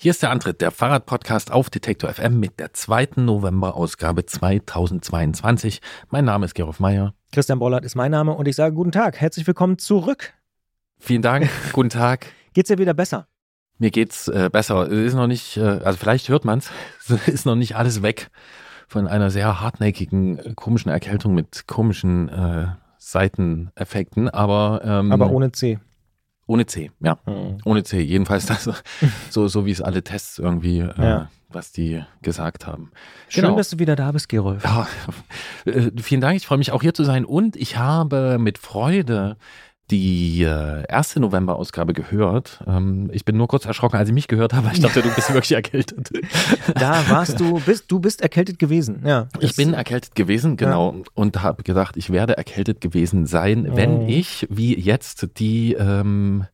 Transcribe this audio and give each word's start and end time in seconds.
Hier 0.00 0.12
ist 0.12 0.22
der 0.22 0.30
Antritt, 0.30 0.60
der 0.60 0.70
Fahrradpodcast 0.70 1.50
auf 1.50 1.70
Detektor 1.70 2.08
FM 2.08 2.38
mit 2.38 2.60
der 2.60 2.72
zweiten 2.72 3.24
November-Ausgabe 3.24 4.24
2022. 4.24 5.80
Mein 6.10 6.24
Name 6.24 6.46
ist 6.46 6.54
Gerolf 6.54 6.78
Meyer. 6.78 7.14
Christian 7.32 7.58
Bollert 7.58 7.84
ist 7.84 7.96
mein 7.96 8.12
Name 8.12 8.34
und 8.34 8.46
ich 8.46 8.54
sage 8.54 8.76
guten 8.76 8.92
Tag. 8.92 9.20
Herzlich 9.20 9.44
willkommen 9.48 9.76
zurück. 9.76 10.34
Vielen 11.00 11.22
Dank. 11.22 11.50
guten 11.72 11.88
Tag. 11.88 12.26
Geht's 12.52 12.68
dir 12.68 12.78
wieder 12.78 12.94
besser? 12.94 13.26
Mir 13.78 13.90
geht's 13.90 14.28
äh, 14.28 14.48
besser. 14.52 14.82
Es 14.82 15.08
ist 15.08 15.14
noch 15.14 15.26
nicht, 15.26 15.56
äh, 15.56 15.62
also 15.62 15.98
vielleicht 15.98 16.28
hört 16.28 16.44
man's, 16.44 16.70
es 17.08 17.26
ist 17.26 17.44
noch 17.44 17.56
nicht 17.56 17.74
alles 17.74 18.00
weg 18.00 18.30
von 18.86 19.08
einer 19.08 19.30
sehr 19.30 19.60
hartnäckigen, 19.60 20.38
äh, 20.38 20.54
komischen 20.54 20.92
Erkältung 20.92 21.34
mit 21.34 21.66
komischen 21.66 22.28
äh, 22.28 22.68
Seiteneffekten, 22.98 24.28
aber 24.28 24.80
ähm, 24.84 25.10
Aber 25.10 25.32
ohne 25.32 25.50
C. 25.50 25.80
Ohne 26.48 26.66
C, 26.66 26.90
ja. 27.00 27.18
Hm. 27.26 27.58
Ohne 27.64 27.84
C. 27.84 28.00
Jedenfalls 28.00 28.46
das, 28.46 28.68
so, 29.30 29.46
so 29.48 29.66
wie 29.66 29.70
es 29.70 29.80
alle 29.82 30.02
Tests 30.02 30.38
irgendwie, 30.38 30.80
äh, 30.80 30.92
Ja. 30.98 31.28
was 31.50 31.70
die 31.72 32.02
gesagt 32.22 32.66
haben. 32.66 32.90
Schön, 33.28 33.44
Genau. 33.44 33.56
dass 33.56 33.68
du 33.70 33.78
wieder 33.78 33.94
da 33.96 34.10
bist, 34.12 34.28
Gerolf. 34.30 34.64
Ja, 34.64 34.88
äh, 35.66 35.90
vielen 36.02 36.20
Dank. 36.22 36.36
Ich 36.36 36.46
freue 36.46 36.58
mich 36.58 36.72
auch 36.72 36.82
hier 36.82 36.94
zu 36.94 37.04
sein 37.04 37.24
und 37.26 37.54
ich 37.54 37.76
habe 37.76 38.38
mit 38.40 38.56
Freude 38.58 39.36
die 39.90 40.42
äh, 40.42 40.84
erste 40.88 41.20
November-Ausgabe 41.20 41.92
gehört. 41.92 42.62
Ähm, 42.66 43.08
ich 43.12 43.24
bin 43.24 43.36
nur 43.36 43.48
kurz 43.48 43.64
erschrocken, 43.64 43.96
als 43.96 44.08
ich 44.08 44.14
mich 44.14 44.28
gehört 44.28 44.52
habe. 44.52 44.68
Ich 44.72 44.80
dachte, 44.80 45.02
du 45.02 45.14
bist 45.14 45.32
wirklich 45.32 45.52
erkältet. 45.52 46.10
Da 46.74 47.08
warst 47.08 47.40
du, 47.40 47.60
bist, 47.60 47.90
du 47.90 47.98
bist 47.98 48.20
erkältet 48.20 48.58
gewesen. 48.58 49.02
Ja. 49.04 49.28
Ich 49.40 49.56
bin 49.56 49.72
erkältet 49.74 50.14
gewesen, 50.14 50.56
genau, 50.56 51.02
und 51.14 51.42
habe 51.42 51.62
gedacht, 51.62 51.96
ich 51.96 52.10
werde 52.10 52.36
erkältet 52.36 52.80
gewesen 52.80 53.26
sein, 53.26 53.68
wenn 53.74 53.98
Oh. 53.98 54.06
ich, 54.08 54.46
wie 54.50 54.78
jetzt, 54.78 55.38
die 55.38 55.72
ähm, 55.74 56.46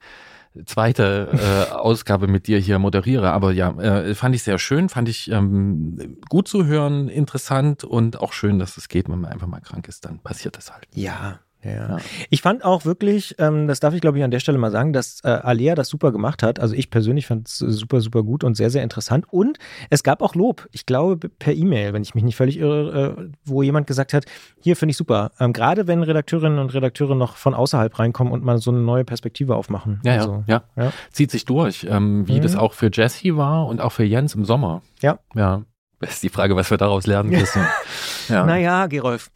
zweite 0.66 1.28
äh, 1.33 1.73
Ausgabe 1.73 2.28
mit 2.28 2.47
dir 2.47 2.59
hier 2.59 2.78
moderiere. 2.78 3.33
Aber 3.33 3.53
ja, 3.53 3.70
äh, 3.80 4.14
fand 4.14 4.34
ich 4.34 4.42
sehr 4.45 4.59
schön, 4.59 4.89
fand 4.89 5.09
ich 5.09 5.30
ähm, 5.30 6.19
gut 6.28 6.47
zu 6.48 6.64
hören, 6.66 7.09
interessant 7.09 7.83
und 7.84 8.20
auch 8.20 8.33
schön, 8.33 8.58
dass 8.58 8.77
es 8.77 8.89
geht, 8.89 9.08
wenn 9.08 9.20
man 9.20 9.33
einfach 9.33 9.48
mal 9.48 9.61
krank 9.61 9.89
ist, 9.89 10.05
dann 10.05 10.20
passiert 10.20 10.56
das 10.56 10.73
halt. 10.73 10.86
Ja. 10.95 11.41
Ja. 11.65 11.97
Ich 12.31 12.43
fand 12.43 12.65
auch 12.65 12.84
wirklich, 12.84 13.34
ähm, 13.39 13.67
das 13.69 13.81
darf 13.81 13.95
ich 13.95 14.01
glaube 14.01 14.19
ich 14.19 14.25
an 14.25 14.31
der 14.31 14.41
Stelle 14.41 14.59
mal 14.59 14.70
sagen, 14.70 14.93
dass 14.93 15.20
äh, 15.25 15.29
Alea 15.29 15.75
das 15.75 15.89
super 15.89 16.12
gemacht 16.12 16.43
hat. 16.43 16.61
Also 16.61 16.75
ich 16.75 16.91
persönlich 16.91 17.27
fand 17.27 17.48
es 17.48 17.59
super, 17.59 18.01
super 18.01 18.23
gut 18.23 18.45
und 18.45 18.57
sehr, 18.57 18.70
sehr 18.70 18.83
interessant. 18.83 19.27
Und 19.31 19.59
es 19.91 20.03
gab 20.03 20.23
auch 20.23 20.35
Lob, 20.35 20.69
ich 20.73 20.87
glaube 20.87 21.29
per 21.29 21.55
E-Mail, 21.55 21.92
wenn 21.92 22.03
ich 22.03 22.15
mich 22.15 22.25
nicht 22.25 22.37
völlig 22.37 22.59
irre, 22.59 23.17
äh, 23.19 23.31
wo 23.45 23.62
jemand 23.62 23.87
gesagt 23.87 24.12
hat, 24.12 24.25
hier 24.61 24.77
finde 24.77 24.91
ich 24.91 24.97
super. 24.97 25.33
Ähm, 25.41 25.53
Gerade 25.53 25.87
wenn 25.87 26.03
Redakteurinnen 26.03 26.59
und 26.59 26.75
Redakteure 26.75 27.15
noch 27.15 27.37
von 27.37 27.55
außerhalb 27.55 27.98
reinkommen 27.98 28.33
und 28.33 28.45
mal 28.45 28.59
so 28.59 28.70
eine 28.70 28.81
neue 28.81 29.05
Perspektive 29.05 29.57
aufmachen. 29.57 30.01
Ja, 30.05 30.15
ja, 30.15 30.20
Also, 30.20 30.45
ja. 30.47 30.62
ja. 30.77 30.92
Zieht 31.12 31.31
sich 31.31 31.45
durch, 31.45 31.87
ähm, 31.89 32.29
wie 32.29 32.39
Mhm. 32.39 32.42
das 32.42 32.57
auch 32.57 32.73
für 32.75 32.91
Jesse 32.92 33.37
war 33.37 33.67
und 33.67 33.81
auch 33.81 33.92
für 33.92 34.05
Jens 34.05 34.35
im 34.35 34.45
Sommer. 34.45 34.83
Ja. 35.01 35.19
Ja. 35.35 35.62
Das 36.01 36.15
ist 36.15 36.23
die 36.23 36.29
Frage, 36.29 36.55
was 36.57 36.70
wir 36.70 36.77
daraus 36.77 37.07
lernen, 37.07 37.31
Christian. 37.31 37.67
Ja. 38.29 38.45
Naja, 38.47 38.87
Gerolf. 38.87 39.31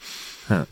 Ja. 0.51 0.67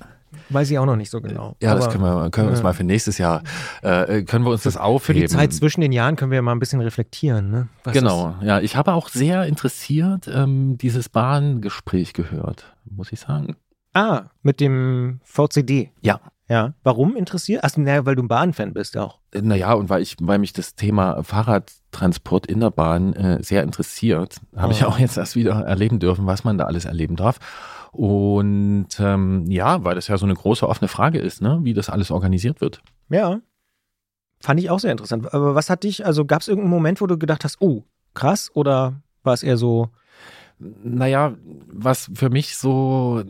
Weiß 0.50 0.70
ich 0.70 0.78
auch 0.78 0.86
noch 0.86 0.96
nicht 0.96 1.10
so 1.10 1.20
genau. 1.20 1.56
Ja, 1.62 1.74
das 1.74 1.84
Aber 1.84 1.92
können 1.92 2.04
wir, 2.04 2.30
können 2.30 2.46
wir 2.48 2.52
uns 2.52 2.62
mal 2.62 2.72
für 2.74 2.84
nächstes 2.84 3.18
Jahr, 3.18 3.42
äh, 3.82 4.22
können 4.22 4.44
wir 4.44 4.52
uns 4.52 4.62
das 4.62 4.74
für 4.74 4.82
aufheben. 4.82 5.22
die 5.22 5.28
Zeit 5.28 5.52
zwischen 5.52 5.80
den 5.80 5.92
Jahren 5.92 6.16
können 6.16 6.30
wir 6.30 6.36
ja 6.36 6.42
mal 6.42 6.52
ein 6.52 6.58
bisschen 6.58 6.80
reflektieren. 6.80 7.50
Ne? 7.50 7.68
Genau, 7.92 8.34
ja. 8.42 8.60
Ich 8.60 8.76
habe 8.76 8.92
auch 8.94 9.08
sehr 9.08 9.44
interessiert 9.46 10.28
ähm, 10.32 10.76
dieses 10.78 11.08
Bahngespräch 11.08 12.12
gehört, 12.12 12.72
muss 12.84 13.12
ich 13.12 13.20
sagen. 13.20 13.50
Ist, 13.50 13.56
ah, 13.94 14.30
mit 14.42 14.60
dem 14.60 15.20
VCD. 15.24 15.90
Ja. 16.00 16.20
Ja. 16.48 16.74
Warum 16.84 17.16
interessiert? 17.16 17.62
Ach, 17.64 17.76
naja, 17.76 18.06
weil 18.06 18.14
du 18.14 18.22
ein 18.22 18.28
Bahnfan 18.28 18.72
bist 18.72 18.96
auch. 18.96 19.18
Äh, 19.32 19.42
Naja, 19.42 19.72
und 19.72 19.88
weil 19.90 20.00
ich, 20.02 20.14
weil 20.20 20.38
mich 20.38 20.52
das 20.52 20.76
Thema 20.76 21.24
Fahrradtransport 21.24 22.46
in 22.46 22.60
der 22.60 22.70
Bahn 22.70 23.14
äh, 23.14 23.42
sehr 23.42 23.64
interessiert, 23.64 24.36
habe 24.54 24.72
ich 24.72 24.84
Oh. 24.84 24.88
auch 24.88 24.98
jetzt 25.00 25.16
erst 25.16 25.34
wieder 25.34 25.54
erleben 25.64 25.98
dürfen, 25.98 26.26
was 26.26 26.44
man 26.44 26.56
da 26.56 26.64
alles 26.66 26.84
erleben 26.84 27.16
darf. 27.16 27.38
Und 27.96 28.88
ähm, 28.98 29.50
ja, 29.50 29.82
weil 29.82 29.94
das 29.94 30.08
ja 30.08 30.18
so 30.18 30.26
eine 30.26 30.34
große 30.34 30.68
offene 30.68 30.86
Frage 30.86 31.18
ist, 31.18 31.40
ne, 31.40 31.60
wie 31.62 31.72
das 31.72 31.88
alles 31.88 32.10
organisiert 32.10 32.60
wird. 32.60 32.82
Ja. 33.08 33.40
Fand 34.40 34.60
ich 34.60 34.68
auch 34.68 34.80
sehr 34.80 34.92
interessant. 34.92 35.32
Aber 35.32 35.54
was 35.54 35.70
hat 35.70 35.82
dich, 35.82 36.04
also 36.04 36.26
gab 36.26 36.42
es 36.42 36.48
irgendeinen 36.48 36.70
Moment, 36.70 37.00
wo 37.00 37.06
du 37.06 37.16
gedacht 37.16 37.42
hast, 37.42 37.56
oh, 37.60 37.84
krass? 38.12 38.50
Oder 38.52 39.00
war 39.22 39.32
es 39.32 39.42
eher 39.42 39.56
so, 39.56 39.88
Naja, 40.58 41.34
was 41.68 42.10
für 42.12 42.28
mich 42.28 42.56
so, 42.58 43.22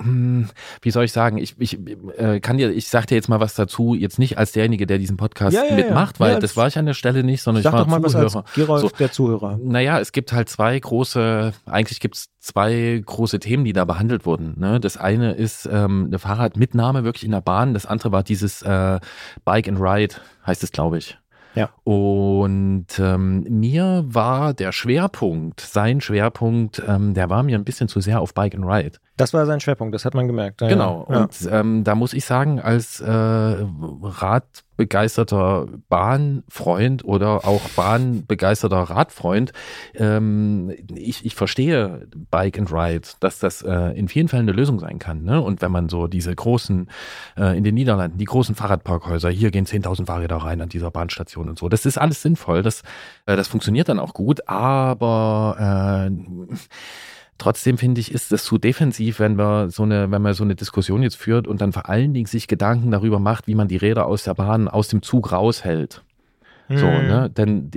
wie 0.00 0.90
soll 0.90 1.04
ich 1.04 1.12
sagen, 1.12 1.38
ich, 1.38 1.54
ich 1.58 1.78
äh, 2.16 2.40
kann 2.40 2.56
dir, 2.58 2.70
ich 2.70 2.88
sag 2.88 3.06
dir 3.06 3.14
jetzt 3.16 3.28
mal 3.28 3.40
was 3.40 3.54
dazu, 3.54 3.94
jetzt 3.94 4.18
nicht 4.18 4.38
als 4.38 4.52
derjenige, 4.52 4.86
der 4.86 4.98
diesen 4.98 5.16
Podcast 5.16 5.54
Ja, 5.56 5.64
ja, 5.64 5.74
mitmacht, 5.74 6.20
weil 6.20 6.32
Ja, 6.32 6.34
das 6.40 6.50
das- 6.50 6.56
war 6.56 6.66
ich 6.68 6.78
an 6.78 6.86
der 6.86 6.94
Stelle 6.94 7.24
nicht, 7.24 7.42
sondern 7.42 7.60
ich 7.64 7.72
war 7.72 7.80
doch 7.80 7.86
mal 7.86 8.02
was 8.02 8.12
Zuhörer. 8.12 8.44
als 8.44 8.54
Gerolf, 8.54 8.80
So. 8.82 8.88
der 8.98 9.12
Zuhörer. 9.12 9.58
Naja, 9.62 9.98
es 10.00 10.12
gibt 10.12 10.32
halt 10.32 10.48
zwei 10.48 10.78
große, 10.78 11.52
eigentlich 11.66 12.00
gibt 12.00 12.16
es 12.16 12.28
zwei 12.40 13.02
große 13.04 13.38
Themen, 13.40 13.64
die 13.64 13.72
da 13.72 13.84
behandelt 13.84 14.24
wurden. 14.26 14.54
Ne? 14.58 14.80
Das 14.80 14.96
eine 14.96 15.32
ist 15.32 15.68
ähm, 15.70 16.04
eine 16.06 16.18
Fahrradmitnahme 16.18 17.04
wirklich 17.04 17.24
in 17.24 17.32
der 17.32 17.40
Bahn, 17.40 17.74
das 17.74 17.84
andere 17.86 18.12
war 18.12 18.22
dieses 18.22 18.62
äh, 18.62 19.00
Bike 19.44 19.68
and 19.68 19.80
Ride, 19.80 20.14
heißt 20.46 20.62
es, 20.62 20.72
glaube 20.72 20.98
ich. 20.98 21.18
Ja. 21.58 21.70
Und 21.84 22.86
ähm, 22.98 23.42
mir 23.48 24.04
war 24.06 24.54
der 24.54 24.72
Schwerpunkt, 24.72 25.60
sein 25.60 26.00
Schwerpunkt, 26.00 26.82
ähm, 26.86 27.14
der 27.14 27.28
war 27.30 27.42
mir 27.42 27.58
ein 27.58 27.64
bisschen 27.64 27.88
zu 27.88 28.00
sehr 28.00 28.20
auf 28.20 28.32
Bike 28.32 28.54
and 28.54 28.64
Ride. 28.64 28.98
Das 29.16 29.34
war 29.34 29.44
sein 29.46 29.58
Schwerpunkt, 29.60 29.94
das 29.94 30.04
hat 30.04 30.14
man 30.14 30.26
gemerkt. 30.28 30.60
Ja, 30.60 30.68
Genau. 30.68 31.06
Ja. 31.10 31.22
Und 31.22 31.48
ähm, 31.50 31.84
da 31.84 31.94
muss 31.94 32.12
ich 32.12 32.24
sagen, 32.24 32.60
als 32.60 33.00
äh, 33.00 33.56
Radbegeisterter 34.78 35.66
Bahnfreund 35.88 37.04
oder 37.04 37.44
auch 37.44 37.68
Bahnbegeisterter 37.70 38.76
Radfreund, 38.76 39.52
ähm, 39.94 40.72
ich, 40.94 41.26
ich 41.26 41.34
verstehe 41.34 42.06
Bike 42.30 42.58
and 42.58 42.72
Ride, 42.72 43.08
dass 43.18 43.40
das 43.40 43.62
äh, 43.62 43.98
in 43.98 44.06
vielen 44.06 44.28
Fällen 44.28 44.48
eine 44.48 44.56
Lösung 44.56 44.78
sein 44.78 45.00
kann. 45.00 45.24
Ne? 45.24 45.42
Und 45.42 45.62
wenn 45.62 45.72
man 45.72 45.88
so 45.88 46.06
diese 46.06 46.34
großen, 46.34 46.88
äh, 47.36 47.58
in 47.58 47.64
den 47.64 47.74
Niederlanden, 47.74 48.18
die 48.18 48.24
großen 48.24 48.54
Fahrradparkhäuser, 48.54 49.30
hier 49.30 49.50
gehen 49.50 49.66
10.000 49.66 50.06
Fahrräder 50.06 50.36
rein 50.36 50.60
an 50.60 50.68
dieser 50.68 50.92
Bahnstation 50.92 51.48
und 51.48 51.58
so, 51.58 51.68
das 51.68 51.84
ist 51.84 51.98
alles 51.98 52.22
sinnvoll, 52.22 52.62
das, 52.62 52.82
äh, 53.26 53.34
das 53.34 53.48
funktioniert 53.48 53.88
dann 53.88 53.98
auch 53.98 54.14
gut, 54.14 54.48
aber 54.48 56.08
äh, 56.08 56.56
Trotzdem 57.38 57.78
finde 57.78 58.00
ich, 58.00 58.12
ist 58.12 58.32
es 58.32 58.44
zu 58.44 58.58
defensiv, 58.58 59.20
wenn 59.20 59.38
wir 59.38 59.70
so 59.70 59.84
eine, 59.84 60.10
wenn 60.10 60.20
man 60.22 60.34
so 60.34 60.42
eine 60.44 60.56
Diskussion 60.56 61.02
jetzt 61.02 61.16
führt 61.16 61.46
und 61.46 61.60
dann 61.60 61.72
vor 61.72 61.88
allen 61.88 62.12
Dingen 62.12 62.26
sich 62.26 62.48
Gedanken 62.48 62.90
darüber 62.90 63.20
macht, 63.20 63.46
wie 63.46 63.54
man 63.54 63.68
die 63.68 63.76
Räder 63.76 64.06
aus 64.06 64.24
der 64.24 64.34
Bahn, 64.34 64.66
aus 64.68 64.88
dem 64.88 65.02
Zug 65.02 65.30
raushält. 65.30 66.02
So, 66.68 66.86
Hm. 66.86 67.06
ne? 67.06 67.30
Denn 67.30 67.70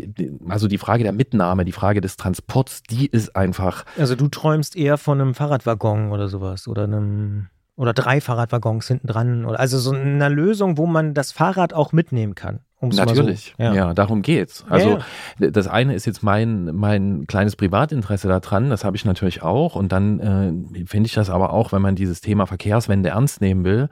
also 0.49 0.67
die 0.67 0.77
Frage 0.77 1.03
der 1.03 1.13
Mitnahme, 1.13 1.63
die 1.63 1.71
Frage 1.71 2.01
des 2.01 2.17
Transports, 2.17 2.83
die 2.83 3.07
ist 3.07 3.35
einfach. 3.35 3.85
Also 3.97 4.15
du 4.15 4.27
träumst 4.27 4.75
eher 4.75 4.97
von 4.97 5.21
einem 5.21 5.33
Fahrradwaggon 5.33 6.11
oder 6.11 6.27
sowas 6.27 6.67
oder 6.67 6.83
einem 6.83 7.47
oder 7.77 7.93
drei 7.93 8.19
Fahrradwaggons 8.19 8.87
hinten 8.87 9.07
dran 9.07 9.45
oder 9.45 9.59
also 9.59 9.79
so 9.79 9.91
einer 9.91 10.29
Lösung, 10.29 10.77
wo 10.77 10.87
man 10.87 11.13
das 11.13 11.31
Fahrrad 11.31 11.73
auch 11.73 11.93
mitnehmen 11.93 12.35
kann. 12.35 12.59
Um's 12.81 12.97
Natürlich, 12.97 13.53
So. 13.57 13.63
ja. 13.63 13.93
darum 13.93 14.23
geht's. 14.23 14.65
Also 14.67 14.99
Ja, 15.39 15.51
das 15.51 15.67
eine 15.67 15.93
ist 15.93 16.05
jetzt 16.05 16.23
mein 16.23 16.75
mein 16.75 17.25
kleines 17.27 17.55
Privatinteresse 17.55 18.27
daran, 18.27 18.69
das 18.71 18.83
habe 18.83 18.97
ich 18.97 19.05
natürlich 19.05 19.43
auch. 19.43 19.75
Und 19.75 19.91
dann 19.91 20.19
äh, 20.19 20.85
finde 20.85 21.07
ich 21.07 21.13
das 21.13 21.29
aber 21.29 21.53
auch, 21.53 21.71
wenn 21.71 21.81
man 21.81 21.95
dieses 21.95 22.21
Thema 22.21 22.47
Verkehrswende 22.47 23.09
ernst 23.09 23.39
nehmen 23.39 23.63
will, 23.63 23.89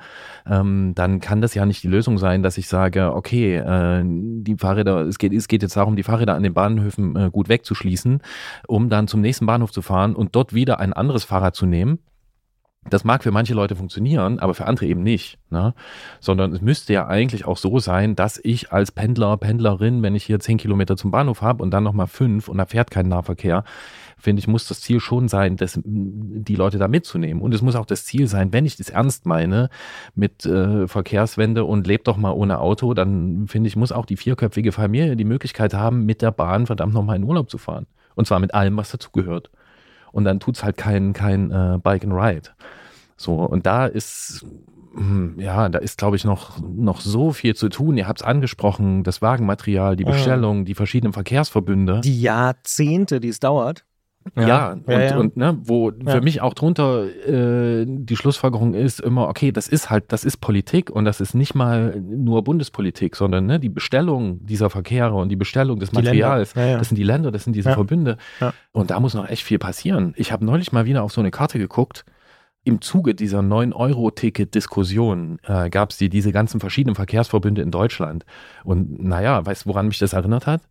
ähm, 0.47 0.93
dann 0.95 1.19
kann 1.19 1.39
das 1.39 1.53
ja 1.53 1.65
nicht 1.65 1.83
die 1.83 1.87
Lösung 1.87 2.17
sein, 2.17 2.41
dass 2.41 2.57
ich 2.57 2.67
sage, 2.67 3.13
okay, 3.13 3.57
äh, 3.57 4.03
die 4.03 4.55
Fahrräder, 4.57 5.01
es 5.01 5.19
geht, 5.19 5.33
es 5.33 5.47
geht 5.47 5.61
jetzt 5.61 5.77
darum, 5.77 5.95
die 5.95 6.03
Fahrräder 6.03 6.33
an 6.33 6.43
den 6.43 6.53
Bahnhöfen 6.53 7.15
äh, 7.15 7.29
gut 7.31 7.47
wegzuschließen, 7.47 8.21
um 8.67 8.89
dann 8.89 9.07
zum 9.07 9.21
nächsten 9.21 9.45
Bahnhof 9.45 9.71
zu 9.71 9.83
fahren 9.83 10.15
und 10.15 10.35
dort 10.35 10.53
wieder 10.53 10.79
ein 10.79 10.93
anderes 10.93 11.23
Fahrrad 11.23 11.55
zu 11.55 11.67
nehmen. 11.67 11.99
Das 12.89 13.03
mag 13.03 13.23
für 13.23 13.31
manche 13.31 13.53
Leute 13.53 13.75
funktionieren, 13.75 14.39
aber 14.39 14.53
für 14.53 14.65
andere 14.65 14.85
eben 14.85 15.03
nicht. 15.03 15.37
Ne? 15.49 15.73
Sondern 16.19 16.53
es 16.53 16.61
müsste 16.61 16.93
ja 16.93 17.07
eigentlich 17.07 17.45
auch 17.45 17.57
so 17.57 17.79
sein, 17.79 18.15
dass 18.15 18.39
ich 18.43 18.71
als 18.71 18.91
Pendler, 18.91 19.37
Pendlerin, 19.37 20.01
wenn 20.03 20.15
ich 20.15 20.23
hier 20.23 20.39
zehn 20.39 20.57
Kilometer 20.57 20.97
zum 20.97 21.11
Bahnhof 21.11 21.41
habe 21.41 21.63
und 21.63 21.71
dann 21.71 21.83
nochmal 21.83 22.07
fünf 22.07 22.47
und 22.47 22.57
da 22.57 22.65
fährt 22.65 22.91
kein 22.91 23.07
Nahverkehr, 23.07 23.63
finde 24.17 24.39
ich, 24.41 24.47
muss 24.47 24.67
das 24.67 24.81
Ziel 24.81 24.99
schon 24.99 25.27
sein, 25.27 25.55
das, 25.55 25.79
die 25.83 26.55
Leute 26.55 26.77
da 26.77 26.87
mitzunehmen. 26.87 27.41
Und 27.41 27.53
es 27.53 27.61
muss 27.61 27.75
auch 27.75 27.85
das 27.85 28.05
Ziel 28.05 28.27
sein, 28.27 28.53
wenn 28.53 28.65
ich 28.65 28.75
das 28.75 28.89
ernst 28.89 29.25
meine 29.25 29.69
mit 30.13 30.45
äh, 30.45 30.87
Verkehrswende 30.87 31.63
und 31.63 31.87
lebt 31.87 32.07
doch 32.07 32.17
mal 32.17 32.31
ohne 32.31 32.59
Auto, 32.59 32.93
dann 32.93 33.47
finde 33.47 33.69
ich, 33.69 33.75
muss 33.75 33.91
auch 33.91 34.05
die 34.05 34.17
vierköpfige 34.17 34.71
Familie 34.71 35.15
die 35.15 35.23
Möglichkeit 35.23 35.73
haben, 35.73 36.05
mit 36.05 36.21
der 36.21 36.31
Bahn 36.31 36.65
verdammt 36.65 36.93
nochmal 36.93 37.15
in 37.15 37.23
Urlaub 37.23 37.49
zu 37.49 37.57
fahren. 37.57 37.87
Und 38.15 38.27
zwar 38.27 38.39
mit 38.39 38.53
allem, 38.53 38.75
was 38.77 38.91
dazugehört. 38.91 39.49
Und 40.11 40.25
dann 40.25 40.39
tut's 40.39 40.63
halt 40.63 40.77
kein, 40.77 41.13
kein 41.13 41.51
äh, 41.51 41.79
Bike 41.81 42.03
and 42.03 42.13
Ride. 42.13 42.49
So, 43.19 43.33
und 43.35 43.65
da 43.65 43.85
ist, 43.85 44.45
hm, 44.95 45.35
ja, 45.39 45.67
da 45.67 45.79
ist, 45.79 45.97
glaube 45.97 46.15
ich, 46.15 46.23
noch, 46.23 46.57
noch 46.61 47.01
so 47.01 47.33
viel 47.33 47.53
zu 47.53 47.67
tun. 47.67 47.97
Ihr 47.97 48.07
habt 48.07 48.21
es 48.21 48.25
angesprochen, 48.25 49.03
das 49.03 49.21
Wagenmaterial, 49.21 49.97
die 49.97 50.05
Ja. 50.05 50.11
Bestellung, 50.11 50.63
die 50.63 50.73
verschiedenen 50.73 51.11
Verkehrsverbünde. 51.11 51.99
Die 52.01 52.21
Jahrzehnte, 52.21 53.19
die 53.19 53.27
es 53.27 53.41
dauert. 53.41 53.83
Ja, 54.35 54.47
ja, 54.47 54.71
und, 54.71 54.87
ja, 54.87 55.01
ja. 55.01 55.17
und 55.17 55.37
ne, 55.37 55.57
wo 55.63 55.91
für 56.05 56.21
mich 56.21 56.41
auch 56.41 56.53
drunter 56.53 57.05
äh, 57.05 57.85
die 57.87 58.15
Schlussfolgerung 58.15 58.73
ist 58.73 58.99
immer, 58.99 59.27
okay, 59.27 59.51
das 59.51 59.67
ist 59.67 59.89
halt, 59.89 60.11
das 60.11 60.23
ist 60.23 60.37
Politik 60.37 60.91
und 60.91 61.05
das 61.05 61.19
ist 61.19 61.33
nicht 61.33 61.55
mal 61.55 61.99
nur 61.99 62.43
Bundespolitik, 62.43 63.15
sondern 63.15 63.47
ne, 63.47 63.59
die 63.59 63.69
Bestellung 63.69 64.45
dieser 64.45 64.69
Verkehre 64.69 65.15
und 65.15 65.29
die 65.29 65.35
Bestellung 65.35 65.79
des 65.79 65.93
Materials, 65.93 66.53
das 66.53 66.89
sind 66.89 66.97
die 66.97 67.03
Länder, 67.03 67.31
das 67.31 67.43
sind 67.43 67.55
diese 67.55 67.71
Verbünde. 67.73 68.17
Und 68.71 68.91
da 68.91 68.99
muss 68.99 69.13
noch 69.13 69.27
echt 69.27 69.43
viel 69.43 69.57
passieren. 69.57 70.13
Ich 70.15 70.31
habe 70.31 70.45
neulich 70.45 70.71
mal 70.71 70.85
wieder 70.85 71.03
auf 71.03 71.11
so 71.11 71.21
eine 71.21 71.31
Karte 71.31 71.57
geguckt. 71.57 72.05
Im 72.65 72.81
Zuge 72.81 73.15
dieser 73.15 73.39
9-Euro-Ticket-Diskussion 73.39 75.39
äh, 75.43 75.69
gab 75.69 75.91
es 75.91 75.97
die, 75.97 76.09
diese 76.09 76.31
ganzen 76.31 76.59
verschiedenen 76.59 76.95
Verkehrsverbünde 76.95 77.61
in 77.61 77.71
Deutschland. 77.71 78.25
Und 78.63 79.01
naja, 79.01 79.45
weißt 79.45 79.65
du, 79.65 79.69
woran 79.69 79.87
mich 79.87 79.99
das 79.99 80.13
erinnert 80.13 80.45
hat? 80.45 80.61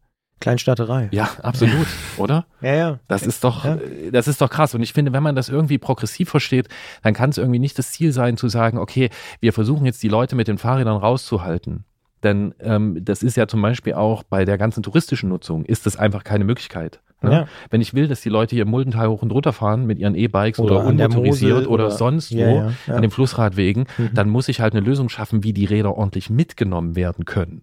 Kleinstaaterei. 0.40 1.08
Ja, 1.12 1.30
absolut, 1.42 1.86
oder? 2.16 2.46
Ja, 2.60 2.74
ja. 2.74 3.00
Das 3.08 3.26
ist 3.26 3.42
doch, 3.42 3.64
ja. 3.64 3.78
das 4.12 4.28
ist 4.28 4.40
doch 4.40 4.50
krass. 4.50 4.74
Und 4.74 4.82
ich 4.82 4.92
finde, 4.92 5.12
wenn 5.12 5.22
man 5.22 5.34
das 5.34 5.48
irgendwie 5.48 5.78
progressiv 5.78 6.28
versteht, 6.28 6.68
dann 7.02 7.14
kann 7.14 7.30
es 7.30 7.38
irgendwie 7.38 7.58
nicht 7.58 7.78
das 7.78 7.92
Ziel 7.92 8.12
sein, 8.12 8.36
zu 8.36 8.48
sagen, 8.48 8.78
okay, 8.78 9.10
wir 9.40 9.52
versuchen 9.52 9.84
jetzt 9.84 10.02
die 10.02 10.08
Leute 10.08 10.36
mit 10.36 10.46
den 10.46 10.58
Fahrrädern 10.58 10.96
rauszuhalten. 10.96 11.84
Denn 12.22 12.54
ähm, 12.60 13.04
das 13.04 13.22
ist 13.22 13.36
ja 13.36 13.46
zum 13.46 13.62
Beispiel 13.62 13.94
auch 13.94 14.22
bei 14.22 14.44
der 14.44 14.58
ganzen 14.58 14.82
touristischen 14.82 15.28
Nutzung, 15.28 15.64
ist 15.64 15.86
das 15.86 15.96
einfach 15.96 16.24
keine 16.24 16.44
Möglichkeit. 16.44 17.00
Ne? 17.22 17.32
Ja. 17.32 17.48
Wenn 17.70 17.80
ich 17.80 17.94
will, 17.94 18.06
dass 18.06 18.20
die 18.20 18.28
Leute 18.28 18.54
hier 18.54 18.62
im 18.62 18.70
Muldental 18.70 19.08
hoch 19.08 19.22
und 19.22 19.32
runter 19.32 19.52
fahren 19.52 19.86
mit 19.86 19.98
ihren 19.98 20.14
E-Bikes 20.14 20.60
oder, 20.60 20.80
oder 20.80 20.86
unmotorisiert 20.86 21.66
oder, 21.66 21.86
oder, 21.86 21.90
sonst 21.90 22.32
wo 22.32 22.38
ja, 22.38 22.72
ja, 22.86 22.94
an 22.94 23.02
den 23.02 23.10
Flussradwegen, 23.10 23.86
mhm. 23.96 24.10
dann 24.14 24.28
muss 24.28 24.48
ich 24.48 24.60
halt 24.60 24.74
eine 24.74 24.84
Lösung 24.84 25.08
schaffen, 25.08 25.42
wie 25.42 25.52
die 25.52 25.64
Räder 25.64 25.96
ordentlich 25.96 26.30
mitgenommen 26.30 26.94
werden 26.94 27.24
können. 27.24 27.62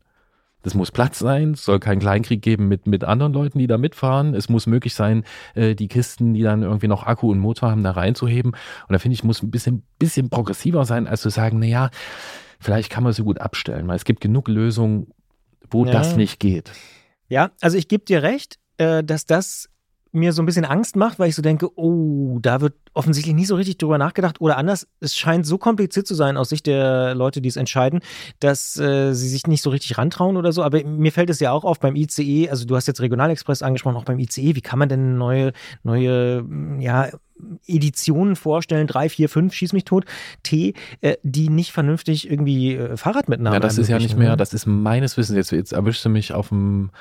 Das 0.65 0.73
muss 0.73 0.91
Platz 0.91 1.19
sein, 1.19 1.51
es 1.51 1.63
soll 1.63 1.79
keinen 1.79 1.99
Kleinkrieg 1.99 2.41
geben 2.41 2.67
mit, 2.67 2.87
mit 2.87 3.03
anderen 3.03 3.33
Leuten, 3.33 3.59
die 3.59 3.67
da 3.67 3.77
mitfahren. 3.77 4.33
Es 4.33 4.49
muss 4.49 4.65
möglich 4.65 4.95
sein, 4.95 5.23
äh, 5.53 5.75
die 5.75 5.87
Kisten, 5.87 6.33
die 6.33 6.41
dann 6.41 6.63
irgendwie 6.63 6.87
noch 6.87 7.05
Akku 7.05 7.29
und 7.29 7.37
Motor 7.37 7.69
haben, 7.69 7.83
da 7.83 7.91
reinzuheben. 7.91 8.53
Und 8.53 8.91
da 8.91 8.97
finde 8.97 9.13
ich, 9.13 9.23
muss 9.23 9.43
ein 9.43 9.51
bisschen, 9.51 9.83
bisschen 9.99 10.31
progressiver 10.31 10.83
sein, 10.85 11.05
als 11.05 11.21
zu 11.21 11.29
sagen, 11.29 11.59
naja, 11.59 11.91
vielleicht 12.65 12.89
kann 12.89 13.03
man 13.03 13.13
so 13.13 13.23
gut 13.23 13.39
abstellen, 13.39 13.87
weil 13.87 13.95
es 13.95 14.05
gibt 14.05 14.21
genug 14.21 14.47
Lösungen, 14.47 15.07
wo 15.69 15.85
ja. 15.85 15.91
das 15.91 16.15
nicht 16.15 16.39
geht. 16.39 16.71
Ja, 17.29 17.51
also 17.61 17.77
ich 17.77 17.87
gebe 17.87 18.05
dir 18.05 18.23
recht, 18.23 18.57
äh, 18.77 19.03
dass 19.03 19.25
das 19.25 19.69
mir 20.11 20.31
so 20.31 20.41
ein 20.41 20.45
bisschen 20.45 20.65
Angst 20.65 20.95
macht, 20.95 21.19
weil 21.19 21.29
ich 21.29 21.35
so 21.35 21.41
denke, 21.41 21.69
oh, 21.77 22.39
da 22.41 22.61
wird 22.61 22.73
offensichtlich 22.93 23.35
nie 23.35 23.45
so 23.45 23.55
richtig 23.55 23.77
drüber 23.77 23.97
nachgedacht 23.97 24.39
oder 24.39 24.57
anders. 24.57 24.87
Es 25.01 25.15
scheint 25.15 25.45
so 25.45 25.57
kompliziert 25.57 26.07
zu 26.07 26.15
sein 26.15 26.37
aus 26.37 26.49
Sicht 26.49 26.65
der 26.67 27.13
Leute, 27.13 27.41
die 27.41 27.49
es 27.49 27.57
entscheiden, 27.57 27.99
dass 28.39 28.79
äh, 28.79 29.13
sie 29.13 29.27
sich 29.27 29.45
nicht 29.45 29.61
so 29.61 29.69
richtig 29.69 29.97
rantrauen 29.97 30.37
oder 30.37 30.53
so. 30.53 30.63
Aber 30.63 30.81
mir 30.85 31.11
fällt 31.11 31.29
es 31.29 31.41
ja 31.41 31.51
auch 31.51 31.65
auf 31.65 31.79
beim 31.79 31.95
ICE, 31.95 32.49
also 32.49 32.65
du 32.65 32.75
hast 32.77 32.87
jetzt 32.87 33.01
Regionalexpress 33.01 33.61
angesprochen, 33.61 33.97
auch 33.97 34.05
beim 34.05 34.19
ICE, 34.19 34.55
wie 34.55 34.61
kann 34.61 34.79
man 34.79 34.87
denn 34.87 35.17
neue, 35.17 35.51
neue, 35.83 36.45
ja, 36.79 37.09
Editionen 37.67 38.35
vorstellen, 38.35 38.87
drei, 38.87 39.09
vier, 39.09 39.29
fünf, 39.29 39.53
schieß 39.53 39.73
mich 39.73 39.83
tot, 39.83 40.05
T, 40.43 40.73
äh, 41.01 41.15
die 41.23 41.49
nicht 41.49 41.71
vernünftig 41.71 42.29
irgendwie 42.29 42.75
äh, 42.75 42.97
Fahrrad 42.97 43.27
mitnahmen. 43.29 43.55
Ja, 43.55 43.59
das 43.59 43.77
ist 43.77 43.89
ja 43.89 43.97
nicht 43.97 44.17
mehr, 44.17 44.31
ne? 44.31 44.37
das 44.37 44.53
ist 44.53 44.65
meines 44.65 45.17
Wissens, 45.17 45.35
jetzt, 45.35 45.51
jetzt 45.51 45.73
erwischst 45.73 46.03
du 46.05 46.09
mich 46.09 46.33
auf 46.33 46.49
dem 46.49 46.91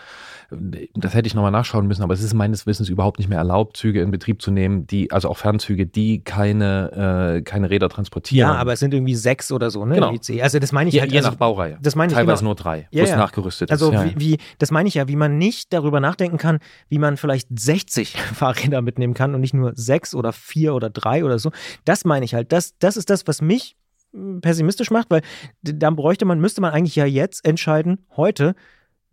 das 0.94 1.14
hätte 1.14 1.26
ich 1.26 1.34
nochmal 1.34 1.50
nachschauen 1.50 1.86
müssen, 1.86 2.02
aber 2.02 2.14
es 2.14 2.22
ist 2.22 2.34
meines 2.34 2.66
Wissens 2.66 2.88
überhaupt 2.88 3.18
nicht 3.18 3.28
mehr 3.28 3.38
erlaubt, 3.38 3.76
Züge 3.76 4.00
in 4.00 4.10
Betrieb 4.10 4.42
zu 4.42 4.50
nehmen, 4.50 4.86
die, 4.86 5.10
also 5.10 5.28
auch 5.28 5.36
Fernzüge, 5.36 5.86
die 5.86 6.22
keine, 6.22 7.36
äh, 7.38 7.42
keine 7.42 7.70
Räder 7.70 7.88
transportieren. 7.88 8.50
Ja, 8.50 8.54
aber 8.54 8.72
es 8.74 8.80
sind 8.80 8.94
irgendwie 8.94 9.14
sechs 9.14 9.52
oder 9.52 9.70
so, 9.70 9.84
ne? 9.84 9.94
Genau. 9.94 10.14
Also 10.42 10.58
das 10.58 10.72
meine 10.72 10.88
ich 10.88 10.94
je, 10.94 11.00
halt, 11.00 11.12
je 11.12 11.18
also, 11.18 11.30
nach 11.30 11.36
Baureihe. 11.36 11.78
Das 11.82 11.96
meine 11.96 12.12
ich 12.12 12.16
Teilweise 12.16 12.40
genau. 12.40 12.50
nur 12.50 12.54
drei, 12.56 12.88
ja, 12.90 13.00
wo 13.00 13.04
es 13.04 13.10
ja. 13.10 13.16
nachgerüstet 13.16 13.70
also 13.70 13.90
ist. 13.90 13.98
Also 13.98 14.10
wie, 14.16 14.20
wie, 14.32 14.38
das 14.58 14.70
meine 14.70 14.88
ich 14.88 14.94
ja, 14.94 15.08
wie 15.08 15.16
man 15.16 15.38
nicht 15.38 15.72
darüber 15.72 16.00
nachdenken 16.00 16.38
kann, 16.38 16.58
wie 16.88 16.98
man 16.98 17.16
vielleicht 17.16 17.48
60 17.58 18.16
Fahrräder 18.34 18.82
mitnehmen 18.82 19.14
kann 19.14 19.34
und 19.34 19.40
nicht 19.40 19.54
nur 19.54 19.72
sechs 19.74 20.14
oder 20.14 20.32
vier 20.32 20.74
oder 20.74 20.90
drei 20.90 21.24
oder 21.24 21.38
so. 21.38 21.50
Das 21.84 22.04
meine 22.04 22.24
ich 22.24 22.34
halt. 22.34 22.52
Das, 22.52 22.76
das 22.78 22.96
ist 22.96 23.10
das, 23.10 23.26
was 23.26 23.40
mich 23.42 23.76
hm, 24.12 24.40
pessimistisch 24.40 24.90
macht, 24.90 25.10
weil 25.10 25.22
dann 25.62 25.96
bräuchte 25.96 26.24
man, 26.24 26.40
müsste 26.40 26.60
man 26.60 26.72
eigentlich 26.72 26.96
ja 26.96 27.06
jetzt 27.06 27.44
entscheiden, 27.44 28.06
heute, 28.16 28.54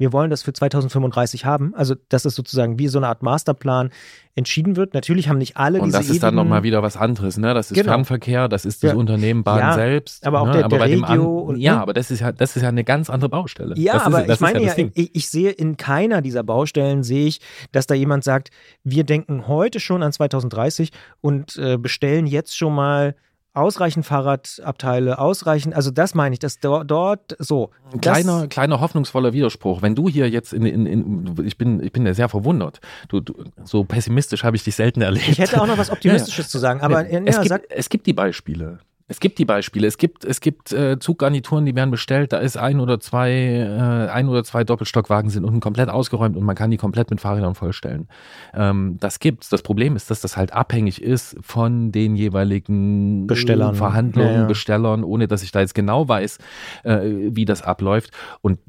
wir 0.02 0.12
wollen 0.12 0.32
das 0.32 0.42
für 0.42 0.52
2035 0.52 1.46
haben. 1.46 1.76
Also, 1.76 1.94
dass 2.10 2.26
es 2.26 2.34
sozusagen 2.34 2.80
wie 2.80 2.88
so 2.88 2.98
eine 2.98 3.08
Art 3.08 3.22
Masterplan 3.22 3.92
entschieden 4.34 4.76
wird. 4.76 4.96
Natürlich 4.96 5.30
haben 5.30 5.38
nicht 5.38 5.58
alle 5.58 5.80
Und 5.80 5.90
diese 5.90 6.00
das 6.00 6.10
ist 6.10 6.24
dann 6.24 6.34
nochmal 6.34 6.64
wieder 6.64 6.82
was 6.82 6.98
anderes, 6.98 7.38
ne? 7.38 7.54
Das 7.54 7.70
ist 7.70 7.76
genau. 7.76 7.92
Fernverkehr, 7.92 8.48
das 8.48 8.66
ist 8.66 8.84
das 8.84 8.94
ja. 8.94 8.98
Unternehmen 8.98 9.44
Bahn 9.44 9.60
ja, 9.60 9.74
selbst. 9.74 10.26
Aber 10.26 10.42
auch 10.42 10.48
ne? 10.48 10.54
der, 10.54 10.70
der 10.70 10.82
Regio. 10.82 11.40
Und, 11.42 11.58
ja, 11.58 11.76
ne? 11.76 11.82
aber 11.82 11.94
das 11.94 12.10
ist 12.10 12.22
ja, 12.22 12.32
das 12.32 12.56
ist 12.56 12.64
ja 12.64 12.70
eine 12.70 12.84
ganz 12.84 13.12
andere 13.12 13.30
Baustelle. 13.30 13.76
Ja, 13.78 13.94
das 13.94 14.04
aber 14.08 14.26
ist, 14.26 14.34
ich 14.34 14.40
meine 14.40 14.64
ja, 14.64 14.74
ich, 14.76 15.16
ich, 15.16 15.30
sehe 15.30 15.52
in 15.52 15.78
keiner 15.78 16.24
dieser 16.24 16.42
Baustellen 16.42 17.04
sehe 17.04 17.28
ich, 17.28 17.40
dass 17.72 17.86
da 17.86 17.94
jemand 17.94 18.24
sagt, 18.24 18.50
wir 18.84 19.04
denken 19.04 19.48
heute 19.48 19.80
schon 19.80 20.02
an 20.02 20.12
2030 20.12 20.92
und 21.22 21.58
äh, 21.58 21.78
bestellen 21.78 22.26
jetzt 22.26 22.58
schon 22.58 22.74
mal 22.74 23.16
ausreichend 23.54 24.06
Fahrradabteile, 24.06 25.20
ausreichend, 25.20 25.76
also 25.76 25.92
das 25.92 26.16
meine 26.16 26.34
ich, 26.34 26.40
dass 26.40 26.60
dort, 26.60 26.90
dort 26.90 27.36
so. 27.40 27.72
Ein 27.92 28.02
kleiner, 28.02 28.48
kleiner 28.48 28.80
hoffnungsvoller 28.80 29.34
Widerspruch. 29.34 29.82
Wenn 29.82 29.96
du 29.96 30.08
hier 30.08 30.30
jetzt 30.30 30.54
in, 30.54 30.66
in, 30.66 30.86
in 30.86 31.46
ich 31.46 31.58
bin, 31.58 31.84
ich 31.84 31.92
bin 31.92 32.06
ja 32.06 32.14
sehr 32.14 32.30
verwundert. 32.30 32.80
Du, 33.10 33.20
du 33.20 33.34
so 33.64 33.84
pessimistisch 33.84 34.44
habe 34.44 34.56
ich 34.56 34.64
dich 34.64 34.76
selten 34.76 35.02
erlebt. 35.02 35.28
Ich 35.28 35.40
hätte 35.40 35.62
auch 35.62 35.68
noch 35.68 35.78
was 35.78 35.90
Optimistisches 35.92 36.46
ja, 36.46 36.50
zu 36.50 36.60
sagen, 36.60 36.82
aber 36.82 37.10
ja, 37.10 37.22
es, 37.26 37.42
gibt, 37.42 37.66
es 37.70 37.90
gibt 37.90 38.08
die 38.08 38.14
Beispiele. 38.14 38.80
Es 39.12 39.20
gibt 39.20 39.40
die 39.40 39.46
Beispiele. 39.46 39.88
Es 39.88 39.98
gibt, 39.98 40.24
es 40.24 40.40
gibt 40.40 40.72
äh, 40.72 40.98
Zuggarnituren, 40.98 41.66
die 41.66 41.76
werden 41.76 41.92
bestellt. 41.92 42.32
Da 42.32 42.38
ist 42.38 42.56
ein 42.56 42.80
oder 42.80 43.02
zwei, 43.02 43.30
äh, 43.30 44.10
ein 44.10 44.30
oder 44.30 44.46
zwei 44.46 44.64
Doppelstockwagen 44.64 45.30
sind 45.30 45.44
unten 45.44 45.60
komplett 45.60 45.90
ausgeräumt 45.90 46.38
und 46.38 46.46
man 46.46 46.56
kann 46.56 46.72
die 46.72 46.78
komplett 46.78 47.10
mit 47.10 47.20
Fahrrädern 47.20 47.54
vollstellen. 47.54 48.08
Ähm, 48.54 48.96
das 49.02 49.20
gibt's. 49.20 49.50
Das 49.50 49.64
Problem 49.64 49.98
ist, 49.98 50.10
dass 50.12 50.22
das 50.22 50.38
halt 50.38 50.54
abhängig 50.54 51.02
ist 51.02 51.36
von 51.42 51.92
den 51.92 52.16
jeweiligen 52.16 53.28
Bestellern. 53.28 53.76
Verhandlungen, 53.76 54.32
ja, 54.32 54.42
ja. 54.44 54.48
Bestellern, 54.48 55.04
ohne 55.04 55.28
dass 55.28 55.44
ich 55.44 55.52
da 55.52 55.60
jetzt 55.60 55.76
genau 55.76 56.08
weiß, 56.08 56.38
äh, 56.84 57.02
wie 57.04 57.44
das 57.44 57.64
abläuft. 57.64 58.12
Und 58.40 58.60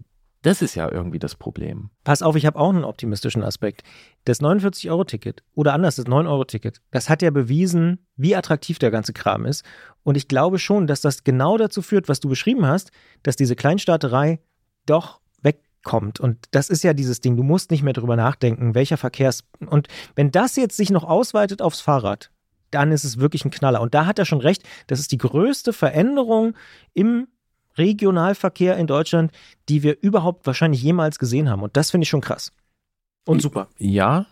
das 0.43 0.61
ist 0.61 0.75
ja 0.75 0.91
irgendwie 0.91 1.19
das 1.19 1.37
Problem. 1.37 1.91
Pass 2.05 2.23
auf, 2.23 2.37
ich 2.37 2.47
habe 2.47 2.59
auch 2.59 2.71
einen 2.71 2.85
optimistischen 2.85 3.43
Aspekt. 3.43 3.83
Das 4.25 4.41
49-Euro-Ticket 4.41 5.43
oder 5.55 5.73
anders, 5.73 5.97
das 5.97 6.06
9-Euro-Ticket, 6.06 6.81
das 6.91 7.09
hat 7.09 7.23
ja 7.23 7.31
bewiesen, 7.31 8.06
wie 8.17 8.35
attraktiv 8.35 8.79
der 8.79 8.91
ganze 8.91 9.12
Kram 9.12 9.47
ist. 9.47 9.65
Und 10.03 10.17
ich 10.17 10.29
glaube 10.29 10.59
schon, 10.59 10.87
dass 10.87 11.00
das 11.00 11.25
genau 11.25 11.56
dazu 11.59 11.81
führt, 11.81 12.09
was 12.09 12.21
du 12.21 12.29
beschrieben 12.29 12.67
hast, 12.67 12.91
dass 13.23 13.37
diese 13.37 13.55
Kleinstaaterei 13.56 14.41
doch 14.85 15.21
wegkommt. 15.43 16.19
Und 16.19 16.47
das 16.50 16.71
ist 16.71 16.83
ja 16.83 16.93
dieses 16.93 17.21
Ding, 17.21 17.37
du 17.37 17.44
musst 17.44 17.71
nicht 17.71 17.85
mehr 17.85 17.93
drüber 17.93 18.17
nachdenken, 18.17 18.75
welcher 18.75 18.97
Verkehrs... 18.97 19.44
Und 19.65 19.87
wenn 20.17 20.33
das 20.33 20.56
jetzt 20.56 20.77
sich 20.77 20.91
noch 20.91 21.05
ausweitet 21.05 21.62
aufs 21.62 21.81
Fahrrad, 21.81 22.33
dann 22.73 22.91
ist 22.91 23.05
es 23.05 23.19
wirklich 23.19 23.44
ein 23.44 23.50
Knaller. 23.50 23.81
Und 23.81 23.94
da 23.94 24.06
hat 24.06 24.19
er 24.19 24.25
schon 24.25 24.41
recht, 24.41 24.65
das 24.89 24.99
ist 24.99 25.12
die 25.12 25.19
größte 25.19 25.73
Veränderung 25.73 26.56
im 26.94 27.29
Regionalverkehr 27.79 28.77
in 28.77 28.87
Deutschland, 28.87 29.33
die 29.69 29.83
wir 29.83 29.97
überhaupt 30.03 30.47
wahrscheinlich 30.47 30.83
jemals 30.83 31.19
gesehen 31.19 31.49
haben. 31.49 31.63
Und 31.63 31.77
das 31.77 31.91
finde 31.91 32.05
ich 32.05 32.09
schon 32.09 32.21
krass. 32.21 32.53
Und 33.25 33.41
super. 33.41 33.69
Ja, 33.79 34.27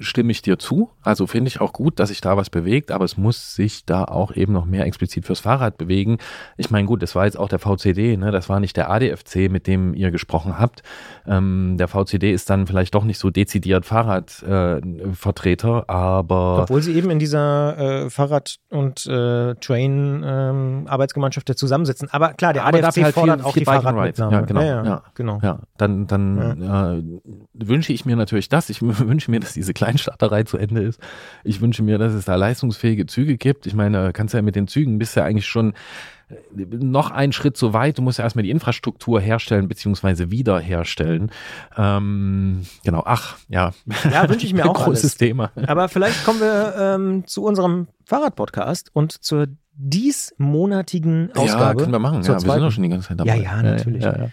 stimme 0.00 0.32
ich 0.32 0.42
dir 0.42 0.58
zu. 0.58 0.90
Also 1.02 1.26
finde 1.26 1.48
ich 1.48 1.60
auch 1.60 1.72
gut, 1.72 1.98
dass 1.98 2.08
sich 2.10 2.20
da 2.20 2.36
was 2.36 2.50
bewegt, 2.50 2.90
aber 2.90 3.04
es 3.04 3.16
muss 3.16 3.54
sich 3.54 3.84
da 3.84 4.04
auch 4.04 4.34
eben 4.34 4.52
noch 4.52 4.64
mehr 4.64 4.84
explizit 4.86 5.24
fürs 5.24 5.40
Fahrrad 5.40 5.78
bewegen. 5.78 6.18
Ich 6.56 6.70
meine, 6.70 6.86
gut, 6.86 7.02
das 7.02 7.14
war 7.14 7.24
jetzt 7.24 7.38
auch 7.38 7.48
der 7.48 7.58
VCD, 7.58 8.16
ne? 8.16 8.30
das 8.30 8.48
war 8.48 8.60
nicht 8.60 8.76
der 8.76 8.90
ADFC, 8.90 9.50
mit 9.50 9.66
dem 9.66 9.94
ihr 9.94 10.10
gesprochen 10.10 10.58
habt. 10.58 10.82
Ähm, 11.26 11.76
der 11.78 11.88
VCD 11.88 12.32
ist 12.32 12.50
dann 12.50 12.66
vielleicht 12.66 12.94
doch 12.94 13.04
nicht 13.04 13.18
so 13.18 13.30
dezidiert 13.30 13.86
Fahrradvertreter, 13.86 15.78
äh, 15.80 15.92
aber. 15.92 16.62
Obwohl 16.62 16.82
sie 16.82 16.94
eben 16.94 17.10
in 17.10 17.18
dieser 17.18 18.06
äh, 18.06 18.10
Fahrrad- 18.10 18.56
und 18.70 19.06
äh, 19.06 19.54
Train-Arbeitsgemeinschaft 19.56 21.50
ähm, 21.50 21.56
zusammensitzen. 21.56 22.08
Aber 22.10 22.34
klar, 22.34 22.52
der 22.52 22.64
aber 22.64 22.78
ADFC 22.78 23.02
halt 23.04 23.14
fordert 23.14 23.40
viel, 23.40 23.46
auch 23.46 23.52
viel 23.52 23.60
die 23.60 23.64
Fahrradmitnahme. 23.66 24.32
Ja, 24.32 24.40
genau. 24.42 24.60
Ja, 24.60 24.66
ja, 24.66 24.84
ja, 24.84 25.02
genau. 25.14 25.40
Ja, 25.42 25.60
dann 25.76 26.06
dann 26.06 26.62
äh, 26.62 27.02
wünsche 27.54 27.92
ich 27.92 28.04
mir 28.04 28.16
natürlich 28.16 28.48
das. 28.48 28.70
Ich 28.70 28.82
wünsche 28.82 29.30
mir, 29.30 29.40
dass 29.40 29.52
diese 29.52 29.74
kleine 29.74 29.87
Kleinstaaterei 29.88 30.42
zu 30.44 30.58
Ende 30.58 30.82
ist. 30.82 31.00
Ich 31.44 31.60
wünsche 31.60 31.82
mir, 31.82 31.98
dass 31.98 32.12
es 32.12 32.26
da 32.26 32.36
leistungsfähige 32.36 33.06
Züge 33.06 33.36
gibt. 33.36 33.66
Ich 33.66 33.74
meine, 33.74 34.12
kannst 34.12 34.34
ja 34.34 34.42
mit 34.42 34.56
den 34.56 34.68
Zügen 34.68 34.98
bist 34.98 35.16
ja 35.16 35.24
eigentlich 35.24 35.46
schon 35.46 35.72
äh, 36.28 36.34
noch 36.70 37.10
einen 37.10 37.32
Schritt 37.32 37.56
zu 37.56 37.72
weit. 37.72 37.98
Du 37.98 38.02
musst 38.02 38.18
ja 38.18 38.24
erstmal 38.24 38.42
die 38.42 38.50
Infrastruktur 38.50 39.20
herstellen 39.20 39.68
bzw. 39.68 40.30
wiederherstellen. 40.30 41.30
Ähm, 41.76 42.66
genau, 42.84 43.02
ach, 43.06 43.38
ja. 43.48 43.72
Ja, 44.10 44.28
wünsche 44.28 44.46
ich 44.46 44.54
mir 44.54 44.66
auch 44.66 44.84
Großes 44.84 45.04
alles. 45.04 45.16
Thema. 45.16 45.52
Aber 45.66 45.88
vielleicht 45.88 46.24
kommen 46.24 46.40
wir 46.40 46.74
ähm, 46.78 47.26
zu 47.26 47.44
unserem 47.44 47.88
Fahrradpodcast 48.04 48.90
und 48.92 49.12
zur 49.12 49.46
diesmonatigen 49.80 51.30
Ausgabe. 51.36 51.62
Ja, 51.62 51.74
können 51.74 51.92
wir 51.92 52.00
machen. 52.00 52.22
Ja, 52.22 52.34
wir 52.34 52.40
sind 52.40 52.48
doch 52.48 52.72
schon 52.72 52.82
die 52.82 52.88
ganze 52.88 53.08
Zeit 53.08 53.20
dabei. 53.20 53.36
Ja, 53.36 53.42
ja, 53.42 53.62
natürlich. 53.62 54.02
Ja, 54.02 54.18
ja, 54.18 54.28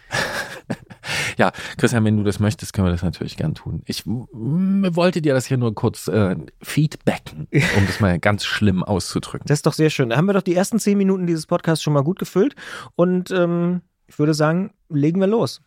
ja, 1.38 1.52
Christian, 1.78 2.04
wenn 2.06 2.18
du 2.18 2.24
das 2.24 2.40
möchtest, 2.40 2.74
können 2.74 2.88
wir 2.88 2.92
das 2.92 3.04
natürlich 3.04 3.38
gern 3.38 3.56
tun. 3.56 3.82
Ich 3.86 4.06
mm, 4.06 4.88
wollte 4.92 5.22
dir 5.22 5.34
das 5.34 5.46
hier 5.46 5.58
nur 5.58 5.76
kurz 5.76 6.08
äh, 6.08 6.36
feedbacken, 6.62 7.48
um 7.52 7.86
das 7.88 8.00
mal 8.00 8.20
ganz 8.20 8.46
schlimm 8.46 8.84
auszudrücken. 8.84 9.48
Das 9.48 9.60
ist 9.60 9.66
doch 9.66 9.74
sehr 9.74 9.90
schön. 9.90 10.10
Da 10.10 10.18
haben 10.18 10.26
wir 10.26 10.34
doch 10.34 10.42
die 10.42 10.56
ersten 10.56 10.80
zehn 10.80 10.98
Minuten 10.98 11.28
dieses 11.28 11.46
Podcasts 11.46 11.84
schon 11.84 11.94
mal 11.94 12.04
gut 12.04 12.20
gefüllt. 12.20 12.56
Und 12.96 13.32
ähm, 13.32 13.82
ich 14.08 14.20
würde 14.20 14.34
sagen, 14.34 14.72
legen 14.90 15.20
wir 15.20 15.28
los. 15.28 15.62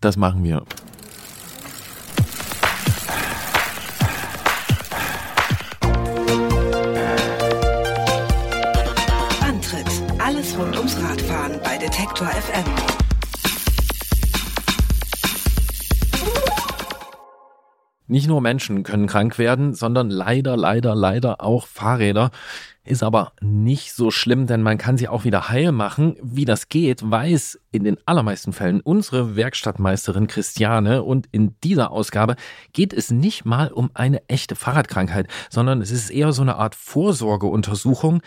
Das 0.00 0.16
machen 0.16 0.44
wir. 0.44 0.62
Antritt: 9.40 9.86
Alles 10.18 10.58
rund 10.58 10.76
ums 10.76 10.96
Radfahren 11.00 11.58
bei 11.62 11.78
Detektor 11.78 12.26
FM. 12.28 12.95
Nicht 18.08 18.28
nur 18.28 18.40
Menschen 18.40 18.84
können 18.84 19.08
krank 19.08 19.38
werden, 19.38 19.74
sondern 19.74 20.10
leider, 20.10 20.56
leider, 20.56 20.94
leider 20.94 21.40
auch 21.40 21.66
Fahrräder. 21.66 22.30
Ist 22.84 23.02
aber 23.02 23.32
nicht 23.40 23.94
so 23.94 24.12
schlimm, 24.12 24.46
denn 24.46 24.62
man 24.62 24.78
kann 24.78 24.96
sie 24.96 25.08
auch 25.08 25.24
wieder 25.24 25.48
heil 25.48 25.72
machen. 25.72 26.16
Wie 26.22 26.44
das 26.44 26.68
geht, 26.68 27.10
weiß 27.10 27.58
in 27.72 27.82
den 27.82 27.98
allermeisten 28.06 28.52
Fällen 28.52 28.80
unsere 28.80 29.34
Werkstattmeisterin 29.34 30.28
Christiane. 30.28 31.02
Und 31.02 31.26
in 31.32 31.56
dieser 31.64 31.90
Ausgabe 31.90 32.36
geht 32.72 32.92
es 32.92 33.10
nicht 33.10 33.44
mal 33.44 33.72
um 33.72 33.90
eine 33.94 34.28
echte 34.28 34.54
Fahrradkrankheit, 34.54 35.26
sondern 35.50 35.82
es 35.82 35.90
ist 35.90 36.10
eher 36.10 36.32
so 36.32 36.42
eine 36.42 36.56
Art 36.56 36.76
Vorsorgeuntersuchung, 36.76 38.22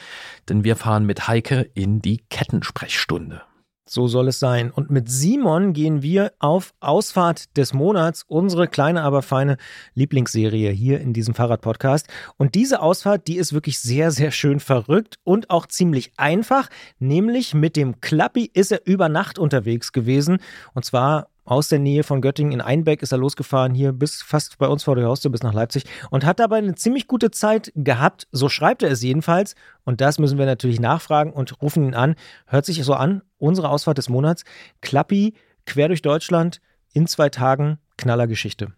denn 0.50 0.66
wir 0.66 0.76
fahren 0.76 1.06
mit 1.06 1.30
Heike 1.30 1.70
in 1.74 2.02
die 2.02 2.18
Kettensprechstunde. 2.30 3.42
So 3.90 4.08
soll 4.08 4.28
es 4.28 4.38
sein. 4.38 4.70
Und 4.70 4.92
mit 4.92 5.10
Simon 5.10 5.74
gehen 5.74 6.04
wir 6.04 6.34
auf 6.38 6.74
Ausfahrt 6.80 7.58
des 7.58 7.74
Monats, 7.74 8.24
unsere 8.28 8.68
kleine, 8.68 9.02
aber 9.02 9.24
feine 9.24 9.58
Lieblingsserie 9.96 10.70
hier 10.70 11.02
in 11.02 11.12
diesem 11.12 11.34
Fahrradpodcast. 11.34 12.08
Und 12.38 12.54
diese 12.54 12.82
Ausfahrt, 12.82 13.28
die 13.28 13.38
ist 13.38 13.52
wirklich 13.52 13.80
sehr, 13.80 14.12
sehr 14.12 14.30
schön 14.30 14.60
verrückt 14.60 15.18
und 15.24 15.50
auch 15.50 15.66
ziemlich 15.66 16.12
einfach. 16.18 16.70
Nämlich 17.00 17.56
mit 17.56 17.76
dem 17.76 18.00
Klappi 18.00 18.52
ist 18.54 18.72
er 18.72 18.86
über 18.86 19.10
Nacht 19.10 19.40
unterwegs 19.40 19.92
gewesen. 19.92 20.38
Und 20.76 20.86
zwar 20.86 21.28
aus 21.50 21.68
der 21.68 21.80
Nähe 21.80 22.04
von 22.04 22.22
Göttingen 22.22 22.54
in 22.54 22.62
Einbeck 22.62 23.02
ist 23.02 23.12
er 23.12 23.18
losgefahren, 23.18 23.74
hier 23.74 23.92
bis 23.92 24.22
fast 24.22 24.60
bei 24.60 24.68
uns 24.68 24.84
vor 24.84 24.96
der 24.96 25.08
Haustür 25.08 25.32
bis 25.32 25.42
nach 25.42 25.54
Leipzig 25.54 25.84
und 26.12 26.24
hat 26.24 26.40
dabei 26.40 26.58
eine 26.58 26.76
ziemlich 26.76 27.08
gute 27.08 27.32
Zeit 27.32 27.72
gehabt. 27.76 28.28
So 28.32 28.50
schreibt 28.50 28.84
er 28.84 28.92
es 28.92 29.02
jedenfalls. 29.02 29.56
Und 29.84 30.00
das 30.00 30.20
müssen 30.20 30.38
wir 30.38 30.46
natürlich 30.46 30.80
nachfragen 30.80 31.34
und 31.34 31.60
rufen 31.62 31.84
ihn 31.84 31.96
an. 31.96 32.16
Hört 32.46 32.66
sich 32.66 32.84
so 32.84 32.94
an, 32.94 33.24
unsere 33.40 33.70
Ausfahrt 33.70 33.98
des 33.98 34.10
Monats. 34.10 34.44
Klappi, 34.82 35.34
quer 35.66 35.88
durch 35.88 36.04
Deutschland, 36.04 36.62
in 36.94 37.08
zwei 37.08 37.30
Tagen, 37.30 37.80
Knallergeschichte. 37.98 38.74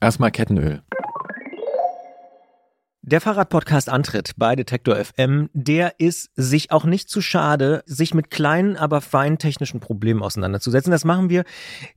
Erstmal 0.00 0.30
Kettenöl. 0.30 0.82
Der 3.08 3.20
Fahrradpodcast 3.20 3.88
Antritt 3.88 4.32
bei 4.36 4.56
Detektor 4.56 4.96
FM, 4.96 5.48
der 5.52 6.00
ist 6.00 6.28
sich 6.34 6.72
auch 6.72 6.84
nicht 6.84 7.08
zu 7.08 7.20
schade, 7.20 7.84
sich 7.86 8.14
mit 8.14 8.32
kleinen, 8.32 8.76
aber 8.76 9.00
feinen 9.00 9.38
technischen 9.38 9.78
Problemen 9.78 10.24
auseinanderzusetzen. 10.24 10.90
Das 10.90 11.04
machen 11.04 11.30
wir 11.30 11.44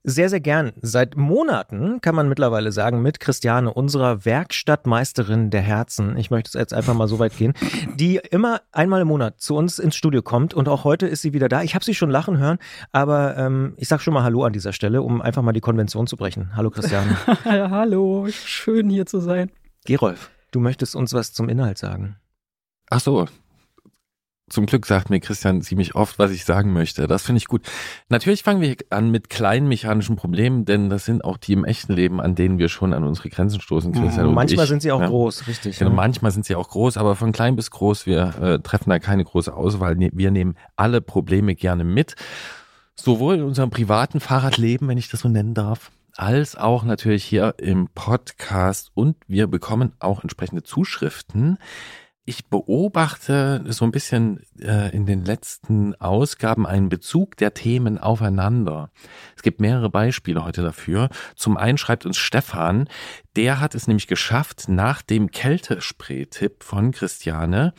sehr, 0.03 0.29
sehr 0.29 0.39
gern. 0.39 0.71
Seit 0.83 1.17
Monaten 1.17 1.99
kann 2.01 2.13
man 2.13 2.29
mittlerweile 2.29 2.71
sagen, 2.71 3.01
mit 3.01 3.19
Christiane, 3.19 3.73
unserer 3.73 4.23
Werkstattmeisterin 4.23 5.49
der 5.49 5.61
Herzen, 5.61 6.15
ich 6.15 6.29
möchte 6.29 6.49
es 6.49 6.53
jetzt 6.53 6.75
einfach 6.75 6.93
mal 6.93 7.07
so 7.07 7.17
weit 7.17 7.35
gehen, 7.35 7.53
die 7.95 8.21
immer 8.29 8.61
einmal 8.71 9.01
im 9.01 9.07
Monat 9.07 9.41
zu 9.41 9.55
uns 9.55 9.79
ins 9.79 9.95
Studio 9.95 10.21
kommt 10.21 10.53
und 10.53 10.69
auch 10.69 10.83
heute 10.83 11.07
ist 11.07 11.23
sie 11.23 11.33
wieder 11.33 11.49
da. 11.49 11.63
Ich 11.63 11.73
habe 11.73 11.83
sie 11.83 11.95
schon 11.95 12.11
lachen 12.11 12.37
hören, 12.37 12.59
aber 12.91 13.35
ähm, 13.35 13.73
ich 13.77 13.87
sage 13.87 14.03
schon 14.03 14.13
mal 14.13 14.21
Hallo 14.21 14.43
an 14.43 14.53
dieser 14.53 14.73
Stelle, 14.73 15.01
um 15.01 15.23
einfach 15.23 15.41
mal 15.41 15.53
die 15.53 15.59
Konvention 15.59 16.05
zu 16.05 16.17
brechen. 16.17 16.55
Hallo 16.55 16.69
Christiane. 16.69 17.17
hallo, 17.45 18.27
schön 18.29 18.91
hier 18.91 19.07
zu 19.07 19.19
sein. 19.19 19.49
Gerolf. 19.85 20.29
Du 20.51 20.59
möchtest 20.59 20.95
uns 20.95 21.13
was 21.13 21.33
zum 21.33 21.49
Inhalt 21.49 21.77
sagen. 21.77 22.17
Ach 22.89 22.99
so. 22.99 23.27
Zum 24.49 24.65
Glück 24.65 24.87
sagt 24.87 25.11
mir 25.11 25.19
Christian 25.19 25.61
ziemlich 25.61 25.93
oft, 25.93 26.17
was 26.17 26.31
ich 26.31 26.43
sagen 26.43 26.73
möchte. 26.73 27.05
Das 27.05 27.23
finde 27.23 27.37
ich 27.37 27.45
gut. 27.45 27.61
Natürlich 28.09 28.41
fangen 28.41 28.61
wir 28.61 28.75
an 28.89 29.11
mit 29.11 29.29
kleinen 29.29 29.67
mechanischen 29.67 30.15
Problemen, 30.15 30.65
denn 30.65 30.89
das 30.89 31.05
sind 31.05 31.23
auch 31.23 31.37
die 31.37 31.53
im 31.53 31.65
echten 31.65 31.93
Leben, 31.93 32.19
an 32.19 32.33
denen 32.33 32.57
wir 32.57 32.67
schon 32.67 32.93
an 32.93 33.03
unsere 33.03 33.29
Grenzen 33.29 33.61
stoßen, 33.61 33.91
Christian. 33.93 34.27
Mhm, 34.27 34.33
manchmal 34.33 34.63
ich. 34.63 34.69
sind 34.69 34.81
sie 34.81 34.91
auch 34.91 35.01
ja. 35.01 35.07
groß, 35.07 35.47
richtig. 35.47 35.77
Genau, 35.77 35.91
ja. 35.91 35.95
manchmal 35.95 36.31
sind 36.31 36.45
sie 36.45 36.55
auch 36.55 36.67
groß, 36.67 36.97
aber 36.97 37.15
von 37.15 37.31
klein 37.31 37.55
bis 37.55 37.69
groß, 37.69 38.07
wir 38.07 38.35
äh, 38.41 38.59
treffen 38.59 38.89
da 38.89 38.97
keine 38.97 39.23
große 39.23 39.53
Auswahl. 39.53 39.95
Ne, 39.95 40.09
Wir 40.13 40.31
nehmen 40.31 40.55
alle 40.75 41.01
Probleme 41.01 41.53
gerne 41.53 41.83
mit. 41.83 42.15
Sowohl 42.95 43.35
in 43.35 43.43
unserem 43.43 43.69
privaten 43.69 44.19
Fahrradleben, 44.19 44.87
wenn 44.87 44.97
ich 44.97 45.09
das 45.09 45.21
so 45.21 45.29
nennen 45.29 45.53
darf, 45.53 45.91
als 46.19 46.57
auch 46.57 46.83
natürlich 46.83 47.23
hier 47.23 47.55
im 47.59 47.87
Podcast 47.95 48.91
und 48.93 49.15
wir 49.27 49.47
bekommen 49.47 49.93
auch 49.99 50.21
entsprechende 50.21 50.63
Zuschriften. 50.63 51.57
Ich 52.25 52.47
beobachte 52.47 53.63
so 53.69 53.85
ein 53.85 53.91
bisschen 53.91 54.41
äh, 54.59 54.93
in 54.93 55.05
den 55.05 55.23
letzten 55.23 55.95
Ausgaben 55.95 56.67
einen 56.67 56.89
Bezug 56.89 57.37
der 57.37 57.53
Themen 57.53 57.97
aufeinander. 57.97 58.91
Es 59.37 59.43
gibt 59.43 59.61
mehrere 59.61 59.89
Beispiele 59.89 60.43
heute 60.43 60.61
dafür. 60.61 61.07
Zum 61.37 61.55
einen 61.55 61.77
schreibt 61.77 62.05
uns 62.05 62.17
Stefan, 62.17 62.89
der 63.37 63.61
hat 63.61 63.73
es 63.73 63.87
nämlich 63.87 64.07
geschafft, 64.07 64.65
nach 64.67 65.01
dem 65.01 65.31
Kältespray-Tipp 65.31 66.63
von 66.63 66.91
Christiane 66.91 67.73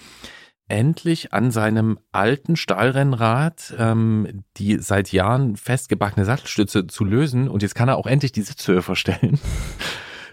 endlich 0.70 1.32
an 1.32 1.50
seinem 1.50 1.98
alten 2.12 2.56
Stahlrennrad 2.56 3.74
ähm, 3.78 4.44
die 4.56 4.78
seit 4.78 5.12
Jahren 5.12 5.56
festgebackene 5.56 6.24
Sattelstütze 6.24 6.86
zu 6.86 7.04
lösen 7.04 7.48
und 7.48 7.62
jetzt 7.62 7.74
kann 7.74 7.88
er 7.88 7.96
auch 7.96 8.06
endlich 8.06 8.32
die 8.32 8.42
Sitzhöhe 8.42 8.82
verstellen. 8.82 9.38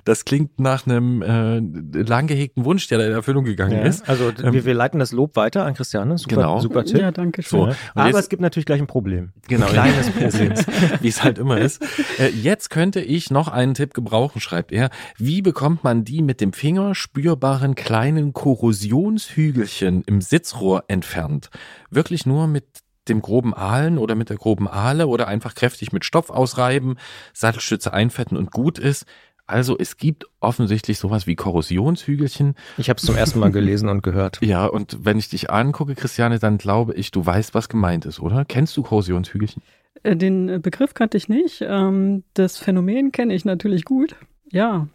Das 0.07 0.23
klingt 0.23 0.57
nach 0.59 0.87
einem 0.87 1.21
äh, 1.21 1.59
lang 2.01 2.27
gehegten 2.27 2.63
Wunsch, 2.63 2.87
der 2.87 2.97
da 2.99 3.05
in 3.07 3.11
Erfüllung 3.11 3.43
gegangen 3.43 3.73
Ja, 3.73 3.81
ist. 3.83 4.07
also 4.07 4.29
Ähm, 4.41 4.53
wir, 4.53 4.63
wir 4.63 4.73
leiten 4.73 4.99
das 4.99 5.11
Lob 5.11 5.35
weiter 5.35 5.65
an 5.65 5.73
Christiane. 5.73 6.17
Super, 6.17 6.35
Genau. 6.35 6.59
super 6.61 6.85
Tipp. 6.85 7.01
Ja, 7.01 7.11
danke 7.11 7.43
schön. 7.43 7.71
So, 7.71 7.75
Aber 7.93 8.07
jetzt- 8.07 8.15
es 8.19 8.29
gibt 8.29 8.41
natürlich 8.41 8.65
gleich 8.65 8.79
ein 8.79 8.87
Problem. 8.87 9.33
Genau, 9.49 9.65
Ein 9.65 9.71
kleines 9.73 10.09
Problem. 10.11 10.53
wie 11.01 11.07
es 11.09 11.23
halt 11.23 11.37
immer 11.39 11.57
ist. 11.57 11.81
Äh, 12.19 12.29
jetzt 12.29 12.69
könnte 12.69 13.01
ich 13.01 13.31
noch 13.31 13.49
einen 13.49 13.73
Tipp 13.73 13.93
gebrauchen, 13.93 14.39
schreibt 14.39 14.71
er. 14.71 14.89
Wie 15.17 15.41
bekommt 15.41 15.83
man 15.83 16.05
die 16.05 16.21
mit 16.21 16.39
dem 16.39 16.53
Finger 16.53 16.95
spürbaren 16.95 17.75
kleinen 17.75 18.31
Korrosionshügelchen 18.31 20.03
im 20.05 20.21
Sitzrohr 20.21 20.85
entfernt? 20.87 21.49
Wirklich 21.89 22.25
nur 22.25 22.47
mit 22.47 22.65
dem 23.09 23.21
groben 23.21 23.53
Aalen 23.53 23.97
oder 23.97 24.15
mit 24.15 24.29
der 24.29 24.37
groben 24.37 24.67
Ahle 24.67 25.07
oder 25.07 25.27
einfach 25.27 25.55
kräftig 25.55 25.91
mit 25.93 26.03
Stoff 26.05 26.29
ausreiben, 26.29 26.95
Sattelstütze 27.33 27.93
einfetten 27.93 28.37
und 28.37 28.51
gut 28.51 28.79
ist. 28.79 29.05
Also 29.47 29.77
es 29.77 29.97
gibt 29.97 30.25
offensichtlich 30.41 30.99
sowas 30.99 31.25
wie 31.25 31.35
Korrosionshügelchen. 31.35 32.55
Ich 32.77 32.89
habe 32.89 32.97
es 32.97 33.05
zum 33.05 33.15
ersten 33.15 33.39
Mal 33.39 33.51
gelesen 33.51 33.89
und 33.89 34.03
gehört. 34.03 34.39
Ja, 34.45 34.65
und 34.65 35.05
wenn 35.05 35.17
ich 35.17 35.29
dich 35.29 35.49
angucke, 35.49 35.95
Christiane, 35.95 36.37
dann 36.39 36.57
glaube 36.57 36.93
ich, 36.93 37.11
du 37.11 37.25
weißt, 37.25 37.53
was 37.53 37.69
gemeint 37.69 38.05
ist, 38.05 38.19
oder? 38.19 38.45
Kennst 38.45 38.75
du 38.77 38.83
Korrosionshügelchen? 38.83 39.63
Äh, 40.03 40.15
Den 40.17 40.49
äh, 40.49 40.59
Begriff 40.59 40.93
kannte 40.93 41.17
ich 41.17 41.29
nicht. 41.29 41.61
Ähm, 41.61 42.23
Das 42.33 42.57
Phänomen 42.57 43.11
kenne 43.11 43.33
ich 43.33 43.45
natürlich 43.45 43.85
gut. 43.85 44.15
Ja, 44.51 44.87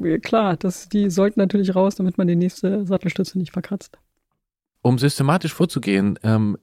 äh, 0.00 0.18
klar, 0.18 0.56
das, 0.56 0.88
die 0.88 1.08
sollten 1.10 1.40
natürlich 1.40 1.74
raus, 1.74 1.94
damit 1.94 2.18
man 2.18 2.26
die 2.26 2.36
nächste 2.36 2.84
Sattelstütze 2.86 3.38
nicht 3.38 3.52
verkratzt. 3.52 3.96
um 4.82 4.98
systematisch 4.98 5.52
vorzugehen, 5.54 6.18
ähm, 6.22 6.56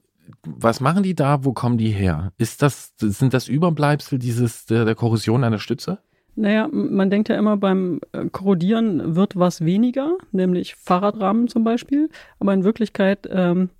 was 0.44 0.80
machen 0.80 1.02
die 1.02 1.14
da? 1.14 1.44
Wo 1.44 1.52
kommen 1.54 1.78
die 1.78 1.90
her? 1.90 2.32
Ist 2.36 2.60
das, 2.60 2.92
sind 2.98 3.32
das 3.32 3.48
Überbleibsel 3.48 4.18
dieses, 4.18 4.66
der, 4.66 4.84
der 4.84 4.94
Korrosion 4.94 5.42
einer 5.44 5.58
Stütze? 5.58 5.98
Naja, 6.40 6.68
man 6.70 7.10
denkt 7.10 7.28
ja 7.28 7.36
immer 7.36 7.56
beim 7.56 8.00
äh, 8.12 8.26
Korrodieren 8.30 9.16
wird 9.16 9.34
was 9.34 9.64
weniger, 9.64 10.16
nämlich 10.30 10.76
Fahrradrahmen 10.76 11.48
zum 11.48 11.64
Beispiel. 11.64 12.10
Aber 12.38 12.54
in 12.54 12.62
Wirklichkeit 12.62 13.28
ähm, 13.28 13.70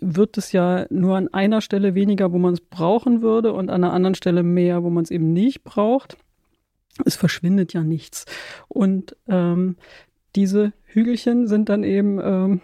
wird 0.00 0.38
es 0.38 0.52
ja 0.52 0.86
nur 0.90 1.16
an 1.16 1.26
einer 1.34 1.60
Stelle 1.60 1.96
weniger, 1.96 2.30
wo 2.30 2.38
man 2.38 2.54
es 2.54 2.60
brauchen 2.60 3.22
würde 3.22 3.52
und 3.52 3.70
an 3.70 3.82
einer 3.82 3.92
anderen 3.92 4.14
Stelle 4.14 4.44
mehr, 4.44 4.84
wo 4.84 4.90
man 4.90 5.02
es 5.02 5.10
eben 5.10 5.32
nicht 5.32 5.64
braucht. 5.64 6.16
Es 7.04 7.16
verschwindet 7.16 7.72
ja 7.72 7.82
nichts. 7.82 8.24
Und 8.68 9.16
ähm, 9.26 9.74
diese 10.36 10.72
Hügelchen 10.84 11.48
sind 11.48 11.68
dann 11.70 11.82
eben, 11.82 12.20
ähm, 12.22 12.60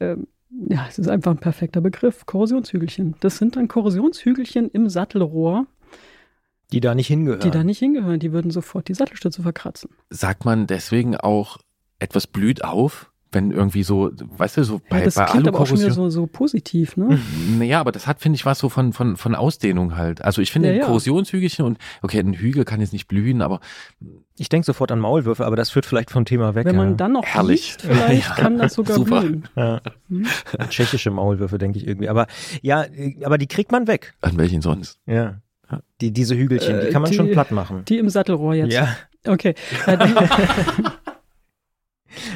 ähm, 0.00 0.26
ja, 0.68 0.84
es 0.86 0.98
ist 0.98 1.08
einfach 1.08 1.30
ein 1.30 1.38
perfekter 1.38 1.80
Begriff, 1.80 2.26
Korrosionshügelchen. 2.26 3.14
Das 3.20 3.38
sind 3.38 3.56
dann 3.56 3.68
Korrosionshügelchen 3.68 4.68
im 4.70 4.90
Sattelrohr, 4.90 5.66
Die 6.72 6.80
da 6.80 6.94
nicht 6.94 7.06
hingehören. 7.06 7.40
die 7.40 7.50
da 7.50 7.62
nicht 7.64 7.78
hingehören. 7.78 8.18
Die 8.18 8.32
würden 8.32 8.50
sofort 8.50 8.88
die 8.88 8.94
Sattelstütze 8.94 9.42
verkratzen. 9.42 9.90
Sagt 10.10 10.44
man 10.44 10.66
deswegen 10.66 11.16
auch, 11.16 11.58
etwas 11.98 12.26
blüht 12.26 12.64
auf? 12.64 13.10
Wenn 13.32 13.50
irgendwie 13.50 13.82
so, 13.82 14.12
weißt 14.14 14.56
du, 14.56 14.64
so 14.64 14.80
bei, 14.88 15.00
ja, 15.00 15.04
das 15.04 15.16
bei 15.16 15.24
klingt 15.24 15.48
aber 15.48 15.60
auch 15.60 15.66
schon 15.66 15.78
wieder 15.80 15.90
so, 15.90 16.08
so 16.10 16.26
positiv, 16.26 16.96
ne? 16.96 17.18
Naja, 17.58 17.80
aber 17.80 17.90
das 17.92 18.06
hat, 18.06 18.20
finde 18.20 18.36
ich, 18.36 18.46
was 18.46 18.60
so 18.60 18.68
von, 18.68 18.92
von, 18.92 19.16
von 19.16 19.34
Ausdehnung 19.34 19.96
halt. 19.96 20.22
Also 20.22 20.40
ich 20.40 20.52
finde 20.52 20.68
Ja, 20.68 20.74
ein 20.74 20.80
ja. 20.80 20.86
Korrosionshügelchen 20.86 21.64
und, 21.64 21.78
okay, 22.02 22.20
ein 22.20 22.34
Hügel 22.34 22.64
kann 22.64 22.80
jetzt 22.80 22.92
nicht 22.92 23.08
blühen, 23.08 23.42
aber 23.42 23.60
Ich 24.36 24.48
denke 24.48 24.64
sofort 24.64 24.92
an 24.92 25.00
Maulwürfe, 25.00 25.44
aber 25.44 25.56
das 25.56 25.70
führt 25.70 25.86
vielleicht 25.86 26.10
vom 26.12 26.24
Thema 26.24 26.54
weg. 26.54 26.66
Wenn 26.66 26.76
ja. 26.76 26.82
man 26.84 26.96
dann 26.96 27.12
noch 27.12 27.24
Herrlich. 27.24 27.76
liest, 27.78 27.82
vielleicht 27.82 28.28
Ja, 28.28 28.34
kann 28.36 28.58
das 28.58 28.74
sogar 28.74 28.96
super. 28.96 29.20
blühen. 29.20 29.44
ja. 29.56 29.80
Hm? 30.08 30.26
Tschechische 30.70 31.10
Maulwürfe, 31.10 31.58
denke 31.58 31.78
ich 31.78 31.86
irgendwie. 31.86 32.08
Aber 32.08 32.28
ja, 32.62 32.86
aber 33.24 33.38
die 33.38 33.48
kriegt 33.48 33.72
man 33.72 33.86
weg. 33.88 34.14
an 34.22 34.38
welchen 34.38 34.62
sonst? 34.62 35.00
Ja. 35.06 35.40
Die, 36.00 36.12
diese 36.12 36.36
Hügelchen, 36.36 36.80
die 36.80 36.86
Äh, 36.86 36.90
kann 36.92 37.02
man 37.02 37.10
die- 37.10 37.16
schon 37.16 37.30
platt 37.30 37.50
machen. 37.50 37.84
Die 37.86 37.98
im 37.98 38.08
Sattelrohr 38.08 38.54
jetzt. 38.54 38.72
Ja, 38.72 38.96
Okay. 39.26 39.54
Ja, 39.86 39.96
die, 39.96 40.14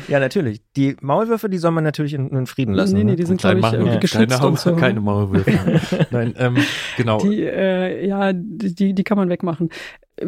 ja, 0.08 0.18
natürlich. 0.20 0.60
Die 0.76 0.96
Maulwürfe, 1.00 1.48
die 1.48 1.56
soll 1.58 1.70
man 1.70 1.84
natürlich 1.84 2.12
in, 2.14 2.28
in 2.30 2.46
Frieden 2.46 2.74
lassen. 2.74 2.94
nee, 2.94 3.04
nee, 3.04 3.12
ne? 3.12 3.16
die 3.16 3.24
sind, 3.24 3.40
Klein 3.40 3.58
glaube 3.60 3.76
ich, 3.76 3.80
machen, 3.80 3.88
äh, 3.88 3.94
ja. 3.94 4.00
geschützt 4.00 4.30
keine, 4.30 4.46
und 4.46 4.58
so. 4.58 4.76
keine 4.76 5.00
Maulwürfe. 5.00 5.80
Nein, 6.10 6.34
ähm, 6.36 6.56
genau. 6.96 7.18
Die, 7.20 7.42
äh, 7.42 8.06
ja, 8.06 8.32
die, 8.34 8.92
die 8.94 9.04
kann 9.04 9.16
man 9.16 9.28
wegmachen. 9.30 9.70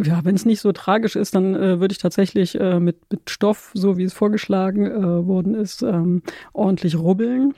Ja, 0.05 0.25
wenn 0.25 0.35
es 0.37 0.47
nicht 0.47 0.61
so 0.61 0.73
tragisch 0.73 1.17
ist, 1.17 1.35
dann 1.35 1.55
äh, 1.55 1.81
würde 1.81 1.93
ich 1.93 1.99
tatsächlich 1.99 2.59
äh, 2.59 2.81
mit, 2.81 2.97
mit 3.11 3.29
Stoff, 3.29 3.73
so 3.75 3.99
wie 3.99 4.05
es 4.05 4.15
vorgeschlagen 4.15 4.87
äh, 4.87 5.27
worden 5.27 5.55
ist, 5.55 5.83
ähm, 5.83 6.23
ordentlich 6.55 6.97
rubbeln. 6.97 7.53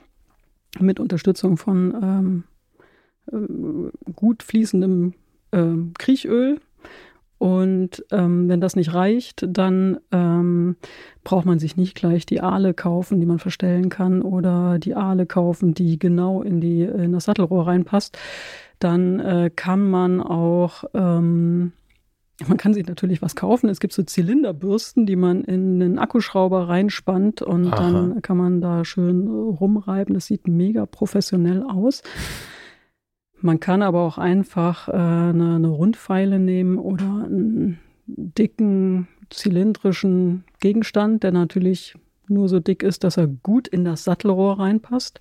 Mit 0.79 0.99
Unterstützung 0.99 1.55
von 1.55 2.43
ähm, 3.31 3.31
äh, 3.31 4.11
gut 4.13 4.43
fließendem 4.43 5.13
äh, 5.55 5.91
Kriechöl. 5.97 6.59
Und 7.37 8.05
ähm, 8.11 8.47
wenn 8.47 8.61
das 8.61 8.75
nicht 8.75 8.93
reicht, 8.93 9.45
dann 9.47 9.99
ähm, 10.11 10.77
braucht 11.23 11.45
man 11.45 11.59
sich 11.59 11.75
nicht 11.75 11.93
gleich 11.95 12.25
die 12.25 12.39
Aale 12.39 12.73
kaufen, 12.73 13.19
die 13.19 13.25
man 13.25 13.39
verstellen 13.39 13.89
kann, 13.89 14.21
oder 14.21 14.79
die 14.79 14.95
Aale 14.95 15.25
kaufen, 15.25 15.73
die 15.73 15.99
genau 15.99 16.41
in, 16.41 16.61
die, 16.61 16.83
in 16.83 17.11
das 17.11 17.25
Sattelrohr 17.25 17.67
reinpasst. 17.67 18.17
Dann 18.79 19.19
äh, 19.19 19.51
kann 19.53 19.89
man 19.89 20.21
auch 20.21 20.85
ähm, 20.93 21.73
man 22.47 22.57
kann 22.57 22.73
sich 22.73 22.85
natürlich 22.85 23.21
was 23.21 23.35
kaufen. 23.35 23.69
Es 23.69 23.79
gibt 23.79 23.93
so 23.93 24.03
Zylinderbürsten, 24.03 25.05
die 25.05 25.15
man 25.15 25.43
in 25.45 25.81
einen 25.81 25.99
Akkuschrauber 25.99 26.67
reinspannt 26.67 27.41
und 27.41 27.71
Aha. 27.71 27.91
dann 27.91 28.21
kann 28.21 28.37
man 28.37 28.59
da 28.59 28.83
schön 28.83 29.27
rumreiben. 29.27 30.13
Das 30.13 30.25
sieht 30.25 30.47
mega 30.47 30.85
professionell 30.85 31.63
aus. 31.63 32.03
Man 33.45 33.59
kann 33.59 33.83
aber 33.83 34.01
auch 34.01 34.17
einfach 34.17 34.89
äh, 34.89 34.93
eine, 34.93 35.57
eine 35.57 35.67
Rundpfeile 35.67 36.39
nehmen 36.39 36.79
oder 36.79 37.05
einen 37.05 37.79
dicken 38.07 39.07
zylindrischen 39.29 40.45
Gegenstand, 40.61 41.21
der 41.21 41.31
natürlich 41.31 41.93
nur 42.27 42.49
so 42.49 42.59
dick 42.59 42.81
ist, 42.81 43.03
dass 43.03 43.17
er 43.17 43.27
gut 43.27 43.67
in 43.67 43.85
das 43.85 44.03
Sattelrohr 44.03 44.57
reinpasst. 44.57 45.19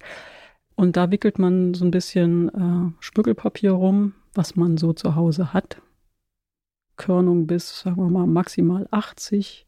Und 0.75 0.97
da 0.97 1.11
wickelt 1.11 1.39
man 1.39 1.75
so 1.75 1.85
ein 1.85 1.91
bisschen 1.91 2.49
äh, 2.49 2.93
Spüggelpapier 2.99 3.73
rum, 3.73 4.15
was 4.33 4.57
man 4.57 4.79
so 4.79 4.95
zu 4.95 5.17
Hause 5.17 5.53
hat. 5.53 5.83
Körnung 6.97 7.47
bis, 7.47 7.81
sagen 7.81 7.97
wir 7.97 8.09
mal, 8.09 8.27
maximal 8.27 8.89
80. 8.91 9.67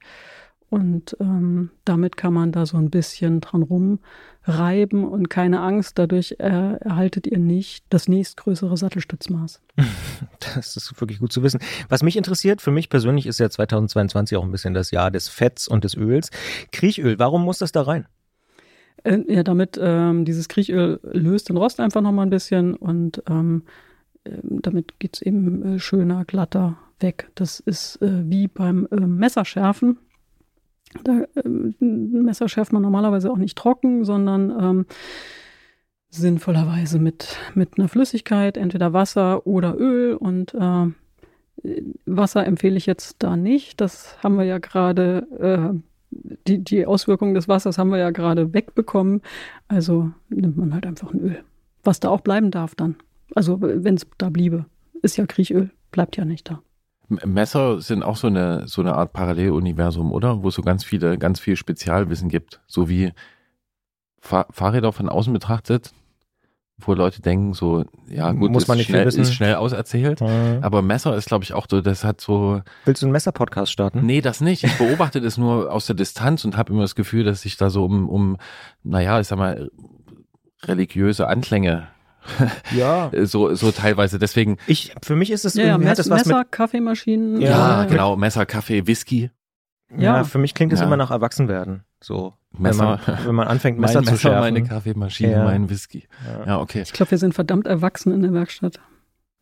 Und 0.68 1.16
ähm, 1.20 1.70
damit 1.84 2.16
kann 2.16 2.32
man 2.32 2.50
da 2.50 2.66
so 2.66 2.76
ein 2.76 2.90
bisschen 2.90 3.40
dran 3.40 3.62
rumreiben 3.62 5.04
und 5.04 5.30
keine 5.30 5.60
Angst, 5.60 5.96
dadurch 5.96 6.36
äh, 6.38 6.74
erhaltet 6.80 7.28
ihr 7.28 7.38
nicht 7.38 7.84
das 7.88 8.08
nächstgrößere 8.08 8.76
Sattelstützmaß. 8.76 9.60
Das 10.54 10.76
ist 10.76 11.00
wirklich 11.00 11.18
gut 11.18 11.32
zu 11.32 11.42
wissen. 11.42 11.60
Was 11.88 12.02
mich 12.02 12.16
interessiert, 12.16 12.62
für 12.62 12.70
mich 12.70 12.88
persönlich 12.88 13.26
ist 13.26 13.38
ja 13.38 13.50
2022 13.50 14.38
auch 14.38 14.44
ein 14.44 14.50
bisschen 14.50 14.74
das 14.74 14.90
Jahr 14.90 15.10
des 15.10 15.28
Fetts 15.28 15.68
und 15.68 15.84
des 15.84 15.96
Öls. 15.96 16.30
Kriechöl, 16.72 17.18
warum 17.18 17.44
muss 17.44 17.58
das 17.58 17.72
da 17.72 17.82
rein? 17.82 18.06
Äh, 19.04 19.18
ja, 19.28 19.42
damit 19.42 19.78
ähm, 19.80 20.24
dieses 20.24 20.48
Kriechöl 20.48 21.00
löst 21.02 21.48
den 21.48 21.56
Rost 21.56 21.80
einfach 21.80 22.00
nochmal 22.00 22.26
ein 22.26 22.30
bisschen 22.30 22.74
und 22.74 23.22
ähm, 23.28 23.64
äh, 24.24 24.30
damit 24.42 24.98
geht 24.98 25.16
es 25.16 25.22
eben 25.22 25.76
äh, 25.76 25.78
schöner, 25.78 26.24
glatter 26.24 26.78
weg. 27.00 27.30
Das 27.34 27.60
ist 27.60 28.00
äh, 28.02 28.28
wie 28.30 28.48
beim 28.48 28.88
äh, 28.90 28.96
Messerschärfen. 28.96 29.98
Da, 31.04 31.22
äh, 31.34 31.48
Messer 31.48 32.48
schärft 32.48 32.72
man 32.72 32.82
normalerweise 32.82 33.30
auch 33.30 33.36
nicht 33.36 33.56
trocken, 33.58 34.04
sondern 34.04 34.50
ähm, 34.50 34.86
sinnvollerweise 36.10 36.98
mit, 36.98 37.36
mit 37.54 37.78
einer 37.78 37.88
Flüssigkeit, 37.88 38.56
entweder 38.56 38.92
Wasser 38.92 39.46
oder 39.46 39.76
Öl. 39.78 40.14
Und 40.14 40.54
äh, 40.54 40.86
Wasser 42.06 42.46
empfehle 42.46 42.76
ich 42.76 42.86
jetzt 42.86 43.16
da 43.22 43.36
nicht. 43.36 43.80
Das 43.80 44.16
haben 44.22 44.36
wir 44.36 44.44
ja 44.44 44.58
gerade, 44.58 45.26
äh, 45.38 45.78
die, 46.46 46.58
die 46.62 46.86
Auswirkungen 46.86 47.34
des 47.34 47.48
Wassers 47.48 47.78
haben 47.78 47.90
wir 47.90 47.98
ja 47.98 48.10
gerade 48.10 48.54
wegbekommen. 48.54 49.22
Also 49.68 50.10
nimmt 50.28 50.56
man 50.56 50.72
halt 50.72 50.86
einfach 50.86 51.12
ein 51.12 51.20
Öl. 51.20 51.44
Was 51.84 52.00
da 52.00 52.08
auch 52.08 52.20
bleiben 52.20 52.50
darf 52.50 52.74
dann. 52.74 52.96
Also 53.34 53.60
wenn 53.60 53.94
es 53.94 54.06
da 54.18 54.30
bliebe, 54.30 54.66
ist 55.02 55.16
ja 55.16 55.26
Kriechöl, 55.26 55.70
bleibt 55.90 56.16
ja 56.16 56.24
nicht 56.24 56.48
da. 56.50 56.62
Messer 57.08 57.80
sind 57.80 58.02
auch 58.02 58.16
so 58.16 58.26
eine, 58.26 58.66
so 58.66 58.80
eine 58.82 58.94
Art 58.94 59.12
Paralleluniversum, 59.12 60.12
oder? 60.12 60.42
Wo 60.42 60.48
es 60.48 60.54
so 60.54 60.62
ganz 60.62 60.84
viele, 60.84 61.18
ganz 61.18 61.40
viel 61.40 61.56
Spezialwissen 61.56 62.28
gibt. 62.28 62.60
So 62.66 62.88
wie 62.88 63.12
Fahr 64.20 64.46
Fahrräder 64.50 64.92
von 64.92 65.08
außen 65.08 65.32
betrachtet, 65.32 65.92
wo 66.78 66.92
Leute 66.94 67.22
denken, 67.22 67.54
so, 67.54 67.84
ja, 68.08 68.32
gut, 68.32 68.50
Muss 68.50 68.66
man 68.66 68.76
nicht 68.76 68.88
schnell, 68.88 69.06
wissen. 69.06 69.22
ist 69.22 69.34
schnell 69.34 69.54
auserzählt. 69.54 70.20
Mhm. 70.20 70.58
Aber 70.62 70.82
Messer 70.82 71.16
ist, 71.16 71.28
glaube 71.28 71.44
ich, 71.44 71.54
auch 71.54 71.66
so, 71.70 71.80
das 71.80 72.04
hat 72.04 72.20
so. 72.20 72.60
Willst 72.84 73.02
du 73.02 73.06
einen 73.06 73.12
Messer-Podcast 73.12 73.72
starten? 73.72 74.04
Nee, 74.04 74.20
das 74.20 74.40
nicht. 74.40 74.64
Ich 74.64 74.76
beobachte 74.76 75.20
das 75.20 75.38
nur 75.38 75.72
aus 75.72 75.86
der 75.86 75.96
Distanz 75.96 76.44
und 76.44 76.56
habe 76.56 76.72
immer 76.72 76.82
das 76.82 76.94
Gefühl, 76.94 77.24
dass 77.24 77.42
sich 77.42 77.56
da 77.56 77.70
so 77.70 77.84
um, 77.84 78.08
um, 78.08 78.36
naja, 78.82 79.20
ich 79.20 79.28
sag 79.28 79.38
mal, 79.38 79.70
religiöse 80.64 81.28
Anklänge 81.28 81.88
Ja. 82.76 83.10
so, 83.24 83.54
so 83.54 83.70
teilweise. 83.72 84.18
Deswegen. 84.18 84.56
Ich, 84.66 84.92
für 85.02 85.16
mich 85.16 85.30
ist 85.30 85.44
es 85.44 85.54
Ja, 85.54 85.62
ja 85.64 85.68
irgendwie, 85.72 85.88
Mess, 85.88 86.06
Messer, 86.08 86.38
mit, 86.38 86.52
Kaffeemaschinen. 86.52 87.40
Ja, 87.40 87.82
Ja. 87.82 87.84
genau. 87.84 88.16
Messer, 88.16 88.46
Kaffee, 88.46 88.86
Whisky. 88.86 89.30
ja, 89.90 90.16
Ja. 90.18 90.24
für 90.24 90.38
mich 90.38 90.54
klingt 90.54 90.72
es 90.72 90.80
Ja. 90.80 90.86
immer 90.86 90.96
nach 90.96 91.10
Erwachsenwerden. 91.10 91.84
So. 92.02 92.34
Messer. 92.58 93.00
Wenn 93.06 93.14
man, 93.14 93.26
wenn 93.26 93.34
man 93.34 93.48
anfängt, 93.48 93.78
Mein 93.80 93.88
Messer 93.88 94.02
zu 94.02 94.16
schärfen. 94.18 94.40
meine 94.40 94.62
Kaffeemaschine, 94.62 95.32
Ja. 95.32 95.44
mein 95.44 95.68
Whisky. 95.70 96.08
Ja. 96.26 96.46
Ja, 96.46 96.60
okay. 96.60 96.82
Ich 96.82 96.92
glaube, 96.92 97.10
wir 97.10 97.18
sind 97.18 97.34
verdammt 97.34 97.66
erwachsen 97.66 98.12
in 98.12 98.22
der 98.22 98.32
Werkstatt. 98.32 98.80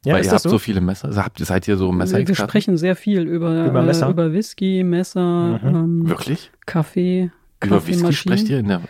Ja, 0.04 0.14
Weil 0.14 0.20
ist 0.20 0.26
ihr 0.26 0.30
das 0.32 0.34
habt 0.34 0.42
so 0.42 0.48
so? 0.50 0.58
viele 0.58 0.80
Messer. 0.82 1.08
Also 1.08 1.22
habt, 1.24 1.38
seid 1.38 1.66
ihr 1.66 1.76
so 1.78 1.88
wir 1.88 1.92
Messerexperten? 1.94 2.48
sprechen 2.50 2.76
sehr 2.76 2.94
viel 2.94 3.22
über, 3.22 3.66
Über 3.66 3.82
Messer? 3.82 4.08
Äh, 4.08 4.10
über 4.10 4.32
Whisky, 4.34 4.84
Messer, 4.84 5.58
Mhm. 5.62 5.76
ähm, 5.76 6.08
Wirklich? 6.08 6.50
Kaffee, 6.66 7.30
Über 7.62 7.86
Whisky 7.86 8.12
sprecht 8.12 8.48
ihr? 8.50 8.58
In 8.58 8.68
der, 8.68 8.82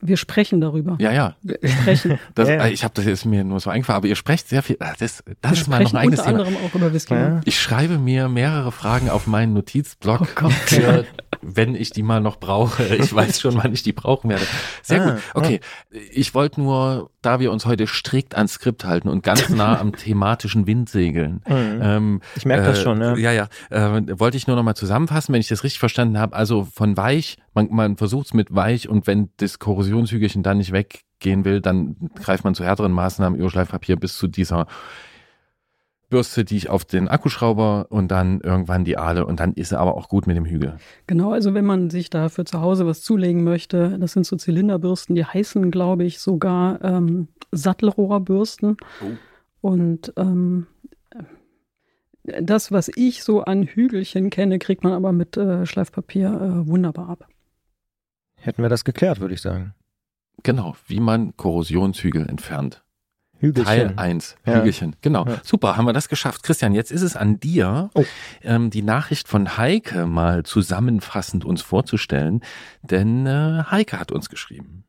Wir 0.00 0.16
sprechen 0.16 0.60
darüber. 0.60 0.96
ja, 1.00 1.10
ja. 1.12 1.36
Wir 1.42 1.58
sprechen. 1.68 2.18
Das, 2.34 2.48
Ja, 2.48 2.54
ja. 2.56 2.66
Ich 2.68 2.84
habe 2.84 2.94
das 2.94 3.04
jetzt 3.04 3.24
mir 3.24 3.42
nur 3.44 3.58
so 3.60 3.70
eingefallen, 3.70 3.96
aber 3.96 4.06
ihr 4.06 4.14
sprecht 4.16 4.48
sehr 4.48 4.62
viel. 4.62 4.76
ah, 4.80 4.92
Das, 4.98 5.22
das 5.40 5.50
wir 5.52 5.52
ist 5.60 5.68
mal 5.68 5.82
noch 5.82 5.92
ein 5.92 5.96
eigenes 5.96 6.20
unter 6.20 6.30
Thema. 6.32 6.44
anderem 6.46 6.64
auch 6.66 6.74
über 6.74 6.92
Whisky. 6.92 7.14
Ja. 7.14 7.40
Ich 7.44 7.60
schreibe 7.60 7.98
mir 7.98 8.28
mehrere 8.28 8.70
Fragen 8.72 9.10
auf 9.10 9.26
meinen 9.26 9.54
Notizblock, 9.54 10.20
Oh 10.22 10.26
Gott. 10.34 10.52
für, 10.52 11.04
wenn 11.42 11.74
ich 11.74 11.90
die 11.90 12.02
mal 12.02 12.20
noch 12.20 12.36
brauche. 12.36 12.84
Ich 12.96 13.14
weiß 13.14 13.40
schon, 13.40 13.56
wann 13.56 13.72
ich 13.72 13.82
die 13.82 13.92
brauchen 13.92 14.30
werde. 14.30 14.44
Sehr 14.82 15.02
Ah, 15.02 15.10
gut. 15.12 15.20
Okay, 15.34 15.60
ich 16.12 16.34
wollte 16.34 16.60
nur, 16.60 17.10
da 17.22 17.40
wir 17.40 17.52
uns 17.52 17.66
heute 17.66 17.86
strikt 17.86 18.34
ans 18.36 18.54
Skript 18.54 18.84
halten 18.84 19.08
und 19.08 19.22
ganz 19.22 19.48
nah 19.50 19.78
am 19.78 19.92
thematischen 19.94 20.66
Wind 20.66 20.88
segeln, 20.88 21.42
Mhm. 21.48 21.80
ähm, 21.82 22.20
Ich 22.36 22.44
merke 22.44 22.64
das 22.66 22.78
äh, 22.80 22.82
schon, 22.82 22.98
ne? 22.98 23.14
Ja, 23.18 23.32
ja. 23.32 23.48
Äh, 23.70 24.18
wollte 24.18 24.36
ich 24.36 24.46
nur 24.46 24.56
noch 24.56 24.62
mal 24.62 24.74
zusammenfassen, 24.74 25.32
wenn 25.32 25.40
ich 25.40 25.48
das 25.48 25.64
richtig 25.64 25.78
verstanden 25.78 26.18
habe. 26.18 26.34
Also 26.36 26.64
von 26.72 26.96
weich, 26.96 27.36
man, 27.54 27.68
man 27.70 27.96
versucht 27.96 28.26
es 28.26 28.34
mit 28.34 28.54
weich 28.54 28.88
und 28.88 29.06
wenn 29.06 29.30
das 29.38 29.58
Korrosionshügelchen 29.58 30.42
dann 30.42 30.58
nicht 30.58 30.72
weggehen 30.72 31.44
will, 31.44 31.60
dann 31.60 31.96
greift 32.20 32.44
man 32.44 32.54
zu 32.54 32.64
härteren 32.64 32.92
Maßnahmen, 32.92 33.38
Überschleifpapier 33.38 33.96
bis 33.96 34.16
zu 34.16 34.26
dieser 34.28 34.66
Bürste, 36.08 36.44
die 36.44 36.56
ich 36.56 36.70
auf 36.70 36.84
den 36.84 37.08
Akkuschrauber 37.08 37.86
und 37.90 38.08
dann 38.08 38.40
irgendwann 38.40 38.84
die 38.84 38.96
Aale 38.96 39.26
und 39.26 39.40
dann 39.40 39.52
ist 39.52 39.72
er 39.72 39.80
aber 39.80 39.94
auch 39.94 40.08
gut 40.08 40.26
mit 40.26 40.36
dem 40.36 40.46
Hügel. 40.46 40.78
Genau, 41.06 41.32
also 41.32 41.52
wenn 41.52 41.66
man 41.66 41.90
sich 41.90 42.08
da 42.08 42.28
für 42.28 42.44
zu 42.44 42.60
Hause 42.60 42.86
was 42.86 43.02
zulegen 43.02 43.44
möchte, 43.44 43.98
das 43.98 44.12
sind 44.12 44.24
so 44.24 44.36
Zylinderbürsten, 44.36 45.14
die 45.14 45.24
heißen, 45.24 45.70
glaube 45.70 46.04
ich, 46.04 46.20
sogar 46.20 46.82
ähm, 46.82 47.28
Sattelrohrbürsten. 47.52 48.76
Oh. 49.02 49.68
Und 49.68 50.12
ähm, 50.16 50.66
das, 52.22 52.72
was 52.72 52.90
ich 52.94 53.22
so 53.22 53.42
an 53.42 53.64
Hügelchen 53.64 54.30
kenne, 54.30 54.58
kriegt 54.58 54.84
man 54.84 54.92
aber 54.92 55.12
mit 55.12 55.36
äh, 55.36 55.66
Schleifpapier 55.66 56.28
äh, 56.28 56.68
wunderbar 56.68 57.08
ab. 57.10 57.28
Hätten 58.36 58.62
wir 58.62 58.68
das 58.68 58.84
geklärt, 58.84 59.20
würde 59.20 59.34
ich 59.34 59.40
sagen. 59.40 59.74
Genau, 60.42 60.76
wie 60.86 61.00
man 61.00 61.36
Korrosionshügel 61.36 62.28
entfernt. 62.28 62.84
Hügelchen. 63.40 63.64
Teil 63.64 63.92
1, 63.96 64.36
Ja. 64.46 64.56
Hügelchen. 64.58 64.96
Genau. 65.02 65.26
Ja. 65.26 65.40
Super, 65.44 65.76
haben 65.76 65.84
wir 65.86 65.92
das 65.92 66.08
geschafft. 66.08 66.42
Christian, 66.42 66.74
jetzt 66.74 66.90
ist 66.90 67.02
es 67.02 67.16
an 67.16 67.38
dir, 67.40 67.90
Oh. 67.94 68.04
ähm, 68.42 68.70
die 68.70 68.82
Nachricht 68.82 69.28
von 69.28 69.56
Heike 69.56 70.06
mal 70.06 70.42
zusammenfassend 70.44 71.44
uns 71.44 71.62
vorzustellen, 71.62 72.42
denn 72.82 73.26
äh, 73.26 73.62
Heike 73.70 73.98
hat 74.00 74.12
uns 74.12 74.28
geschrieben. 74.28 74.84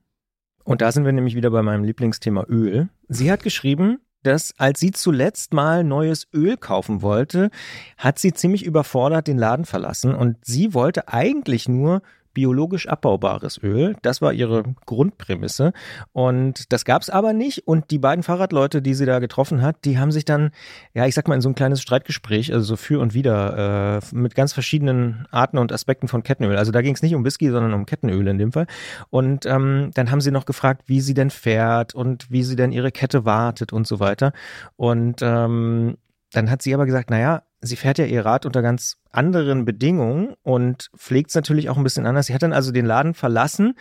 Und 0.63 0.81
da 0.81 0.91
sind 0.91 1.05
wir 1.05 1.11
nämlich 1.11 1.35
wieder 1.35 1.49
bei 1.51 1.61
meinem 1.63 1.83
Lieblingsthema 1.83 2.45
Öl. 2.47 2.89
Sie 3.07 3.31
hat 3.31 3.41
geschrieben, 3.43 3.99
dass 4.23 4.53
als 4.59 4.79
sie 4.79 4.91
zuletzt 4.91 5.53
mal 5.53 5.83
neues 5.83 6.27
Öl 6.33 6.57
kaufen 6.57 7.01
wollte, 7.01 7.49
hat 7.97 8.19
sie 8.19 8.33
ziemlich 8.33 8.65
überfordert 8.65 9.27
den 9.27 9.37
Laden 9.37 9.65
verlassen 9.65 10.13
und 10.13 10.35
sie 10.41 10.73
wollte 10.73 11.07
eigentlich 11.07 11.69
nur 11.69 12.01
biologisch 12.33 12.87
abbaubares 12.87 13.61
Öl. 13.61 13.95
Das 14.01 14.21
war 14.21 14.33
ihre 14.33 14.63
Grundprämisse. 14.85 15.73
Und 16.11 16.71
das 16.71 16.85
gab 16.85 17.01
es 17.01 17.09
aber 17.09 17.33
nicht. 17.33 17.67
Und 17.67 17.91
die 17.91 17.99
beiden 17.99 18.23
Fahrradleute, 18.23 18.81
die 18.81 18.93
sie 18.93 19.05
da 19.05 19.19
getroffen 19.19 19.61
hat, 19.61 19.85
die 19.85 19.99
haben 19.99 20.11
sich 20.11 20.25
dann, 20.25 20.51
ja, 20.93 21.05
ich 21.05 21.15
sag 21.15 21.27
mal, 21.27 21.35
in 21.35 21.41
so 21.41 21.49
ein 21.49 21.55
kleines 21.55 21.81
Streitgespräch, 21.81 22.53
also 22.53 22.65
so 22.65 22.75
für 22.75 22.99
und 22.99 23.13
wieder, 23.13 23.99
äh, 24.01 24.15
mit 24.15 24.35
ganz 24.35 24.53
verschiedenen 24.53 25.27
Arten 25.31 25.57
und 25.57 25.71
Aspekten 25.71 26.07
von 26.07 26.23
Kettenöl. 26.23 26.57
Also 26.57 26.71
da 26.71 26.81
ging 26.81 26.95
es 26.95 27.01
nicht 27.01 27.15
um 27.15 27.25
Whisky, 27.25 27.49
sondern 27.49 27.73
um 27.73 27.85
Kettenöl 27.85 28.27
in 28.27 28.37
dem 28.37 28.51
Fall. 28.51 28.67
Und 29.09 29.45
ähm, 29.45 29.91
dann 29.93 30.11
haben 30.11 30.21
sie 30.21 30.31
noch 30.31 30.45
gefragt, 30.45 30.83
wie 30.85 31.01
sie 31.01 31.13
denn 31.13 31.29
fährt 31.29 31.95
und 31.95 32.29
wie 32.31 32.43
sie 32.43 32.55
denn 32.55 32.71
ihre 32.71 32.91
Kette 32.91 33.25
wartet 33.25 33.73
und 33.73 33.87
so 33.87 33.99
weiter. 33.99 34.33
Und 34.75 35.21
ähm, 35.21 35.97
dann 36.31 36.49
hat 36.49 36.61
sie 36.61 36.73
aber 36.73 36.85
gesagt, 36.85 37.09
naja, 37.09 37.43
sie 37.61 37.75
fährt 37.75 37.97
ja 37.97 38.05
ihr 38.05 38.25
Rad 38.25 38.45
unter 38.45 38.61
ganz 38.61 38.97
anderen 39.11 39.65
Bedingungen 39.65 40.35
und 40.43 40.89
pflegt 40.95 41.29
es 41.29 41.35
natürlich 41.35 41.69
auch 41.69 41.77
ein 41.77 41.83
bisschen 41.83 42.05
anders. 42.05 42.27
Sie 42.27 42.33
hat 42.33 42.43
dann 42.43 42.53
also 42.53 42.71
den 42.71 42.85
Laden 42.85 43.13
verlassen 43.13 43.75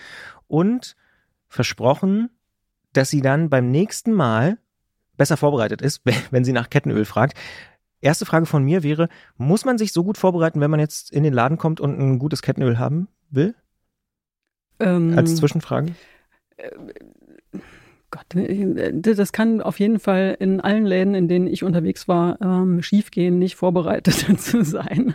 und 0.47 0.97
versprochen, 1.49 2.31
dass 2.93 3.11
sie 3.11 3.21
dann 3.21 3.51
beim 3.51 3.71
nächsten 3.71 4.13
Mal 4.13 4.59
besser 5.17 5.37
vorbereitet 5.37 5.83
ist, 5.83 6.03
wenn 6.31 6.45
sie 6.45 6.53
nach 6.53 6.71
Kettenöl 6.71 7.05
fragt. 7.05 7.37
Erste 8.01 8.27
Frage 8.27 8.47
von 8.47 8.63
mir 8.63 8.83
wäre, 8.83 9.09
muss 9.37 9.65
man 9.65 9.77
sich 9.77 9.93
so 9.93 10.05
gut 10.05 10.19
vorbereiten, 10.19 10.61
wenn 10.61 10.71
man 10.71 10.81
jetzt 10.81 11.11
in 11.11 11.25
den 11.25 11.33
Laden 11.33 11.59
kommt 11.59 11.81
und 11.81 11.99
ein 11.99 12.19
gutes 12.19 12.43
Kettenöl 12.43 12.79
haben 12.79 13.09
will? 13.31 13.55
Ähm, 14.79 15.19
Als 15.19 15.35
Zwischenfrage? 15.37 15.95
Gott, 18.11 18.35
äh, 18.35 18.93
das 18.95 19.33
kann 19.33 19.61
auf 19.61 19.79
jeden 19.79 19.99
Fall 19.99 20.37
in 20.41 20.61
allen 20.61 20.87
Läden, 20.87 21.15
in 21.15 21.29
denen 21.29 21.47
ich 21.47 21.63
unterwegs 21.63 22.09
war, 22.09 22.41
ähm, 22.41 22.81
schiefgehen, 22.83 23.39
nicht 23.39 23.57
vorbereitet 23.57 24.15
zu 24.41 24.65
sein, 24.65 25.15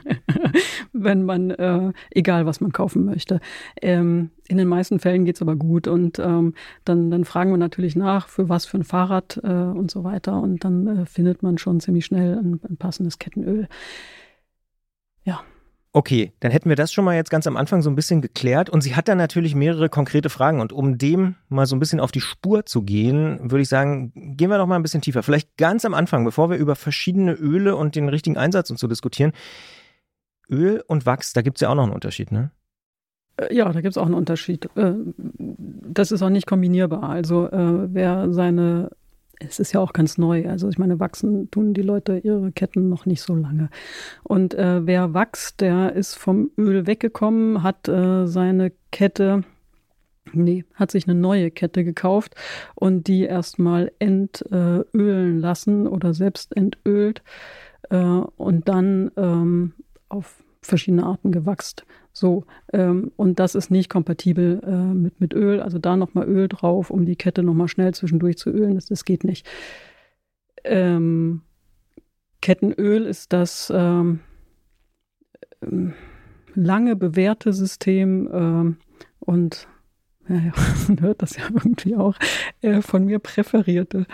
wenn 0.94 1.24
man, 1.24 1.50
äh, 1.52 1.92
egal 2.12 2.46
was 2.46 2.62
man 2.62 2.72
kaufen 2.72 3.06
möchte. 3.06 3.40
Ähm, 3.82 4.30
in 4.48 4.58
den 4.58 4.68
meisten 4.68 5.00
Fällen 5.00 5.26
geht's 5.26 5.42
aber 5.42 5.56
gut 5.56 5.88
und 5.88 6.20
ähm, 6.20 6.54
dann, 6.86 7.10
dann 7.10 7.26
fragen 7.26 7.52
wir 7.52 7.58
natürlich 7.58 7.96
nach, 7.96 8.28
für 8.28 8.50
was 8.50 8.66
für 8.66 8.78
ein 8.78 8.84
Fahrrad 8.84 9.40
äh, 9.44 9.48
und 9.48 9.90
so 9.90 10.04
weiter 10.04 10.40
und 10.40 10.64
dann 10.64 10.86
äh, 10.88 11.06
findet 11.06 11.42
man 11.42 11.58
schon 11.58 11.80
ziemlich 11.80 12.06
schnell 12.06 12.38
ein, 12.38 12.60
ein 12.70 12.78
passendes 12.78 13.18
Kettenöl. 13.18 13.68
Okay, 15.96 16.34
dann 16.40 16.52
hätten 16.52 16.70
wir 16.70 16.76
das 16.76 16.92
schon 16.92 17.06
mal 17.06 17.16
jetzt 17.16 17.30
ganz 17.30 17.46
am 17.46 17.56
Anfang 17.56 17.84
so 17.84 17.90
ein 17.92 17.96
bisschen 17.96 18.22
geklärt. 18.22 18.68
Und 18.68 18.82
sie 18.82 18.96
hat 18.96 19.08
dann 19.08 19.20
natürlich 19.20 19.54
mehrere 19.54 19.90
konkrete 19.90 20.32
Fragen. 20.32 20.60
Und 20.60 20.74
um 20.74 20.98
dem 20.98 21.36
mal 21.50 21.68
so 21.68 21.76
ein 21.76 21.80
bisschen 21.80 22.00
auf 22.00 22.12
die 22.12 22.20
Spur 22.20 22.66
zu 22.66 22.82
gehen, 22.82 23.40
würde 23.52 23.62
ich 23.62 23.70
sagen, 23.70 24.12
gehen 24.36 24.50
wir 24.50 24.58
doch 24.58 24.66
mal 24.66 24.76
ein 24.76 24.82
bisschen 24.82 25.02
tiefer. 25.02 25.22
Vielleicht 25.22 25.56
ganz 25.56 25.86
am 25.86 25.94
Anfang, 25.94 26.26
bevor 26.26 26.50
wir 26.50 26.58
über 26.58 26.76
verschiedene 26.76 27.34
Öle 27.34 27.76
und 27.76 27.96
den 27.96 28.10
richtigen 28.10 28.38
Einsatz 28.38 28.72
und 28.72 28.80
so 28.80 28.88
diskutieren. 28.88 29.34
Öl 30.50 30.84
und 30.88 31.06
Wachs, 31.06 31.34
da 31.34 31.44
gibt 31.44 31.58
es 31.58 31.62
ja 31.62 31.70
auch 31.70 31.76
noch 31.76 31.84
einen 31.84 31.94
Unterschied, 31.94 32.32
ne? 32.32 32.50
Äh, 33.38 33.56
ja, 33.56 33.72
da 33.72 33.82
gibt 33.82 33.92
es 33.92 33.98
auch 34.00 34.08
einen 34.08 34.16
Unterschied. 34.16 34.70
Äh, 34.76 34.94
das 35.38 36.12
ist 36.12 36.24
auch 36.24 36.30
nicht 36.30 36.48
kombinierbar. 36.48 37.04
Also 37.04 37.48
äh, 37.52 37.94
wer 37.94 38.34
seine 38.34 38.90
es 39.40 39.60
ist 39.60 39.74
ja 39.74 39.80
auch 39.80 39.94
ganz 39.94 40.18
neu. 40.18 40.48
Also 40.48 40.70
ich 40.70 40.78
meine, 40.78 41.00
wachsen 41.00 41.50
tun 41.52 41.74
die 41.74 41.82
Leute 41.82 42.18
ihre 42.18 42.52
Ketten 42.52 42.90
noch 42.90 43.06
nicht 43.06 43.22
so 43.22 43.36
lange. 43.36 43.70
Und 44.24 44.54
äh, 44.54 44.86
wer 44.86 45.14
wächst, 45.14 45.62
der 45.62 45.94
ist 45.94 46.16
vom 46.16 46.52
Öl 46.58 46.88
weggekommen, 46.88 47.64
hat 47.64 47.88
äh, 47.88 48.28
seine 48.28 48.72
Kette, 48.92 49.44
nee, 50.32 50.66
hat 50.76 50.92
sich 50.92 51.08
eine 51.08 51.20
neue 51.20 51.52
Kette 51.52 51.84
gekauft 51.84 52.36
und 52.76 53.08
die 53.08 53.24
erstmal 53.24 53.92
entölen 54.00 55.40
lassen 55.40 55.88
oder 55.88 56.14
selbst 56.14 56.56
entölt 56.56 57.24
äh, 57.90 57.98
und 57.98 58.68
dann 58.68 59.12
ähm, 59.18 59.74
auf 60.10 60.44
verschiedene 60.66 61.06
Arten 61.06 61.32
gewachst. 61.32 61.86
So, 62.12 62.46
ähm, 62.72 63.12
und 63.16 63.40
das 63.40 63.56
ist 63.56 63.72
nicht 63.72 63.90
kompatibel 63.90 64.62
äh, 64.66 64.94
mit, 64.94 65.20
mit 65.20 65.34
Öl. 65.34 65.62
Also 65.62 65.80
da 65.80 65.96
nochmal 65.96 66.28
Öl 66.28 66.48
drauf, 66.48 66.90
um 66.90 67.06
die 67.06 67.16
Kette 67.16 67.44
nochmal 67.44 67.68
schnell 67.68 67.94
zwischendurch 67.94 68.38
zu 68.38 68.50
ölen. 68.50 68.76
Das, 68.76 68.86
das 68.86 69.06
geht 69.06 69.24
nicht. 69.24 69.48
Ähm, 70.64 71.42
Kettenöl 72.42 73.06
ist 73.06 73.34
das 73.34 73.72
ähm, 73.74 74.20
ähm 75.62 75.94
lange 76.56 76.96
bewährte 76.96 77.54
System 77.54 78.30
ähm, 78.32 78.78
und 79.20 79.68
ja, 80.30 80.36
ja, 80.36 80.54
man 80.88 81.02
hört 81.02 81.22
das 81.22 81.36
ja 81.36 81.46
irgendwie 81.52 81.96
auch 81.96 82.16
äh, 82.62 82.82
von 82.82 83.06
mir 83.06 83.20
präferierte 83.20 84.06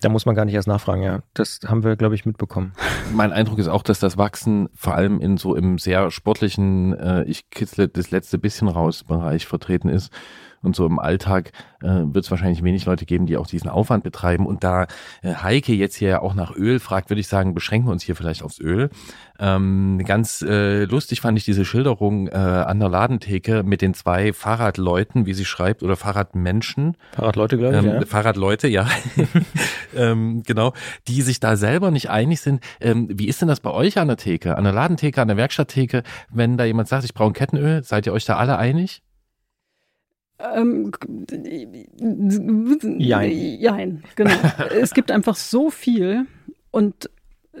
da 0.00 0.08
muss 0.08 0.26
man 0.26 0.34
gar 0.34 0.44
nicht 0.44 0.54
erst 0.54 0.68
nachfragen, 0.68 1.02
ja. 1.02 1.20
Das 1.34 1.60
haben 1.66 1.82
wir, 1.82 1.96
glaube 1.96 2.14
ich, 2.14 2.24
mitbekommen. 2.24 2.72
Mein 3.12 3.32
Eindruck 3.32 3.58
ist 3.58 3.68
auch, 3.68 3.82
dass 3.82 3.98
das 3.98 4.16
Wachsen 4.16 4.68
vor 4.74 4.94
allem 4.94 5.20
in 5.20 5.36
so 5.36 5.54
im 5.54 5.78
sehr 5.78 6.10
sportlichen, 6.10 6.92
äh, 6.98 7.24
ich 7.24 7.50
kitzle 7.50 7.88
das 7.88 8.10
letzte 8.10 8.38
bisschen 8.38 8.68
raus 8.68 9.04
Bereich 9.04 9.46
vertreten 9.46 9.88
ist. 9.88 10.12
Und 10.62 10.76
so 10.76 10.86
im 10.86 10.98
Alltag 10.98 11.52
äh, 11.82 11.86
wird 11.86 12.24
es 12.24 12.30
wahrscheinlich 12.30 12.62
wenig 12.62 12.84
Leute 12.86 13.06
geben, 13.06 13.26
die 13.26 13.36
auch 13.36 13.46
diesen 13.46 13.68
Aufwand 13.68 14.04
betreiben. 14.04 14.46
Und 14.46 14.64
da 14.64 14.86
äh, 15.22 15.34
Heike 15.34 15.72
jetzt 15.72 15.96
hier 15.96 16.22
auch 16.22 16.34
nach 16.34 16.54
Öl 16.54 16.80
fragt, 16.80 17.10
würde 17.10 17.20
ich 17.20 17.28
sagen, 17.28 17.54
beschränken 17.54 17.88
wir 17.88 17.92
uns 17.92 18.02
hier 18.02 18.16
vielleicht 18.16 18.42
aufs 18.42 18.60
Öl. 18.60 18.90
Ähm, 19.40 20.02
ganz 20.04 20.42
äh, 20.42 20.84
lustig 20.84 21.20
fand 21.20 21.38
ich 21.38 21.44
diese 21.44 21.64
Schilderung 21.64 22.26
äh, 22.26 22.32
an 22.32 22.80
der 22.80 22.88
Ladentheke 22.88 23.62
mit 23.62 23.82
den 23.82 23.94
zwei 23.94 24.32
Fahrradleuten, 24.32 25.26
wie 25.26 25.34
sie 25.34 25.44
schreibt, 25.44 25.82
oder 25.82 25.96
Fahrradmenschen. 25.96 26.96
Fahrradleute, 27.12 27.56
glaube 27.56 27.76
ich. 27.76 27.84
Ähm, 27.84 28.00
ja. 28.00 28.06
Fahrradleute, 28.06 28.66
ja. 28.66 28.88
ähm, 29.96 30.42
genau, 30.44 30.72
die 31.06 31.22
sich 31.22 31.38
da 31.38 31.56
selber 31.56 31.92
nicht 31.92 32.10
einig 32.10 32.40
sind. 32.40 32.62
Ähm, 32.80 33.08
wie 33.12 33.28
ist 33.28 33.40
denn 33.40 33.48
das 33.48 33.60
bei 33.60 33.70
euch 33.70 33.98
an 33.98 34.08
der 34.08 34.16
Theke, 34.16 34.56
an 34.56 34.64
der 34.64 34.72
Ladentheke, 34.72 35.22
an 35.22 35.28
der 35.28 35.36
Werkstatttheke, 35.36 36.02
wenn 36.30 36.56
da 36.56 36.64
jemand 36.64 36.88
sagt, 36.88 37.04
ich 37.04 37.14
brauche 37.14 37.30
ein 37.30 37.34
Kettenöl, 37.34 37.84
seid 37.84 38.06
ihr 38.06 38.12
euch 38.12 38.24
da 38.24 38.36
alle 38.36 38.58
einig? 38.58 39.02
Ähm, 40.38 40.92
jein. 42.98 43.32
jein, 43.32 44.02
genau. 44.14 44.30
es 44.80 44.94
gibt 44.94 45.10
einfach 45.10 45.36
so 45.36 45.70
viel 45.70 46.26
und 46.70 47.10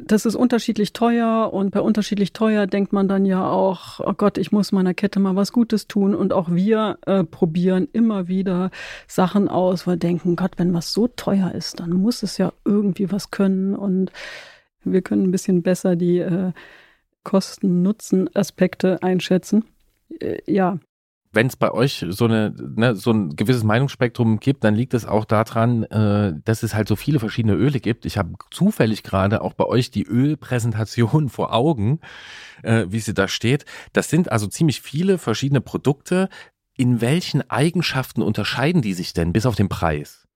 das 0.00 0.26
ist 0.26 0.36
unterschiedlich 0.36 0.92
teuer 0.92 1.52
und 1.52 1.70
bei 1.70 1.80
unterschiedlich 1.80 2.32
teuer 2.32 2.66
denkt 2.66 2.92
man 2.92 3.08
dann 3.08 3.24
ja 3.24 3.48
auch, 3.48 4.00
oh 4.00 4.12
Gott, 4.12 4.38
ich 4.38 4.52
muss 4.52 4.72
meiner 4.72 4.94
Kette 4.94 5.18
mal 5.18 5.36
was 5.36 5.52
Gutes 5.52 5.88
tun 5.88 6.14
und 6.14 6.32
auch 6.32 6.50
wir 6.50 6.98
äh, 7.06 7.24
probieren 7.24 7.88
immer 7.92 8.28
wieder 8.28 8.70
Sachen 9.06 9.48
aus, 9.48 9.86
weil 9.86 9.96
denken, 9.96 10.36
Gott, 10.36 10.52
wenn 10.56 10.74
was 10.74 10.92
so 10.92 11.08
teuer 11.08 11.52
ist, 11.52 11.80
dann 11.80 11.90
muss 11.90 12.22
es 12.22 12.38
ja 12.38 12.52
irgendwie 12.64 13.10
was 13.10 13.30
können 13.30 13.74
und 13.74 14.12
wir 14.84 15.02
können 15.02 15.24
ein 15.24 15.32
bisschen 15.32 15.62
besser 15.62 15.96
die 15.96 16.18
äh, 16.18 16.52
Kosten-Nutzen-Aspekte 17.24 19.02
einschätzen. 19.02 19.64
Äh, 20.20 20.38
ja, 20.46 20.78
wenn 21.38 21.46
es 21.46 21.54
bei 21.54 21.70
euch 21.70 22.04
so 22.08 22.24
eine 22.24 22.52
ne, 22.58 22.96
so 22.96 23.12
ein 23.12 23.36
gewisses 23.36 23.62
Meinungsspektrum 23.62 24.40
gibt, 24.40 24.64
dann 24.64 24.74
liegt 24.74 24.92
es 24.92 25.06
auch 25.06 25.24
daran, 25.24 25.84
äh, 25.84 26.34
dass 26.44 26.64
es 26.64 26.74
halt 26.74 26.88
so 26.88 26.96
viele 26.96 27.20
verschiedene 27.20 27.54
Öle 27.54 27.78
gibt. 27.78 28.06
Ich 28.06 28.18
habe 28.18 28.32
zufällig 28.50 29.04
gerade 29.04 29.40
auch 29.40 29.52
bei 29.52 29.64
euch 29.64 29.92
die 29.92 30.02
Ölpräsentation 30.02 31.28
vor 31.28 31.54
Augen, 31.54 32.00
äh, 32.64 32.86
wie 32.88 32.98
sie 32.98 33.14
da 33.14 33.28
steht. 33.28 33.66
Das 33.92 34.10
sind 34.10 34.32
also 34.32 34.48
ziemlich 34.48 34.82
viele 34.82 35.16
verschiedene 35.16 35.60
Produkte. 35.60 36.28
In 36.76 37.00
welchen 37.00 37.48
Eigenschaften 37.48 38.20
unterscheiden 38.20 38.82
die 38.82 38.94
sich 38.94 39.12
denn 39.12 39.32
bis 39.32 39.46
auf 39.46 39.54
den 39.54 39.68
Preis? 39.68 40.27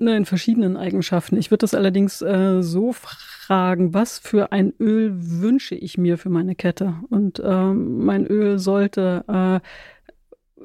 Ne, 0.00 0.16
in 0.16 0.26
verschiedenen 0.26 0.76
Eigenschaften. 0.76 1.36
Ich 1.36 1.50
würde 1.50 1.62
das 1.62 1.74
allerdings 1.74 2.22
äh, 2.22 2.62
so 2.62 2.92
fragen, 2.92 3.94
was 3.94 4.20
für 4.20 4.52
ein 4.52 4.72
Öl 4.78 5.12
wünsche 5.12 5.74
ich 5.74 5.98
mir 5.98 6.18
für 6.18 6.30
meine 6.30 6.54
Kette? 6.54 6.94
Und 7.10 7.42
ähm, 7.44 8.04
mein 8.04 8.24
Öl 8.24 8.60
sollte 8.60 9.24
äh, 9.26 10.64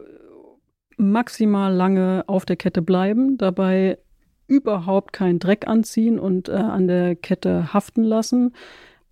maximal 0.97 1.73
lange 1.73 2.23
auf 2.27 2.45
der 2.45 2.57
Kette 2.57 2.83
bleiben, 2.83 3.39
dabei 3.39 3.97
überhaupt 4.45 5.13
keinen 5.13 5.39
Dreck 5.39 5.67
anziehen 5.67 6.19
und 6.19 6.47
äh, 6.47 6.51
an 6.51 6.87
der 6.87 7.15
Kette 7.15 7.73
haften 7.73 8.03
lassen. 8.03 8.53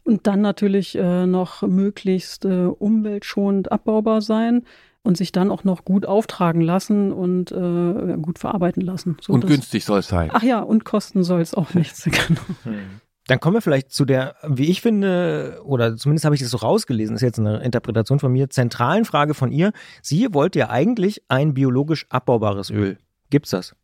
Und 0.04 0.28
dann 0.28 0.42
natürlich 0.42 0.96
äh, 0.96 1.26
noch 1.26 1.64
möglichst 1.64 2.46
äh, 2.46 2.66
umweltschonend 2.66 3.72
abbaubar 3.72 4.22
sein 4.22 4.66
und 5.04 5.18
sich 5.18 5.32
dann 5.32 5.50
auch 5.50 5.64
noch 5.64 5.84
gut 5.84 6.06
auftragen 6.06 6.62
lassen 6.62 7.12
und 7.12 7.52
äh, 7.52 8.18
gut 8.22 8.40
verarbeiten 8.40 8.82
lassen. 8.82 9.18
So 9.22 9.34
und 9.34 9.48
günstig 9.48 9.86
soll 9.86 10.00
es 10.00 10.08
sein. 10.08 10.30
Ach 10.32 10.44
ja, 10.44 10.60
und 10.60 10.86
kosten 10.86 11.24
soll 11.24 11.42
es 11.42 11.54
auch 11.54 11.74
nichts. 11.74 12.04
genau. 12.06 12.42
Hm. 12.64 13.02
Dann 13.28 13.40
kommen 13.40 13.56
wir 13.56 13.62
vielleicht 13.62 13.92
zu 13.92 14.04
der, 14.06 14.36
wie 14.48 14.70
ich 14.70 14.82
finde, 14.82 15.62
oder 15.64 15.96
zumindest 15.96 16.26
habe 16.26 16.36
ich 16.36 16.42
das 16.42 16.52
so 16.52 16.58
rausgelesen, 16.58 17.16
ist 17.16 17.22
jetzt 17.22 17.40
eine 17.40 17.64
Interpretation 17.64 18.20
von 18.20 18.32
mir, 18.32 18.50
zentralen 18.50 19.06
Frage 19.06 19.34
von 19.34 19.52
ihr. 19.52 19.72
Sie 20.02 20.34
wollte 20.34 20.60
ja 20.60 20.70
eigentlich 20.70 21.24
ein 21.30 21.54
biologisch 21.54 22.06
abbaubares 22.10 22.70
Öl. 22.70 22.98
Gibt's 23.30 23.52
das? 23.52 23.76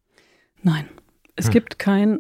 Nein. 0.64 0.86
Es 1.36 1.46
hm. 1.46 1.54
gibt 1.54 1.80
kein 1.80 2.20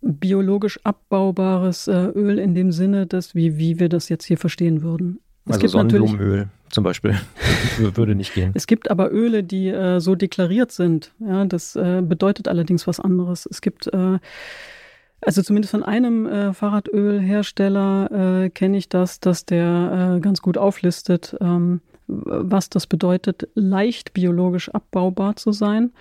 biologisch 0.00 0.78
abbaubares 0.84 1.88
äh, 1.88 2.06
Öl 2.14 2.38
in 2.38 2.54
dem 2.54 2.72
Sinne, 2.72 3.06
dass 3.06 3.34
wie, 3.34 3.58
wie 3.58 3.78
wir 3.78 3.88
das 3.88 4.08
jetzt 4.08 4.24
hier 4.24 4.38
verstehen 4.38 4.82
würden. 4.82 5.20
Es 5.44 5.54
also 5.54 5.68
Sonnenblumenöl 5.68 6.48
zum 6.70 6.84
Beispiel 6.84 7.18
würde 7.78 8.14
nicht 8.14 8.34
gehen. 8.34 8.52
Es 8.54 8.66
gibt 8.66 8.90
aber 8.90 9.10
Öle, 9.12 9.42
die 9.42 9.68
äh, 9.68 10.00
so 10.00 10.14
deklariert 10.14 10.72
sind. 10.72 11.12
Ja, 11.20 11.44
das 11.44 11.76
äh, 11.76 12.02
bedeutet 12.02 12.48
allerdings 12.48 12.86
was 12.86 13.00
anderes. 13.00 13.46
Es 13.50 13.60
gibt 13.60 13.86
äh, 13.88 14.18
also 15.20 15.42
zumindest 15.42 15.72
von 15.72 15.82
einem 15.82 16.26
äh, 16.26 16.52
Fahrradölhersteller 16.52 18.44
äh, 18.44 18.50
kenne 18.50 18.76
ich 18.78 18.88
das, 18.88 19.20
dass 19.20 19.44
der 19.44 20.16
äh, 20.16 20.20
ganz 20.20 20.40
gut 20.40 20.56
auflistet, 20.56 21.36
ähm, 21.40 21.80
was 22.06 22.70
das 22.70 22.86
bedeutet, 22.86 23.48
leicht 23.54 24.14
biologisch 24.14 24.68
abbaubar 24.70 25.36
zu 25.36 25.52
sein. 25.52 25.92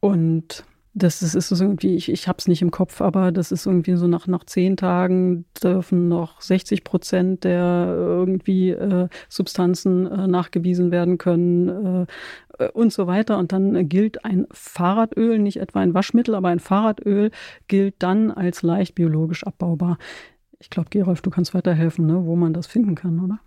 Und 0.00 0.64
das 0.94 1.22
ist, 1.22 1.34
ist 1.34 1.50
irgendwie, 1.50 1.96
ich, 1.96 2.10
ich 2.10 2.28
habe 2.28 2.36
es 2.38 2.48
nicht 2.48 2.60
im 2.60 2.70
Kopf, 2.70 3.00
aber 3.00 3.32
das 3.32 3.50
ist 3.50 3.64
irgendwie 3.66 3.96
so 3.96 4.06
nach, 4.06 4.26
nach 4.26 4.44
zehn 4.44 4.76
Tagen 4.76 5.46
dürfen 5.62 6.08
noch 6.08 6.40
60 6.42 6.84
Prozent 6.84 7.44
der 7.44 7.86
irgendwie 7.96 8.70
äh, 8.70 9.08
Substanzen 9.28 10.06
äh, 10.06 10.26
nachgewiesen 10.26 10.90
werden 10.90 11.16
können 11.16 12.06
äh, 12.58 12.68
und 12.72 12.92
so 12.92 13.06
weiter. 13.06 13.38
Und 13.38 13.52
dann 13.52 13.88
gilt 13.88 14.24
ein 14.24 14.46
Fahrradöl, 14.52 15.38
nicht 15.38 15.58
etwa 15.58 15.80
ein 15.80 15.94
Waschmittel, 15.94 16.34
aber 16.34 16.48
ein 16.48 16.60
Fahrradöl 16.60 17.30
gilt 17.68 17.94
dann 18.00 18.30
als 18.30 18.62
leicht 18.62 18.94
biologisch 18.94 19.44
abbaubar. 19.44 19.98
Ich 20.58 20.68
glaube, 20.68 20.90
Gerolf, 20.90 21.22
du 21.22 21.30
kannst 21.30 21.54
weiterhelfen, 21.54 22.06
ne, 22.06 22.26
wo 22.26 22.36
man 22.36 22.52
das 22.52 22.66
finden 22.66 22.94
kann, 22.94 23.18
oder? 23.18 23.40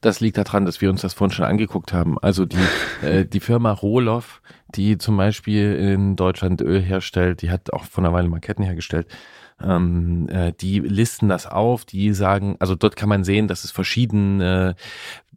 Das 0.00 0.20
liegt 0.20 0.38
daran, 0.38 0.64
dass 0.64 0.80
wir 0.80 0.90
uns 0.90 1.02
das 1.02 1.14
vorhin 1.14 1.34
schon 1.34 1.44
angeguckt 1.44 1.92
haben. 1.92 2.18
Also 2.18 2.44
die, 2.44 2.56
äh, 3.02 3.24
die 3.24 3.40
Firma 3.40 3.72
Rohloff, 3.72 4.40
die 4.74 4.98
zum 4.98 5.16
Beispiel 5.16 5.74
in 5.74 6.16
Deutschland 6.16 6.60
Öl 6.60 6.80
herstellt, 6.80 7.42
die 7.42 7.50
hat 7.50 7.72
auch 7.72 7.84
vor 7.84 8.04
einer 8.04 8.12
Weile 8.12 8.28
mal 8.28 8.40
Ketten 8.40 8.62
hergestellt. 8.62 9.08
Ähm, 9.62 10.28
äh, 10.28 10.52
die 10.60 10.80
listen 10.80 11.28
das 11.28 11.46
auf, 11.46 11.84
die 11.84 12.12
sagen, 12.12 12.56
also 12.58 12.74
dort 12.74 12.96
kann 12.96 13.08
man 13.08 13.24
sehen, 13.24 13.48
dass 13.48 13.64
es 13.64 13.70
verschiedene, 13.70 14.76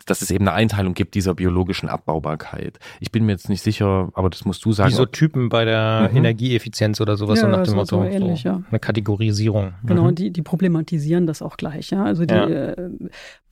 dass 0.06 0.22
es 0.22 0.32
eben 0.32 0.48
eine 0.48 0.56
Einteilung 0.56 0.94
gibt 0.94 1.16
dieser 1.16 1.34
biologischen 1.34 1.90
Abbaubarkeit. 1.90 2.80
Ich 3.00 3.12
bin 3.12 3.26
mir 3.26 3.34
jetzt 3.34 3.50
nicht 3.50 3.62
sicher, 3.62 4.10
aber 4.14 4.30
das 4.30 4.46
musst 4.46 4.64
du 4.66 4.72
sagen. 4.72 4.92
Wie 4.92 4.96
so 4.96 5.06
Typen 5.06 5.50
bei 5.50 5.66
der 5.66 6.10
mhm. 6.12 6.18
Energieeffizienz 6.18 7.02
oder 7.02 7.18
sowas 7.18 7.40
ja, 7.42 7.46
so 7.46 7.56
nach 7.56 7.64
dem 7.64 7.76
Motto. 7.76 7.98
So 7.98 8.04
ähnlich, 8.04 8.42
so 8.42 8.50
ja. 8.50 8.64
Eine 8.70 8.80
Kategorisierung. 8.80 9.74
Genau, 9.84 10.02
mhm. 10.04 10.08
und 10.10 10.20
die, 10.20 10.32
die 10.32 10.42
problematisieren 10.42 11.28
das 11.28 11.42
auch 11.42 11.58
gleich, 11.58 11.90
ja. 11.92 12.04
Also 12.04 12.26
die, 12.26 12.34
Ja. 12.34 12.48
Äh, 12.48 12.90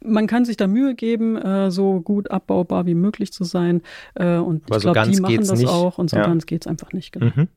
man 0.01 0.27
kann 0.27 0.45
sich 0.45 0.55
da 0.55 0.67
Mühe 0.67 0.95
geben, 0.95 1.35
äh, 1.35 1.71
so 1.71 1.99
gut 1.99 2.31
abbaubar 2.31 2.85
wie 2.85 2.95
möglich 2.95 3.33
zu 3.33 3.43
sein. 3.43 3.81
Äh, 4.15 4.37
und 4.37 4.63
Aber 4.67 4.77
ich 4.77 4.83
so 4.83 4.91
glaube, 4.91 4.99
die 5.01 5.05
ganz 5.07 5.19
machen 5.19 5.35
geht's 5.35 5.47
das 5.49 5.59
nicht. 5.59 5.69
auch 5.69 5.97
und 5.97 6.09
so 6.09 6.15
Ja. 6.17 6.25
ganz 6.25 6.45
geht's 6.45 6.67
einfach 6.67 6.93
nicht, 6.93 7.11
genau. 7.11 7.31
Mhm. 7.35 7.47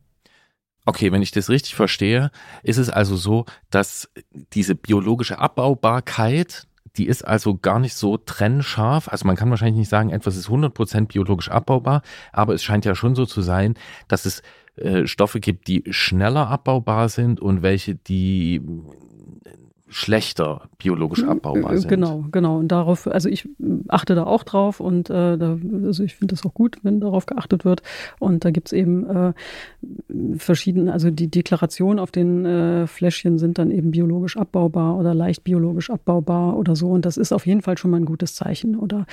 Okay, 0.84 1.12
wenn 1.12 1.22
ich 1.22 1.30
das 1.30 1.48
richtig 1.48 1.74
verstehe, 1.74 2.30
ist 2.62 2.78
es 2.78 2.90
also 2.90 3.16
so, 3.16 3.44
dass 3.70 4.10
diese 4.52 4.74
biologische 4.74 5.38
Abbaubarkeit, 5.38 6.66
die 6.96 7.06
ist 7.06 7.22
also 7.22 7.56
gar 7.56 7.78
nicht 7.78 7.94
so 7.94 8.16
trennscharf. 8.16 9.08
Also 9.08 9.26
man 9.26 9.36
kann 9.36 9.48
wahrscheinlich 9.50 9.78
nicht 9.78 9.88
sagen, 9.88 10.10
etwas 10.10 10.36
ist 10.36 10.48
100% 10.48 11.06
biologisch 11.06 11.50
abbaubar, 11.50 12.02
aber 12.32 12.54
es 12.54 12.64
scheint 12.64 12.84
ja 12.84 12.94
schon 12.94 13.14
so 13.14 13.26
zu 13.26 13.42
sein, 13.42 13.74
dass 14.08 14.26
es 14.26 14.42
äh, 14.76 15.06
Stoffe 15.06 15.38
gibt, 15.38 15.68
die 15.68 15.84
schneller 15.90 16.48
abbaubar 16.48 17.08
sind 17.08 17.40
und 17.40 17.62
welche, 17.62 17.94
die 17.94 18.60
schlechter 19.92 20.62
biologisch 20.78 21.22
abbaubar 21.22 21.72
Äh, 21.72 21.78
sind. 21.78 21.88
Genau, 21.88 22.24
genau. 22.32 22.58
Und 22.58 22.68
darauf, 22.68 23.06
also 23.06 23.28
ich 23.28 23.48
achte 23.88 24.14
da 24.14 24.24
auch 24.24 24.42
drauf 24.42 24.80
und 24.80 25.10
äh, 25.10 25.36
da, 25.36 25.58
also 25.84 26.02
ich 26.02 26.16
finde 26.16 26.34
das 26.34 26.46
auch 26.46 26.54
gut, 26.54 26.78
wenn 26.82 27.00
darauf 27.00 27.26
geachtet 27.26 27.64
wird. 27.64 27.82
Und 28.18 28.44
da 28.44 28.50
gibt's 28.50 28.72
eben 28.72 29.08
äh, 29.08 29.32
verschiedene, 30.38 30.92
also 30.92 31.10
die 31.10 31.28
Deklaration 31.28 31.98
auf 31.98 32.10
den 32.10 32.46
äh, 32.46 32.86
Fläschchen 32.86 33.38
sind 33.38 33.58
dann 33.58 33.70
eben 33.70 33.90
biologisch 33.90 34.36
abbaubar 34.36 34.96
oder 34.96 35.14
leicht 35.14 35.44
biologisch 35.44 35.90
abbaubar 35.90 36.56
oder 36.56 36.74
so. 36.74 36.90
Und 36.90 37.04
das 37.04 37.18
ist 37.18 37.32
auf 37.32 37.46
jeden 37.46 37.60
Fall 37.60 37.76
schon 37.76 37.90
mal 37.90 37.98
ein 37.98 38.06
gutes 38.06 38.34
Zeichen. 38.34 38.76
Oder 38.76 39.06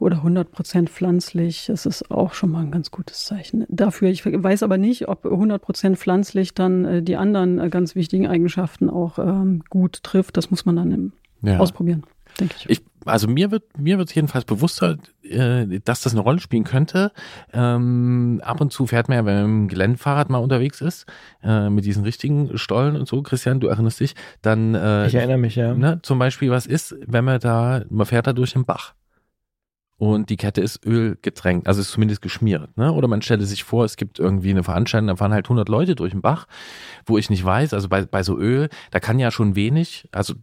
oder 0.00 0.18
100% 0.24 0.88
pflanzlich, 0.88 1.66
das 1.66 1.86
ist 1.86 2.10
auch 2.10 2.32
schon 2.34 2.50
mal 2.50 2.62
ein 2.62 2.70
ganz 2.70 2.90
gutes 2.90 3.24
Zeichen. 3.24 3.64
Dafür, 3.68 4.08
ich 4.08 4.24
weiß 4.24 4.62
aber 4.62 4.78
nicht, 4.78 5.08
ob 5.08 5.24
100% 5.24 5.96
pflanzlich 5.96 6.54
dann 6.54 6.84
äh, 6.84 7.02
die 7.02 7.16
anderen 7.16 7.58
äh, 7.58 7.68
ganz 7.68 7.94
wichtigen 7.94 8.26
Eigenschaften 8.26 8.90
auch 8.90 9.18
ähm, 9.18 9.62
gut 9.70 10.02
trifft. 10.02 10.36
Das 10.36 10.50
muss 10.50 10.64
man 10.66 10.76
dann 10.76 10.92
im, 10.92 11.12
Ja. 11.42 11.58
ausprobieren, 11.58 12.04
denke 12.40 12.54
ich. 12.58 12.70
Ich, 12.70 12.82
also 13.04 13.26
mir 13.28 13.50
wird 13.50 13.64
mir 13.78 13.96
wird 13.96 14.14
jedenfalls 14.14 14.44
bewusster, 14.44 14.98
äh, 15.22 15.80
dass 15.84 16.02
das 16.02 16.12
eine 16.12 16.20
Rolle 16.20 16.40
spielen 16.40 16.64
könnte. 16.64 17.12
Ähm, 17.52 18.40
ab 18.44 18.60
und 18.60 18.72
zu 18.72 18.86
fährt 18.86 19.08
man 19.08 19.16
ja, 19.18 19.24
wenn 19.24 19.34
man 19.42 19.50
mit 19.50 19.60
dem 19.62 19.68
Geländefahrrad 19.68 20.30
mal 20.30 20.38
unterwegs 20.38 20.80
ist, 20.80 21.06
äh, 21.42 21.70
mit 21.70 21.84
diesen 21.84 22.02
richtigen 22.04 22.56
Stollen 22.58 22.96
und 22.96 23.08
so, 23.08 23.22
Christian, 23.22 23.60
du 23.60 23.68
erinnerst 23.68 24.00
dich, 24.00 24.14
dann 24.42 24.74
äh, 24.74 25.06
Ich 25.06 25.14
erinnere 25.14 25.38
mich, 25.38 25.56
ja. 25.56 25.74
ne, 25.74 26.00
zum 26.02 26.18
Beispiel, 26.18 26.50
was 26.50 26.66
ist, 26.66 26.94
wenn 27.06 27.24
man 27.24 27.40
da, 27.40 27.82
man 27.88 28.06
fährt 28.06 28.26
da 28.26 28.32
durch 28.32 28.52
den 28.52 28.64
Bach 28.64 28.94
und 29.98 30.30
die 30.30 30.36
Kette 30.36 30.60
ist 30.60 30.86
ölgetränkt, 30.86 31.66
also 31.66 31.80
ist 31.80 31.90
zumindest 31.90 32.22
geschmiert, 32.22 32.76
ne? 32.76 32.92
Oder 32.92 33.08
man 33.08 33.20
stelle 33.20 33.44
sich 33.44 33.64
vor, 33.64 33.84
es 33.84 33.96
gibt 33.96 34.18
irgendwie 34.18 34.50
eine 34.50 34.62
Veranstaltung, 34.62 35.08
da 35.08 35.16
fahren 35.16 35.32
halt 35.32 35.46
100 35.46 35.68
Leute 35.68 35.96
durch 35.96 36.12
den 36.12 36.22
Bach, 36.22 36.46
wo 37.04 37.18
ich 37.18 37.30
nicht 37.30 37.44
weiß, 37.44 37.74
also 37.74 37.88
bei, 37.88 38.04
bei 38.04 38.22
so 38.22 38.38
Öl, 38.38 38.68
da 38.92 39.00
kann 39.00 39.18
ja 39.18 39.30
schon 39.32 39.56
wenig, 39.56 40.08
also 40.12 40.34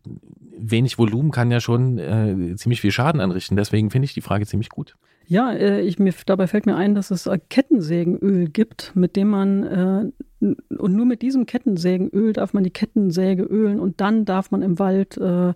wenig 0.58 0.98
Volumen 0.98 1.32
kann 1.32 1.52
ja 1.52 1.62
schon 1.62 1.98
äh, 1.98 2.56
ziemlich 2.56 2.82
viel 2.82 2.92
Schaden 2.92 3.22
anrichten. 3.22 3.56
Deswegen 3.58 3.92
finde 3.92 4.06
ich 4.06 4.14
die 4.14 4.22
Frage 4.22 4.46
ziemlich 4.46 4.70
gut. 4.70 4.96
Ja, 5.28 5.52
äh, 5.54 5.82
ich, 5.82 6.00
mir, 6.00 6.14
dabei 6.26 6.48
fällt 6.48 6.66
mir 6.66 6.76
ein, 6.76 6.94
dass 6.94 7.12
es 7.12 7.26
äh, 7.26 7.40
Kettensägenöl 7.50 8.50
gibt, 8.50 8.92
mit 8.96 9.16
dem 9.16 9.30
man, 9.30 9.64
äh, 9.64 10.56
und 10.76 10.96
nur 10.96 11.06
mit 11.06 11.22
diesem 11.22 11.46
Kettensägenöl 11.46 12.34
darf 12.34 12.54
man 12.54 12.64
die 12.64 12.72
Kettensäge 12.72 13.44
ölen 13.44 13.80
und 13.80 14.02
dann 14.02 14.26
darf 14.26 14.52
man 14.52 14.62
im 14.62 14.80
Wald 14.80 15.18
äh, 15.18 15.54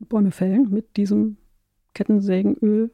Bäume 0.00 0.30
fällen 0.30 0.70
mit 0.70 0.96
diesem 0.96 1.36
Kettensägenöl, 1.94 2.90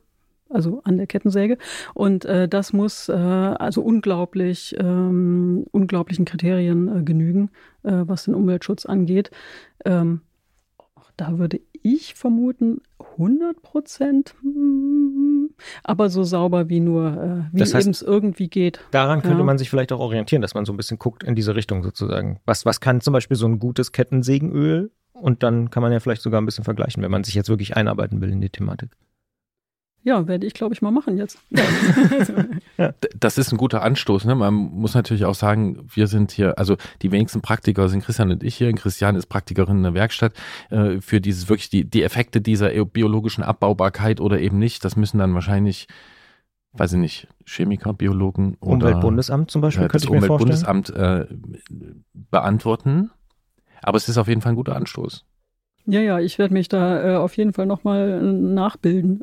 also 0.51 0.81
an 0.85 0.97
der 0.97 1.07
Kettensäge. 1.07 1.59
Und 1.95 2.25
äh, 2.25 2.49
das 2.49 2.73
muss 2.73 3.09
äh, 3.09 3.13
also 3.13 3.83
unglaublich, 3.83 4.75
ähm, 4.79 5.65
unglaublichen 5.73 6.25
Kriterien 6.25 6.89
äh, 6.99 7.03
genügen, 7.03 7.51
äh, 7.83 7.93
was 8.07 8.25
den 8.25 8.35
Umweltschutz 8.35 8.87
angeht. 8.87 9.31
Ähm, 9.85 10.23
da 11.17 11.39
würde 11.39 11.61
ich 11.83 12.15
vermuten, 12.15 12.81
100 13.17 13.61
Prozent, 13.63 14.35
hm, 14.43 15.51
aber 15.83 16.09
so 16.11 16.23
sauber 16.25 16.69
wie 16.69 16.81
nur, 16.81 17.07
äh, 17.51 17.55
wie 17.55 17.59
Das 17.59 17.75
heißt- 17.75 17.81
eben 17.83 17.91
es 17.91 18.03
irgendwie 18.03 18.49
geht. 18.49 18.81
Daran 18.93 19.23
könnte 19.23 19.39
Ja. 19.39 19.45
man 19.45 19.59
sich 19.59 19.69
vielleicht 19.71 19.93
auch 19.93 20.01
orientieren, 20.01 20.43
dass 20.43 20.55
man 20.55 20.65
so 20.65 20.73
ein 20.73 20.77
bisschen 20.77 20.99
guckt 20.99 21.25
in 21.25 21.35
diese 21.35 21.55
Richtung 21.57 21.83
sozusagen. 21.83 22.41
Was, 22.47 22.65
was 22.65 22.81
kann 22.81 23.01
zum 23.01 23.13
Beispiel 23.13 23.37
so 23.37 23.47
ein 23.47 23.59
gutes 23.59 23.93
Kettensägenöl? 23.93 24.91
Und 25.13 25.43
dann 25.43 25.71
kann 25.71 25.83
man 25.83 25.91
ja 25.93 25.99
vielleicht 25.99 26.23
sogar 26.23 26.41
ein 26.41 26.45
bisschen 26.47 26.63
vergleichen, 26.65 27.03
wenn 27.03 27.11
man 27.11 27.25
sich 27.25 27.35
jetzt 27.35 27.49
wirklich 27.49 27.77
einarbeiten 27.77 28.21
will 28.21 28.31
in 28.31 28.41
die 28.41 28.51
Thematik. 28.51 28.91
Ja, 30.09 30.27
werde 30.27 30.47
ich, 30.47 30.55
glaube 30.55 30.73
ich, 30.73 30.81
mal 30.81 30.91
machen 30.91 31.19
jetzt. 31.19 31.39
Das 33.21 33.37
ist 33.37 33.53
ein 33.53 33.59
guter 33.59 33.83
Anstoß. 33.83 34.25
Ne? 34.25 34.35
Man 34.35 34.55
muss 34.55 34.95
natürlich 34.95 35.27
auch 35.27 35.35
sagen, 35.35 35.87
wir 35.95 36.07
sind 36.07 36.31
hier, 36.31 36.59
also 36.59 36.77
die 37.03 37.13
wenigsten 37.13 37.43
Praktiker 37.43 37.91
sind 37.91 38.03
Christian 38.03 38.31
und 38.31 38.43
ich 38.43 38.55
hier. 38.55 38.73
Christian 38.73 39.17
ist 39.17 39.27
Praktikerin 39.27 39.77
in 39.79 39.83
der 39.83 39.93
Werkstatt. 39.93 40.33
Äh, 40.71 41.03
für 41.03 41.21
dieses 41.21 41.51
wirklich 41.51 41.69
die, 41.69 41.85
die 41.85 42.03
Effekte 42.05 42.41
dieser 42.41 42.73
e- 42.73 42.85
biologischen 42.87 43.45
Abbaubarkeit 43.45 44.23
oder 44.23 44.41
eben 44.41 44.59
nicht, 44.59 44.83
das 44.83 44.97
müssen 44.97 45.19
dann 45.19 45.35
wahrscheinlich, 45.35 45.89
weiß 46.73 46.95
ich 46.95 46.99
nicht, 47.01 47.29
Chemiker, 47.45 47.93
Biologen 47.93 48.57
oder 48.61 48.73
Umweltbundesamt 48.87 49.51
zum 49.51 49.61
Beispiel 49.61 49.85
äh, 49.85 49.89
könnte 49.89 50.07
das 50.07 50.15
ich 50.15 50.21
mir 50.21 50.27
vorstellen. 50.27 50.65
Umweltbundesamt 50.65 50.91
äh, 50.91 51.27
beantworten. 52.31 53.11
Aber 53.83 53.99
es 53.99 54.09
ist 54.09 54.17
auf 54.17 54.29
jeden 54.29 54.41
Fall 54.41 54.53
ein 54.53 54.57
guter 54.57 54.75
Anstoß. 54.75 55.27
Ja, 55.89 56.01
ja, 56.01 56.19
ich 56.19 56.39
werde 56.39 56.53
mich 56.53 56.69
da 56.69 57.15
äh, 57.15 57.17
auf 57.17 57.37
jeden 57.37 57.55
Fall 57.55 57.65
nochmal 57.65 58.21
nachbilden. 58.23 59.23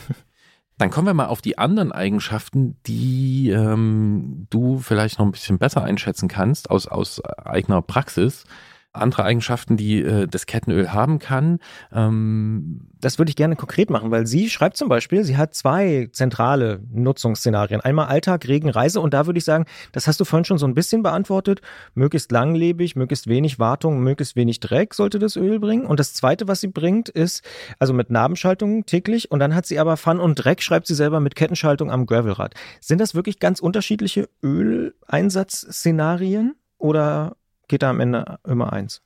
Dann 0.78 0.90
kommen 0.90 1.06
wir 1.06 1.14
mal 1.14 1.26
auf 1.26 1.40
die 1.40 1.58
anderen 1.58 1.92
Eigenschaften, 1.92 2.76
die 2.86 3.50
ähm, 3.50 4.48
du 4.50 4.78
vielleicht 4.78 5.20
noch 5.20 5.26
ein 5.26 5.30
bisschen 5.30 5.58
besser 5.58 5.84
einschätzen 5.84 6.26
kannst 6.28 6.70
aus, 6.70 6.88
aus 6.88 7.24
eigener 7.24 7.82
Praxis. 7.82 8.44
Andere 8.92 9.24
Eigenschaften, 9.24 9.76
die 9.76 10.02
äh, 10.02 10.26
das 10.26 10.46
Kettenöl 10.46 10.92
haben 10.92 11.18
kann. 11.18 11.58
Ähm, 11.92 12.88
Das 13.00 13.18
würde 13.18 13.30
ich 13.30 13.36
gerne 13.36 13.56
konkret 13.56 13.90
machen, 13.90 14.10
weil 14.10 14.26
sie 14.26 14.50
schreibt 14.50 14.76
zum 14.76 14.88
Beispiel, 14.88 15.24
sie 15.24 15.36
hat 15.36 15.54
zwei 15.54 16.08
zentrale 16.12 16.80
Nutzungsszenarien. 16.92 17.80
Einmal 17.80 18.08
Alltag, 18.08 18.46
Regen, 18.46 18.68
Reise 18.68 19.00
und 19.00 19.14
da 19.14 19.26
würde 19.26 19.38
ich 19.38 19.44
sagen, 19.44 19.64
das 19.92 20.06
hast 20.06 20.20
du 20.20 20.24
vorhin 20.24 20.44
schon 20.44 20.58
so 20.58 20.66
ein 20.66 20.74
bisschen 20.74 21.02
beantwortet. 21.02 21.62
Möglichst 21.94 22.30
langlebig, 22.30 22.94
möglichst 22.94 23.26
wenig 23.28 23.58
Wartung, 23.58 24.00
möglichst 24.00 24.36
wenig 24.36 24.60
Dreck 24.60 24.94
sollte 24.94 25.18
das 25.18 25.36
Öl 25.36 25.58
bringen. 25.58 25.86
Und 25.86 25.98
das 25.98 26.12
zweite, 26.14 26.46
was 26.46 26.60
sie 26.60 26.68
bringt, 26.68 27.08
ist, 27.08 27.42
also 27.78 27.94
mit 27.94 28.10
Nabenschaltung 28.10 28.84
täglich 28.86 29.30
und 29.30 29.40
dann 29.40 29.54
hat 29.54 29.66
sie 29.66 29.78
aber 29.78 29.96
Fun 29.96 30.20
und 30.20 30.34
Dreck, 30.36 30.62
schreibt 30.62 30.86
sie 30.86 30.94
selber 30.94 31.20
mit 31.20 31.34
Kettenschaltung 31.34 31.90
am 31.90 32.06
Gravelrad. 32.06 32.54
Sind 32.80 33.00
das 33.00 33.14
wirklich 33.14 33.38
ganz 33.38 33.60
unterschiedliche 33.60 34.28
Öleinsatzszenarien 34.42 36.54
oder 36.78 37.36
geht 37.72 37.82
da 37.82 37.88
am 37.88 38.00
Ende 38.00 38.38
immer 38.46 38.70
eins? 38.70 39.00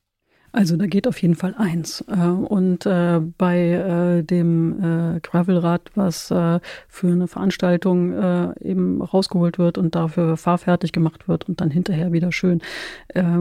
Also 0.51 0.77
da 0.77 0.87
geht 0.87 1.07
auf 1.07 1.23
jeden 1.23 1.37
Fall 1.37 1.55
eins. 1.57 2.05
Äh, 2.09 2.27
Und 2.27 2.85
äh, 2.85 3.21
bei 3.39 3.59
äh, 3.71 4.23
dem 4.25 5.21
Gravelrad, 5.23 5.91
was 5.95 6.27
für 6.27 7.07
eine 7.07 7.29
Veranstaltung 7.29 8.13
eben 8.61 9.03
rausgeholt 9.03 9.59
wird 9.59 9.79
und 9.79 9.95
dafür 9.95 10.37
fahrfertig 10.37 10.91
gemacht 10.93 11.29
wird 11.29 11.49
und 11.49 11.61
dann 11.61 11.71
hinterher 11.71 12.13
wieder 12.13 12.33
schön 12.33 12.61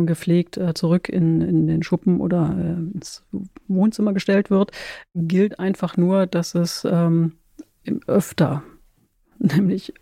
gepflegt 0.06 0.60
zurück 0.76 1.10
in, 1.10 1.42
in 1.42 1.68
den 1.68 1.84
Schuppen 1.84 2.22
oder 2.22 2.56
ins 2.94 3.24
Wohnzimmer 3.68 4.14
gestellt 4.14 4.50
wird, 4.50 4.72
gilt 5.16 5.60
einfach 5.60 5.98
nur, 5.98 6.28
dass 6.28 6.56
es 6.56 6.86
ähm, 6.90 7.34
öfter 8.08 8.64
nämlich 9.56 9.94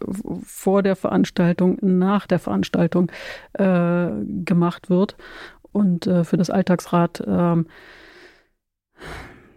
vor 0.43 0.83
der 0.83 0.95
Veranstaltung, 0.95 1.77
nach 1.81 2.27
der 2.27 2.39
Veranstaltung 2.39 3.11
äh, 3.53 4.09
gemacht 4.45 4.89
wird. 4.89 5.15
Und 5.71 6.05
äh, 6.07 6.23
für 6.23 6.37
das 6.37 6.49
Alltagsrad, 6.49 7.23
ähm, 7.25 7.65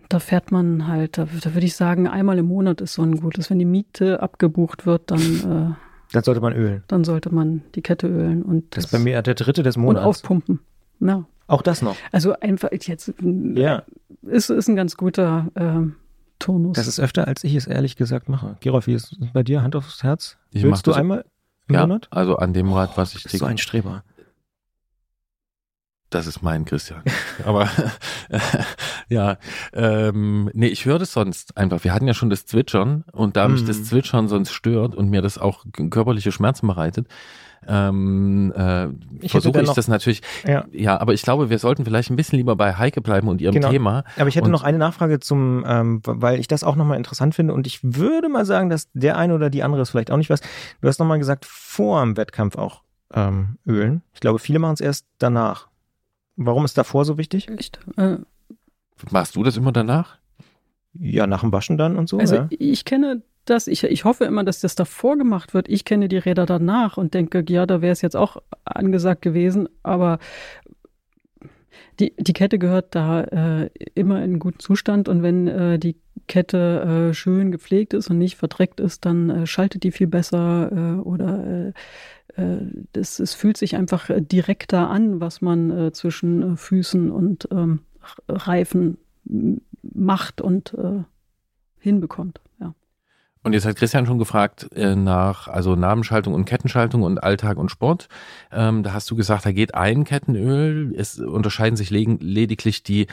da 0.09 0.19
fährt 0.21 0.53
man 0.53 0.87
halt, 0.87 1.19
da, 1.19 1.27
da 1.43 1.55
würde 1.55 1.67
ich 1.67 1.75
sagen, 1.77 2.07
einmal 2.09 2.39
im 2.39 2.47
Monat 2.47 2.81
ist 2.81 2.95
so 2.95 3.03
ein 3.03 3.17
gutes. 3.21 3.51
Wenn 3.51 3.59
die 3.59 3.65
Miete 3.65 4.23
abgebucht 4.23 4.87
wird, 4.87 5.11
dann, 5.11 5.21
äh, 5.21 5.75
Dann 6.13 6.23
sollte 6.23 6.41
man 6.41 6.53
ölen. 6.55 6.85
dann 6.89 7.05
sollte 7.05 7.35
man 7.35 7.63
die 7.75 7.83
Kette 7.83 8.07
ölen 8.07 8.43
und 8.43 8.77
Das 8.77 8.85
ist 8.87 8.93
bei 8.93 8.99
mir 8.99 9.21
der 9.23 9.35
dritte 9.35 9.63
des 9.63 9.77
und 9.77 9.83
Monats. 9.83 10.07
aufpumpen. 10.07 10.61
Ja. 11.01 11.25
Auch 11.49 11.63
das 11.63 11.83
noch. 11.83 11.97
Also 12.13 12.33
einfach 12.41 12.71
jetzt 12.73 13.13
Ja. 13.21 13.83
ist, 14.23 14.51
ist 14.51 14.69
ein 14.69 14.77
ganz 14.77 14.97
guter 14.97 15.49
äh, 15.55 15.91
Turnus. 16.39 16.77
Das 16.77 16.87
ist 16.87 17.01
öfter, 17.01 17.27
als 17.27 17.45
ich 17.45 17.55
es 17.55 17.67
ehrlich 17.67 17.97
gesagt 17.97 18.29
mache. 18.29 18.57
Gerolf, 18.61 18.87
wie 18.87 18.95
ist 18.95 19.13
es 19.13 19.33
bei 19.33 19.43
dir? 19.43 19.63
Hand 19.63 19.77
aufs 19.77 20.03
Herz? 20.03 20.37
Ich 20.51 20.63
Willst 20.63 20.87
du 20.87 20.93
einmal 20.93 21.25
im 21.69 21.75
ja, 21.75 21.81
Monat? 21.83 22.09
also 22.11 22.37
an 22.37 22.53
dem 22.53 22.73
Rad, 22.73 22.97
was 22.97 23.15
ich 23.15 23.23
Du 23.23 23.29
bist 23.31 23.39
so 23.39 23.47
ein 23.47 23.59
Streber. 23.59 24.05
Das 26.17 26.27
ist 26.27 26.41
mein 26.41 26.65
Christian. 26.65 27.03
Aber 27.45 27.69
ja, 29.11 29.37
ähm, 29.75 30.51
nee, 30.55 30.69
ich 30.69 30.87
höre 30.87 30.99
das 30.99 31.13
sonst 31.13 31.59
einfach. 31.59 31.85
Wir 31.85 31.93
hatten 31.93 32.07
ja 32.07 32.15
schon 32.15 32.31
das 32.31 32.47
Zwitschern 32.47 33.05
und 33.13 33.37
da 33.37 33.49
mich 33.49 33.65
mm. 33.65 33.67
das 33.67 33.85
Zwitschern 33.85 34.27
sonst 34.27 34.53
stört 34.53 34.95
und 34.95 35.11
mir 35.11 35.21
das 35.21 35.37
auch 35.37 35.67
körperliche 35.91 36.33
Schmerzen 36.33 36.69
bereitet, 36.69 37.07
ähm, 37.69 38.51
äh, 38.57 39.29
versuche 39.29 39.61
ich 39.61 39.71
das 39.73 39.89
natürlich. 39.89 40.23
Ja. 40.47 40.65
ja, 40.73 40.99
aber 40.99 41.13
ich 41.13 41.21
glaube, 41.21 41.51
wir 41.51 41.59
sollten 41.59 41.85
vielleicht 41.85 42.09
ein 42.09 42.17
bisschen 42.17 42.39
lieber 42.39 42.57
bei 42.57 42.75
Heike 42.79 43.03
bleiben 43.03 43.29
und 43.29 43.43
ihrem 43.43 43.53
genau. 43.53 43.69
Thema. 43.69 44.05
Aber 44.17 44.29
ich 44.29 44.37
hätte 44.37 44.47
und 44.47 44.53
noch 44.53 44.63
eine 44.63 44.79
Nachfrage 44.79 45.21
zum, 45.21 45.67
ähm, 45.69 46.01
weil 46.07 46.41
ich 46.41 46.49
das 46.49 46.65
auch 46.65 46.77
nochmal 46.77 46.97
interessant 46.97 47.35
finde 47.35 47.53
und 47.53 47.67
ich 47.67 47.81
würde 47.83 48.31
mal 48.31 48.47
sagen, 48.47 48.71
dass 48.71 48.89
der 48.95 49.19
eine 49.19 49.35
oder 49.35 49.51
die 49.51 49.63
andere 49.63 49.83
ist 49.83 49.91
vielleicht 49.91 50.11
auch 50.11 50.17
nicht 50.17 50.31
was. 50.31 50.41
Du 50.81 50.89
hast 50.89 50.99
nochmal 50.99 51.19
gesagt, 51.19 51.45
vor 51.45 52.01
dem 52.01 52.17
Wettkampf 52.17 52.57
auch 52.57 52.81
ähm, 53.13 53.59
ölen. 53.67 54.01
Ich 54.15 54.21
glaube, 54.21 54.39
viele 54.39 54.61
machen 54.61 54.75
es 54.75 54.81
erst 54.81 55.05
danach. 55.19 55.69
Warum 56.37 56.65
ist 56.65 56.77
davor 56.79 57.05
so 57.05 57.19
wichtig? 57.19 57.49
Echt? 57.49 57.81
Äh, 57.97 58.19
Machst 59.11 59.37
du 59.37 59.43
das 59.43 59.57
immer 59.57 59.73
danach? 59.73 60.19
Ja, 60.95 61.27
nach 61.27 61.41
dem 61.41 61.53
Waschen 61.53 61.77
dann 61.77 61.97
und 61.97 62.09
so. 62.09 62.19
Also 62.19 62.37
ja. 62.37 62.49
ich 62.51 62.85
kenne 62.85 63.23
das, 63.45 63.67
ich, 63.69 63.85
ich 63.85 64.05
hoffe 64.05 64.25
immer, 64.25 64.45
dass 64.45 64.61
das 64.61 64.75
davor 64.75 65.17
gemacht 65.17 65.55
wird. 65.55 65.69
Ich 65.69 65.85
kenne 65.85 66.09
die 66.09 66.19
Räder 66.19 66.47
danach 66.47 66.97
und 66.97 67.15
denke, 67.15 67.45
ja, 67.49 67.67
da 67.67 67.81
wäre 67.81 67.93
es 67.93 68.03
jetzt 68.03 68.17
auch 68.17 68.39
angesagt 68.65 69.23
gewesen, 69.23 69.69
aber 69.83 70.19
die, 72.01 72.15
die 72.19 72.33
Kette 72.33 72.59
gehört 72.59 72.95
da 72.95 73.23
äh, 73.23 73.71
immer 73.95 74.23
in 74.23 74.39
guten 74.39 74.59
Zustand 74.59 75.09
und 75.09 75.23
wenn 75.23 75.47
äh, 75.49 75.79
die 75.79 75.97
Kette 76.27 77.11
äh, 77.11 77.15
schön 77.15 77.53
gepflegt 77.53 77.95
ist 77.95 78.11
und 78.11 78.19
nicht 78.19 78.37
verdreckt 78.37 78.81
ist, 78.81 79.05
dann 79.07 79.31
äh, 79.31 79.47
schaltet 79.47 79.85
die 79.85 79.93
viel 79.93 80.07
besser 80.09 80.71
äh, 80.73 81.01
oder 81.01 81.45
äh, 81.47 81.69
äh, 81.69 81.73
das, 82.93 83.19
es 83.19 83.35
fühlt 83.35 83.57
sich 83.57 83.77
einfach 83.77 84.11
direkter 84.15 84.91
an, 84.91 85.21
was 85.21 85.41
man 85.41 85.71
äh, 85.71 85.93
zwischen 85.93 86.55
äh, 86.55 86.57
Füßen 86.57 87.11
und 87.11 87.49
ähm, 87.51 87.81
Reifen 88.29 88.99
macht 89.83 90.41
und 90.41 90.75
äh, 90.75 91.03
hinbekommt. 91.79 92.41
Ja. 92.61 92.75
Und 93.43 93.53
jetzt 93.53 93.65
hat 93.65 93.77
Christian 93.77 94.07
schon 94.07 94.19
gefragt 94.19 94.69
äh, 94.75 94.97
nach 94.97 95.49
also 95.49 95.77
Nabenschaltung 95.77 96.35
und 96.35 96.45
Kettenschaltung 96.45 97.03
und 97.03 97.23
Alltag 97.23 97.57
und 97.57 97.71
Sport. 97.71 98.09
Ähm, 98.53 98.83
da 98.83 98.93
hast 98.93 99.11
du 99.11 99.17
gesagt, 99.17 99.47
da 99.47 99.53
geht 99.53 99.75
ein 99.75 100.05
Kettenöl. 100.05 100.95
Es 100.97 101.19
unterscheiden 101.19 101.77
sich 101.77 101.91
lediglich 101.91 102.83
die 102.83 103.07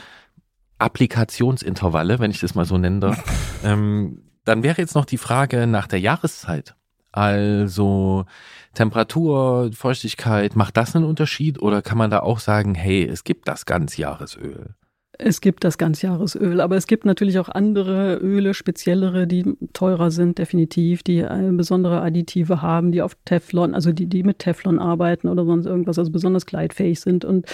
Applikationsintervalle, 0.78 2.18
wenn 2.18 2.30
ich 2.30 2.40
das 2.40 2.54
mal 2.54 2.64
so 2.64 2.78
nennen 2.78 3.00
darf. 3.00 3.22
ähm, 3.64 4.22
dann 4.44 4.62
wäre 4.62 4.82
jetzt 4.82 4.94
noch 4.94 5.06
die 5.06 5.18
Frage 5.18 5.66
nach 5.66 5.86
der 5.86 6.00
Jahreszeit. 6.00 6.74
Also 7.12 8.26
Temperatur, 8.74 9.70
Feuchtigkeit, 9.72 10.56
macht 10.56 10.76
das 10.76 10.94
einen 10.94 11.04
Unterschied 11.04 11.60
oder 11.60 11.82
kann 11.82 11.98
man 11.98 12.10
da 12.10 12.20
auch 12.20 12.38
sagen, 12.38 12.74
hey, 12.74 13.04
es 13.04 13.24
gibt 13.24 13.48
das 13.48 13.66
Ganzjahresöl? 13.66 14.74
Es 15.16 15.40
gibt 15.40 15.62
das 15.62 15.78
Ganzjahresöl, 15.78 16.60
aber 16.60 16.76
es 16.76 16.88
gibt 16.88 17.04
natürlich 17.04 17.38
auch 17.38 17.48
andere 17.48 18.16
Öle, 18.16 18.52
speziellere, 18.52 19.28
die 19.28 19.56
teurer 19.72 20.10
sind, 20.10 20.38
definitiv, 20.38 21.04
die 21.04 21.24
besondere 21.52 22.00
Additive 22.00 22.62
haben, 22.62 22.90
die 22.90 23.00
auf 23.00 23.16
Teflon, 23.24 23.74
also 23.74 23.92
die, 23.92 24.06
die 24.06 24.24
mit 24.24 24.40
Teflon 24.40 24.80
arbeiten 24.80 25.28
oder 25.28 25.44
sonst 25.44 25.66
irgendwas, 25.66 26.00
also 26.00 26.10
besonders 26.10 26.46
gleitfähig 26.46 27.00
sind 27.00 27.24
und 27.24 27.46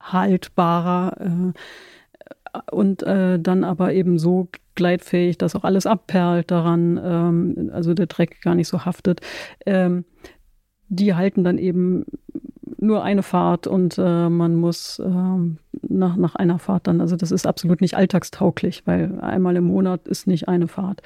haltbarer 0.00 1.16
äh, 1.20 2.60
und 2.70 3.02
äh, 3.02 3.38
dann 3.38 3.64
aber 3.64 3.92
eben 3.92 4.18
so 4.18 4.48
gleitfähig, 4.74 5.38
dass 5.38 5.54
auch 5.54 5.64
alles 5.64 5.86
abperlt 5.86 6.50
daran, 6.50 7.00
ähm, 7.02 7.70
also 7.72 7.94
der 7.94 8.06
Dreck 8.06 8.40
gar 8.42 8.54
nicht 8.54 8.68
so 8.68 8.84
haftet. 8.84 9.20
Ähm, 9.66 10.04
die 10.94 11.14
halten 11.14 11.44
dann 11.44 11.58
eben 11.58 12.04
nur 12.78 13.02
eine 13.02 13.22
Fahrt 13.22 13.66
und 13.66 13.96
äh, 13.98 14.28
man 14.28 14.56
muss 14.56 15.00
ähm, 15.04 15.58
nach, 15.88 16.16
nach 16.16 16.34
einer 16.34 16.58
Fahrt 16.58 16.86
dann, 16.86 17.00
also 17.00 17.16
das 17.16 17.30
ist 17.30 17.46
absolut 17.46 17.80
nicht 17.80 17.96
alltagstauglich, 17.96 18.82
weil 18.86 19.20
einmal 19.20 19.56
im 19.56 19.64
Monat 19.64 20.06
ist 20.06 20.26
nicht 20.26 20.48
eine 20.48 20.68
Fahrt. 20.68 21.00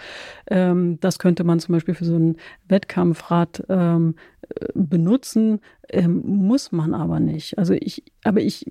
Ähm, 0.49 0.99
das 1.01 1.19
könnte 1.19 1.45
man 1.45 1.61
zum 1.61 1.75
Beispiel 1.75 1.95
für 1.95 2.05
so 2.05 2.17
ein 2.17 2.37
Wettkampfrad 2.69 3.65
ähm, 3.69 4.17
benutzen, 4.75 5.61
ähm, 5.89 6.23
muss 6.25 6.73
man 6.73 6.95
aber 6.95 7.21
nicht. 7.21 7.59
Also 7.59 7.75
ich, 7.75 8.03
aber 8.25 8.41
ich 8.41 8.67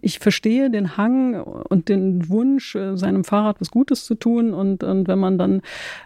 ich 0.00 0.18
verstehe 0.18 0.70
den 0.70 0.96
Hang 0.96 1.34
und 1.34 1.88
den 1.88 2.28
Wunsch, 2.30 2.74
äh, 2.74 2.96
seinem 2.96 3.24
Fahrrad 3.24 3.60
was 3.60 3.70
Gutes 3.70 4.04
zu 4.04 4.14
tun. 4.14 4.54
Und, 4.54 4.82
und 4.82 5.06
wenn 5.06 5.18
man 5.18 5.36
dann, 5.36 5.60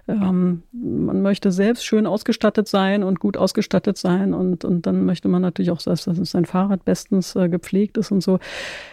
ähm, 0.09 0.64
man 0.73 1.23
möchte 1.23 1.53
selbst 1.53 1.85
schön 1.85 2.07
ausgestattet 2.07 2.67
sein 2.67 3.05
und 3.05 3.21
gut 3.21 3.37
ausgestattet 3.37 3.97
sein. 3.97 4.35
Und, 4.35 4.64
und 4.64 4.87
dann 4.87 5.05
möchte 5.05 5.29
man 5.29 5.43
natürlich 5.43 5.71
auch, 5.71 5.81
dass, 5.81 6.05
dass 6.05 6.19
sein 6.31 6.47
Fahrrad 6.47 6.85
bestens 6.85 7.37
äh, 7.37 7.49
gepflegt 7.49 7.97
ist 7.97 8.11
und 8.11 8.23
so. 8.23 8.40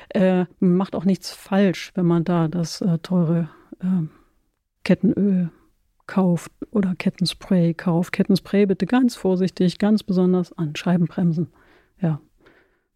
Äh, 0.09 0.45
macht 0.59 0.95
auch 0.95 1.05
nichts 1.05 1.31
falsch, 1.31 1.91
wenn 1.95 2.05
man 2.05 2.23
da 2.23 2.47
das 2.47 2.81
äh, 2.81 2.99
teure 2.99 3.49
äh, 3.81 4.05
Kettenöl 4.83 5.49
kauft 6.05 6.51
oder 6.71 6.93
Kettenspray 6.95 7.73
kauft. 7.73 8.11
Kettenspray 8.11 8.67
bitte 8.67 8.85
ganz 8.85 9.15
vorsichtig, 9.15 9.79
ganz 9.79 10.03
besonders 10.03 10.53
an 10.53 10.75
Scheibenbremsen. 10.75 11.47
Ja. 11.99 12.21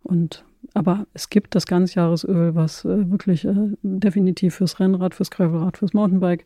Und 0.03 0.45
aber 0.73 1.07
es 1.13 1.29
gibt 1.29 1.55
das 1.55 1.65
Ganzjahresöl, 1.65 2.55
was 2.55 2.85
äh, 2.85 3.09
wirklich 3.11 3.45
äh, 3.45 3.53
definitiv 3.81 4.55
fürs 4.55 4.79
Rennrad, 4.79 5.15
fürs 5.15 5.31
Gravelrad, 5.31 5.77
fürs 5.77 5.93
Mountainbike, 5.93 6.45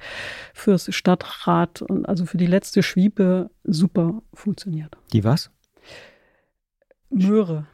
fürs 0.54 0.94
Stadtrad 0.94 1.82
und 1.82 2.08
also 2.08 2.26
für 2.26 2.38
die 2.38 2.48
letzte 2.48 2.84
Schwiepe 2.84 3.50
super 3.64 4.22
funktioniert. 4.34 4.98
Die 5.14 5.24
was? 5.24 5.52
Möhre. 7.10 7.66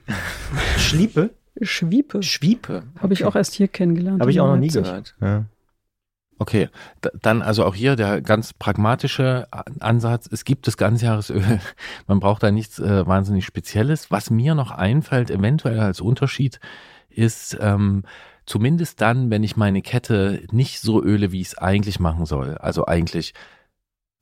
Schliepe? 0.77 1.31
Schwiepe. 1.61 2.23
Schwiepe. 2.23 2.77
Okay. 2.77 3.01
Habe 3.01 3.13
ich 3.13 3.25
auch 3.25 3.35
erst 3.35 3.53
hier 3.53 3.67
kennengelernt. 3.67 4.21
Habe 4.21 4.31
ich 4.31 4.39
auch 4.39 4.47
noch 4.47 4.57
nie 4.57 4.67
gehört. 4.67 5.15
Ja. 5.21 5.45
Okay, 6.37 6.69
dann 7.21 7.41
also 7.41 7.63
auch 7.63 7.75
hier 7.75 7.95
der 7.95 8.21
ganz 8.21 8.51
pragmatische 8.51 9.47
Ansatz. 9.79 10.27
Es 10.29 10.43
gibt 10.43 10.67
das 10.67 10.75
Ganzjahresöl. 10.75 11.61
Man 12.07 12.19
braucht 12.19 12.43
da 12.43 12.51
nichts 12.51 12.77
äh, 12.77 13.07
wahnsinnig 13.07 13.45
Spezielles. 13.45 14.11
Was 14.11 14.29
mir 14.29 14.53
noch 14.53 14.71
einfällt, 14.71 15.31
eventuell 15.31 15.79
als 15.79 16.01
Unterschied, 16.01 16.59
ist 17.09 17.57
ähm, 17.61 18.03
zumindest 18.45 18.99
dann, 18.99 19.29
wenn 19.29 19.43
ich 19.43 19.55
meine 19.55 19.81
Kette 19.81 20.43
nicht 20.51 20.81
so 20.81 21.01
öle, 21.01 21.31
wie 21.31 21.39
ich 21.39 21.47
es 21.47 21.57
eigentlich 21.57 22.01
machen 22.01 22.25
soll. 22.25 22.57
Also 22.57 22.85
eigentlich, 22.85 23.33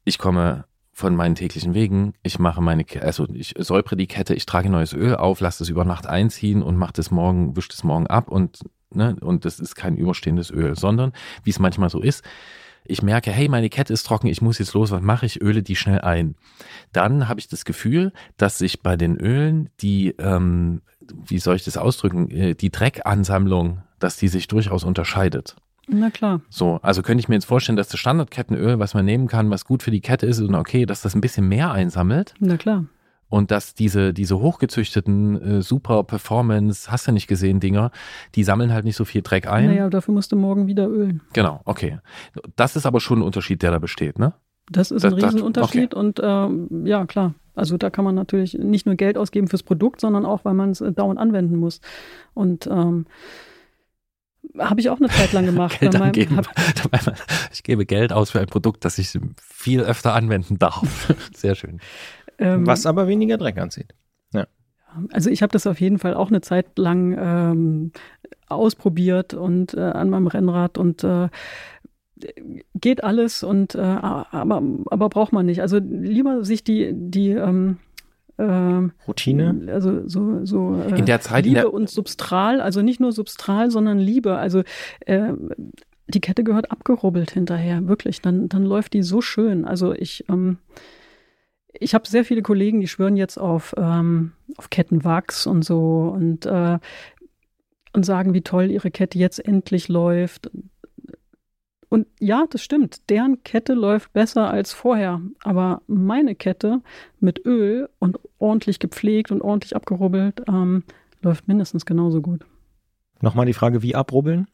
ich 0.06 0.20
komme 0.20 0.66
von 0.92 1.16
meinen 1.16 1.34
täglichen 1.34 1.74
Wegen, 1.74 2.14
ich 2.22 2.38
mache 2.38 2.62
meine, 2.62 2.86
also 3.02 3.28
ich 3.34 3.56
säupere 3.58 3.96
die 3.96 4.06
Kette, 4.06 4.36
ich 4.36 4.46
trage 4.46 4.70
neues 4.70 4.94
Öl 4.94 5.16
auf, 5.16 5.40
lasse 5.40 5.64
es 5.64 5.70
über 5.70 5.86
Nacht 5.86 6.06
einziehen 6.06 6.62
und 6.62 6.78
mache 6.78 6.94
das 6.94 7.10
morgen, 7.10 7.56
wische 7.56 7.70
das 7.70 7.84
morgen 7.84 8.06
ab 8.06 8.30
und 8.30 8.60
Ne? 8.96 9.16
Und 9.22 9.46
das 9.46 9.60
ist 9.60 9.76
kein 9.76 9.96
überstehendes 9.96 10.52
Öl, 10.52 10.76
sondern, 10.76 11.14
wie 11.44 11.50
es 11.50 11.60
manchmal 11.60 11.90
so 11.90 12.00
ist, 12.00 12.24
ich 12.86 13.02
merke, 13.02 13.32
hey, 13.32 13.48
meine 13.48 13.70
Kette 13.70 13.94
ist 13.94 14.06
trocken, 14.06 14.28
ich 14.28 14.42
muss 14.42 14.60
jetzt 14.60 14.74
los, 14.74 14.92
was 14.92 15.02
mache 15.02 15.26
ich? 15.26 15.42
Öle 15.42 15.64
die 15.64 15.76
schnell 15.76 16.02
ein. 16.02 16.36
Dann 16.92 17.30
habe 17.30 17.40
ich 17.40 17.48
das 17.48 17.66
Gefühl, 17.66 18.12
dass 18.38 18.58
sich 18.58 18.82
bei 18.82 18.98
den 18.98 19.18
Ölen 19.18 19.70
die, 19.80 20.16
ähm, 20.20 20.82
wie 21.26 21.40
soll 21.40 21.56
ich 21.56 21.64
das 21.64 21.78
ausdrücken, 21.78 22.30
äh, 22.30 22.56
die 22.56 22.72
Dreckansammlung, 22.72 23.82
dass 24.00 24.18
die 24.18 24.28
sich 24.28 24.48
durchaus 24.48 24.84
unterscheidet. 24.84 25.56
Na 25.88 26.10
klar. 26.10 26.42
So, 26.50 26.80
also 26.82 27.02
könnte 27.02 27.22
ich 27.22 27.30
mir 27.30 27.36
jetzt 27.36 27.46
vorstellen, 27.46 27.76
dass 27.76 27.90
das 27.90 28.00
Standardkettenöl, 28.00 28.80
was 28.80 28.94
man 28.94 29.06
nehmen 29.06 29.28
kann, 29.28 29.50
was 29.50 29.66
gut 29.66 29.84
für 29.84 29.92
die 29.92 30.02
Kette 30.02 30.26
ist, 30.26 30.40
und 30.40 30.56
okay, 30.56 30.86
dass 30.86 31.02
das 31.02 31.16
ein 31.16 31.22
bisschen 31.22 31.48
mehr 31.48 31.72
einsammelt. 31.72 32.34
Na 32.40 32.58
klar 32.58 32.86
und 33.34 33.50
dass 33.50 33.74
diese, 33.74 34.14
diese 34.14 34.40
hochgezüchteten, 34.40 35.42
äh, 35.42 35.62
super 35.64 36.04
Performance, 36.04 36.92
hast 36.92 37.08
du 37.08 37.12
nicht 37.12 37.26
gesehen, 37.26 37.60
Dinger, 37.60 37.90
die 38.36 38.44
sammeln 38.44 38.72
halt 38.72 38.86
nicht 38.86 38.96
so 38.96 39.06
viel 39.06 39.24
Dreck 39.24 39.48
ein. 39.48 39.66
Naja, 39.66 39.90
dafür 39.90 40.14
musst 40.14 40.32
du 40.32 40.36
morgen 40.36 40.68
wieder 40.68 40.88
ölen. 40.88 41.22
Genau, 41.34 41.62
okay. 41.66 41.98
Das 42.56 42.76
ist 42.76 42.86
aber 42.86 43.00
schon 43.00 43.20
ein 43.20 43.22
Unterschied, 43.24 43.64
der 43.64 43.72
da 43.72 43.80
besteht, 43.80 44.20
ne? 44.20 44.36
Das 44.70 44.92
ist 44.92 45.04
ein 45.04 45.16
das, 45.16 45.34
Riesenunterschied 45.34 45.96
okay. 45.96 46.00
und 46.00 46.20
äh, 46.20 46.88
ja, 46.88 47.08
klar. 47.08 47.34
Also 47.56 47.76
da 47.78 47.90
kann 47.90 48.06
man 48.06 48.14
natürlich 48.14 48.54
nicht 48.54 48.86
nur 48.86 48.94
Geld 48.94 49.18
ausgeben 49.18 49.48
fürs 49.48 49.64
Produkt, 49.64 50.00
sondern 50.00 50.28
auch, 50.28 50.46
weil 50.46 50.54
man 50.54 50.70
es 50.70 50.82
äh, 50.82 50.92
dauernd 50.92 51.20
anwenden 51.20 51.56
muss. 51.56 51.82
Und 52.36 52.68
ähm, 52.68 53.08
habe 54.60 54.80
ich 54.80 54.90
auch 54.90 54.98
eine 54.98 55.10
Zeit 55.10 55.34
lang 55.34 55.46
gemacht. 55.46 55.80
Geld 55.80 55.96
angeben, 55.96 56.42
ich 57.52 57.64
gebe 57.64 57.86
Geld 57.86 58.14
aus 58.14 58.32
für 58.32 58.40
ein 58.40 58.48
Produkt, 58.48 58.86
das 58.86 58.98
ich 58.98 59.18
viel 59.42 59.82
öfter 59.82 60.14
anwenden 60.14 60.60
darf. 60.60 61.14
Sehr 61.34 61.56
schön. 61.56 61.80
Ähm, 62.44 62.68
Was 62.68 62.86
aber 62.86 63.08
weniger 63.08 63.38
Dreck 63.38 63.58
anzieht. 63.58 63.96
Ja. 64.34 64.48
Also 65.12 65.30
ich 65.30 65.42
habe 65.42 65.52
das 65.52 65.66
auf 65.66 65.80
jeden 65.80 65.98
Fall 65.98 66.14
auch 66.14 66.28
eine 66.28 66.42
Zeit 66.42 66.78
lang 66.78 67.16
ähm, 67.18 67.92
ausprobiert 68.48 69.34
und 69.34 69.74
äh, 69.74 69.80
an 69.80 70.10
meinem 70.10 70.28
Rennrad 70.28 70.78
und 70.78 71.04
äh, 71.04 71.30
geht 72.76 73.04
alles 73.04 73.44
und 73.44 73.76
äh, 73.76 73.80
aber, 73.80 74.62
aber 74.92 75.10
braucht 75.10 75.32
man 75.32 75.46
nicht. 75.46 75.62
Also 75.62 75.78
lieber 75.78 76.44
sich 76.44 76.64
die, 76.64 76.92
die 76.94 77.30
ähm, 77.30 77.78
äh, 78.38 78.90
Routine? 79.08 79.68
Also 79.68 80.08
so, 80.08 80.46
so 80.46 80.76
äh, 80.76 81.00
in 81.00 81.06
der 81.06 81.22
Zeit, 81.22 81.46
Liebe 81.46 81.60
in 81.60 81.64
der 81.64 81.74
und 81.74 81.90
Substral, 81.90 82.60
also 82.60 82.82
nicht 82.82 83.00
nur 83.00 83.14
Substral, 83.14 83.72
sondern 83.72 84.00
Liebe. 84.00 84.38
Also 84.38 84.64
äh, 85.06 85.34
die 86.08 86.22
Kette 86.22 86.44
gehört 86.44 86.72
abgerubbelt 86.72 87.32
hinterher, 87.32 87.88
wirklich. 87.88 88.22
Dann, 88.22 88.50
dann 88.50 88.64
läuft 88.64 88.94
die 88.94 89.04
so 89.04 89.22
schön. 89.22 89.66
Also 89.66 89.94
ich 89.94 90.26
ähm, 90.30 90.58
ich 91.74 91.94
habe 91.94 92.08
sehr 92.08 92.24
viele 92.24 92.42
Kollegen, 92.42 92.80
die 92.80 92.88
schwören 92.88 93.18
jetzt 93.18 93.38
auf, 93.38 93.74
ähm, 93.78 94.34
auf 94.58 94.70
Kettenwachs 94.70 95.48
und 95.48 95.64
so. 95.64 96.14
Und 96.16 96.46
äh, 96.46 96.80
und 97.94 98.04
sagen, 98.06 98.34
wie 98.34 98.42
toll 98.42 98.72
ihre 98.72 98.92
Kette 98.92 99.18
jetzt 99.18 99.40
endlich 99.40 99.88
läuft. 99.88 100.50
Und 101.90 102.08
ja, 102.20 102.46
das 102.50 102.64
stimmt, 102.64 103.10
deren 103.10 103.44
Kette 103.44 103.76
läuft 103.76 104.12
besser 104.14 104.50
als 104.50 104.74
vorher. 104.74 105.22
Aber 105.44 105.84
meine 105.86 106.34
Kette 106.34 106.82
mit 107.20 107.46
Öl 107.46 107.88
und 108.00 108.20
ordentlich 108.40 108.80
gepflegt 108.80 109.32
und 109.32 109.42
ordentlich 109.42 109.76
abgerubbelt 109.76 110.42
ähm, 110.48 110.84
läuft 111.22 111.48
mindestens 111.48 111.86
genauso 111.86 112.22
gut. 112.22 112.46
Nochmal 113.22 113.46
die 113.46 113.54
Frage, 113.54 113.84
wie 113.84 113.96
abrubbeln? 113.96 114.48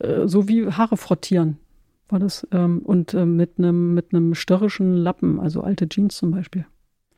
Äh, 0.00 0.26
so 0.26 0.48
wie 0.48 0.66
Haare 0.66 0.96
frottieren 0.96 1.58
war 2.12 2.18
das. 2.18 2.46
Ähm, 2.52 2.80
und 2.80 3.14
äh, 3.14 3.24
mit 3.24 3.58
einem 3.58 3.94
mit 3.94 4.12
einem 4.12 4.34
störrischen 4.34 4.94
Lappen, 4.94 5.40
also 5.40 5.62
alte 5.62 5.88
Jeans 5.88 6.16
zum 6.16 6.30
Beispiel. 6.30 6.66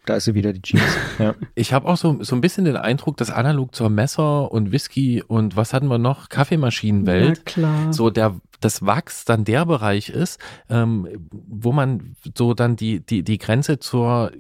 Da 0.07 0.17
ist 0.17 0.25
sie 0.25 0.35
wieder, 0.35 0.53
die 0.53 0.63
Jeans. 0.63 0.83
Ja. 1.19 1.35
Ich 1.55 1.73
habe 1.73 1.87
auch 1.87 1.97
so, 1.97 2.23
so 2.23 2.35
ein 2.35 2.41
bisschen 2.41 2.65
den 2.65 2.77
Eindruck, 2.77 3.17
dass 3.17 3.31
analog 3.31 3.75
zur 3.75 3.89
Messer 3.89 4.51
und 4.51 4.73
Whisky 4.73 5.23
und 5.23 5.57
was 5.57 5.73
hatten 5.73 5.87
wir 5.87 5.99
noch? 5.99 6.29
Kaffeemaschinenwelt. 6.29 7.39
Ja, 7.39 7.43
klar. 7.45 7.93
So 7.93 8.11
der, 8.11 8.35
das 8.61 8.85
Wachs 8.85 9.25
dann 9.25 9.45
der 9.45 9.65
Bereich 9.65 10.09
ist, 10.11 10.41
ähm, 10.69 11.09
wo 11.31 11.73
man 11.73 12.17
so 12.37 12.53
dann 12.53 12.77
die, 12.77 13.01
die, 13.01 13.23
die 13.23 13.39
Grenze 13.39 13.79
zur 13.79 14.33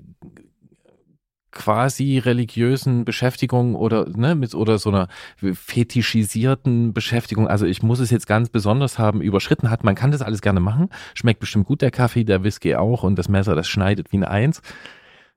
quasi 1.54 2.18
religiösen 2.18 3.04
Beschäftigung 3.04 3.74
oder 3.74 4.06
ne 4.08 4.34
mit 4.34 4.54
oder 4.54 4.78
so 4.78 4.90
einer 4.90 5.08
fetischisierten 5.40 6.92
Beschäftigung, 6.92 7.48
also 7.48 7.64
ich 7.64 7.82
muss 7.82 8.00
es 8.00 8.10
jetzt 8.10 8.26
ganz 8.26 8.50
besonders 8.50 8.98
haben, 8.98 9.22
überschritten 9.22 9.70
hat. 9.70 9.84
Man 9.84 9.94
kann 9.94 10.10
das 10.10 10.22
alles 10.22 10.42
gerne 10.42 10.60
machen, 10.60 10.90
schmeckt 11.14 11.40
bestimmt 11.40 11.66
gut 11.66 11.80
der 11.80 11.90
Kaffee, 11.90 12.24
der 12.24 12.44
Whisky 12.44 12.74
auch 12.74 13.02
und 13.02 13.16
das 13.16 13.28
Messer, 13.28 13.54
das 13.54 13.68
schneidet 13.68 14.12
wie 14.12 14.18
ein 14.18 14.24
Eins. 14.24 14.60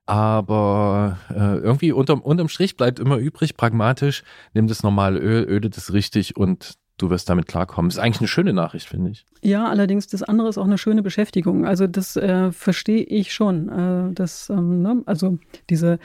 Aber 0.05 1.17
äh, 1.29 1.57
irgendwie 1.57 1.91
unterm, 1.91 2.21
unterm 2.21 2.47
Strich 2.47 2.77
bleibt 2.77 2.99
immer 2.99 3.17
übrig, 3.17 3.57
pragmatisch, 3.57 4.23
nimm 4.53 4.67
das 4.67 4.81
normale 4.81 5.19
Öl, 5.19 5.43
öle 5.43 5.69
das 5.69 5.91
richtig 5.93 6.37
und 6.37 6.77
du 6.97 7.09
wirst 7.09 7.29
damit 7.29 7.47
klarkommen. 7.47 7.89
Ist 7.89 7.99
eigentlich 7.99 8.21
eine 8.21 8.27
schöne 8.27 8.53
Nachricht, 8.53 8.87
finde 8.87 9.11
ich. 9.11 9.25
Ja, 9.41 9.67
allerdings 9.67 10.07
das 10.07 10.23
andere 10.23 10.49
ist 10.49 10.57
auch 10.57 10.65
eine 10.65 10.77
schöne 10.77 11.03
Beschäftigung. 11.03 11.65
Also 11.65 11.87
das 11.87 12.15
äh, 12.15 12.51
verstehe 12.51 13.03
ich 13.03 13.33
schon. 13.33 13.69
Äh, 13.69 14.13
das, 14.13 14.49
ähm, 14.49 14.81
ne? 14.81 15.03
Also 15.05 15.37
diese 15.69 15.99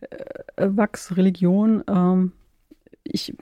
äh, 0.00 0.68
Wachsreligion, 0.68 1.84
ähm, 1.88 2.32
ich 3.04 3.34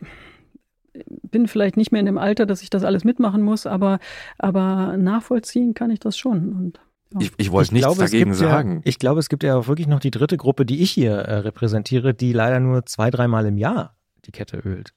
bin 1.22 1.48
vielleicht 1.48 1.76
nicht 1.76 1.92
mehr 1.92 2.00
in 2.00 2.06
dem 2.06 2.18
Alter, 2.18 2.46
dass 2.46 2.62
ich 2.62 2.70
das 2.70 2.84
alles 2.84 3.04
mitmachen 3.04 3.42
muss, 3.42 3.66
aber, 3.66 3.98
aber 4.38 4.96
nachvollziehen 4.96 5.74
kann 5.74 5.90
ich 5.90 6.00
das 6.00 6.18
schon. 6.18 6.52
Und 6.52 6.80
ich, 7.18 7.32
ich 7.38 7.50
wollte 7.50 7.74
nichts 7.74 7.86
glaube, 7.86 8.02
dagegen 8.02 8.34
sagen. 8.34 8.76
Ja, 8.76 8.80
ich 8.84 8.98
glaube, 8.98 9.20
es 9.20 9.28
gibt 9.28 9.42
ja 9.42 9.56
auch 9.56 9.66
wirklich 9.66 9.88
noch 9.88 10.00
die 10.00 10.10
dritte 10.10 10.36
Gruppe, 10.36 10.64
die 10.64 10.80
ich 10.82 10.90
hier 10.92 11.12
äh, 11.12 11.38
repräsentiere, 11.38 12.14
die 12.14 12.32
leider 12.32 12.60
nur 12.60 12.86
zwei, 12.86 13.10
dreimal 13.10 13.46
im 13.46 13.58
Jahr 13.58 13.96
die 14.26 14.32
Kette 14.32 14.58
ölt. 14.58 14.92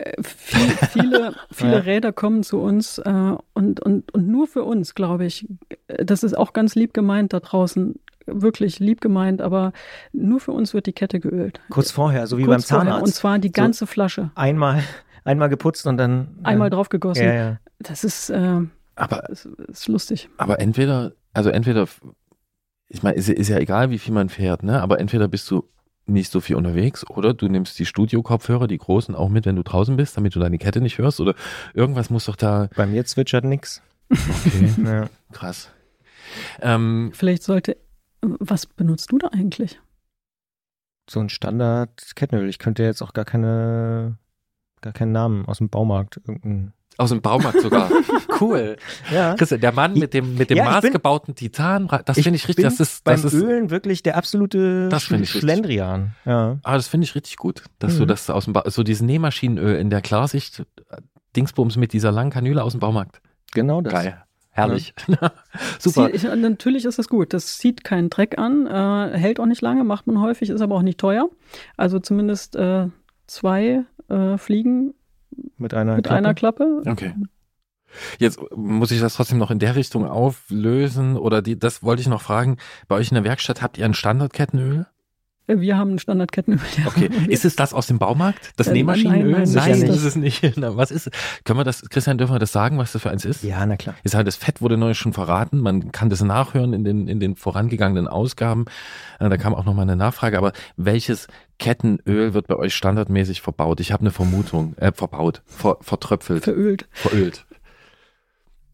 Äh, 0.00 0.22
viel, 0.22 0.68
viele, 0.92 1.34
viele 1.50 1.72
ja. 1.72 1.78
Räder 1.78 2.12
kommen 2.12 2.42
zu 2.42 2.58
uns 2.58 2.98
äh, 2.98 3.34
und, 3.54 3.80
und, 3.80 4.12
und 4.12 4.28
nur 4.28 4.46
für 4.46 4.64
uns, 4.64 4.94
glaube 4.94 5.24
ich. 5.24 5.46
Das 5.86 6.22
ist 6.22 6.36
auch 6.36 6.52
ganz 6.52 6.74
lieb 6.74 6.94
gemeint 6.94 7.32
da 7.32 7.40
draußen. 7.40 7.98
Wirklich 8.26 8.78
lieb 8.78 9.00
gemeint, 9.00 9.40
aber 9.40 9.72
nur 10.12 10.40
für 10.40 10.52
uns 10.52 10.72
wird 10.74 10.86
die 10.86 10.92
Kette 10.92 11.18
geölt. 11.18 11.60
Kurz 11.70 11.90
vorher, 11.90 12.26
so 12.26 12.38
wie 12.38 12.44
Kurz 12.44 12.54
beim 12.54 12.60
Zahnarzt. 12.62 12.88
Vorher, 12.88 13.02
und 13.02 13.14
zwar 13.14 13.38
die 13.38 13.50
ganze 13.52 13.80
so 13.80 13.86
Flasche. 13.86 14.30
Einmal, 14.34 14.84
einmal 15.24 15.48
geputzt 15.48 15.86
und 15.86 15.96
dann. 15.96 16.38
Einmal 16.42 16.68
äh, 16.68 16.70
drauf 16.70 16.90
gegossen. 16.90 17.24
Ja, 17.24 17.34
ja. 17.34 17.58
Das 17.80 18.04
ist, 18.04 18.30
äh, 18.30 18.60
aber, 18.94 19.28
ist, 19.30 19.46
ist 19.46 19.88
lustig. 19.88 20.28
Aber 20.36 20.60
entweder 20.60 21.12
also 21.32 21.50
entweder, 21.50 21.86
ich 22.88 23.02
meine, 23.02 23.16
ist, 23.16 23.28
ist 23.28 23.48
ja 23.48 23.58
egal, 23.58 23.90
wie 23.90 23.98
viel 23.98 24.14
man 24.14 24.28
fährt, 24.28 24.62
ne? 24.62 24.80
Aber 24.82 24.98
entweder 24.98 25.28
bist 25.28 25.50
du 25.50 25.68
nicht 26.10 26.30
so 26.30 26.40
viel 26.40 26.56
unterwegs 26.56 27.08
oder 27.08 27.34
du 27.34 27.48
nimmst 27.48 27.78
die 27.78 27.86
Studio-Kopfhörer, 27.86 28.66
die 28.66 28.78
großen, 28.78 29.14
auch 29.14 29.28
mit, 29.28 29.46
wenn 29.46 29.56
du 29.56 29.62
draußen 29.62 29.96
bist, 29.96 30.16
damit 30.16 30.34
du 30.34 30.40
deine 30.40 30.58
Kette 30.58 30.80
nicht 30.80 30.98
hörst 30.98 31.20
oder 31.20 31.34
irgendwas 31.74 32.10
muss 32.10 32.26
doch 32.26 32.36
da. 32.36 32.68
Bei 32.76 32.86
mir 32.86 33.04
zwitschert 33.04 33.44
nix. 33.44 33.82
Okay, 34.10 34.74
ja. 34.84 35.08
krass. 35.32 35.70
Ähm, 36.60 37.10
Vielleicht 37.14 37.42
sollte, 37.42 37.76
was 38.22 38.66
benutzt 38.66 39.12
du 39.12 39.18
da 39.18 39.28
eigentlich? 39.28 39.80
So 41.08 41.20
ein 41.20 41.28
Standard-Kettenöl. 41.28 42.48
Ich 42.48 42.58
könnte 42.58 42.82
jetzt 42.82 43.02
auch 43.02 43.12
gar 43.12 43.24
keine, 43.24 44.18
gar 44.80 44.92
keinen 44.92 45.12
Namen 45.12 45.46
aus 45.46 45.58
dem 45.58 45.68
Baumarkt, 45.68 46.18
irgendein 46.18 46.72
aus 47.00 47.10
dem 47.10 47.20
Baumarkt 47.20 47.60
sogar. 47.60 47.90
cool. 48.40 48.76
Ja. 49.12 49.34
Christian, 49.34 49.60
der 49.60 49.72
Mann 49.72 49.94
mit 49.94 50.14
dem, 50.14 50.36
mit 50.36 50.50
dem 50.50 50.58
ja, 50.58 50.64
maßgebauten 50.64 51.34
Titan, 51.34 51.88
das 52.04 52.20
finde 52.20 52.36
ich 52.36 52.46
richtig, 52.46 52.64
das 52.64 52.78
ist, 52.78 53.06
das 53.06 53.22
beim 53.22 53.26
ist, 53.26 53.34
Ölen 53.34 53.70
wirklich 53.70 54.02
der 54.02 54.16
absolute 54.16 54.88
das 54.88 55.10
ich 55.10 55.30
Schlendrian. 55.30 56.14
Ja. 56.24 56.58
Aber 56.62 56.76
das 56.76 56.88
finde 56.88 57.04
ich 57.04 57.14
richtig 57.14 57.36
gut, 57.36 57.64
dass 57.78 57.94
mhm. 57.94 58.00
du 58.00 58.06
das 58.06 58.30
aus 58.30 58.44
dem, 58.44 58.52
ba 58.52 58.64
so 58.66 58.82
dieses 58.82 59.02
Nähmaschinenöl 59.02 59.76
in 59.76 59.90
der 59.90 60.02
Klarsicht, 60.02 60.64
Dingsbums 61.36 61.76
mit 61.76 61.92
dieser 61.92 62.12
langen 62.12 62.30
Kanüle 62.30 62.62
aus 62.62 62.72
dem 62.72 62.80
Baumarkt. 62.80 63.20
Genau 63.52 63.80
das. 63.80 63.92
Geil. 63.92 64.22
Herrlich. 64.52 64.94
Ja. 65.06 65.32
Super. 65.78 66.10
Sie, 66.12 66.26
natürlich 66.26 66.84
ist 66.84 66.98
das 66.98 67.08
gut. 67.08 67.32
Das 67.32 67.58
zieht 67.58 67.84
keinen 67.84 68.10
Dreck 68.10 68.38
an, 68.38 68.66
äh, 68.66 69.16
hält 69.16 69.40
auch 69.40 69.46
nicht 69.46 69.62
lange, 69.62 69.84
macht 69.84 70.06
man 70.06 70.20
häufig, 70.20 70.50
ist 70.50 70.60
aber 70.60 70.74
auch 70.74 70.82
nicht 70.82 70.98
teuer. 70.98 71.30
Also 71.76 72.00
zumindest 72.00 72.56
äh, 72.56 72.88
zwei 73.26 73.84
äh, 74.08 74.38
Fliegen 74.38 74.94
mit 75.56 75.74
einer 75.74 75.96
mit 75.96 76.06
Klappe? 76.06 76.18
einer 76.18 76.34
Klappe. 76.34 76.82
Okay. 76.86 77.14
Jetzt 78.18 78.38
muss 78.54 78.90
ich 78.92 79.00
das 79.00 79.14
trotzdem 79.14 79.38
noch 79.38 79.50
in 79.50 79.58
der 79.58 79.74
Richtung 79.74 80.06
auflösen 80.06 81.16
oder 81.16 81.42
die, 81.42 81.58
das 81.58 81.82
wollte 81.82 82.02
ich 82.02 82.08
noch 82.08 82.22
fragen. 82.22 82.56
Bei 82.88 82.96
euch 82.96 83.10
in 83.10 83.16
der 83.16 83.24
Werkstatt 83.24 83.62
habt 83.62 83.78
ihr 83.78 83.84
ein 83.84 83.94
Standardkettenöl? 83.94 84.86
Wir 85.58 85.76
haben 85.76 85.94
ein 85.94 85.98
Standardkettenöl. 85.98 86.60
Ja. 86.78 86.86
Okay. 86.86 87.10
Ist 87.28 87.44
es 87.44 87.56
das 87.56 87.74
aus 87.74 87.86
dem 87.86 87.98
Baumarkt? 87.98 88.52
Das 88.56 88.68
äh, 88.68 88.72
Nähmaschinenöl? 88.72 89.30
Nein, 89.30 89.42
nein, 89.42 89.52
nein, 89.54 89.80
nein 89.80 89.90
ist 89.90 90.04
es 90.04 90.16
nicht. 90.16 90.52
Na, 90.56 90.76
was 90.76 90.90
ist? 90.90 91.10
Können 91.44 91.58
wir 91.58 91.64
das, 91.64 91.88
Christian, 91.88 92.18
dürfen 92.18 92.34
wir 92.34 92.38
das 92.38 92.52
sagen, 92.52 92.78
was 92.78 92.92
das 92.92 93.02
für 93.02 93.10
eins 93.10 93.24
ist? 93.24 93.42
Ja, 93.42 93.64
na 93.66 93.76
klar. 93.76 93.94
Ist 94.02 94.14
halt, 94.14 94.26
das 94.26 94.36
Fett 94.36 94.62
wurde 94.62 94.76
neu 94.76 94.94
schon 94.94 95.12
verraten. 95.12 95.58
Man 95.58 95.92
kann 95.92 96.10
das 96.10 96.22
nachhören 96.22 96.72
in 96.72 96.84
den, 96.84 97.08
in 97.08 97.20
den 97.20 97.36
vorangegangenen 97.36 98.08
Ausgaben. 98.08 98.66
Äh, 99.18 99.28
da 99.28 99.36
kam 99.36 99.54
auch 99.54 99.64
noch 99.64 99.74
mal 99.74 99.82
eine 99.82 99.96
Nachfrage. 99.96 100.38
Aber 100.38 100.52
welches 100.76 101.26
Kettenöl 101.58 102.34
wird 102.34 102.46
bei 102.46 102.56
euch 102.56 102.74
standardmäßig 102.74 103.40
verbaut? 103.42 103.80
Ich 103.80 103.92
habe 103.92 104.02
eine 104.02 104.10
Vermutung. 104.10 104.76
Äh, 104.76 104.92
verbaut. 104.92 105.42
Ver, 105.46 105.78
vertröpfelt. 105.80 106.44
Verölt. 106.44 106.88
Verölt. 106.92 107.46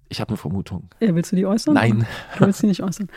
Ich 0.09 0.21
habe 0.21 0.29
eine 0.31 0.37
Vermutung. 0.37 0.89
Ja, 1.01 1.15
willst 1.15 1.33
du 1.33 1.37
die 1.37 1.47
äußern? 1.47 1.75
Nein. 1.75 2.07
Du 2.39 2.47
willst 2.47 2.61
sie 2.61 2.67
nicht 2.67 2.83
äußern. 2.83 3.09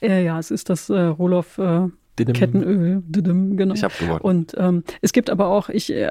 Äh, 0.00 0.24
ja, 0.24 0.38
es 0.38 0.50
ist 0.50 0.70
das 0.70 0.88
äh, 0.88 0.98
Roloff 0.98 1.58
äh, 1.58 1.88
Kettenöl. 2.16 3.02
Genau. 3.08 3.74
Ich 3.74 3.82
habe 3.82 3.94
gewonnen. 3.98 4.20
Und 4.20 4.54
ähm, 4.58 4.84
es 5.00 5.12
gibt 5.12 5.30
aber 5.30 5.48
auch, 5.48 5.68
ich 5.68 5.92
äh, 5.92 6.10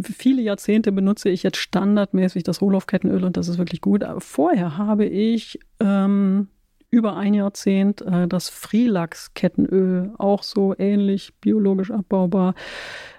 viele 0.00 0.42
Jahrzehnte 0.42 0.92
benutze 0.92 1.28
ich 1.28 1.42
jetzt 1.42 1.58
standardmäßig 1.58 2.42
das 2.42 2.60
Roloff 2.60 2.86
Kettenöl 2.86 3.24
und 3.24 3.36
das 3.36 3.48
ist 3.48 3.58
wirklich 3.58 3.80
gut. 3.80 4.04
Aber 4.04 4.20
vorher 4.20 4.78
habe 4.78 5.04
ich 5.04 5.58
ähm, 5.80 6.48
über 6.90 7.16
ein 7.16 7.34
Jahrzehnt 7.34 8.02
äh, 8.02 8.28
das 8.28 8.48
Freelachs 8.48 9.34
Kettenöl, 9.34 10.12
auch 10.18 10.42
so 10.42 10.74
ähnlich 10.78 11.34
biologisch 11.40 11.90
abbaubar, 11.90 12.54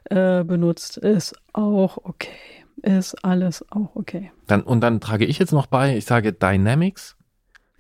äh, 0.06 0.44
benutzt. 0.44 0.98
Ist 0.98 1.36
auch 1.54 1.98
okay 1.98 2.30
ist 2.82 3.26
alles 3.26 3.66
auch 3.72 3.96
okay. 3.96 4.32
Dann, 4.48 4.62
und 4.62 4.82
dann 4.82 5.02
trage 5.02 5.26
ich 5.26 5.40
jetzt 5.40 5.52
noch 5.52 5.68
bei, 5.68 5.98
ich 5.98 6.06
sage 6.06 6.34
Dynamics. 6.34 7.16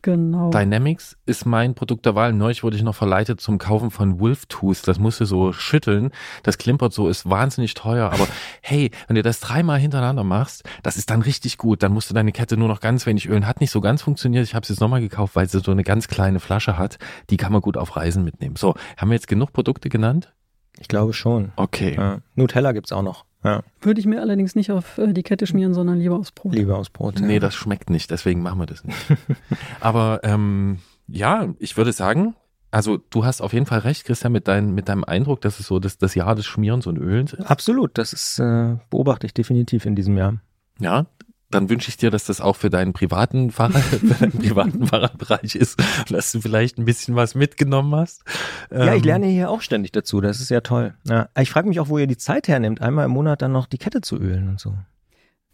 Genau. 0.01 0.49
Dynamics 0.49 1.17
ist 1.25 1.45
mein 1.45 1.75
Produkt 1.75 2.05
der 2.05 2.15
Wahl. 2.15 2.33
Neulich 2.33 2.63
wurde 2.63 2.77
ich 2.77 2.83
noch 2.83 2.95
verleitet 2.95 3.41
zum 3.41 3.57
Kaufen 3.57 3.91
von 3.91 4.19
Wolf 4.19 4.45
Tooth. 4.47 4.87
Das 4.87 4.99
musst 4.99 5.19
du 5.19 5.25
so 5.25 5.51
schütteln. 5.51 6.11
Das 6.43 6.57
klimpert 6.57 6.93
so, 6.93 7.09
ist 7.09 7.29
wahnsinnig 7.29 7.73
teuer. 7.73 8.11
Aber 8.11 8.27
hey, 8.61 8.91
wenn 9.07 9.15
du 9.15 9.21
das 9.21 9.39
dreimal 9.39 9.79
hintereinander 9.79 10.23
machst, 10.23 10.63
das 10.83 10.97
ist 10.97 11.09
dann 11.09 11.21
richtig 11.21 11.57
gut. 11.57 11.83
Dann 11.83 11.93
musst 11.93 12.09
du 12.09 12.13
deine 12.13 12.31
Kette 12.31 12.57
nur 12.57 12.67
noch 12.67 12.79
ganz 12.79 13.05
wenig 13.05 13.27
ölen. 13.27 13.47
Hat 13.47 13.59
nicht 13.59 13.71
so 13.71 13.81
ganz 13.81 14.01
funktioniert. 14.01 14.45
Ich 14.45 14.55
habe 14.55 14.63
es 14.63 14.69
jetzt 14.69 14.79
nochmal 14.79 15.01
gekauft, 15.01 15.35
weil 15.35 15.49
sie 15.49 15.59
so 15.59 15.71
eine 15.71 15.83
ganz 15.83 16.07
kleine 16.07 16.39
Flasche 16.39 16.77
hat. 16.77 16.97
Die 17.29 17.37
kann 17.37 17.51
man 17.51 17.61
gut 17.61 17.77
auf 17.77 17.95
Reisen 17.95 18.23
mitnehmen. 18.23 18.55
So, 18.55 18.75
haben 18.97 19.09
wir 19.09 19.15
jetzt 19.15 19.27
genug 19.27 19.53
Produkte 19.53 19.89
genannt? 19.89 20.33
Ich 20.79 20.87
glaube 20.87 21.13
schon. 21.13 21.51
Okay. 21.57 21.95
Ja. 21.95 22.19
Nutella 22.35 22.71
gibt's 22.71 22.91
auch 22.91 23.01
noch. 23.01 23.25
Ja. 23.43 23.63
Würde 23.81 23.99
ich 23.99 24.05
mir 24.05 24.21
allerdings 24.21 24.55
nicht 24.55 24.71
auf 24.71 24.97
äh, 24.97 25.13
die 25.13 25.23
Kette 25.23 25.47
schmieren, 25.47 25.73
sondern 25.73 25.99
lieber 25.99 26.17
aufs 26.17 26.31
Brot. 26.31 26.53
Lieber 26.53 26.77
aufs 26.77 26.89
Brot. 26.89 27.19
Ja. 27.19 27.25
Nee, 27.25 27.39
das 27.39 27.55
schmeckt 27.55 27.89
nicht, 27.89 28.11
deswegen 28.11 28.41
machen 28.41 28.59
wir 28.59 28.65
das 28.65 28.83
nicht. 28.83 28.97
Aber 29.79 30.19
ähm, 30.23 30.79
ja, 31.07 31.47
ich 31.59 31.77
würde 31.77 31.93
sagen, 31.93 32.35
also 32.71 32.97
du 32.97 33.25
hast 33.25 33.41
auf 33.41 33.53
jeden 33.53 33.65
Fall 33.65 33.79
recht, 33.79 34.05
Christian, 34.05 34.31
mit, 34.31 34.47
dein, 34.47 34.71
mit 34.71 34.89
deinem 34.89 35.03
Eindruck, 35.03 35.41
dass 35.41 35.59
es 35.59 35.67
so 35.67 35.79
das, 35.79 35.97
das 35.97 36.15
Jahr 36.15 36.35
des 36.35 36.45
Schmierens 36.45 36.85
und 36.85 36.97
Ölens 36.97 37.33
ist. 37.33 37.45
Absolut, 37.45 37.97
das 37.97 38.13
ist, 38.13 38.39
äh, 38.39 38.75
beobachte 38.89 39.25
ich 39.25 39.33
definitiv 39.33 39.85
in 39.85 39.95
diesem 39.95 40.17
Jahr. 40.17 40.35
Ja, 40.79 41.07
dann 41.51 41.69
wünsche 41.69 41.89
ich 41.89 41.97
dir, 41.97 42.11
dass 42.11 42.25
das 42.25 42.41
auch 42.41 42.55
für 42.55 42.69
deinen 42.69 42.93
privaten 42.93 43.51
Fahrrad, 43.51 43.81
für 43.83 43.97
deinen 43.97 44.31
privaten 44.31 44.87
Fahrradbereich 44.87 45.55
ist, 45.55 45.79
dass 46.09 46.31
du 46.31 46.41
vielleicht 46.41 46.77
ein 46.77 46.85
bisschen 46.85 47.15
was 47.15 47.35
mitgenommen 47.35 47.95
hast. 47.95 48.23
Ja, 48.71 48.93
ich 48.93 49.01
ähm, 49.01 49.07
lerne 49.07 49.27
hier 49.27 49.49
auch 49.49 49.61
ständig 49.61 49.91
dazu. 49.91 50.21
Das 50.21 50.39
ist 50.39 50.49
ja 50.49 50.61
toll. 50.61 50.93
Ja, 51.07 51.29
ich 51.39 51.49
frage 51.49 51.67
mich 51.67 51.79
auch, 51.79 51.89
wo 51.89 51.97
ihr 51.97 52.07
die 52.07 52.17
Zeit 52.17 52.47
hernimmt, 52.47 52.81
einmal 52.81 53.05
im 53.05 53.11
Monat 53.11 53.41
dann 53.41 53.51
noch 53.51 53.65
die 53.65 53.77
Kette 53.77 54.01
zu 54.01 54.17
ölen 54.17 54.49
und 54.49 54.59
so. 54.59 54.75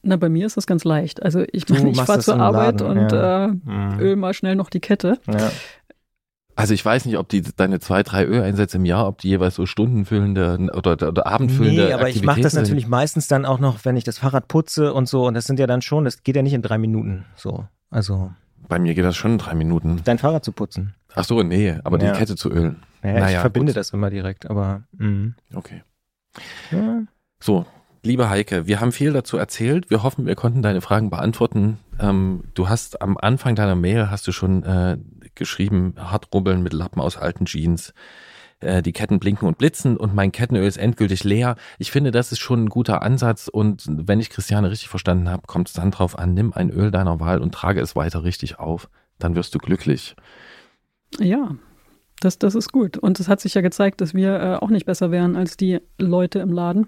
Na, 0.07 0.17
bei 0.17 0.29
mir 0.29 0.45
ist 0.45 0.55
das 0.55 0.67
ganz 0.67 0.83
leicht. 0.83 1.23
Also 1.23 1.43
ich 1.51 1.67
meine, 1.69 1.89
ich 1.91 2.01
fahre 2.01 2.19
zur 2.19 2.39
Arbeit 2.39 2.81
und 2.81 3.11
ja. 3.11 3.45
äh, 3.45 3.47
mhm. 3.47 3.99
öl 3.99 4.15
mal 4.15 4.33
schnell 4.33 4.55
noch 4.55 4.69
die 4.69 4.79
Kette. 4.79 5.19
Ja. 5.27 5.51
Also 6.57 6.73
ich 6.73 6.85
weiß 6.85 7.05
nicht, 7.05 7.17
ob 7.17 7.27
die 7.27 7.41
deine 7.41 7.79
zwei, 7.79 8.01
drei 8.01 8.25
Öleinsätze 8.25 8.77
im 8.77 8.85
Jahr, 8.85 9.07
ob 9.07 9.17
die 9.19 9.27
jeweils 9.29 9.55
so 9.55 9.65
stundenfüllende 9.65 10.69
oder, 10.73 10.93
oder 11.09 11.27
abendfüllende 11.27 11.87
Nee, 11.87 11.93
aber 11.93 12.07
ich 12.09 12.23
mache 12.23 12.39
das 12.41 12.53
natürlich 12.53 12.87
meistens 12.87 13.27
dann 13.27 13.45
auch 13.45 13.59
noch, 13.59 13.83
wenn 13.83 13.97
ich 13.97 14.05
das 14.05 14.19
Fahrrad 14.19 14.47
putze 14.47 14.93
und 14.93 15.07
so. 15.09 15.25
Und 15.27 15.33
das 15.33 15.45
sind 15.45 15.59
ja 15.59 15.67
dann 15.67 15.81
schon, 15.81 16.05
das 16.05 16.23
geht 16.23 16.35
ja 16.37 16.41
nicht 16.41 16.53
in 16.53 16.61
drei 16.61 16.77
Minuten. 16.77 17.25
So. 17.35 17.65
Also. 17.89 18.31
Bei 18.69 18.79
mir 18.79 18.93
geht 18.95 19.03
das 19.05 19.15
schon 19.17 19.33
in 19.33 19.37
drei 19.37 19.53
Minuten. 19.53 20.01
dein 20.05 20.17
Fahrrad 20.17 20.45
zu 20.45 20.53
putzen. 20.53 20.95
Ach 21.13 21.25
so, 21.25 21.43
nee, 21.43 21.77
aber 21.83 22.01
Ja. 22.01 22.11
die 22.13 22.17
Kette 22.19 22.35
zu 22.35 22.49
ölen. 22.49 22.77
Naja, 23.01 23.15
ich 23.17 23.23
Naja, 23.23 23.39
verbinde 23.41 23.71
gut. 23.73 23.77
das 23.77 23.91
immer 23.91 24.09
direkt, 24.09 24.49
aber 24.49 24.83
mhm. 24.97 25.35
Okay. 25.53 25.83
ja. 26.71 27.01
So, 27.39 27.65
liebe 28.05 28.29
Heike, 28.29 28.67
wir 28.67 28.79
haben 28.79 28.91
viel 28.91 29.11
dazu 29.11 29.37
erzählt. 29.37 29.89
Wir 29.89 30.03
hoffen, 30.03 30.25
wir 30.25 30.35
konnten 30.35 30.61
deine 30.61 30.81
Fragen 30.81 31.09
beantworten. 31.09 31.79
Ähm, 31.99 32.43
du 32.53 32.69
hast 32.69 33.01
am 33.01 33.17
Anfang 33.17 33.55
deiner 33.55 33.75
Mail 33.75 34.09
hast 34.09 34.27
du 34.27 34.31
schon 34.31 34.63
äh, 34.63 34.97
geschrieben, 35.33 35.95
hart 35.97 36.29
rubbeln 36.33 36.63
mit 36.63 36.71
Lappen 36.71 37.01
aus 37.01 37.17
alten 37.17 37.45
Jeans. 37.45 37.93
Äh, 38.59 38.81
die 38.81 38.93
Ketten 38.93 39.19
blinken 39.19 39.47
und 39.47 39.57
blitzen 39.57 39.97
und 39.97 40.13
mein 40.13 40.31
Kettenöl 40.31 40.65
ist 40.65 40.77
endgültig 40.77 41.23
leer. 41.23 41.55
Ich 41.79 41.91
finde, 41.91 42.11
das 42.11 42.31
ist 42.31 42.39
schon 42.39 42.65
ein 42.65 42.69
guter 42.69 43.01
Ansatz 43.01 43.47
und 43.47 43.85
wenn 43.89 44.19
ich 44.19 44.29
Christiane 44.29 44.69
richtig 44.69 44.89
verstanden 44.89 45.29
habe, 45.29 45.43
kommt 45.47 45.67
es 45.67 45.73
dann 45.73 45.91
drauf 45.91 46.17
an, 46.17 46.33
nimm 46.33 46.53
ein 46.53 46.69
Öl 46.69 46.91
deiner 46.91 47.19
Wahl 47.19 47.41
und 47.41 47.53
trage 47.53 47.81
es 47.81 47.95
weiter 47.95 48.23
richtig 48.23 48.59
auf. 48.59 48.89
Dann 49.17 49.35
wirst 49.35 49.55
du 49.55 49.59
glücklich. 49.59 50.15
Ja, 51.19 51.55
das, 52.21 52.39
das 52.39 52.55
ist 52.55 52.71
gut. 52.71 52.97
Und 52.97 53.19
es 53.19 53.27
hat 53.27 53.39
sich 53.41 53.53
ja 53.53 53.61
gezeigt, 53.61 54.01
dass 54.01 54.13
wir 54.13 54.39
äh, 54.39 54.55
auch 54.55 54.69
nicht 54.69 54.85
besser 54.85 55.11
wären 55.11 55.35
als 55.35 55.57
die 55.57 55.79
Leute 55.99 56.39
im 56.39 56.51
Laden. 56.51 56.87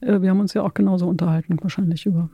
Äh, 0.00 0.20
wir 0.22 0.30
haben 0.30 0.40
uns 0.40 0.54
ja 0.54 0.62
auch 0.62 0.74
genauso 0.74 1.06
unterhalten, 1.08 1.56
wahrscheinlich 1.62 2.06
über 2.06 2.30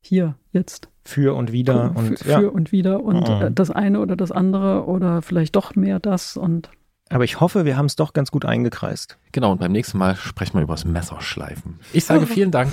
hier, 0.00 0.36
jetzt. 0.52 0.88
für 1.04 1.34
und 1.34 1.50
wieder 1.52 1.92
für, 1.92 1.98
und 1.98 2.18
für 2.20 2.30
ja. 2.30 2.38
und 2.48 2.70
wieder 2.72 3.02
und 3.02 3.28
Mhm. 3.28 3.42
äh, 3.46 3.50
das 3.50 3.70
eine 3.72 4.00
oder 4.00 4.14
das 4.16 4.30
andere 4.30 4.84
oder 4.86 5.20
vielleicht 5.22 5.56
doch 5.56 5.74
mehr 5.74 5.98
das 5.98 6.36
und 6.36 6.70
Aber 7.10 7.24
ich 7.24 7.40
hoffe, 7.40 7.64
wir 7.64 7.76
haben 7.76 7.86
es 7.86 7.96
doch 7.96 8.12
ganz 8.12 8.30
gut 8.30 8.44
eingekreist. 8.44 9.18
Genau, 9.32 9.50
und 9.52 9.58
beim 9.58 9.72
nächsten 9.72 9.98
Mal 9.98 10.14
sprechen 10.16 10.54
wir 10.58 10.62
über 10.62 10.74
das 10.74 10.84
Messerschleifen. 10.84 11.80
Ich 11.92 12.04
sage 12.04 12.26
vielen 12.26 12.50
Dank. 12.52 12.70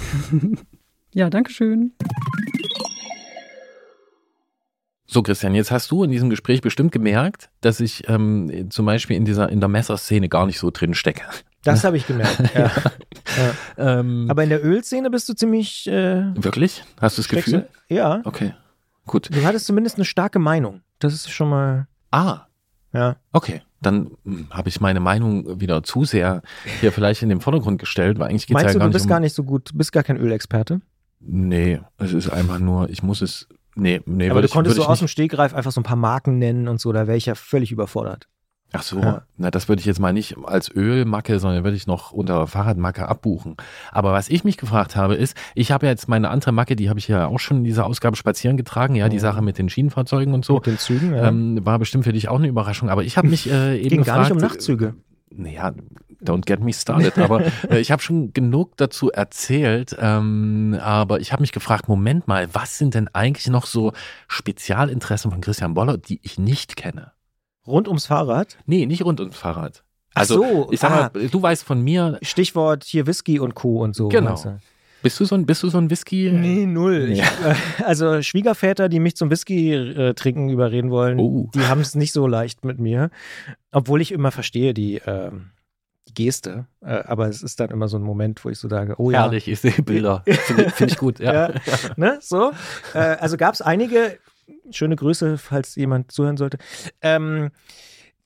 ja, 1.14 1.30
Dankeschön. 1.32 1.94
So, 5.06 5.22
Christian, 5.22 5.54
jetzt 5.54 5.70
hast 5.72 5.92
du 5.92 6.04
in 6.04 6.12
diesem 6.12 6.30
Gespräch 6.30 6.62
bestimmt 6.62 6.92
gemerkt, 6.92 7.50
dass 7.62 7.80
ich 7.80 8.08
ähm, 8.10 8.70
zum 8.70 8.86
Beispiel 8.86 9.18
in 9.18 9.26
dieser 9.26 9.50
in 9.50 9.60
der 9.60 9.68
Messerszene 9.70 10.30
gar 10.30 10.46
nicht 10.46 10.60
so 10.60 10.72
drin 10.72 10.94
stecke. 10.94 11.24
Das 11.64 11.84
habe 11.84 11.98
ich 11.98 12.08
gemerkt. 12.08 12.40
ja. 12.56 12.72
Ähm, 13.78 14.28
Aber 14.30 14.44
in 14.44 14.50
der 14.50 14.64
Ölszene 14.64 15.10
bist 15.10 15.28
du 15.30 15.34
ziemlich 15.34 15.88
äh, 15.88 16.24
wirklich? 16.36 16.84
Hast 17.02 17.18
du 17.18 17.22
das 17.22 17.30
Gefühl? 17.30 17.68
du- 17.90 17.96
Ja. 17.96 18.22
Okay, 18.24 18.54
gut. 19.06 19.30
Du 19.34 19.44
hattest 19.46 19.66
zumindest 19.66 19.96
eine 19.98 20.06
starke 20.06 20.40
Meinung. 20.40 20.82
Das 21.00 21.14
ist 21.14 21.30
schon 21.30 21.50
mal. 21.50 21.88
Ah, 22.12 22.48
Ja. 22.94 23.18
okay. 23.32 23.62
Dann 23.82 24.12
hm, 24.24 24.48
habe 24.52 24.70
ich 24.70 24.80
meine 24.80 25.02
Meinung 25.02 25.60
wieder 25.60 25.84
zu 25.84 26.06
sehr 26.06 26.42
hier 26.80 26.94
vielleicht 26.94 27.22
in 27.22 27.28
den 27.30 27.42
Vordergrund 27.42 27.80
gestellt, 27.80 28.18
weil 28.20 28.30
eigentlich 28.30 28.48
geht 28.48 28.56
es 28.56 28.64
Meinst 28.64 28.74
ja 28.76 28.80
du, 28.80 28.80
gar 28.80 28.86
du 28.86 28.90
nicht 28.90 28.94
bist 28.94 29.06
um, 29.06 29.10
gar 29.10 29.20
nicht 29.20 29.36
so 29.36 29.44
gut, 29.44 29.72
bist 29.74 29.92
gar 29.92 30.04
kein 30.04 30.16
Ölexperte? 30.18 30.80
Nee, 31.20 31.82
es 31.98 32.14
ist 32.14 32.30
einfach 32.30 32.60
nur, 32.60 32.90
ich 32.90 33.04
muss 33.04 33.22
es. 33.22 33.48
Nee, 33.76 34.02
nee, 34.06 34.30
Aber 34.30 34.42
du 34.42 34.48
ich, 34.48 34.52
konntest 34.54 34.76
so 34.76 34.86
aus 34.86 35.00
dem. 35.00 35.08
Stegreif 35.08 35.54
einfach 35.54 35.72
so 35.72 35.82
ein 35.82 35.86
paar 35.86 35.96
Marken 35.98 36.38
nennen 36.38 36.68
und 36.68 36.80
so, 36.80 36.92
da 36.92 37.08
wäre 37.08 37.18
ich 37.18 37.26
ja 37.26 37.36
völlig 37.36 37.72
überfordert. 37.72 38.28
Ach 38.76 38.82
so, 38.82 39.00
Ja. 39.00 39.22
na, 39.38 39.52
das 39.52 39.70
würde 39.70 39.82
ich 39.82 39.86
jetzt 39.86 40.00
mal 40.00 40.14
nicht 40.14 40.36
als 40.46 40.74
Ölmacke, 40.74 41.38
sondern 41.38 41.64
würde 41.64 41.78
ich 41.78 41.86
noch 41.86 42.12
unter 42.12 42.48
Fahrradmacke 42.48 43.08
abbuchen. 43.08 43.56
Aber 43.92 44.14
was 44.14 44.30
ich 44.30 44.44
mich 44.44 44.58
gefragt 44.58 44.96
habe, 44.96 45.14
ist, 45.14 45.38
ich 45.54 45.72
habe 45.72 45.86
ja 45.86 45.92
jetzt 45.92 46.10
meine 46.10 46.30
andere 46.30 46.52
Macke, 46.54 46.76
die 46.76 46.90
habe 46.90 46.98
ich 46.98 47.08
ja 47.08 47.28
auch 47.28 47.40
schon 47.40 47.58
in 47.58 47.64
dieser 47.66 47.86
Ausgabe 47.86 48.16
spazieren 48.16 48.58
getragen, 48.58 48.96
ja, 48.96 49.10
die. 49.10 49.20
Sache 49.20 49.44
mit 49.44 49.60
den 49.60 49.70
Schienenfahrzeugen 49.70 50.34
und 50.34 50.44
so. 50.44 50.56
Mit 50.56 50.66
den 50.66 50.78
Zügen, 50.80 51.14
ja. 51.14 51.28
Ähm, 51.28 51.64
war 51.64 51.78
bestimmt 51.78 52.04
für 52.04 52.14
dich 52.14 52.30
auch 52.30 52.40
eine 52.40 52.48
Überraschung, 52.48 52.90
aber 52.90 53.04
ich 53.04 53.16
habe 53.16 53.28
mich 53.28 53.50
äh, 53.50 53.78
eben 53.80 53.90
Ging 53.90 53.98
gefragt, 54.00 54.16
gar 54.18 54.22
nicht 54.24 54.32
um 54.32 54.38
Nachtzüge. 54.40 54.96
Naja, 55.36 55.74
don't 56.22 56.46
get 56.46 56.60
me 56.60 56.74
started, 56.74 57.18
aber 57.18 57.44
äh, 57.70 57.80
ich 57.80 57.92
habe 57.92 58.02
schon 58.02 58.34
genug 58.34 58.78
dazu 58.78 59.12
erzählt, 59.12 59.96
ähm, 60.00 60.78
aber 60.82 61.20
ich 61.20 61.32
habe 61.32 61.42
mich 61.42 61.52
gefragt, 61.52 61.88
Moment 61.88 62.28
mal, 62.28 62.54
was 62.54 62.78
sind 62.78 62.94
denn 62.94 63.10
eigentlich 63.14 63.48
noch 63.48 63.66
so 63.66 63.94
Spezialinteressen 64.28 65.32
von 65.32 65.42
Christian 65.42 65.74
Boller, 65.74 65.98
die 65.98 66.20
ich 66.24 66.38
nicht 66.38 66.76
kenne? 66.76 67.12
Rund 67.66 67.88
ums 67.88 68.08
Fahrrad. 68.08 68.58
Nee, 68.66 68.86
nicht 68.86 69.04
rund 69.06 69.20
ums 69.20 69.38
Fahrrad. 69.38 69.84
Ach 70.14 70.22
Also, 70.22 70.36
so, 70.36 70.72
ich 70.72 70.80
sag 70.80 70.92
ah. 70.92 71.12
mal, 71.14 71.28
du 71.28 71.42
weißt 71.42 71.64
von 71.64 71.82
mir, 71.82 72.20
Stichwort 72.22 72.84
hier 72.84 73.08
Whisky 73.08 73.40
und 73.40 73.56
Co. 73.56 73.82
und 73.82 73.96
so. 73.96 74.10
Genau. 74.10 74.30
meinst 74.30 74.46
du? 74.46 74.60
Bist 75.04 75.20
du 75.20 75.26
so 75.26 75.36
ein, 75.36 75.46
bist 75.46 75.62
du 75.62 75.70
so 75.70 75.78
ein 75.78 75.90
Whisky? 75.92 76.32
Nee, 76.32 76.66
null. 76.66 77.10
Ich, 77.12 77.20
Ja. 77.20 77.26
äh, 77.46 77.84
also 77.84 78.22
Schwiegerväter, 78.24 78.90
die 78.90 79.00
mich 79.00 79.16
zum 79.16 79.30
Whisky 79.30 79.74
äh, 79.74 80.14
trinken 80.16 80.50
überreden 80.50 80.90
wollen, 80.90 81.20
Oh. 81.20 81.50
die 81.54 81.62
haben 81.68 81.82
es 81.82 81.94
nicht 81.94 82.12
so 82.14 82.26
leicht 82.26 82.66
mit 82.66 82.80
mir. 82.80 83.12
Obwohl 83.72 84.02
ich 84.02 84.12
immer 84.12 84.32
verstehe 84.32 84.74
die, 84.74 85.02
ähm, 85.06 85.52
die 86.08 86.14
Geste. 86.16 86.66
Äh, 86.82 87.04
aber 87.06 87.28
es 87.28 87.44
ist 87.44 87.60
dann 87.60 87.70
immer 87.70 87.88
so 87.88 87.98
ein 87.98 88.04
Moment, 88.04 88.44
wo 88.44 88.50
ich 88.50 88.58
so 88.58 88.68
sage, 88.68 88.96
oh 88.98 89.12
ja. 89.12 89.22
Herrlich, 89.24 89.48
ich 89.48 89.60
sehe 89.60 89.72
Bilder. 89.84 90.24
Finde 90.26 90.70
find 90.72 90.92
ich 90.92 90.98
gut, 90.98 91.20
ja. 91.20 91.34
Ja. 91.54 91.54
Ne, 91.98 92.18
so. 92.22 92.52
Äh, 92.94 92.98
also 93.00 93.38
gab 93.38 93.54
es 93.54 93.62
einige, 93.62 94.18
schöne 94.72 94.96
Grüße, 94.96 95.38
falls 95.38 95.76
jemand 95.76 96.12
zuhören 96.12 96.38
sollte. 96.38 96.58
Ähm, 97.02 97.52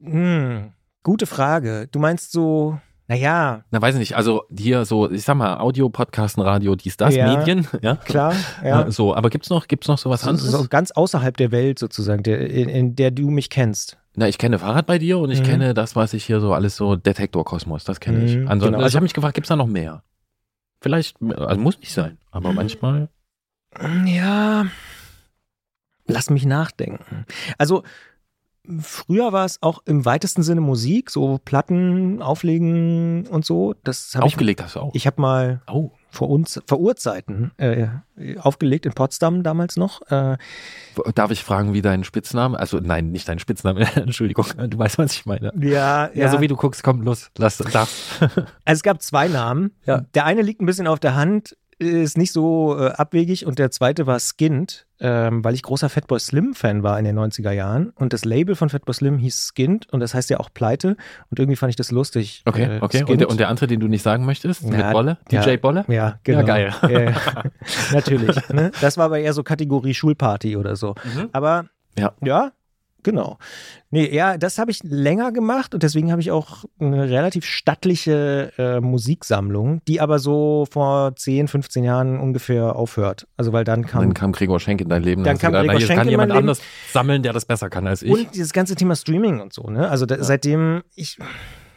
hm, 0.01 0.71
gute 1.03 1.25
Frage. 1.25 1.87
Du 1.91 1.99
meinst 1.99 2.31
so, 2.31 2.79
naja, 3.07 3.63
Na, 3.71 3.81
weiß 3.81 3.95
ich 3.95 3.99
nicht, 3.99 4.15
also 4.17 4.43
hier 4.55 4.83
so, 4.85 5.09
ich 5.09 5.23
sag 5.23 5.35
mal, 5.35 5.57
Audio, 5.59 5.89
Podcasten, 5.89 6.41
Radio, 6.43 6.75
dies, 6.75 6.97
das, 6.97 7.15
Ja. 7.15 7.37
Medien, 7.37 7.67
ja. 7.81 7.95
klar, 7.95 8.33
ja. 8.63 8.89
So, 8.91 9.15
aber 9.15 9.29
gibt's 9.29 9.49
noch, 9.49 9.67
gibt's 9.67 9.87
noch 9.87 9.97
sowas 9.97 10.21
So, 10.21 10.29
anderes? 10.29 10.51
so 10.51 10.67
ganz 10.67 10.91
außerhalb 10.91 11.35
der 11.37 11.51
Welt 11.51 11.79
sozusagen, 11.79 12.23
der, 12.23 12.39
in, 12.49 12.67
in 12.69 12.95
der 12.95 13.11
du 13.11 13.29
mich 13.29 13.49
kennst. 13.49 13.97
Na, 14.15 14.27
ich 14.27 14.37
kenne 14.37 14.59
Fahrrad 14.59 14.87
bei 14.87 14.97
dir 14.97 15.19
und 15.19 15.29
ich 15.31 15.39
Mhm. 15.41 15.45
kenne 15.45 15.73
das, 15.73 15.95
was 15.95 16.13
ich 16.13 16.25
hier 16.25 16.39
so 16.41 16.53
alles 16.53 16.75
so 16.75 16.95
Detektorkosmos, 16.95 17.83
das 17.83 17.99
kenne 17.99 18.23
ich. 18.25 18.35
Mhm, 18.35 18.47
Ansonsten, 18.47 18.73
genau. 18.73 18.83
also 18.83 18.89
ich 18.89 18.95
habe 18.95 19.03
mich 19.03 19.13
gefragt, 19.13 19.35
gibt's 19.35 19.49
da 19.49 19.55
noch 19.55 19.67
mehr? 19.67 20.03
Vielleicht, 20.81 21.17
also 21.21 21.59
muss 21.61 21.79
nicht 21.79 21.93
sein, 21.93 22.17
aber 22.31 22.49
Mhm. 22.49 22.55
manchmal. 22.55 23.09
Ja, 24.05 24.65
lass 26.07 26.29
mich 26.29 26.45
nachdenken. 26.45 27.25
Also 27.57 27.83
früher 28.79 29.33
war 29.33 29.45
es 29.45 29.61
auch 29.61 29.81
im 29.85 30.05
weitesten 30.05 30.43
Sinne 30.43 30.61
Musik, 30.61 31.09
so 31.09 31.39
Platten 31.43 32.21
auflegen 32.21 33.27
und 33.27 33.45
so. 33.45 33.75
Das 33.83 34.13
habe 34.15 34.27
ich. 34.27 34.33
Aufgelegt 34.33 34.61
hast 34.63 34.75
du 34.75 34.79
auch. 34.79 34.91
Ich 34.93 35.07
habe 35.07 35.21
mal 35.21 35.61
oh, 35.67 35.91
vor 36.09 36.29
uns, 36.29 36.61
vor 36.65 36.79
Urzeiten 36.79 37.51
äh, 37.57 37.87
aufgelegt 38.39 38.85
in 38.85 38.93
Potsdam 38.93 39.43
damals 39.43 39.77
noch. 39.77 40.01
Äh, 40.09 40.37
darf 41.13 41.31
ich 41.31 41.43
fragen, 41.43 41.73
wie 41.73 41.81
dein 41.81 42.03
Spitzname, 42.03 42.59
also 42.59 42.79
nein, 42.79 43.11
nicht 43.11 43.27
dein 43.27 43.39
Spitzname, 43.39 43.81
Entschuldigung, 43.95 44.45
du 44.57 44.77
weißt, 44.77 44.97
was 44.97 45.13
ich 45.13 45.25
meine. 45.25 45.51
ja, 45.59 46.09
Ja, 46.13 46.29
so 46.29 46.41
wie 46.41 46.47
du 46.47 46.55
guckst, 46.55 46.83
komm, 46.83 47.01
los, 47.01 47.29
lass, 47.37 47.57
darf. 47.57 48.19
Also 48.21 48.79
es 48.79 48.83
gab 48.83 49.01
zwei 49.01 49.27
Namen. 49.27 49.71
Ja. 49.85 50.01
Der 50.13 50.25
eine 50.25 50.41
liegt 50.41 50.61
ein 50.61 50.65
bisschen 50.65 50.87
auf 50.87 50.99
der 50.99 51.15
Hand, 51.15 51.55
ist 51.79 52.17
nicht 52.17 52.31
so 52.33 52.75
äh, 52.79 52.87
abwegig 52.89 53.45
und 53.45 53.59
der 53.59 53.69
zweite 53.71 54.07
war 54.07 54.19
Skint, 54.19 54.87
ähm, 54.99 55.43
weil 55.43 55.53
ich 55.53 55.61
großer 55.61 55.89
Fatboy 55.89 56.19
Slim 56.19 56.55
Fan 56.55 56.81
war 56.81 56.97
in 56.97 57.05
den 57.05 57.17
90er 57.19 57.51
Jahren 57.51 57.91
und 57.91 58.13
das 58.13 58.25
Label 58.25 58.55
von 58.55 58.69
Fatboy 58.69 58.93
Slim 58.95 59.19
hieß 59.19 59.51
Skint 59.53 59.87
und 59.93 59.99
das 59.99 60.15
heißt 60.15 60.29
ja 60.31 60.39
auch 60.39 60.49
Pleite 60.51 60.97
und 61.29 61.37
irgendwie 61.39 61.55
fand 61.55 61.69
ich 61.69 61.75
das 61.75 61.91
lustig. 61.91 62.41
Okay, 62.45 62.77
Äh, 62.77 62.81
okay. 62.81 63.03
Und 63.03 63.21
der, 63.21 63.29
und 63.29 63.39
der 63.39 63.49
andere, 63.49 63.67
den 63.67 63.79
du 63.79 63.87
nicht 63.87 64.01
sagen 64.01 64.25
möchtest, 64.25 64.63
Ja, 64.63 64.69
mit 64.69 64.91
Bolle? 64.91 65.17
ja. 65.29 65.43
DJ 65.43 65.57
Bolle? 65.57 65.85
ja, 65.87 66.19
genau. 66.23 66.39
Ja, 66.39 66.45
geil. 66.45 66.73
Ja, 66.89 66.99
ja. 66.99 67.15
Natürlich. 67.93 68.49
Ne? 68.49 68.71
Das 68.81 68.97
war 68.97 69.05
aber 69.05 69.19
eher 69.19 69.33
so 69.33 69.43
Kategorie 69.43 69.93
Schulparty 69.93 70.57
oder 70.57 70.75
so. 70.75 70.95
Mhm. 71.03 71.29
Aber 71.31 71.65
Ja. 71.97 72.13
ja, 72.23 72.51
genau. 73.07 73.37
Nee, 73.89 74.13
ja, 74.13 74.37
das 74.37 74.57
habe 74.57 74.69
ich 74.69 74.83
länger 74.83 75.31
gemacht 75.31 75.73
und 75.73 75.81
deswegen 75.81 76.11
habe 76.11 76.19
ich 76.19 76.29
auch 76.29 76.65
eine 76.77 77.09
relativ 77.09 77.45
stattliche 77.45 78.51
äh, 78.57 78.81
Musiksammlung, 78.81 79.81
die 79.87 80.01
aber 80.01 80.19
so 80.19 80.67
vor 80.69 81.15
10, 81.15 81.47
15 81.47 81.85
Jahren 81.85 82.19
ungefähr 82.19 82.75
aufhört. 82.75 83.27
Also 83.37 83.53
weil 83.53 83.63
dann 83.63 83.85
kam 83.85 84.01
Dann 84.01 84.13
kam 84.13 84.33
Gregor 84.33 84.59
Schenk 84.59 84.81
in 84.81 84.89
dein 84.89 85.03
Leben. 85.03 85.23
Dann 85.23 85.37
kam 85.37 85.53
gedacht, 85.53 85.67
Gregor 85.67 85.79
Schenk 85.79 85.99
kann 85.99 86.07
in 86.07 86.11
jemand 86.11 86.31
Leben. 86.31 86.39
anders 86.39 86.61
sammeln, 86.91 87.23
der 87.23 87.31
das 87.31 87.45
besser 87.45 87.69
kann 87.69 87.87
als 87.87 88.01
ich. 88.01 88.11
und 88.11 88.35
dieses 88.35 88.51
ganze 88.51 88.75
Thema 88.75 88.97
Streaming 88.97 89.39
und 89.39 89.53
so, 89.53 89.69
ne? 89.69 89.87
Also 89.87 90.05
da, 90.05 90.21
seitdem 90.21 90.83
ich 90.95 91.17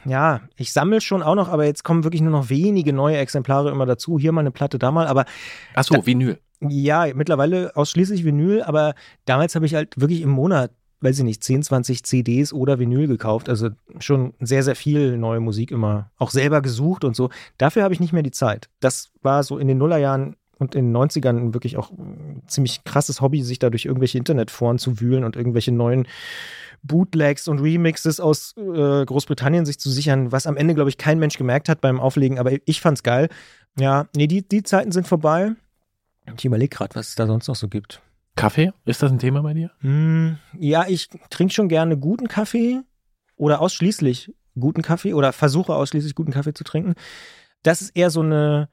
ja, 0.05 0.41
ich 0.57 0.73
sammle 0.73 1.01
schon 1.01 1.23
auch 1.23 1.35
noch, 1.35 1.49
aber 1.49 1.67
jetzt 1.67 1.85
kommen 1.85 2.03
wirklich 2.05 2.23
nur 2.23 2.33
noch 2.33 2.49
wenige 2.49 2.93
neue 2.93 3.19
Exemplare 3.19 3.71
immer 3.71 3.87
dazu. 3.87 4.19
Hier 4.19 4.33
mal 4.33 4.41
eine 4.41 4.51
Platte, 4.51 4.79
da 4.79 4.91
mal, 4.91 5.07
aber 5.07 5.27
Ach 5.75 5.85
so, 5.85 6.07
Vinyl. 6.07 6.41
Ja, 6.61 7.07
mittlerweile 7.15 7.75
ausschließlich 7.75 8.25
Vinyl, 8.25 8.63
aber 8.63 8.95
damals 9.25 9.55
habe 9.55 9.65
ich 9.65 9.75
halt 9.75 9.99
wirklich 9.99 10.21
im 10.21 10.31
Monat, 10.31 10.73
weiß 11.01 11.19
ich 11.19 11.25
nicht, 11.25 11.43
10, 11.43 11.63
20 11.63 12.05
CDs 12.05 12.53
oder 12.53 12.79
Vinyl 12.79 13.07
gekauft. 13.07 13.49
Also 13.49 13.71
schon 13.99 14.35
sehr, 14.41 14.63
sehr 14.63 14.77
viel 14.77 15.17
neue 15.17 15.41
Musik 15.41 15.71
immer 15.71 16.11
auch 16.19 16.31
selber 16.31 16.61
gesucht 16.61 17.05
und 17.05 17.17
so. 17.17 17.31
Dafür 17.59 17.83
habe 17.83 17.95
ich 17.95 18.01
nicht 18.01 18.13
mehr 18.13 18.23
die 18.23 18.31
Zeit. 18.31 18.69
Das 18.81 19.11
war 19.23 19.43
so 19.43 19.59
in 19.59 19.69
den 19.69 19.79
Nullerjahren 19.79 20.37
und 20.59 20.75
in 20.75 20.93
den 20.93 20.97
90ern 20.97 21.55
wirklich 21.55 21.79
auch 21.79 21.91
ein 21.91 22.43
ziemlich 22.47 22.85
krasses 22.85 23.21
Hobby, 23.21 23.43
sich 23.43 23.59
da 23.59 23.71
durch 23.71 23.87
irgendwelche 23.87 24.19
Internetforen 24.19 24.79
zu 24.79 25.01
wühlen 25.01 25.25
und 25.25 25.37
irgendwelche 25.37 25.73
neuen 25.73 26.07
Bootlegs 26.83 27.49
und 27.49 27.61
Remixes 27.61 28.21
aus 28.21 28.55
äh, 28.57 29.05
Großbritannien 29.05 29.67
sich 29.67 29.79
zu 29.79 29.91
sichern, 29.91 30.33
was 30.33 30.47
am 30.47 30.57
Ende, 30.57 30.75
glaube 30.75 30.91
ich, 30.91 30.99
kein 30.99 31.19
Mensch 31.19 31.37
gemerkt 31.37 31.69
hat 31.69 31.81
beim 31.81 31.99
Auflegen, 31.99 32.39
aber 32.39 32.53
ich 32.65 32.81
fand's 32.81 33.03
geil. 33.03 33.29
Ja, 33.79 34.07
nee, 34.15 34.27
die, 34.27 34.47
die 34.47 34.63
Zeiten 34.63 34.93
sind 34.93 35.07
vorbei. 35.07 35.53
Ich 36.37 36.45
überlege 36.45 36.75
gerade, 36.75 36.95
was 36.95 37.09
es 37.09 37.15
da 37.15 37.27
sonst 37.27 37.49
noch 37.49 37.57
so 37.57 37.69
gibt. 37.69 38.03
Kaffee? 38.37 38.73
Ist 38.85 39.03
das 39.03 39.13
ein 39.13 39.19
Thema 39.19 39.43
bei 39.43 39.55
dir? 39.55 39.71
Hm, 39.81 40.39
ja, 40.59 40.87
ich 40.89 41.09
trinke 41.31 41.53
schon 41.53 41.69
gerne 41.69 41.99
guten 41.99 42.29
Kaffee. 42.29 42.81
oder 43.37 43.61
ausschließlich 43.61 44.35
guten 44.59 44.83
Kaffee 44.83 45.15
oder 45.15 45.33
versuche 45.33 45.75
ausschließlich 45.75 46.15
guten 46.15 46.33
Kaffee 46.33 46.53
zu 46.53 46.65
trinken. 46.65 46.95
Das 47.63 47.81
ist 47.81 47.97
eher 47.97 48.11
so 48.11 48.21
eine, 48.21 48.69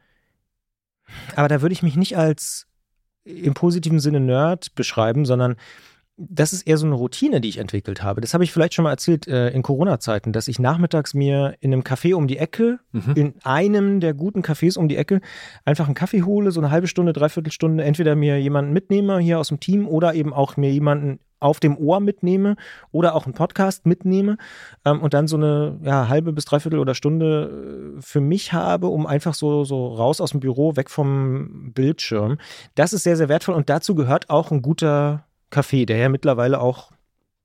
aber 1.36 1.48
da 1.48 1.62
würde 1.62 1.74
ich 1.74 1.84
mich 1.84 1.96
nicht 1.96 2.18
als 2.18 2.68
im 3.24 3.54
positiven 3.54 4.00
Sinne 4.00 4.20
Nerd 4.20 4.76
beschreiben, 4.76 5.26
sondern 5.26 5.56
das 6.18 6.52
ist 6.52 6.64
eher 6.64 6.78
so 6.78 6.88
eine 6.88 6.96
Routine, 6.96 7.40
die 7.42 7.50
ich 7.50 7.60
entwickelt 7.60 8.02
habe. 8.02 8.22
Das 8.22 8.34
habe 8.34 8.44
ich 8.44 8.52
vielleicht 8.52 8.74
schon 8.74 8.84
mal 8.84 8.90
erzählt 8.90 9.28
äh, 9.28 9.50
in 9.50 9.62
Corona-Zeiten, 9.62 10.34
dass 10.34 10.48
ich 10.48 10.58
nachmittags 10.58 11.14
mir 11.14 11.56
in 11.60 11.72
einem 11.72 11.84
Café 11.84 12.16
um 12.16 12.28
die 12.28 12.40
Ecke, 12.40 12.80
mhm. 12.92 13.14
in 13.16 13.34
einem 13.44 14.00
der 14.00 14.16
guten 14.16 14.42
Cafés 14.42 14.78
um 14.80 14.88
die 14.88 14.98
Ecke, 14.98 15.22
einfach 15.64 15.86
einen 15.86 15.94
Kaffee 15.96 16.24
hole, 16.24 16.52
so 16.52 16.60
eine 16.60 16.72
halbe 16.72 16.88
Stunde, 16.88 17.14
dreiviertel 17.14 17.52
Stunde, 17.52 17.84
entweder 17.84 18.16
mir 18.16 18.42
jemanden 18.42 18.74
mitnehme 18.74 19.20
hier 19.20 19.40
aus 19.40 19.50
dem 19.50 19.60
Team 19.60 19.88
oder 19.88 20.16
eben 20.16 20.34
auch 20.34 20.58
mir 20.58 20.72
jemanden 20.72 21.20
auf 21.40 21.60
dem 21.60 21.78
Ohr 21.78 22.00
mitnehme 22.00 22.56
oder 22.92 23.14
auch 23.14 23.26
einen 23.26 23.36
Podcast 23.36 23.86
mitnehme 23.86 24.38
ähm, 24.86 25.02
und 25.02 25.14
dann 25.14 25.28
so 25.28 25.38
eine 25.38 25.80
ja, 25.84 26.08
halbe 26.08 26.34
bis 26.34 26.46
dreiviertel 26.46 26.80
oder 26.80 26.96
Stunde 26.96 27.96
äh, 27.98 28.02
für 28.02 28.22
mich 28.22 28.54
habe, 28.54 28.88
um 28.88 29.06
einfach 29.06 29.36
so, 29.36 29.64
so 29.64 29.88
raus 29.88 30.20
aus 30.20 30.32
dem 30.32 30.40
Büro, 30.40 30.76
weg 30.76 30.90
vom 30.90 31.74
Bildschirm. 31.74 32.40
Das 32.74 32.92
ist 32.92 33.04
sehr, 33.04 33.18
sehr 33.18 33.30
wertvoll 33.30 33.54
und 33.54 33.70
dazu 33.70 33.94
gehört 33.94 34.32
auch 34.32 34.50
ein 34.50 34.64
guter 34.64 35.27
Kaffee, 35.50 35.86
der 35.86 35.98
ja 35.98 36.10
mittlerweile 36.10 36.60
auch 36.60 36.92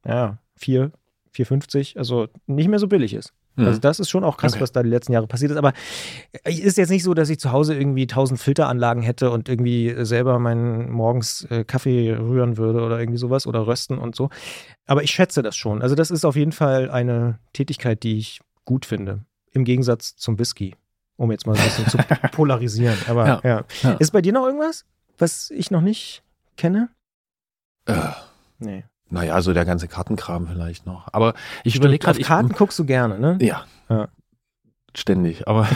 ja, 0.06 0.38
4, 0.56 0.92
4,50, 1.34 1.96
also 1.98 2.28
nicht 2.46 2.68
mehr 2.68 2.78
so 2.78 2.88
billig 2.88 3.14
ist. 3.14 3.32
Mhm. 3.56 3.66
Also 3.66 3.80
das 3.80 4.00
ist 4.00 4.10
schon 4.10 4.24
auch 4.24 4.36
krass, 4.36 4.54
okay. 4.54 4.62
was 4.62 4.72
da 4.72 4.82
die 4.82 4.88
letzten 4.88 5.12
Jahre 5.12 5.26
passiert 5.26 5.50
ist. 5.50 5.58
Aber 5.58 5.72
es 6.44 6.58
ist 6.58 6.78
jetzt 6.78 6.90
nicht 6.90 7.02
so, 7.02 7.14
dass 7.14 7.28
ich 7.28 7.38
zu 7.38 7.52
Hause 7.52 7.74
irgendwie 7.74 8.06
tausend 8.06 8.40
Filteranlagen 8.40 9.02
hätte 9.02 9.30
und 9.30 9.48
irgendwie 9.48 9.94
selber 10.04 10.38
meinen 10.38 10.90
morgens 10.90 11.44
äh, 11.50 11.64
Kaffee 11.64 12.12
rühren 12.12 12.56
würde 12.56 12.82
oder 12.82 12.98
irgendwie 12.98 13.18
sowas 13.18 13.46
oder 13.46 13.66
rösten 13.66 13.98
und 13.98 14.16
so. 14.16 14.30
Aber 14.86 15.02
ich 15.02 15.10
schätze 15.10 15.42
das 15.42 15.56
schon. 15.56 15.82
Also 15.82 15.94
das 15.94 16.10
ist 16.10 16.24
auf 16.24 16.36
jeden 16.36 16.52
Fall 16.52 16.90
eine 16.90 17.38
Tätigkeit, 17.52 18.02
die 18.02 18.18
ich 18.18 18.40
gut 18.64 18.86
finde. 18.86 19.24
Im 19.52 19.64
Gegensatz 19.64 20.16
zum 20.16 20.38
Whisky, 20.38 20.74
um 21.16 21.30
jetzt 21.30 21.46
mal 21.46 21.54
ein 21.54 21.62
bisschen 21.62 21.86
zu 21.88 21.98
polarisieren. 22.32 22.96
Aber 23.06 23.26
ja. 23.26 23.40
Ja. 23.44 23.64
ja. 23.82 23.92
Ist 23.92 24.12
bei 24.12 24.22
dir 24.22 24.32
noch 24.32 24.46
irgendwas, 24.46 24.86
was 25.18 25.50
ich 25.50 25.70
noch 25.70 25.82
nicht 25.82 26.22
kenne? 26.56 26.88
Äh. 27.86 27.94
Nee. 28.58 28.84
Naja, 29.10 29.40
so 29.42 29.52
der 29.52 29.64
ganze 29.64 29.88
Kartenkram 29.88 30.46
vielleicht 30.46 30.86
noch. 30.86 31.08
Aber 31.12 31.34
ich 31.64 31.76
überlege 31.76 32.04
gerade. 32.04 32.20
Karten 32.20 32.50
ich, 32.50 32.56
guckst 32.56 32.78
du 32.78 32.86
gerne, 32.86 33.18
ne? 33.18 33.38
Ja. 33.42 33.64
ja. 33.90 34.08
Ständig, 34.94 35.46
aber. 35.46 35.68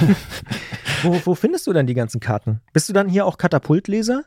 wo, 1.02 1.20
wo 1.24 1.34
findest 1.34 1.66
du 1.66 1.72
denn 1.72 1.86
die 1.86 1.94
ganzen 1.94 2.20
Karten? 2.20 2.60
Bist 2.72 2.88
du 2.88 2.92
dann 2.92 3.08
hier 3.08 3.26
auch 3.26 3.36
Katapultleser? 3.36 4.24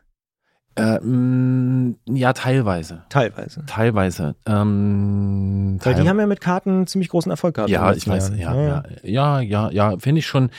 Äh, 0.76 1.00
mh, 1.00 1.96
ja, 2.06 2.34
teilweise. 2.34 3.04
Teilweise. 3.10 3.66
Teilweise. 3.66 4.36
Ähm, 4.46 5.80
Weil 5.84 5.96
die 5.96 6.08
haben 6.08 6.20
ja 6.20 6.28
mit 6.28 6.40
Karten 6.40 6.88
ziemlich 6.88 7.10
großen 7.10 7.32
Erfolg 7.32 7.56
gehabt. 7.56 7.70
Ja, 7.70 7.92
ich 7.94 8.08
weiß, 8.08 8.34
ja, 8.38 8.56
ja, 8.56 8.84
ja, 9.04 9.40
ja, 9.42 9.72
ja, 9.72 9.98
finde 9.98 10.20
ich 10.20 10.28
schon, 10.28 10.52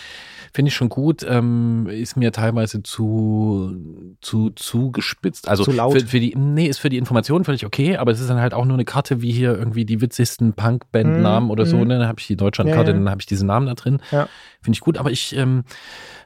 finde 0.52 0.68
ich 0.68 0.74
schon 0.74 0.88
gut. 0.88 1.24
Ähm, 1.28 1.86
ist 1.88 2.16
mir 2.16 2.32
teilweise 2.32 2.82
zu, 2.82 3.74
zu, 4.20 4.50
zu 4.50 4.90
gespitzt. 4.90 5.48
Also 5.48 5.64
zu 5.64 5.72
laut. 5.72 5.92
Für, 5.92 6.06
für, 6.06 6.20
die, 6.20 6.34
nee, 6.36 6.66
ist 6.66 6.78
für 6.78 6.88
die 6.88 6.98
Information 6.98 7.44
völlig 7.44 7.66
okay, 7.66 7.96
aber 7.96 8.12
es 8.12 8.20
ist 8.20 8.30
dann 8.30 8.40
halt 8.40 8.54
auch 8.54 8.64
nur 8.64 8.74
eine 8.74 8.84
Karte 8.84 9.22
wie 9.22 9.32
hier 9.32 9.56
irgendwie 9.56 9.84
die 9.84 10.00
witzigsten 10.00 10.52
Punk-Band-Namen 10.54 11.48
mm, 11.48 11.50
oder 11.50 11.66
so. 11.66 11.76
Mm. 11.78 11.88
Ne? 11.88 11.98
Dann 11.98 12.08
habe 12.08 12.20
ich 12.20 12.26
die 12.26 12.36
Deutschlandkarte, 12.36 12.90
ja, 12.90 12.96
ja. 12.96 12.98
dann 12.98 13.10
habe 13.10 13.20
ich 13.20 13.26
diese 13.26 13.46
Namen 13.46 13.66
da 13.66 13.74
drin. 13.74 14.00
Ja. 14.10 14.28
Finde 14.62 14.76
ich 14.76 14.80
gut, 14.80 14.98
aber 14.98 15.10
ich, 15.10 15.34
ähm, 15.36 15.64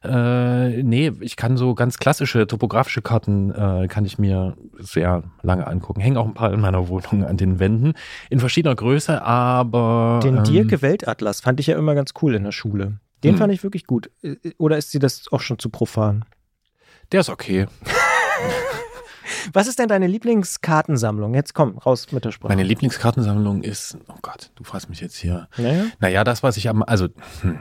äh, 0.02 0.82
nee, 0.82 1.12
ich 1.20 1.36
kann 1.36 1.56
so 1.56 1.74
ganz 1.74 1.98
klassische 1.98 2.46
topografische 2.46 3.00
Karten, 3.00 3.50
äh, 3.52 3.86
kann 3.88 4.04
ich 4.04 4.18
mir 4.18 4.56
sehr 4.78 5.22
lange 5.42 5.66
angucken. 5.66 6.00
Hängen 6.00 6.16
auch 6.16 6.26
ein 6.26 6.34
paar 6.34 6.52
in 6.52 6.60
meiner 6.60 6.88
Wohnung 6.88 7.24
an 7.24 7.36
den 7.36 7.60
Wänden. 7.60 7.92
In 8.30 8.40
verschiedener 8.40 8.74
Größe, 8.74 9.22
aber. 9.22 10.20
Den 10.22 10.38
ähm, 10.38 10.44
Dirke 10.44 10.82
Weltatlas 10.82 11.40
fand 11.40 11.60
ich 11.60 11.68
ja 11.68 11.78
immer 11.78 11.94
ganz 11.94 12.12
cool 12.22 12.34
in 12.34 12.44
der 12.44 12.52
Schule. 12.52 12.98
Den 13.24 13.32
hm. 13.32 13.38
fand 13.38 13.52
ich 13.52 13.62
wirklich 13.62 13.86
gut. 13.86 14.10
Äh, 14.22 14.36
oder 14.58 14.78
ist 14.78 14.92
dir 14.94 15.00
das 15.00 15.24
auch 15.32 15.40
schon 15.40 15.58
zu 15.58 15.70
profan? 15.70 16.24
Der 17.12 17.20
ist 17.20 17.30
okay. 17.30 17.66
Was 19.52 19.66
ist 19.66 19.78
denn 19.78 19.88
deine 19.88 20.06
Lieblingskartensammlung? 20.06 21.34
Jetzt 21.34 21.54
komm, 21.54 21.78
raus 21.78 22.12
mit 22.12 22.24
der 22.24 22.32
Sprache. 22.32 22.52
Meine 22.52 22.62
Lieblingskartensammlung 22.62 23.62
ist, 23.62 23.98
oh 24.08 24.18
Gott, 24.22 24.50
du 24.54 24.64
fragst 24.64 24.88
mich 24.88 25.00
jetzt 25.00 25.16
hier. 25.16 25.48
Naja, 25.56 25.84
naja 25.98 26.24
das, 26.24 26.42
was 26.42 26.56
ich 26.56 26.68
am, 26.68 26.82
also, 26.82 27.08
hm. 27.40 27.58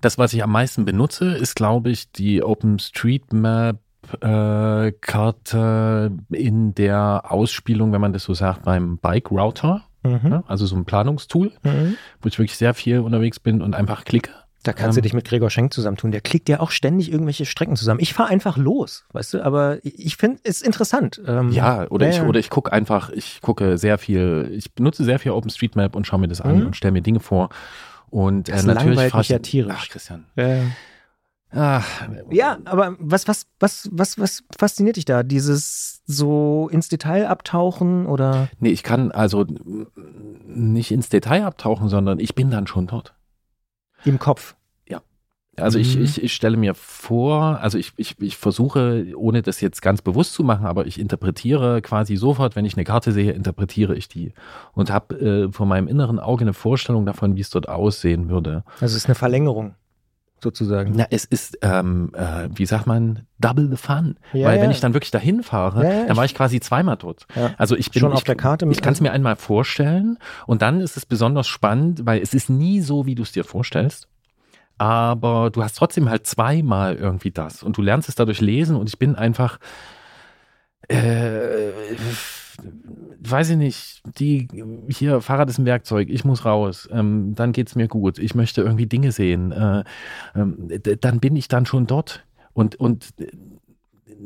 das, 0.00 0.18
was 0.18 0.32
ich 0.32 0.42
am 0.42 0.50
meisten 0.50 0.84
benutze, 0.84 1.36
ist, 1.36 1.54
glaube 1.56 1.90
ich, 1.90 2.10
die 2.12 2.42
OpenStreetMap 2.42 3.78
äh, 4.20 4.92
Karte 5.00 6.12
in 6.30 6.74
der 6.74 7.22
Ausspielung, 7.28 7.92
wenn 7.92 8.00
man 8.00 8.12
das 8.12 8.24
so 8.24 8.34
sagt, 8.34 8.64
beim 8.64 8.98
Bike 8.98 9.30
Router. 9.30 9.84
Mhm. 10.04 10.30
Ja, 10.30 10.44
also 10.46 10.66
so 10.66 10.76
ein 10.76 10.84
Planungstool, 10.84 11.52
mhm. 11.62 11.96
wo 12.20 12.28
ich 12.28 12.38
wirklich 12.38 12.56
sehr 12.56 12.74
viel 12.74 13.00
unterwegs 13.00 13.40
bin 13.40 13.62
und 13.62 13.74
einfach 13.74 14.04
klicke. 14.04 14.30
Da 14.64 14.72
kannst 14.72 14.96
ähm, 14.96 15.02
du 15.02 15.02
dich 15.02 15.12
mit 15.12 15.26
Gregor 15.26 15.50
Schenk 15.50 15.74
zusammentun. 15.74 16.10
Der 16.10 16.22
klickt 16.22 16.48
ja 16.48 16.60
auch 16.60 16.70
ständig 16.70 17.12
irgendwelche 17.12 17.44
Strecken 17.44 17.76
zusammen. 17.76 18.00
Ich 18.00 18.14
fahre 18.14 18.30
einfach 18.30 18.56
los, 18.56 19.04
weißt 19.12 19.34
du, 19.34 19.44
aber 19.44 19.78
ich 19.82 20.16
finde 20.16 20.40
es 20.44 20.62
interessant. 20.62 21.20
Ähm, 21.26 21.52
ja, 21.52 21.86
oder 21.90 22.08
ja, 22.08 22.12
ich, 22.12 22.22
oder 22.22 22.40
ich 22.40 22.48
gucke 22.48 22.72
einfach, 22.72 23.10
ich 23.10 23.42
gucke 23.42 23.76
sehr 23.76 23.98
viel, 23.98 24.50
ich 24.52 24.72
benutze 24.72 25.04
sehr 25.04 25.18
viel 25.18 25.32
OpenStreetMap 25.32 25.94
und 25.94 26.06
schaue 26.06 26.20
mir 26.20 26.28
das 26.28 26.40
an 26.40 26.60
mhm. 26.60 26.66
und 26.68 26.76
stelle 26.76 26.92
mir 26.92 27.02
Dinge 27.02 27.20
vor. 27.20 27.50
Und 28.08 28.48
äh, 28.48 28.62
natürlich 28.62 29.10
fahre 29.10 29.22
ich. 29.22 29.28
Ja 29.28 29.38
tierisch. 29.38 29.74
Ach, 29.76 29.88
Christian. 29.88 30.24
Ja. 30.36 30.60
Ach, 31.54 32.08
ja, 32.30 32.58
aber 32.64 32.96
was, 32.98 33.28
was, 33.28 33.46
was, 33.60 33.88
was, 33.92 34.18
was 34.18 34.42
fasziniert 34.58 34.96
dich 34.96 35.04
da? 35.04 35.22
Dieses 35.22 36.02
so 36.04 36.68
ins 36.70 36.88
Detail 36.88 37.28
abtauchen 37.28 38.06
oder? 38.06 38.48
Nee, 38.58 38.70
ich 38.70 38.82
kann 38.82 39.12
also 39.12 39.46
nicht 40.46 40.90
ins 40.90 41.08
Detail 41.08 41.44
abtauchen, 41.44 41.88
sondern 41.88 42.18
ich 42.18 42.34
bin 42.34 42.50
dann 42.50 42.66
schon 42.66 42.88
dort. 42.88 43.14
Im 44.04 44.18
Kopf. 44.18 44.56
Ja. 44.88 45.00
Also 45.56 45.78
mhm. 45.78 45.82
ich, 45.82 45.98
ich, 46.00 46.22
ich 46.24 46.34
stelle 46.34 46.56
mir 46.56 46.74
vor, 46.74 47.60
also 47.60 47.78
ich, 47.78 47.92
ich, 47.96 48.20
ich 48.20 48.36
versuche, 48.36 49.06
ohne 49.16 49.42
das 49.42 49.60
jetzt 49.60 49.80
ganz 49.80 50.02
bewusst 50.02 50.34
zu 50.34 50.42
machen, 50.42 50.66
aber 50.66 50.86
ich 50.86 50.98
interpretiere 50.98 51.82
quasi 51.82 52.16
sofort, 52.16 52.56
wenn 52.56 52.64
ich 52.64 52.76
eine 52.76 52.84
Karte 52.84 53.12
sehe, 53.12 53.30
interpretiere 53.30 53.94
ich 53.94 54.08
die 54.08 54.32
und 54.72 54.90
habe 54.90 55.14
äh, 55.20 55.52
vor 55.52 55.66
meinem 55.66 55.86
inneren 55.86 56.18
Auge 56.18 56.42
eine 56.42 56.52
Vorstellung 56.52 57.06
davon, 57.06 57.36
wie 57.36 57.42
es 57.42 57.50
dort 57.50 57.68
aussehen 57.68 58.28
würde. 58.28 58.64
Also 58.80 58.96
es 58.96 59.04
ist 59.04 59.06
eine 59.06 59.14
Verlängerung 59.14 59.76
sozusagen. 60.44 60.92
Na, 60.94 61.06
es 61.10 61.24
ist, 61.24 61.58
ähm, 61.62 62.12
äh, 62.14 62.48
wie 62.54 62.66
sagt 62.66 62.86
man, 62.86 63.26
double 63.40 63.68
the 63.68 63.76
fun. 63.76 64.16
Ja, 64.32 64.46
Weil 64.46 64.56
ja. 64.56 64.62
wenn 64.62 64.70
ich 64.70 64.78
dann 64.78 64.94
wirklich 64.94 65.10
dahin 65.10 65.42
fahre, 65.42 65.84
ja, 65.84 66.06
dann 66.06 66.16
war 66.16 66.24
ich 66.24 66.34
quasi 66.34 66.60
zweimal 66.60 66.96
dort. 66.96 67.26
Also 67.58 67.76
ich 67.76 67.90
bin 67.90 68.00
schon 68.00 68.12
ich, 68.12 68.18
auf 68.18 68.24
der 68.24 68.36
Karte. 68.36 68.66
Ich 68.70 68.80
kann 68.80 68.92
es 68.92 69.00
mir 69.00 69.10
einmal 69.10 69.34
vorstellen 69.34 70.18
und 70.46 70.62
dann 70.62 70.80
ist 70.80 70.96
es 70.96 71.04
besonders 71.04 71.48
spannend, 71.48 72.06
weil 72.06 72.22
es 72.22 72.32
ist 72.34 72.48
nie 72.48 72.80
so, 72.80 73.06
wie 73.06 73.16
du 73.16 73.24
es 73.24 73.32
dir 73.32 73.42
vorstellst. 73.42 74.08
Aber 74.78 75.50
du 75.50 75.62
hast 75.62 75.76
trotzdem 75.76 76.08
halt 76.08 76.26
zweimal 76.26 76.96
irgendwie 76.96 77.30
das 77.30 77.62
und 77.62 77.76
du 77.76 77.82
lernst 77.82 78.08
es 78.08 78.14
dadurch 78.14 78.40
lesen 78.40 78.76
und 78.76 78.88
ich 78.88 78.98
bin 78.98 79.14
einfach 79.16 79.58
äh, 80.88 81.70
weiß 83.20 83.50
ich 83.50 83.56
nicht, 83.56 84.02
die 84.18 84.48
hier, 84.88 85.20
Fahrrad 85.20 85.48
ist 85.50 85.58
ein 85.58 85.66
Werkzeug, 85.66 86.08
ich 86.10 86.24
muss 86.24 86.44
raus, 86.44 86.88
ähm, 86.92 87.34
dann 87.34 87.52
es 87.56 87.74
mir 87.74 87.88
gut, 87.88 88.18
ich 88.18 88.34
möchte 88.34 88.62
irgendwie 88.62 88.86
Dinge 88.86 89.12
sehen, 89.12 89.52
äh, 89.52 89.84
äh, 90.34 90.96
dann 90.98 91.20
bin 91.20 91.36
ich 91.36 91.48
dann 91.48 91.66
schon 91.66 91.86
dort. 91.86 92.24
Und, 92.52 92.76
und 92.76 93.14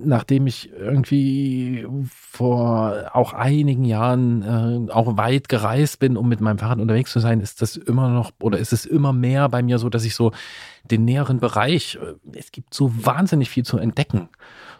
nachdem 0.05 0.47
ich 0.47 0.70
irgendwie 0.72 1.87
vor 2.09 3.11
auch 3.12 3.33
einigen 3.33 3.85
Jahren 3.85 4.89
äh, 4.89 4.93
auch 4.93 5.16
weit 5.16 5.49
gereist 5.49 5.99
bin, 5.99 6.16
um 6.16 6.29
mit 6.29 6.41
meinem 6.41 6.59
Fahrrad 6.59 6.79
unterwegs 6.79 7.12
zu 7.12 7.20
sein, 7.20 7.41
ist 7.41 7.62
das 7.62 7.76
immer 7.76 8.09
noch 8.09 8.33
oder 8.41 8.59
ist 8.59 8.72
es 8.72 8.87
immer 8.87 9.12
mehr 9.12 9.49
bei 9.49 9.62
mir 9.62 9.79
so, 9.79 9.89
dass 9.89 10.05
ich 10.05 10.14
so 10.14 10.33
den 10.91 11.05
näheren 11.05 11.41
Bereich, 11.41 11.99
äh, 12.01 12.39
es 12.39 12.53
gibt 12.53 12.74
so 12.74 12.93
wahnsinnig 13.05 13.51
viel 13.51 13.64
zu 13.64 13.79
entdecken, 13.79 14.29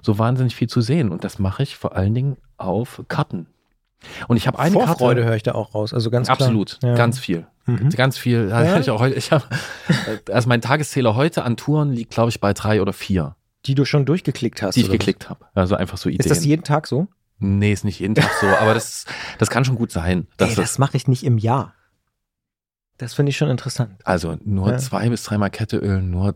so 0.03 0.19
wahnsinnig 0.19 0.55
viel 0.55 0.69
zu 0.69 0.81
sehen 0.81 1.11
und 1.11 1.25
das 1.25 1.39
mache 1.39 1.63
ich 1.63 1.77
vor 1.77 1.97
allen 1.97 2.15
Dingen 2.15 2.37
auf 2.57 3.03
Karten. 3.09 3.47
Und 4.29 4.37
ich 4.37 4.47
habe 4.47 4.59
eine 4.59 4.73
Vorfreude 4.73 5.25
höre 5.25 5.35
ich 5.35 5.43
da 5.43 5.53
auch 5.53 5.75
raus, 5.75 5.93
also 5.93 6.11
ganz 6.11 6.29
absolut, 6.29 6.79
ja. 6.83 6.95
ganz 6.95 7.19
viel, 7.19 7.47
mhm. 7.67 7.91
ganz 7.91 8.17
viel. 8.17 8.49
Ja. 8.49 8.79
Ich 8.79 8.91
auch 8.91 9.01
heute, 9.01 9.17
ich 9.17 9.33
habe, 9.33 9.45
also 10.31 10.49
mein 10.49 10.61
Tageszähler 10.61 11.17
heute 11.17 11.43
an 11.43 11.57
Touren 11.57 11.93
liegt, 11.93 12.13
glaube 12.13 12.31
ich, 12.31 12.41
bei 12.41 12.53
drei 12.53 12.81
oder 12.81 12.93
vier. 12.93 13.35
Die 13.67 13.75
du 13.75 13.85
schon 13.85 14.07
durchgeklickt 14.07 14.63
hast? 14.63 14.77
Die 14.77 14.83
ich 14.83 14.91
geklickt 14.91 15.29
habe. 15.29 15.47
Also 15.55 15.75
einfach 15.75 15.99
so 15.99 16.09
Ideen. 16.09 16.21
Ist 16.21 16.31
das 16.31 16.45
jeden 16.45 16.63
Tag 16.63 16.87
so? 16.87 17.09
Nee, 17.41 17.73
ist 17.73 17.85
nicht 17.85 18.01
jeden 18.01 18.15
Tag 18.15 18.31
so, 18.41 18.47
aber 18.47 18.75
das, 18.75 19.05
das 19.39 19.51
kann 19.51 19.65
schon 19.65 19.77
gut 19.77 19.91
sein. 19.91 20.27
Ey, 20.39 20.55
das 20.55 20.79
mache 20.79 20.97
ich 20.97 21.09
nicht 21.09 21.25
im 21.25 21.39
Jahr. 21.39 21.75
Das 22.99 23.15
finde 23.15 23.31
ich 23.31 23.37
schon 23.37 23.49
interessant. 23.49 23.93
Also 24.05 24.37
nur 24.45 24.73
ja. 24.73 24.79
zwei 24.79 25.09
bis 25.09 25.23
dreimal 25.23 25.51
Kette 25.51 25.77
ölen, 25.77 26.11
nur, 26.11 26.35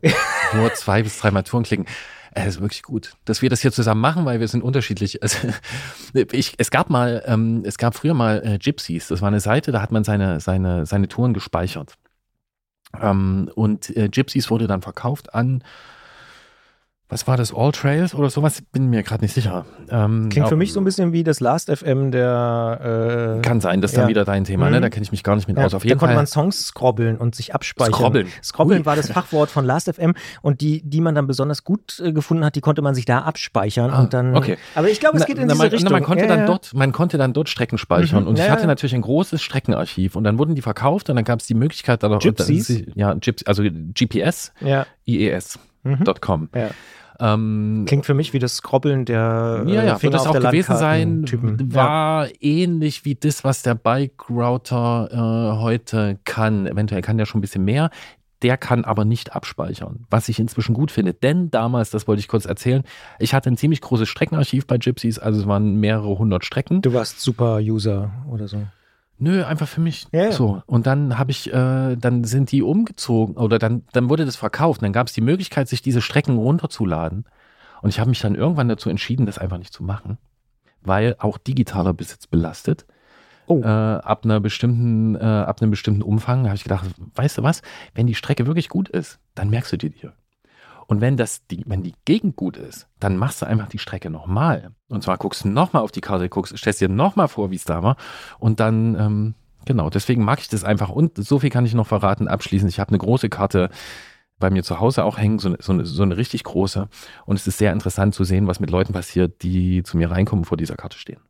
nur 0.54 0.72
zwei 0.74 1.02
bis 1.02 1.18
dreimal 1.18 1.42
Touren 1.42 1.64
klicken. 1.64 1.86
Es 2.34 2.56
ist 2.56 2.60
wirklich 2.60 2.82
gut, 2.82 3.14
dass 3.26 3.42
wir 3.42 3.50
das 3.50 3.60
hier 3.60 3.72
zusammen 3.72 4.00
machen, 4.00 4.24
weil 4.24 4.40
wir 4.40 4.48
sind 4.48 4.62
unterschiedlich. 4.62 5.22
Also, 5.22 5.48
ich, 6.32 6.54
es 6.56 6.70
gab 6.70 6.88
mal, 6.88 7.22
ähm, 7.26 7.62
es 7.64 7.76
gab 7.76 7.94
früher 7.94 8.14
mal 8.14 8.42
äh, 8.44 8.58
Gypsies. 8.58 9.08
Das 9.08 9.20
war 9.20 9.28
eine 9.28 9.40
Seite, 9.40 9.70
da 9.70 9.82
hat 9.82 9.92
man 9.92 10.02
seine, 10.02 10.40
seine, 10.40 10.86
seine 10.86 11.08
Touren 11.08 11.34
gespeichert. 11.34 11.94
Ähm, 13.00 13.50
und 13.54 13.94
äh, 13.96 14.08
Gypsies 14.08 14.50
wurde 14.50 14.66
dann 14.66 14.82
verkauft 14.82 15.34
an 15.34 15.62
was 17.12 17.26
war 17.26 17.36
das, 17.36 17.54
All 17.54 17.72
Trails 17.72 18.14
oder 18.14 18.30
sowas? 18.30 18.62
Bin 18.72 18.88
mir 18.88 19.02
gerade 19.02 19.22
nicht 19.22 19.34
sicher. 19.34 19.66
Ähm, 19.90 20.30
Klingt 20.30 20.48
für 20.48 20.56
mich 20.56 20.72
so 20.72 20.80
ein 20.80 20.84
bisschen 20.84 21.12
wie 21.12 21.22
das 21.22 21.40
Last 21.40 21.70
FM 21.70 22.10
der. 22.10 23.36
Äh, 23.38 23.42
kann 23.42 23.60
sein, 23.60 23.82
das 23.82 23.90
ist 23.90 23.96
ja. 23.96 24.02
dann 24.02 24.08
wieder 24.08 24.24
dein 24.24 24.44
Thema, 24.44 24.64
ne? 24.64 24.70
mhm. 24.70 24.74
ne? 24.76 24.80
Da 24.80 24.88
kenne 24.88 25.02
ich 25.02 25.12
mich 25.12 25.22
gar 25.22 25.36
nicht 25.36 25.46
mit 25.46 25.58
ja, 25.58 25.66
aus. 25.66 25.74
Auf 25.74 25.84
jeden 25.84 25.98
da 25.98 26.00
konnte 26.00 26.14
man 26.16 26.26
Songs 26.26 26.68
scrobbeln 26.68 27.18
und 27.18 27.34
sich 27.34 27.54
abspeichern. 27.54 27.92
Scrobbeln. 27.92 28.28
Scrobbeln 28.42 28.86
war 28.86 28.96
das 28.96 29.10
Fachwort 29.12 29.50
von 29.50 29.66
Last 29.66 29.92
FM 29.92 30.14
und 30.40 30.62
die, 30.62 30.80
die 30.82 31.02
man 31.02 31.14
dann 31.14 31.26
besonders 31.26 31.64
gut 31.64 32.00
äh, 32.02 32.12
gefunden 32.12 32.46
hat, 32.46 32.56
die 32.56 32.62
konnte 32.62 32.80
man 32.80 32.94
sich 32.94 33.04
da 33.04 33.18
abspeichern 33.18 33.90
ah, 33.90 34.00
und 34.00 34.14
dann. 34.14 34.34
Okay. 34.34 34.56
Aber 34.74 34.88
ich 34.88 34.98
glaube, 34.98 35.18
es 35.18 35.26
geht 35.26 35.36
in 35.36 35.48
na, 35.48 35.52
diese 35.52 35.62
man, 35.64 35.70
Richtung. 35.70 35.92
Na, 35.92 35.98
man 35.98 36.04
konnte 36.04 36.24
ja, 36.24 36.34
dann 36.34 36.46
dort, 36.46 36.72
man 36.72 36.92
konnte 36.92 37.18
dann 37.18 37.34
dort 37.34 37.50
Strecken 37.50 37.76
speichern 37.76 38.22
mhm. 38.22 38.28
und 38.28 38.38
ich 38.38 38.48
hatte 38.48 38.66
natürlich 38.66 38.94
ein 38.94 39.02
großes 39.02 39.42
Streckenarchiv 39.42 40.16
und 40.16 40.24
dann 40.24 40.38
wurden 40.38 40.54
die 40.54 40.62
verkauft 40.62 41.10
und 41.10 41.16
dann 41.16 41.26
gab 41.26 41.40
es 41.40 41.46
die 41.46 41.54
Möglichkeit, 41.54 42.02
da 42.02 42.08
Gypsies? 42.16 42.84
ja, 42.94 43.12
Gypsy, 43.12 43.44
also 43.46 43.62
GPS. 43.62 44.52
IES.com. 45.04 46.48
Ja. 46.54 46.70
Ähm, 47.20 47.84
Klingt 47.86 48.06
für 48.06 48.14
mich 48.14 48.32
wie 48.32 48.38
das 48.38 48.56
Skrobbeln 48.56 49.04
der 49.04 49.64
äh, 49.66 49.72
ja, 49.72 49.84
ja, 49.84 49.98
Finger 49.98 50.12
wird 50.12 50.14
das 50.14 50.26
auch 50.26 50.40
gewesen 50.40 50.76
sein. 50.76 51.24
Typen. 51.24 51.74
War 51.74 52.26
ja. 52.26 52.32
ähnlich 52.40 53.04
wie 53.04 53.14
das, 53.14 53.44
was 53.44 53.62
der 53.62 53.74
Bike 53.74 54.28
Router 54.30 55.08
äh, 55.10 55.60
heute 55.60 56.18
kann. 56.24 56.66
Eventuell 56.66 57.02
kann 57.02 57.18
der 57.18 57.26
schon 57.26 57.38
ein 57.38 57.42
bisschen 57.42 57.64
mehr. 57.64 57.90
Der 58.42 58.56
kann 58.56 58.84
aber 58.84 59.04
nicht 59.04 59.36
abspeichern, 59.36 60.04
was 60.10 60.28
ich 60.28 60.40
inzwischen 60.40 60.74
gut 60.74 60.90
finde. 60.90 61.14
Denn 61.14 61.52
damals, 61.52 61.90
das 61.90 62.08
wollte 62.08 62.18
ich 62.18 62.26
kurz 62.26 62.44
erzählen, 62.44 62.82
ich 63.20 63.34
hatte 63.34 63.48
ein 63.48 63.56
ziemlich 63.56 63.80
großes 63.80 64.08
Streckenarchiv 64.08 64.66
bei 64.66 64.78
Gypsies, 64.78 65.20
also 65.20 65.40
es 65.40 65.46
waren 65.46 65.76
mehrere 65.76 66.18
hundert 66.18 66.44
Strecken. 66.44 66.82
Du 66.82 66.92
warst 66.92 67.20
Super-User 67.20 68.10
oder 68.28 68.48
so. 68.48 68.58
Nö, 69.22 69.44
einfach 69.44 69.68
für 69.68 69.80
mich. 69.80 70.08
Ja. 70.10 70.32
So. 70.32 70.64
Und 70.66 70.88
dann 70.88 71.16
habe 71.16 71.30
ich, 71.30 71.46
äh, 71.52 71.94
dann 71.94 72.24
sind 72.24 72.50
die 72.50 72.60
umgezogen 72.60 73.36
oder 73.36 73.60
dann, 73.60 73.84
dann 73.92 74.10
wurde 74.10 74.24
das 74.24 74.34
verkauft. 74.34 74.82
dann 74.82 74.92
gab 74.92 75.06
es 75.06 75.12
die 75.12 75.20
Möglichkeit, 75.20 75.68
sich 75.68 75.80
diese 75.80 76.02
Strecken 76.02 76.36
runterzuladen. 76.38 77.24
Und 77.82 77.90
ich 77.90 78.00
habe 78.00 78.10
mich 78.10 78.18
dann 78.18 78.34
irgendwann 78.34 78.68
dazu 78.68 78.90
entschieden, 78.90 79.24
das 79.24 79.38
einfach 79.38 79.58
nicht 79.58 79.72
zu 79.72 79.84
machen, 79.84 80.18
weil 80.80 81.14
auch 81.20 81.38
digitaler 81.38 81.94
Besitz 81.94 82.26
belastet. 82.26 82.84
Oh. 83.46 83.60
Äh, 83.60 83.66
ab 83.68 84.24
einer 84.24 84.40
bestimmten, 84.40 85.14
äh, 85.14 85.20
ab 85.20 85.62
einem 85.62 85.70
bestimmten 85.70 86.02
Umfang 86.02 86.46
habe 86.46 86.56
ich 86.56 86.64
gedacht, 86.64 86.86
weißt 87.14 87.38
du 87.38 87.44
was, 87.44 87.62
wenn 87.94 88.08
die 88.08 88.16
Strecke 88.16 88.48
wirklich 88.48 88.68
gut 88.68 88.88
ist, 88.88 89.20
dann 89.36 89.50
merkst 89.50 89.72
du 89.72 89.76
die 89.76 89.90
dir. 89.90 90.14
Und 90.92 91.00
wenn 91.00 91.16
das 91.16 91.46
die, 91.46 91.64
wenn 91.66 91.82
die 91.82 91.94
Gegend 92.04 92.36
gut 92.36 92.58
ist, 92.58 92.86
dann 93.00 93.16
machst 93.16 93.40
du 93.40 93.46
einfach 93.46 93.66
die 93.66 93.78
Strecke 93.78 94.10
nochmal. 94.10 94.72
Und 94.90 95.02
zwar 95.02 95.16
guckst 95.16 95.42
du 95.42 95.48
nochmal 95.48 95.82
auf 95.82 95.90
die 95.90 96.02
Karte, 96.02 96.28
guckst, 96.28 96.54
stellst 96.58 96.82
dir 96.82 96.90
nochmal 96.90 97.28
vor, 97.28 97.50
wie 97.50 97.54
es 97.54 97.64
da 97.64 97.82
war. 97.82 97.96
Und 98.38 98.60
dann, 98.60 98.94
ähm, 98.96 99.34
genau, 99.64 99.88
deswegen 99.88 100.22
mag 100.22 100.40
ich 100.40 100.48
das 100.48 100.64
einfach. 100.64 100.90
Und 100.90 101.16
so 101.16 101.38
viel 101.38 101.48
kann 101.48 101.64
ich 101.64 101.72
noch 101.72 101.86
verraten, 101.86 102.28
abschließend. 102.28 102.70
Ich 102.70 102.78
habe 102.78 102.90
eine 102.90 102.98
große 102.98 103.30
Karte 103.30 103.70
bei 104.38 104.50
mir 104.50 104.62
zu 104.62 104.80
Hause 104.80 105.04
auch 105.04 105.16
hängen, 105.16 105.38
so 105.38 105.48
eine, 105.48 105.56
so, 105.60 105.72
eine, 105.72 105.86
so 105.86 106.02
eine 106.02 106.18
richtig 106.18 106.44
große. 106.44 106.90
Und 107.24 107.36
es 107.36 107.46
ist 107.46 107.56
sehr 107.56 107.72
interessant 107.72 108.14
zu 108.14 108.24
sehen, 108.24 108.46
was 108.46 108.60
mit 108.60 108.68
Leuten 108.68 108.92
passiert, 108.92 109.42
die 109.42 109.82
zu 109.84 109.96
mir 109.96 110.10
reinkommen, 110.10 110.44
vor 110.44 110.58
dieser 110.58 110.76
Karte 110.76 110.98
stehen. 110.98 111.20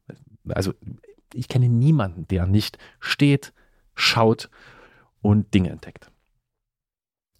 Also 0.49 0.73
ich 1.35 1.47
kenne 1.47 1.69
niemanden, 1.69 2.27
der 2.27 2.49
nicht 2.49 2.79
steht, 2.99 3.53
schaut 3.95 4.51
und 5.21 5.55
Dinge 5.55 5.71
entdeckt. 5.71 6.12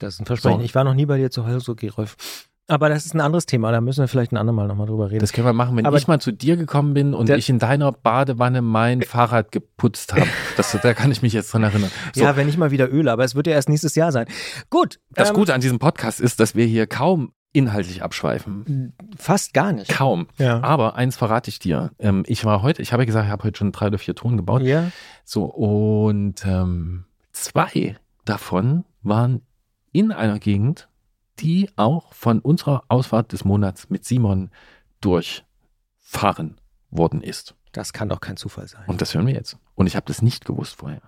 Das 0.03 0.15
ist 0.15 0.21
ein 0.21 0.27
Versprechen. 0.27 0.59
So. 0.59 0.65
Ich 0.65 0.75
war 0.75 0.85
noch 0.85 0.95
nie 0.95 1.07
bei 1.07 1.19
dir 1.19 1.31
zu 1.31 1.47
Hause, 1.47 1.75
Gerolf. 1.75 2.17
Aber 2.69 2.89
das 2.89 3.05
ist 3.05 3.15
ein 3.15 3.21
anderes 3.21 3.45
Thema, 3.45 3.73
da 3.73 3.81
müssen 3.81 4.01
wir 4.01 4.09
vielleicht 4.09 4.33
ein 4.33 4.37
andermal 4.37 4.69
nochmal 4.69 4.87
drüber 4.87 5.11
reden. 5.11 5.19
Das 5.19 5.33
können 5.33 5.47
wir 5.47 5.53
machen, 5.53 5.77
wenn 5.77 5.85
Aber 5.85 5.97
ich 5.97 6.07
mal 6.07 6.21
zu 6.21 6.33
dir 6.33 6.57
gekommen 6.57 6.95
bin 6.95 7.13
und 7.13 7.29
ich 7.29 7.51
in 7.51 7.59
deiner 7.59 7.91
Badewanne 7.93 8.63
mein 8.63 9.03
Fahrrad 9.03 9.53
geputzt 9.53 10.15
habe. 10.15 10.27
da 10.83 10.95
kann 10.95 11.11
ich 11.11 11.23
mich 11.23 11.33
jetzt 11.33 11.53
dran 11.53 11.65
erinnern. 11.65 11.91
So. 12.15 12.23
Ja, 12.23 12.37
wenn 12.37 12.49
ich 12.49 12.57
mal 12.57 12.71
wieder 12.71 12.91
öle, 12.91 13.11
aber 13.11 13.25
es 13.25 13.35
wird 13.35 13.47
ja 13.47 13.55
erst 13.55 13.69
nächstes 13.69 13.95
Jahr 13.95 14.13
sein. 14.13 14.27
Gut. 14.71 15.01
Das 15.11 15.31
ähm, 15.31 15.35
Gute 15.35 15.55
an 15.55 15.61
diesem 15.61 15.79
Podcast 15.79 16.21
ist, 16.21 16.41
dass 16.41 16.55
wir 16.55 16.67
hier 16.67 16.87
kaum 16.87 17.33
inhaltlich 17.53 18.03
abschweifen. 18.03 18.93
Fast 19.17 19.55
gar 19.55 19.73
nicht. 19.73 19.91
Kaum. 19.91 20.29
Ja. 20.39 20.63
Aber 20.63 20.97
eins 20.97 21.17
verrate 21.17 21.49
ich 21.49 21.59
dir. 21.59 21.91
Ähm, 21.99 22.23
ich 22.27 22.45
war 22.45 22.63
heute, 22.63 22.83
ich 22.83 22.93
habe 22.93 23.03
ja 23.03 23.07
gesagt, 23.07 23.27
ich 23.27 23.33
habe 23.33 23.45
heute 23.45 23.59
schon 23.59 23.73
drei 23.73 23.87
oder 23.87 23.99
vier 23.99 24.15
Touren 24.15 24.37
gebaut. 24.37 24.63
Ja. 24.63 24.91
So, 25.25 25.45
und 25.45 26.45
ähm, 26.47 27.05
zwei 27.33 27.97
davon 28.25 28.85
waren 29.03 29.43
in 29.93 30.11
einer 30.13 30.39
Gegend, 30.39 30.89
die 31.39 31.71
auch 31.77 32.13
von 32.13 32.41
unserer 32.41 32.85
Ausfahrt 32.89 33.33
des 33.33 33.45
Monats 33.45 33.91
mit 33.91 34.05
Simon 34.05 34.51
durchfahren 35.01 36.61
worden 36.91 37.23
ist. 37.23 37.55
Das 37.73 37.93
kann 37.93 38.09
doch 38.09 38.21
kein 38.21 38.37
Zufall 38.37 38.69
sein. 38.69 38.85
Und 38.87 39.01
das 39.01 39.15
hören 39.15 39.27
wir 39.27 39.35
jetzt. 39.35 39.57
Und 39.75 39.87
ich 39.87 39.97
habe 39.97 40.05
das 40.07 40.21
nicht 40.21 40.45
gewusst 40.45 40.77
vorher. 40.77 41.01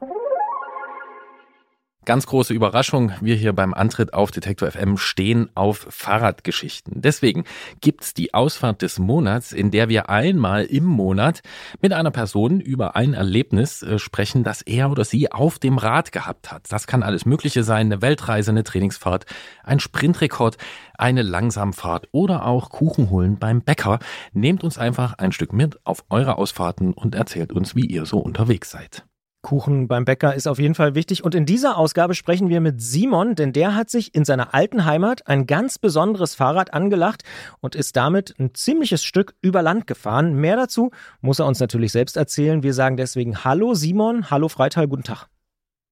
Ganz 2.04 2.26
große 2.26 2.52
Überraschung, 2.52 3.12
wir 3.22 3.34
hier 3.34 3.54
beim 3.54 3.72
Antritt 3.72 4.12
auf 4.12 4.30
Detektor 4.30 4.70
FM 4.70 4.98
stehen 4.98 5.48
auf 5.54 5.86
Fahrradgeschichten. 5.88 7.00
Deswegen 7.00 7.44
gibt's 7.80 8.12
die 8.12 8.34
Ausfahrt 8.34 8.82
des 8.82 8.98
Monats, 8.98 9.52
in 9.52 9.70
der 9.70 9.88
wir 9.88 10.10
einmal 10.10 10.64
im 10.64 10.84
Monat 10.84 11.40
mit 11.80 11.94
einer 11.94 12.10
Person 12.10 12.60
über 12.60 12.94
ein 12.94 13.14
Erlebnis 13.14 13.82
äh, 13.82 13.98
sprechen, 13.98 14.44
das 14.44 14.60
er 14.60 14.90
oder 14.90 15.04
sie 15.04 15.32
auf 15.32 15.58
dem 15.58 15.78
Rad 15.78 16.12
gehabt 16.12 16.52
hat. 16.52 16.70
Das 16.70 16.86
kann 16.86 17.02
alles 17.02 17.24
Mögliche 17.24 17.64
sein, 17.64 17.86
eine 17.86 18.02
Weltreise, 18.02 18.50
eine 18.50 18.64
Trainingsfahrt, 18.64 19.24
ein 19.62 19.80
Sprintrekord, 19.80 20.58
eine 20.98 21.22
Langsamfahrt 21.22 22.08
oder 22.12 22.44
auch 22.44 22.68
Kuchen 22.68 23.08
holen 23.08 23.38
beim 23.38 23.62
Bäcker. 23.62 23.98
Nehmt 24.34 24.62
uns 24.62 24.76
einfach 24.76 25.14
ein 25.14 25.32
Stück 25.32 25.54
mit 25.54 25.78
auf 25.86 26.04
eure 26.10 26.36
Ausfahrten 26.36 26.92
und 26.92 27.14
erzählt 27.14 27.50
uns, 27.50 27.74
wie 27.74 27.86
ihr 27.86 28.04
so 28.04 28.18
unterwegs 28.18 28.70
seid. 28.70 29.06
Kuchen 29.44 29.86
beim 29.86 30.04
Bäcker 30.04 30.34
ist 30.34 30.48
auf 30.48 30.58
jeden 30.58 30.74
Fall 30.74 30.96
wichtig. 30.96 31.22
Und 31.22 31.36
in 31.36 31.46
dieser 31.46 31.76
Ausgabe 31.76 32.14
sprechen 32.14 32.48
wir 32.48 32.60
mit 32.60 32.82
Simon, 32.82 33.36
denn 33.36 33.52
der 33.52 33.76
hat 33.76 33.90
sich 33.90 34.12
in 34.12 34.24
seiner 34.24 34.54
alten 34.54 34.84
Heimat 34.84 35.28
ein 35.28 35.46
ganz 35.46 35.78
besonderes 35.78 36.34
Fahrrad 36.34 36.74
angelacht 36.74 37.22
und 37.60 37.76
ist 37.76 37.94
damit 37.94 38.34
ein 38.40 38.54
ziemliches 38.54 39.04
Stück 39.04 39.34
über 39.42 39.62
Land 39.62 39.86
gefahren. 39.86 40.34
Mehr 40.34 40.56
dazu 40.56 40.90
muss 41.20 41.38
er 41.38 41.46
uns 41.46 41.60
natürlich 41.60 41.92
selbst 41.92 42.16
erzählen. 42.16 42.64
Wir 42.64 42.74
sagen 42.74 42.96
deswegen 42.96 43.44
Hallo 43.44 43.74
Simon, 43.74 44.30
hallo 44.30 44.48
Freital, 44.48 44.88
guten 44.88 45.04
Tag. 45.04 45.28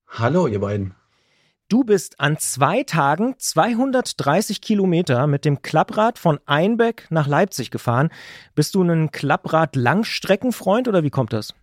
Hallo 0.08 0.48
ihr 0.48 0.60
beiden. 0.60 0.94
Du 1.68 1.84
bist 1.84 2.20
an 2.20 2.38
zwei 2.38 2.82
Tagen 2.82 3.34
230 3.38 4.60
Kilometer 4.60 5.26
mit 5.26 5.44
dem 5.44 5.62
Klapprad 5.62 6.18
von 6.18 6.40
Einbeck 6.46 7.06
nach 7.10 7.26
Leipzig 7.26 7.70
gefahren. 7.70 8.10
Bist 8.54 8.74
du 8.74 8.82
ein 8.82 9.10
Klapprad-Langstreckenfreund 9.10 10.88
oder 10.88 11.02
wie 11.02 11.10
kommt 11.10 11.32
das? 11.32 11.54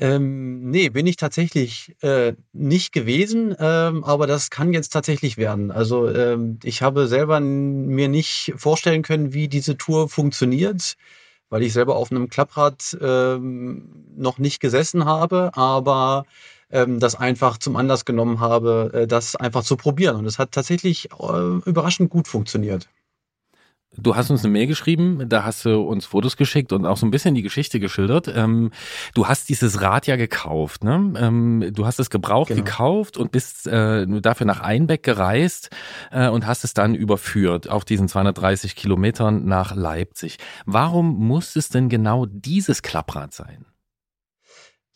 Ähm, 0.00 0.70
nee, 0.70 0.88
bin 0.88 1.06
ich 1.06 1.16
tatsächlich 1.16 1.94
äh, 2.02 2.32
nicht 2.54 2.92
gewesen, 2.92 3.54
ähm, 3.58 4.02
aber 4.02 4.26
das 4.26 4.48
kann 4.48 4.72
jetzt 4.72 4.94
tatsächlich 4.94 5.36
werden. 5.36 5.70
Also 5.70 6.08
ähm, 6.08 6.58
ich 6.64 6.80
habe 6.80 7.06
selber 7.06 7.38
mir 7.40 8.08
nicht 8.08 8.54
vorstellen 8.56 9.02
können, 9.02 9.34
wie 9.34 9.46
diese 9.46 9.76
Tour 9.76 10.08
funktioniert, 10.08 10.96
weil 11.50 11.62
ich 11.62 11.74
selber 11.74 11.96
auf 11.96 12.10
einem 12.10 12.30
Klapprad 12.30 12.96
ähm, 13.02 14.06
noch 14.16 14.38
nicht 14.38 14.60
gesessen 14.60 15.04
habe, 15.04 15.50
aber 15.54 16.24
ähm, 16.70 16.98
das 16.98 17.14
einfach 17.14 17.58
zum 17.58 17.76
Anlass 17.76 18.06
genommen 18.06 18.40
habe, 18.40 18.90
äh, 18.94 19.06
das 19.06 19.36
einfach 19.36 19.64
zu 19.64 19.76
probieren. 19.76 20.16
Und 20.16 20.24
es 20.24 20.38
hat 20.38 20.52
tatsächlich 20.52 21.10
äh, 21.12 21.58
überraschend 21.66 22.08
gut 22.08 22.26
funktioniert. 22.26 22.88
Du 23.96 24.14
hast 24.14 24.30
uns 24.30 24.44
eine 24.44 24.52
Mail 24.52 24.68
geschrieben, 24.68 25.28
da 25.28 25.42
hast 25.42 25.64
du 25.64 25.80
uns 25.80 26.06
Fotos 26.06 26.36
geschickt 26.36 26.72
und 26.72 26.86
auch 26.86 26.96
so 26.96 27.04
ein 27.06 27.10
bisschen 27.10 27.34
die 27.34 27.42
Geschichte 27.42 27.80
geschildert. 27.80 28.28
Ähm, 28.32 28.70
du 29.14 29.26
hast 29.26 29.48
dieses 29.48 29.80
Rad 29.80 30.06
ja 30.06 30.14
gekauft, 30.14 30.84
ne? 30.84 31.12
Ähm, 31.16 31.70
du 31.72 31.86
hast 31.86 31.98
es 31.98 32.08
gebraucht 32.08 32.48
genau. 32.48 32.62
gekauft 32.62 33.16
und 33.16 33.32
bist 33.32 33.66
äh, 33.66 34.06
dafür 34.06 34.46
nach 34.46 34.60
Einbeck 34.60 35.02
gereist 35.02 35.70
äh, 36.12 36.28
und 36.28 36.46
hast 36.46 36.62
es 36.62 36.72
dann 36.72 36.94
überführt 36.94 37.68
auf 37.68 37.84
diesen 37.84 38.06
230 38.06 38.76
Kilometern 38.76 39.44
nach 39.46 39.74
Leipzig. 39.74 40.38
Warum 40.66 41.26
muss 41.26 41.56
es 41.56 41.68
denn 41.68 41.88
genau 41.88 42.26
dieses 42.26 42.82
Klapprad 42.82 43.34
sein? 43.34 43.66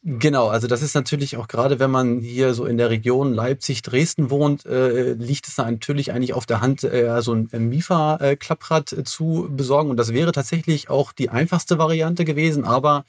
Genau, 0.06 0.48
also 0.48 0.66
das 0.66 0.82
ist 0.82 0.94
natürlich 0.94 1.38
auch 1.38 1.48
gerade, 1.48 1.78
wenn 1.78 1.90
man 1.90 2.20
hier 2.20 2.52
so 2.52 2.66
in 2.66 2.76
der 2.76 2.90
Region 2.90 3.32
Leipzig, 3.32 3.80
Dresden 3.80 4.28
wohnt, 4.28 4.66
äh, 4.66 5.14
liegt 5.14 5.48
es 5.48 5.56
natürlich 5.56 6.12
eigentlich 6.12 6.34
auf 6.34 6.44
der 6.44 6.60
Hand, 6.60 6.84
äh, 6.84 7.22
so 7.22 7.32
ein 7.32 7.48
Mifa-Klapprad 7.70 8.92
äh, 8.92 9.04
zu 9.04 9.48
besorgen. 9.50 9.88
Und 9.88 9.96
das 9.96 10.12
wäre 10.12 10.32
tatsächlich 10.32 10.90
auch 10.90 11.12
die 11.12 11.30
einfachste 11.30 11.78
Variante 11.78 12.26
gewesen. 12.26 12.64
Aber 12.66 13.04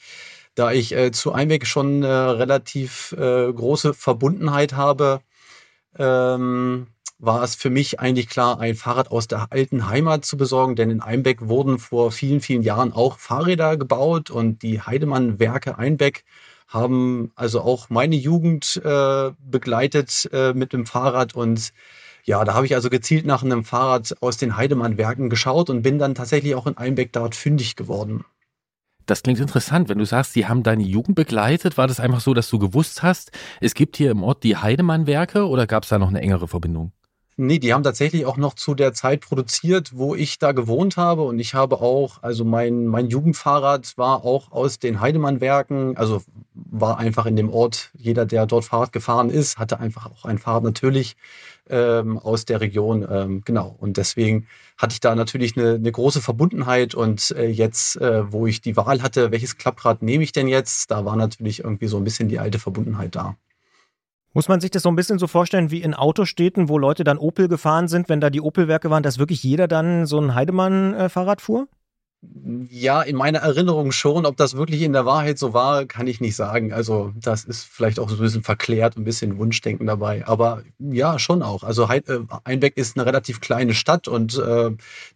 da 0.55 0.71
ich 0.71 0.93
äh, 0.95 1.11
zu 1.11 1.33
Einweg 1.33 1.67
schon 1.67 2.03
äh, 2.03 2.07
relativ 2.07 3.13
große 3.17 3.93
Verbundenheit 3.93 4.73
habe, 4.73 5.19
ähm, 5.97 6.87
war 7.19 7.43
es 7.43 7.55
für 7.55 7.69
mich 7.69 7.99
eigentlich 7.99 8.29
klar, 8.29 8.59
ein 8.59 8.75
Fahrrad 8.75 9.11
aus 9.11 9.27
der 9.27 9.47
alten 9.51 9.87
Heimat 9.89 10.25
zu 10.25 10.37
besorgen, 10.37 10.75
denn 10.75 10.89
in 10.89 11.01
Einbeck 11.01 11.47
wurden 11.47 11.79
vor 11.79 12.11
vielen, 12.11 12.41
vielen 12.41 12.61
Jahren 12.61 12.93
auch 12.93 13.17
Fahrräder 13.19 13.77
gebaut 13.77 14.29
und 14.29 14.61
die 14.63 14.81
Heidemann-Werke 14.81 15.77
Einbeck 15.77 16.23
haben 16.67 17.31
also 17.35 17.61
auch 17.61 17.89
meine 17.89 18.15
Jugend 18.15 18.81
äh, 18.83 19.31
begleitet 19.39 20.29
äh, 20.31 20.53
mit 20.53 20.73
dem 20.73 20.85
Fahrrad 20.85 21.35
und 21.35 21.73
ja, 22.23 22.43
da 22.43 22.55
habe 22.55 22.65
ich 22.65 22.73
also 22.73 22.89
gezielt 22.89 23.25
nach 23.25 23.43
einem 23.43 23.63
Fahrrad 23.63 24.15
aus 24.21 24.37
den 24.37 24.57
Heidemann-Werken 24.57 25.29
geschaut 25.29 25.69
und 25.69 25.83
bin 25.83 25.99
dann 25.99 26.15
tatsächlich 26.15 26.55
auch 26.55 26.65
in 26.65 26.75
Einbeck 26.75 27.13
dort 27.13 27.35
fündig 27.35 27.75
geworden. 27.75 28.25
Das 29.05 29.21
klingt 29.21 29.39
interessant. 29.39 29.89
Wenn 29.89 29.99
du 29.99 30.05
sagst, 30.05 30.33
sie 30.33 30.47
haben 30.47 30.63
deine 30.63 30.83
Jugend 30.83 31.15
begleitet, 31.15 31.77
war 31.77 31.87
das 31.87 31.99
einfach 31.99 32.21
so, 32.21 32.33
dass 32.33 32.49
du 32.49 32.57
gewusst 32.57 33.03
hast, 33.03 33.31
es 33.61 33.75
gibt 33.75 33.97
hier 33.97 34.09
im 34.09 34.23
Ort 34.23 34.43
die 34.43 34.57
Heidemann-Werke 34.57 35.47
oder 35.47 35.67
gab 35.67 35.83
es 35.83 35.89
da 35.89 35.99
noch 35.99 36.09
eine 36.09 36.21
engere 36.21 36.47
Verbindung? 36.47 36.91
Nee, 37.37 37.59
die 37.59 37.73
haben 37.73 37.83
tatsächlich 37.83 38.25
auch 38.25 38.37
noch 38.37 38.53
zu 38.53 38.75
der 38.75 38.93
Zeit 38.93 39.19
produziert, 39.19 39.91
wo 39.97 40.15
ich 40.15 40.39
da 40.39 40.53
gewohnt 40.53 40.95
habe. 40.95 41.23
Und 41.23 41.37
ich 41.39 41.53
habe 41.53 41.81
auch, 41.81 42.23
also 42.23 42.45
mein, 42.45 42.85
mein 42.85 43.09
Jugendfahrrad 43.09 43.97
war 43.97 44.23
auch 44.23 44.53
aus 44.53 44.79
den 44.79 45.01
Heidemann-Werken, 45.01 45.97
also 45.97 46.21
war 46.53 46.97
einfach 46.97 47.25
in 47.25 47.35
dem 47.35 47.49
Ort, 47.49 47.91
jeder, 47.97 48.25
der 48.25 48.45
dort 48.45 48.63
Fahrrad 48.63 48.93
gefahren 48.93 49.29
ist, 49.29 49.57
hatte 49.57 49.81
einfach 49.81 50.09
auch 50.09 50.23
ein 50.23 50.37
Fahrrad 50.37 50.63
natürlich 50.63 51.17
ähm, 51.69 52.17
aus 52.19 52.45
der 52.45 52.61
Region. 52.61 53.05
Ähm, 53.09 53.41
genau. 53.43 53.75
Und 53.79 53.97
deswegen 53.97 54.47
hatte 54.77 54.93
ich 54.93 55.01
da 55.01 55.13
natürlich 55.13 55.57
eine, 55.57 55.73
eine 55.73 55.91
große 55.91 56.21
Verbundenheit. 56.21 56.95
Und 56.95 57.31
äh, 57.31 57.47
jetzt, 57.47 57.97
äh, 57.97 58.31
wo 58.31 58.47
ich 58.47 58.61
die 58.61 58.77
Wahl 58.77 59.01
hatte, 59.01 59.31
welches 59.31 59.57
Klapprad 59.57 60.01
nehme 60.01 60.23
ich 60.23 60.31
denn 60.31 60.47
jetzt, 60.47 60.89
da 60.89 61.03
war 61.03 61.17
natürlich 61.17 61.59
irgendwie 61.59 61.87
so 61.87 61.97
ein 61.97 62.05
bisschen 62.05 62.29
die 62.29 62.39
alte 62.39 62.59
Verbundenheit 62.59 63.13
da. 63.15 63.35
Muss 64.35 64.49
man 64.49 64.59
sich 64.59 64.69
das 64.69 64.83
so 64.83 64.89
ein 64.89 64.97
bisschen 64.97 65.17
so 65.17 65.27
vorstellen 65.27 65.71
wie 65.71 65.81
in 65.81 65.93
Autostädten, 65.93 66.67
wo 66.67 66.77
Leute 66.77 67.05
dann 67.05 67.17
Opel 67.17 67.47
gefahren 67.47 67.87
sind, 67.87 68.09
wenn 68.09 68.19
da 68.19 68.29
die 68.29 68.41
Opel-Werke 68.41 68.89
waren, 68.89 69.01
dass 69.01 69.17
wirklich 69.17 69.41
jeder 69.41 69.69
dann 69.69 70.05
so 70.05 70.19
ein 70.19 70.35
Heidemann-Fahrrad 70.35 71.39
fuhr? 71.39 71.69
Ja, 72.69 73.01
in 73.01 73.15
meiner 73.15 73.39
Erinnerung 73.39 73.93
schon. 73.93 74.25
Ob 74.25 74.35
das 74.35 74.57
wirklich 74.57 74.81
in 74.81 74.91
der 74.91 75.05
Wahrheit 75.05 75.39
so 75.39 75.53
war, 75.53 75.85
kann 75.85 76.07
ich 76.07 76.19
nicht 76.19 76.35
sagen. 76.35 76.73
Also, 76.73 77.13
das 77.15 77.45
ist 77.45 77.63
vielleicht 77.63 77.97
auch 77.97 78.09
so 78.09 78.15
ein 78.15 78.21
bisschen 78.21 78.43
verklärt, 78.43 78.97
ein 78.97 79.05
bisschen 79.05 79.37
Wunschdenken 79.37 79.87
dabei. 79.87 80.27
Aber 80.27 80.63
ja, 80.79 81.17
schon 81.17 81.41
auch. 81.41 81.63
Also, 81.63 81.87
äh, 81.87 82.01
Einbeck 82.43 82.75
ist 82.75 82.97
eine 82.97 83.05
relativ 83.05 83.39
kleine 83.39 83.73
Stadt 83.73 84.09
und 84.09 84.37
äh, 84.37 84.71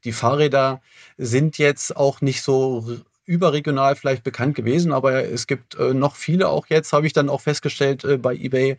die 0.05 0.13
Fahrräder 0.13 0.79
sind 1.17 1.57
jetzt 1.57 1.97
auch 1.97 2.21
nicht 2.21 2.41
so 2.41 2.85
überregional 3.25 3.95
vielleicht 3.97 4.23
bekannt 4.23 4.55
gewesen, 4.55 4.93
aber 4.93 5.25
es 5.25 5.45
gibt 5.45 5.75
äh, 5.75 5.93
noch 5.93 6.15
viele 6.15 6.47
auch 6.47 6.67
jetzt, 6.67 6.93
habe 6.93 7.05
ich 7.05 7.13
dann 7.13 7.29
auch 7.29 7.41
festgestellt 7.41 8.03
äh, 8.03 8.17
bei 8.17 8.33
eBay, 8.33 8.77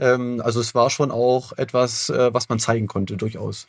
ähm, 0.00 0.40
also 0.44 0.60
es 0.60 0.74
war 0.74 0.90
schon 0.90 1.10
auch 1.10 1.52
etwas, 1.56 2.08
äh, 2.08 2.32
was 2.32 2.48
man 2.48 2.58
zeigen 2.58 2.86
konnte, 2.86 3.16
durchaus. 3.16 3.66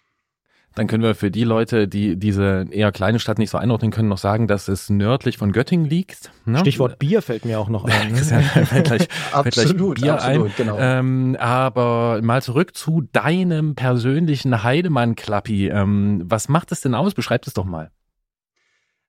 Dann 0.73 0.87
können 0.87 1.03
wir 1.03 1.15
für 1.15 1.31
die 1.31 1.43
Leute, 1.43 1.89
die 1.89 2.15
diese 2.15 2.65
eher 2.71 2.93
kleine 2.93 3.19
Stadt 3.19 3.39
nicht 3.39 3.49
so 3.49 3.57
einordnen 3.57 3.91
können, 3.91 4.07
noch 4.07 4.17
sagen, 4.17 4.47
dass 4.47 4.69
es 4.69 4.89
nördlich 4.89 5.37
von 5.37 5.51
Göttingen 5.51 5.85
liegt. 5.85 6.31
Ne? 6.45 6.59
Stichwort 6.59 6.97
Bier 6.97 7.21
fällt 7.21 7.43
mir 7.43 7.59
auch 7.59 7.67
noch 7.67 7.83
ein. 7.83 8.15
Fällt 8.15 8.85
gleich, 8.85 9.07
absolut, 9.33 9.99
Bier 9.99 10.13
absolut, 10.13 10.47
ein. 10.47 10.53
Genau. 10.55 10.77
Ähm, 10.79 11.35
aber 11.37 12.21
mal 12.23 12.41
zurück 12.41 12.73
zu 12.73 13.01
deinem 13.11 13.75
persönlichen 13.75 14.63
Heidemann-Klappi. 14.63 15.67
Ähm, 15.67 16.21
was 16.23 16.47
macht 16.47 16.71
es 16.71 16.79
denn 16.79 16.95
aus? 16.95 17.15
Beschreib 17.15 17.45
es 17.45 17.53
doch 17.53 17.65
mal. 17.65 17.91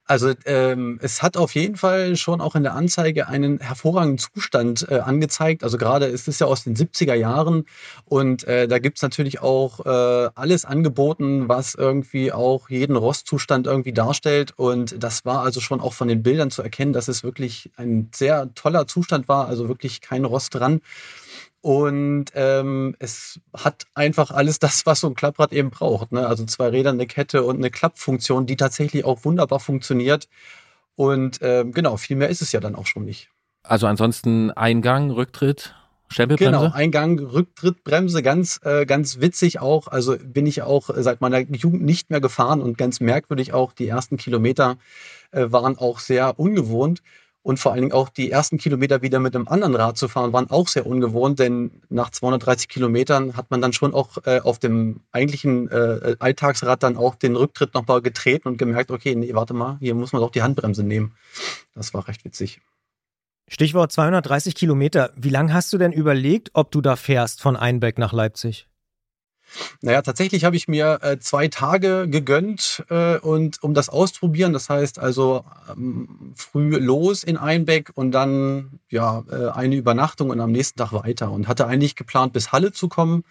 Also 0.07 0.33
ähm, 0.47 0.99
es 1.01 1.23
hat 1.23 1.37
auf 1.37 1.55
jeden 1.55 1.77
Fall 1.77 2.17
schon 2.17 2.41
auch 2.41 2.57
in 2.57 2.65
der 2.65 2.75
Anzeige 2.75 3.29
einen 3.29 3.61
hervorragenden 3.61 4.19
Zustand 4.19 4.87
äh, 4.91 4.99
angezeigt. 4.99 5.63
Also 5.63 5.79
gerade 5.79 6.07
ist 6.07 6.27
es 6.27 6.41
ja 6.41 6.47
aus 6.49 6.65
den 6.65 6.75
70er 6.75 7.15
Jahren 7.15 7.65
und 8.05 8.45
äh, 8.45 8.67
da 8.67 8.79
gibt's 8.81 9.01
natürlich 9.03 9.41
auch 9.41 9.87
äh, 9.87 10.31
alles 10.35 10.65
angeboten, 10.65 11.49
was 11.49 11.77
irgendwie 11.77 12.33
auch 12.33 12.69
jeden 12.69 12.97
Rostzustand 12.97 13.67
irgendwie 13.67 13.93
darstellt. 13.93 14.53
Und 14.57 15.03
das 15.03 15.25
war 15.25 15.43
also 15.45 15.61
schon 15.61 15.81
auch 15.81 15.93
von 15.93 16.09
den 16.09 16.23
Bildern 16.23 16.51
zu 16.51 16.63
erkennen, 16.63 16.93
dass 16.93 17.07
es 17.07 17.23
wirklich 17.23 17.71
ein 17.77 18.11
sehr 18.13 18.53
toller 18.55 18.89
Zustand 18.89 19.29
war, 19.29 19.47
also 19.47 19.69
wirklich 19.69 20.01
kein 20.01 20.25
Rost 20.25 20.55
dran. 20.55 20.81
Und 21.63 22.27
ähm, 22.35 22.97
es 22.99 23.41
hat 23.57 23.87
einfach 23.95 24.33
alles 24.33 24.59
das, 24.59 24.85
was 24.85 25.01
so 25.01 25.07
ein 25.07 25.15
Klapprad 25.15 25.53
eben 25.53 25.71
braucht. 25.71 26.11
Ne? 26.11 26.27
Also 26.27 26.45
zwei 26.45 26.69
Räder, 26.69 26.91
eine 26.91 27.07
Kette 27.07 27.45
und 27.45 27.57
eine 27.57 27.71
Klappfunktion, 27.71 28.47
die 28.47 28.57
tatsächlich 28.57 29.05
auch 29.05 29.25
wunderbar 29.25 29.61
funktioniert. 29.61 30.29
Und 30.97 31.39
ähm, 31.41 31.73
genau, 31.73 31.97
viel 31.97 32.17
mehr 32.17 32.29
ist 32.29 32.43
es 32.43 32.51
ja 32.51 32.59
dann 32.59 32.75
auch 32.75 32.87
schon 32.87 33.05
nicht. 33.05 33.31
Also 33.63 33.87
ansonsten 33.87 34.51
Eingang, 34.51 35.13
Rücktritt, 35.13 35.77
Stempelbremse? 36.09 36.51
Genau, 36.51 36.73
Eingang, 36.73 37.21
Rücktritt, 37.21 37.85
Bremse, 37.85 38.23
ganz, 38.23 38.61
äh, 38.65 38.85
ganz 38.85 39.21
witzig 39.21 39.61
auch. 39.61 39.87
Also 39.87 40.17
bin 40.19 40.47
ich 40.47 40.63
auch 40.63 40.91
seit 40.93 41.21
meiner 41.21 41.39
Jugend 41.39 41.83
nicht 41.83 42.11
mehr 42.11 42.21
gefahren 42.21 42.61
und 42.61 42.77
ganz 42.77 43.01
merkwürdig 43.01 43.53
auch, 43.53 43.73
die 43.73 43.87
ersten 43.87 44.17
Kilometer 44.17 44.79
äh, 45.31 45.47
waren 45.51 45.79
auch 45.79 46.01
sehr 46.01 46.39
ungewohnt. 46.39 47.03
Und 47.43 47.59
vor 47.59 47.73
allen 47.73 47.81
Dingen 47.83 47.93
auch 47.93 48.09
die 48.09 48.31
ersten 48.31 48.57
Kilometer 48.57 49.03
wieder 49.03 49.19
mit 49.19 49.35
einem 49.35 49.49
anderen 49.49 49.75
Rad 49.75 49.99
zu 49.99 50.07
fahren, 50.07 50.33
waren 50.33 50.49
auch 50.51 50.69
sehr 50.69 50.87
ungewohnt, 50.87 51.41
denn 51.41 51.83
nach 51.89 52.11
230 52.11 52.69
Kilometern 52.69 53.37
hat 53.37 53.51
man 53.51 53.61
dann 53.61 53.73
schon 53.73 53.95
auch 53.95 54.19
äh, 54.25 54.41
auf 54.41 54.61
dem 54.61 55.01
eigentlichen 55.11 55.69
äh, 55.69 56.15
Alltagsrad 56.21 56.83
dann 56.85 56.97
auch 56.97 57.17
den 57.17 57.35
Rücktritt 57.35 57.75
nochmal 57.75 58.01
getreten 58.01 58.47
und 58.47 58.59
gemerkt, 58.59 58.93
okay, 58.93 59.17
nee, 59.17 59.35
warte 59.35 59.55
mal, 59.55 59.77
hier 59.81 59.95
muss 59.95 60.13
man 60.13 60.23
doch 60.23 60.31
die 60.31 60.43
Handbremse 60.43 60.85
nehmen. 60.85 61.17
Das 61.75 61.93
war 61.95 62.07
recht 62.07 62.25
witzig. 62.25 62.61
Stichwort 63.49 63.91
230 63.91 64.55
Kilometer. 64.55 65.13
Wie 65.17 65.29
lange 65.29 65.53
hast 65.53 65.73
du 65.73 65.79
denn 65.79 65.93
überlegt, 65.93 66.51
ob 66.55 66.71
du 66.71 66.81
da 66.81 66.95
fährst 66.95 67.43
von 67.43 67.57
Einbeck 67.57 67.99
nach 67.99 68.13
Leipzig? 68.13 68.69
Naja, 69.81 70.03
tatsächlich 70.03 70.45
habe 70.45 70.57
ich 70.57 70.69
mir 70.69 70.99
äh, 71.03 71.19
zwei 71.19 71.49
Tage 71.49 72.09
gegönnt 72.09 72.85
äh, 72.89 73.19
und 73.19 73.63
um 73.63 73.75
das 73.75 73.89
auszuprobieren. 73.89 74.53
Das 74.53 74.69
heißt 74.69 74.99
also 74.99 75.45
ähm, 75.71 76.35
früh 76.37 76.77
los 76.77 77.25
in 77.25 77.37
Einbeck 77.37 77.91
und 77.95 78.13
dann 78.13 78.81
ja 78.89 79.25
äh, 79.31 79.49
eine 79.51 79.77
Übernachtung 79.77 80.31
und 80.31 80.41
am 80.41 80.53
nächsten 80.53 80.79
Tag 80.79 80.93
weiter 80.93 81.31
und 81.31 81.49
hatte 81.49 81.67
eigentlich 81.67 81.97
geplant, 81.97 82.33
bis 82.33 82.53
Halle 82.53 82.73
zu 82.73 82.89
kommen. 82.89 83.25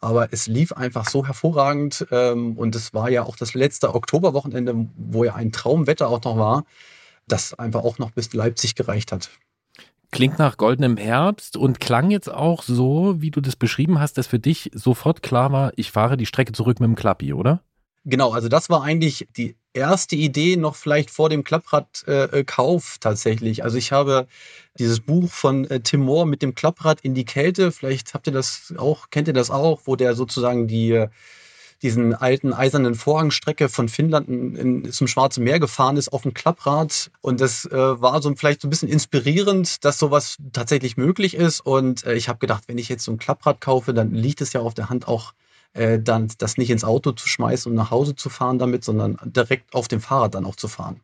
Aber 0.00 0.32
es 0.32 0.46
lief 0.46 0.72
einfach 0.72 1.08
so 1.08 1.26
hervorragend 1.26 2.06
ähm, 2.10 2.56
und 2.58 2.76
es 2.76 2.92
war 2.92 3.08
ja 3.08 3.22
auch 3.22 3.36
das 3.36 3.54
letzte 3.54 3.94
Oktoberwochenende, 3.94 4.88
wo 4.96 5.24
ja 5.24 5.34
ein 5.34 5.52
Traumwetter 5.52 6.08
auch 6.08 6.22
noch 6.22 6.36
war, 6.36 6.64
das 7.26 7.54
einfach 7.54 7.82
auch 7.82 7.98
noch 7.98 8.10
bis 8.10 8.32
Leipzig 8.34 8.74
gereicht 8.74 9.10
hat. 9.10 9.30
Klingt 10.16 10.38
nach 10.38 10.56
goldenem 10.56 10.96
Herbst 10.96 11.58
und 11.58 11.78
klang 11.78 12.10
jetzt 12.10 12.30
auch 12.32 12.62
so, 12.62 13.16
wie 13.18 13.30
du 13.30 13.42
das 13.42 13.54
beschrieben 13.54 14.00
hast, 14.00 14.16
dass 14.16 14.26
für 14.26 14.38
dich 14.38 14.70
sofort 14.72 15.22
klar 15.22 15.52
war, 15.52 15.72
ich 15.76 15.90
fahre 15.92 16.16
die 16.16 16.24
Strecke 16.24 16.52
zurück 16.52 16.80
mit 16.80 16.88
dem 16.88 16.96
Klappi, 16.96 17.34
oder? 17.34 17.62
Genau, 18.06 18.32
also 18.32 18.48
das 18.48 18.70
war 18.70 18.82
eigentlich 18.82 19.28
die 19.36 19.56
erste 19.74 20.16
Idee 20.16 20.56
noch 20.56 20.74
vielleicht 20.74 21.10
vor 21.10 21.28
dem 21.28 21.44
Klappradkauf 21.44 22.94
äh, 22.94 22.98
tatsächlich. 22.98 23.62
Also 23.62 23.76
ich 23.76 23.92
habe 23.92 24.26
dieses 24.78 25.00
Buch 25.00 25.30
von 25.30 25.66
äh, 25.66 25.80
Tim 25.80 26.00
Moore 26.00 26.26
mit 26.26 26.40
dem 26.40 26.54
Klapprad 26.54 27.02
in 27.02 27.12
die 27.12 27.26
Kälte, 27.26 27.70
vielleicht 27.70 28.14
habt 28.14 28.26
ihr 28.26 28.32
das 28.32 28.72
auch, 28.78 29.10
kennt 29.10 29.28
ihr 29.28 29.34
das 29.34 29.50
auch, 29.50 29.82
wo 29.84 29.96
der 29.96 30.14
sozusagen 30.14 30.66
die 30.66 31.08
diesen 31.82 32.14
alten 32.14 32.52
eisernen 32.52 32.94
Vorhangstrecke 32.94 33.68
von 33.68 33.88
Finnland 33.88 34.28
in, 34.28 34.56
in, 34.56 34.92
zum 34.92 35.06
Schwarzen 35.06 35.44
Meer 35.44 35.60
gefahren 35.60 35.96
ist 35.96 36.12
auf 36.12 36.22
dem 36.22 36.34
Klapprad. 36.34 37.10
Und 37.20 37.40
das 37.40 37.64
äh, 37.66 37.70
war 37.72 38.20
so 38.22 38.34
vielleicht 38.34 38.62
so 38.62 38.68
ein 38.68 38.70
bisschen 38.70 38.88
inspirierend, 38.88 39.84
dass 39.84 39.98
sowas 39.98 40.36
tatsächlich 40.52 40.96
möglich 40.96 41.34
ist. 41.34 41.60
Und 41.60 42.04
äh, 42.04 42.14
ich 42.14 42.28
habe 42.28 42.38
gedacht, 42.38 42.64
wenn 42.66 42.78
ich 42.78 42.88
jetzt 42.88 43.04
so 43.04 43.12
ein 43.12 43.18
Klapprad 43.18 43.60
kaufe, 43.60 43.94
dann 43.94 44.12
liegt 44.12 44.40
es 44.40 44.52
ja 44.52 44.60
auf 44.60 44.74
der 44.74 44.88
Hand 44.88 45.08
auch 45.08 45.32
äh, 45.72 45.98
dann 46.00 46.28
das 46.38 46.56
nicht 46.56 46.70
ins 46.70 46.84
Auto 46.84 47.12
zu 47.12 47.28
schmeißen 47.28 47.70
und 47.70 47.76
nach 47.76 47.90
Hause 47.90 48.16
zu 48.16 48.30
fahren 48.30 48.58
damit, 48.58 48.84
sondern 48.84 49.18
direkt 49.24 49.74
auf 49.74 49.88
dem 49.88 50.00
Fahrrad 50.00 50.34
dann 50.34 50.46
auch 50.46 50.56
zu 50.56 50.68
fahren. 50.68 51.00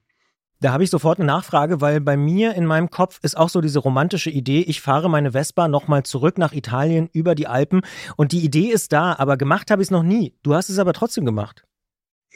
Da 0.62 0.72
habe 0.72 0.84
ich 0.84 0.90
sofort 0.90 1.18
eine 1.18 1.26
Nachfrage, 1.26 1.80
weil 1.80 2.00
bei 2.00 2.16
mir 2.16 2.54
in 2.54 2.66
meinem 2.66 2.88
Kopf 2.88 3.18
ist 3.22 3.36
auch 3.36 3.48
so 3.48 3.60
diese 3.60 3.80
romantische 3.80 4.30
Idee, 4.30 4.60
ich 4.60 4.80
fahre 4.80 5.10
meine 5.10 5.32
Vespa 5.32 5.66
nochmal 5.66 6.04
zurück 6.04 6.38
nach 6.38 6.52
Italien 6.52 7.10
über 7.12 7.34
die 7.34 7.48
Alpen 7.48 7.80
und 8.16 8.30
die 8.30 8.44
Idee 8.44 8.68
ist 8.68 8.92
da, 8.92 9.16
aber 9.18 9.36
gemacht 9.36 9.72
habe 9.72 9.82
ich 9.82 9.86
es 9.86 9.90
noch 9.90 10.04
nie. 10.04 10.36
Du 10.44 10.54
hast 10.54 10.68
es 10.68 10.78
aber 10.78 10.92
trotzdem 10.92 11.24
gemacht. 11.24 11.64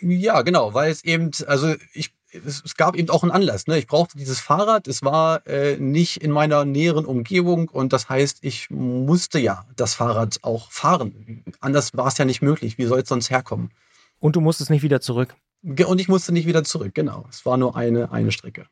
Ja, 0.01 0.43
genau, 0.43 0.75
weil 0.75 0.91
es 0.91 1.05
eben, 1.05 1.31
also 1.47 1.77
ich, 1.95 2.17
es, 2.33 2.65
es 2.65 2.75
gab 2.75 2.97
eben 2.97 3.11
auch 3.11 3.23
einen 3.23 3.31
Anlass. 3.31 3.69
Ne? 3.69 3.79
Ich 3.79 3.87
brauchte 3.87 4.19
dieses 4.19 4.41
Fahrrad, 4.41 4.89
es 4.89 5.05
war 5.05 5.47
äh, 5.47 5.77
nicht 5.77 6.17
in 6.17 6.33
meiner 6.33 6.65
näheren 6.65 7.05
Umgebung 7.05 7.69
und 7.69 7.93
das 7.93 8.09
heißt, 8.09 8.39
ich 8.41 8.71
musste 8.71 9.39
ja 9.39 9.67
das 9.77 9.95
Fahrrad 9.95 10.41
auch 10.43 10.73
fahren. 10.73 11.45
Anders 11.61 11.97
war 11.97 12.09
es 12.09 12.19
ja 12.19 12.25
nicht 12.25 12.43
möglich. 12.43 12.77
Wie 12.77 12.87
soll 12.87 12.99
es 12.99 13.09
sonst 13.09 13.31
herkommen? 13.31 13.71
Und 14.19 14.35
du 14.35 14.41
musstest 14.41 14.71
nicht 14.71 14.83
wieder 14.83 15.01
zurück. 15.01 15.37
Und 15.63 16.01
ich 16.01 16.09
musste 16.09 16.33
nicht 16.33 16.47
wieder 16.47 16.65
zurück, 16.65 16.95
genau. 16.95 17.27
Es 17.29 17.45
war 17.45 17.57
nur 17.57 17.77
eine, 17.77 18.13
eine 18.13 18.31
Strecke. 18.33 18.67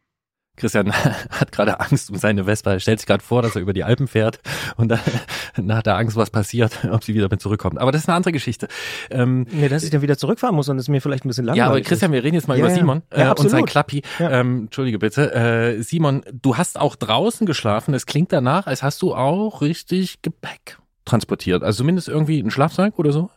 Christian 0.57 0.93
hat 1.31 1.53
gerade 1.53 1.81
Angst 1.81 2.11
um 2.11 2.17
seine 2.17 2.45
Vespa. 2.45 2.73
Er 2.73 2.81
stellt 2.81 3.01
sich 3.01 3.07
gerade 3.07 3.23
vor, 3.23 3.43
dass 3.43 3.57
er 3.57 3.63
über 3.63 3.73
die 3.73 3.85
Alpen 3.85 4.07
fährt 4.07 4.41
und 4.77 4.89
dann, 4.89 5.01
hat 5.69 5.87
er 5.87 5.97
Angst, 5.97 6.17
was 6.17 6.31
passiert, 6.31 6.85
ob 6.91 7.03
sie 7.05 7.15
wieder 7.15 7.29
mit 7.31 7.41
zurückkommt. 7.41 7.79
Aber 7.79 7.93
das 7.93 8.03
ist 8.03 8.09
eine 8.09 8.17
andere 8.17 8.33
Geschichte. 8.33 8.69
Ähm, 9.11 9.47
nee, 9.51 9.69
dass 9.69 9.83
ich 9.83 9.91
dann 9.91 10.03
wieder 10.03 10.17
zurückfahren 10.17 10.55
muss 10.55 10.69
und 10.69 10.79
es 10.79 10.89
mir 10.89 11.01
vielleicht 11.01 11.25
ein 11.25 11.29
bisschen 11.29 11.45
langweilig 11.45 11.67
Ja, 11.67 11.71
aber 11.71 11.81
Christian, 11.81 12.13
wir 12.13 12.23
reden 12.23 12.35
jetzt 12.35 12.49
mal 12.49 12.59
ja, 12.59 12.65
über 12.65 12.75
Simon 12.75 13.03
ja. 13.13 13.19
Ja, 13.19 13.33
äh, 13.33 13.41
und 13.41 13.49
sein 13.49 13.65
Klappi. 13.65 14.03
Ähm, 14.21 14.65
Entschuldige 14.65 14.99
bitte. 14.99 15.35
Äh, 15.35 15.83
Simon, 15.83 16.23
du 16.33 16.57
hast 16.57 16.79
auch 16.79 16.97
draußen 16.97 17.47
geschlafen. 17.47 17.95
Es 17.95 18.07
klingt 18.07 18.33
danach, 18.33 18.67
als 18.67 18.83
hast 18.83 19.03
du 19.03 19.15
auch 19.15 19.61
richtig 19.61 20.23
Gepäck 20.23 20.79
transportiert. 21.05 21.63
Also 21.63 21.79
zumindest 21.79 22.09
irgendwie 22.09 22.41
ein 22.41 22.51
Schlafsack 22.51 22.99
oder 22.99 23.13
so? 23.13 23.31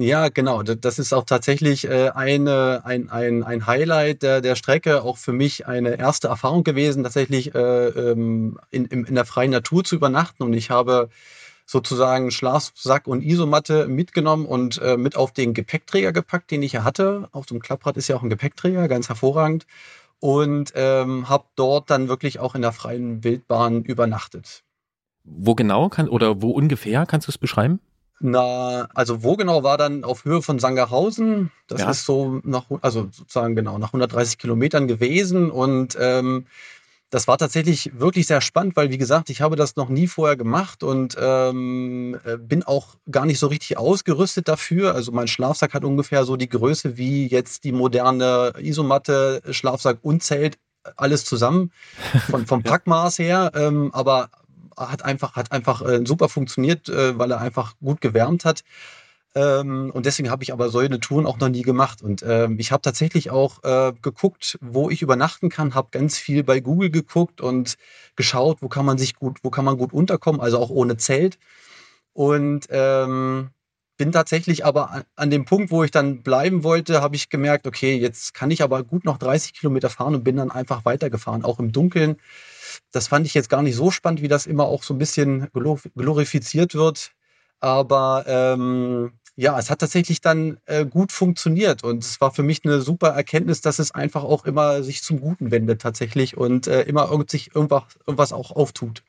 Ja, 0.00 0.30
genau. 0.30 0.62
Das 0.62 0.98
ist 0.98 1.12
auch 1.12 1.24
tatsächlich 1.24 1.86
äh, 1.86 2.08
eine, 2.08 2.80
ein, 2.84 3.10
ein, 3.10 3.42
ein 3.42 3.66
Highlight 3.66 4.22
der, 4.22 4.40
der 4.40 4.56
Strecke, 4.56 5.02
auch 5.02 5.18
für 5.18 5.34
mich 5.34 5.66
eine 5.66 5.98
erste 5.98 6.28
Erfahrung 6.28 6.64
gewesen, 6.64 7.02
tatsächlich 7.02 7.54
äh, 7.54 7.88
ähm, 7.88 8.58
in, 8.70 8.86
in 8.86 9.14
der 9.14 9.26
freien 9.26 9.50
Natur 9.50 9.84
zu 9.84 9.96
übernachten. 9.96 10.42
Und 10.42 10.54
ich 10.54 10.70
habe 10.70 11.10
sozusagen 11.66 12.30
Schlafsack 12.30 13.06
und 13.08 13.22
Isomatte 13.22 13.88
mitgenommen 13.88 14.46
und 14.46 14.78
äh, 14.78 14.96
mit 14.96 15.16
auf 15.16 15.32
den 15.32 15.52
Gepäckträger 15.52 16.12
gepackt, 16.12 16.50
den 16.50 16.62
ich 16.62 16.72
ja 16.72 16.82
hatte. 16.82 17.28
Auf 17.32 17.44
dem 17.44 17.60
Klapprad 17.60 17.98
ist 17.98 18.08
ja 18.08 18.16
auch 18.16 18.22
ein 18.22 18.30
Gepäckträger, 18.30 18.88
ganz 18.88 19.10
hervorragend. 19.10 19.66
Und 20.18 20.72
ähm, 20.76 21.28
habe 21.28 21.44
dort 21.56 21.90
dann 21.90 22.08
wirklich 22.08 22.40
auch 22.40 22.54
in 22.54 22.62
der 22.62 22.72
freien 22.72 23.22
Wildbahn 23.22 23.82
übernachtet. 23.82 24.62
Wo 25.24 25.54
genau 25.54 25.90
kann 25.90 26.08
oder 26.08 26.40
wo 26.40 26.52
ungefähr 26.52 27.04
kannst 27.04 27.28
du 27.28 27.32
es 27.32 27.38
beschreiben? 27.38 27.80
Na, 28.20 28.86
also 28.94 29.22
wo 29.22 29.36
genau 29.36 29.62
war 29.62 29.78
dann 29.78 30.04
auf 30.04 30.24
Höhe 30.24 30.42
von 30.42 30.58
Sangerhausen? 30.58 31.50
Das 31.66 31.80
Ja. 31.80 31.90
ist 31.90 32.04
so 32.04 32.40
nach, 32.44 32.66
also 32.82 33.08
sozusagen 33.10 33.56
genau 33.56 33.78
nach 33.78 33.88
130 33.88 34.36
Kilometern 34.38 34.86
gewesen 34.88 35.50
und 35.50 35.96
ähm, 35.98 36.46
das 37.08 37.26
war 37.26 37.38
tatsächlich 37.38 37.98
wirklich 37.98 38.28
sehr 38.28 38.40
spannend, 38.40 38.76
weil 38.76 38.90
wie 38.90 38.98
gesagt, 38.98 39.30
ich 39.30 39.40
habe 39.40 39.56
das 39.56 39.74
noch 39.74 39.88
nie 39.88 40.06
vorher 40.06 40.36
gemacht 40.36 40.84
und 40.84 41.16
ähm, 41.18 42.16
äh, 42.24 42.36
bin 42.36 42.62
auch 42.62 42.94
gar 43.10 43.26
nicht 43.26 43.40
so 43.40 43.48
richtig 43.48 43.78
ausgerüstet 43.78 44.46
dafür. 44.46 44.94
Also 44.94 45.10
mein 45.10 45.26
Schlafsack 45.26 45.74
hat 45.74 45.82
ungefähr 45.84 46.24
so 46.24 46.36
die 46.36 46.48
Größe 46.48 46.96
wie 46.96 47.26
jetzt 47.26 47.64
die 47.64 47.72
moderne 47.72 48.52
Isomatte, 48.58 49.42
Schlafsack 49.50 49.98
und 50.02 50.22
Zelt, 50.22 50.58
alles 50.96 51.24
zusammen 51.24 51.72
von, 52.30 52.46
vom 52.46 52.62
Packmaß 52.62 53.18
her. 53.18 53.50
Ähm, 53.54 53.90
aber 53.92 54.30
hat 54.88 55.04
einfach, 55.04 55.36
hat 55.36 55.52
einfach 55.52 55.82
äh, 55.82 56.00
super 56.04 56.28
funktioniert, 56.28 56.88
äh, 56.88 57.18
weil 57.18 57.30
er 57.30 57.40
einfach 57.40 57.74
gut 57.80 58.00
gewärmt 58.00 58.44
hat. 58.44 58.64
Ähm, 59.34 59.90
und 59.94 60.06
deswegen 60.06 60.30
habe 60.30 60.42
ich 60.42 60.52
aber 60.52 60.70
solche 60.70 60.98
Touren 60.98 61.26
auch 61.26 61.38
noch 61.38 61.48
nie 61.48 61.62
gemacht. 61.62 62.02
Und 62.02 62.24
ähm, 62.26 62.58
ich 62.58 62.72
habe 62.72 62.82
tatsächlich 62.82 63.30
auch 63.30 63.62
äh, 63.62 63.92
geguckt, 64.02 64.58
wo 64.60 64.90
ich 64.90 65.02
übernachten 65.02 65.50
kann, 65.50 65.74
habe 65.74 65.88
ganz 65.92 66.18
viel 66.18 66.42
bei 66.42 66.60
Google 66.60 66.90
geguckt 66.90 67.40
und 67.40 67.76
geschaut, 68.16 68.58
wo 68.60 68.68
kann 68.68 68.86
man 68.86 68.98
sich 68.98 69.14
gut, 69.14 69.38
wo 69.42 69.50
kann 69.50 69.64
man 69.64 69.78
gut 69.78 69.92
unterkommen, 69.92 70.40
also 70.40 70.58
auch 70.58 70.70
ohne 70.70 70.96
Zelt. 70.96 71.38
Und 72.12 72.66
ähm, 72.70 73.50
bin 74.00 74.12
tatsächlich 74.12 74.64
aber 74.64 75.04
an, 75.14 75.28
dem 75.30 75.44
Punkt, 75.44 75.70
wo 75.70 75.84
ich 75.84 75.90
dann 75.90 76.22
bleiben 76.22 76.64
wollte, 76.64 77.02
habe 77.02 77.16
ich 77.16 77.28
gemerkt, 77.28 77.66
okay, 77.66 77.98
jetzt 77.98 78.32
kann 78.32 78.50
ich 78.50 78.62
aber 78.62 78.82
gut 78.82 79.04
noch 79.04 79.18
30 79.18 79.52
Kilometer 79.52 79.90
fahren 79.90 80.14
und 80.14 80.24
bin 80.24 80.36
dann 80.36 80.50
einfach 80.50 80.86
weitergefahren, 80.86 81.44
auch 81.44 81.58
im 81.58 81.70
Dunkeln. 81.70 82.16
Das 82.92 83.08
fand 83.08 83.26
ich 83.26 83.34
jetzt 83.34 83.50
gar 83.50 83.60
nicht 83.62 83.76
so 83.76 83.90
spannend, 83.90 84.22
wie 84.22 84.28
das 84.28 84.46
immer 84.46 84.64
auch 84.64 84.82
so 84.84 84.94
ein 84.94 84.98
bisschen 84.98 85.48
glor- 85.52 85.82
glorifiziert 85.94 86.74
wird. 86.74 87.12
Aber 87.60 88.24
ähm, 88.26 89.12
ja, 89.36 89.58
es 89.58 89.68
hat 89.68 89.80
tatsächlich 89.80 90.22
dann 90.22 90.58
äh, 90.64 90.86
gut 90.86 91.12
funktioniert 91.12 91.84
und 91.84 92.02
es 92.02 92.22
war 92.22 92.30
für 92.32 92.42
mich 92.42 92.64
eine 92.64 92.80
super 92.80 93.08
Erkenntnis, 93.10 93.60
dass 93.60 93.78
es 93.78 93.90
einfach 93.94 94.24
auch 94.24 94.46
immer 94.46 94.82
sich 94.82 95.02
zum 95.02 95.20
Guten 95.20 95.50
wendet 95.50 95.82
tatsächlich 95.82 96.38
und 96.38 96.68
äh, 96.68 96.84
immer 96.84 97.10
irgend 97.10 97.30
sich 97.30 97.54
irgendwas, 97.54 97.84
irgendwas 98.06 98.32
auch 98.32 98.50
auftut. 98.52 99.02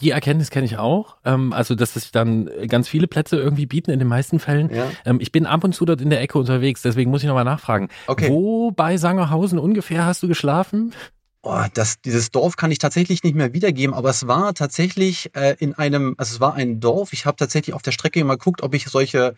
Die 0.00 0.10
Erkenntnis 0.10 0.50
kenne 0.50 0.66
ich 0.66 0.78
auch. 0.78 1.16
Ähm, 1.24 1.52
also, 1.52 1.74
dass 1.74 1.94
sich 1.94 2.10
dann 2.10 2.50
ganz 2.68 2.88
viele 2.88 3.06
Plätze 3.06 3.36
irgendwie 3.36 3.66
bieten 3.66 3.90
in 3.90 3.98
den 3.98 4.08
meisten 4.08 4.38
Fällen. 4.38 4.72
Ja, 4.74 4.90
Ähm, 5.04 5.18
ich 5.20 5.32
bin 5.32 5.46
ab 5.46 5.64
und 5.64 5.74
zu 5.74 5.84
dort 5.84 6.00
in 6.00 6.10
der 6.10 6.20
Ecke 6.20 6.38
unterwegs, 6.38 6.82
deswegen 6.82 7.10
muss 7.10 7.22
ich 7.22 7.28
nochmal 7.28 7.44
nachfragen. 7.44 7.88
okay. 8.06 8.28
Wo 8.30 8.70
bei 8.70 8.96
Sangerhausen 8.96 9.58
ungefähr 9.58 10.06
hast 10.06 10.22
du 10.22 10.28
geschlafen? 10.28 10.94
Oh, 11.42 11.64
das, 11.72 12.02
dieses 12.02 12.30
Dorf 12.30 12.56
kann 12.56 12.70
ich 12.70 12.78
tatsächlich 12.78 13.22
nicht 13.22 13.34
mehr 13.34 13.54
wiedergeben, 13.54 13.94
aber 13.94 14.10
es 14.10 14.26
war 14.26 14.52
tatsächlich 14.52 15.30
äh, 15.34 15.56
in 15.58 15.74
einem, 15.74 16.14
also 16.18 16.34
es 16.34 16.40
war 16.40 16.54
ein 16.54 16.80
Dorf. 16.80 17.14
Ich 17.14 17.24
habe 17.24 17.36
tatsächlich 17.36 17.74
auf 17.74 17.80
der 17.80 17.92
Strecke 17.92 18.22
mal 18.24 18.36
geguckt, 18.36 18.62
ob 18.62 18.74
ich 18.74 18.84
solche, 18.86 19.36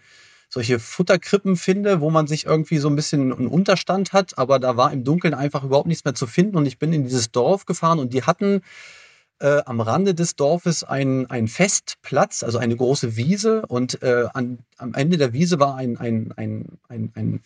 solche 0.48 0.80
Futterkrippen 0.80 1.56
finde, 1.56 2.00
wo 2.00 2.10
man 2.10 2.26
sich 2.26 2.44
irgendwie 2.46 2.78
so 2.78 2.88
ein 2.88 2.96
bisschen 2.96 3.32
einen 3.32 3.46
Unterstand 3.46 4.12
hat, 4.12 4.36
aber 4.36 4.58
da 4.58 4.76
war 4.76 4.92
im 4.92 5.04
Dunkeln 5.04 5.32
einfach 5.32 5.62
überhaupt 5.62 5.86
nichts 5.86 6.04
mehr 6.04 6.14
zu 6.14 6.26
finden 6.26 6.56
und 6.56 6.66
ich 6.66 6.78
bin 6.80 6.92
in 6.92 7.04
dieses 7.04 7.30
Dorf 7.30 7.66
gefahren 7.66 8.00
und 8.00 8.12
die 8.12 8.24
hatten 8.24 8.62
äh, 9.42 9.62
am 9.66 9.80
Rande 9.80 10.14
des 10.14 10.36
Dorfes 10.36 10.84
einen, 10.84 11.26
einen 11.26 11.48
Festplatz, 11.48 12.44
also 12.44 12.58
eine 12.58 12.76
große 12.76 13.16
Wiese 13.16 13.66
und 13.66 14.00
äh, 14.02 14.26
an, 14.32 14.60
am 14.78 14.94
Ende 14.94 15.18
der 15.18 15.32
Wiese 15.32 15.58
war 15.58 15.74
ein, 15.74 15.96
ein, 15.96 16.32
ein, 16.36 16.78
ein, 16.88 17.12
ein, 17.14 17.40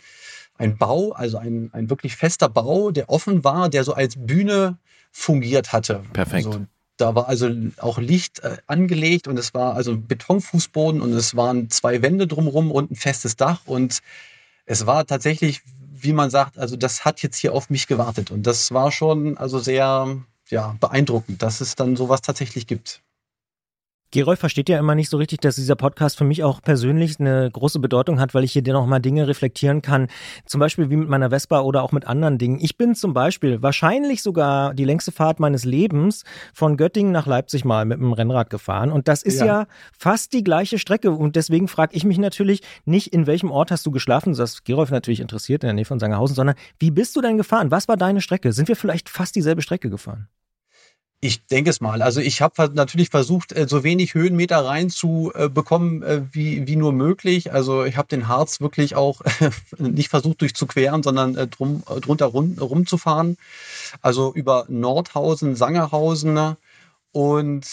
ein 0.59 0.76
Bau, 0.76 1.12
also 1.12 1.38
ein, 1.38 1.70
ein 1.72 1.88
wirklich 1.88 2.16
fester 2.16 2.51
Bau, 2.51 2.90
der 2.90 3.09
offen 3.09 3.44
war, 3.44 3.70
der 3.70 3.82
so 3.82 3.94
als 3.94 4.14
Bühne 4.16 4.76
fungiert 5.11 5.72
hatte. 5.72 6.03
Perfekt. 6.12 6.47
Also, 6.47 6.66
da 6.99 7.14
war 7.14 7.28
also 7.28 7.51
auch 7.78 7.99
Licht 7.99 8.40
äh, 8.40 8.59
angelegt 8.66 9.26
und 9.26 9.38
es 9.38 9.55
war 9.55 9.74
also 9.74 9.92
ein 9.92 10.07
Betonfußboden 10.07 11.01
und 11.01 11.12
es 11.12 11.34
waren 11.34 11.70
zwei 11.70 12.03
Wände 12.03 12.26
drumherum 12.26 12.70
und 12.70 12.90
ein 12.90 12.97
festes 12.97 13.36
Dach 13.36 13.61
und 13.64 14.01
es 14.66 14.86
war 14.86 15.07
tatsächlich, 15.07 15.62
wie 15.94 16.12
man 16.12 16.28
sagt, 16.28 16.59
also 16.59 16.76
das 16.76 17.07
hat 17.07 17.22
jetzt 17.22 17.36
hier 17.38 17.55
auf 17.55 17.70
mich 17.70 17.86
gewartet 17.86 18.30
und 18.30 18.47
das 18.47 18.72
war 18.72 18.92
schon 18.92 19.38
also 19.38 19.59
sehr 19.59 20.18
ja, 20.49 20.76
beeindruckend, 20.80 21.42
dass 21.42 21.61
es 21.61 21.74
dann 21.76 21.97
sowas 21.97 22.22
tatsächlich 22.22 22.66
gibt. 22.66 23.03
Gerolf 24.12 24.38
versteht 24.38 24.68
ja 24.68 24.78
immer 24.78 24.94
nicht 24.94 25.11
so 25.11 25.16
richtig, 25.16 25.40
dass 25.40 25.57
dieser 25.57 25.74
Podcast 25.74 26.16
für 26.16 26.24
mich 26.24 26.44
auch 26.44 26.62
persönlich 26.62 27.18
eine 27.18 27.51
große 27.51 27.80
Bedeutung 27.80 28.20
hat, 28.20 28.34
weil 28.34 28.44
ich 28.44 28.53
hier 28.53 28.62
noch 28.62 28.86
mal 28.86 29.01
Dinge 29.01 29.26
reflektieren 29.26 29.82
kann. 29.82 30.07
Zum 30.44 30.61
Beispiel 30.61 30.90
wie 30.90 30.97
mit 30.97 31.09
meiner 31.09 31.30
Vespa 31.30 31.61
oder 31.61 31.82
auch 31.82 31.90
mit 31.90 32.07
anderen 32.07 32.38
Dingen. 32.38 32.61
Ich 32.61 32.76
bin 32.76 32.94
zum 32.94 33.14
Beispiel 33.14 33.62
wahrscheinlich 33.62 34.22
sogar 34.22 34.74
die 34.74 34.84
längste 34.84 35.11
Fahrt 35.11 35.40
meines 35.40 35.64
Lebens 35.64 36.22
von 36.55 36.76
Göttingen 36.76 37.11
nach 37.11 37.26
Leipzig 37.26 37.64
mal 37.64 37.84
mit 37.84 37.99
dem 37.99 38.12
Rennrad 38.12 38.49
gefahren. 38.49 38.92
Und 38.92 39.09
das 39.09 39.24
ist 39.24 39.40
ja, 39.40 39.47
Ja. 39.47 39.66
fast 39.92 40.32
die 40.32 40.44
gleiche 40.44 40.78
Strecke. 40.78 41.11
Und 41.11 41.34
deswegen 41.34 41.66
frage 41.66 41.97
ich 41.97 42.05
mich 42.05 42.18
natürlich 42.18 42.62
nicht, 42.84 43.12
in 43.12 43.26
welchem 43.26 43.51
Ort 43.51 43.72
hast 43.72 43.84
du 43.86 43.90
geschlafen? 43.90 44.34
Das 44.34 44.62
Gerolf 44.62 44.90
natürlich 44.92 45.18
interessiert 45.20 45.64
in 45.64 45.66
der 45.66 45.74
Nähe 45.74 45.84
von 45.84 45.99
Sangerhausen, 45.99 46.36
sondern 46.36 46.55
wie 46.78 46.92
bist 46.92 47.16
du 47.16 47.20
denn 47.20 47.36
gefahren? 47.38 47.72
Was 47.72 47.88
war 47.88 47.97
deine 47.97 48.20
Strecke? 48.20 48.53
Sind 48.53 48.68
wir 48.68 48.76
vielleicht 48.76 49.09
fast 49.09 49.34
dieselbe 49.34 49.62
Strecke 49.62 49.90
gefahren? 49.90 50.28
Ich 51.27 51.45
denke 51.47 51.70
es 51.70 51.81
mal. 51.81 52.03
Also 52.03 52.20
ich 52.20 52.41
habe 52.41 52.70
natürlich 52.72 53.11
versucht, 53.11 53.51
äh, 53.53 53.66
so 53.68 53.83
wenig 53.83 54.14
Höhenmeter 54.14 54.64
reinzubekommen, 54.64 56.05
äh, 56.05 56.22
wie, 56.31 56.68
wie 56.68 56.77
nur 56.77 56.93
möglich. 56.93 57.53
Also 57.53 57.85
ich 57.85 57.97
habe 57.97 58.07
den 58.07 58.29
Harz 58.29 58.61
wirklich 58.61 58.95
auch 58.95 59.22
nicht 59.79 60.09
versucht 60.09 60.41
durchzuqueren, 60.41 61.03
sondern 61.03 61.37
äh, 61.37 61.49
drum, 61.49 61.83
äh, 61.91 61.99
drunter 62.01 62.27
rum, 62.27 62.57
rumzufahren. 62.61 63.39
Also 64.03 64.33
über 64.35 64.66
Nordhausen, 64.68 65.57
Sangerhausen 65.57 66.33
ne? 66.33 66.59
und 67.11 67.66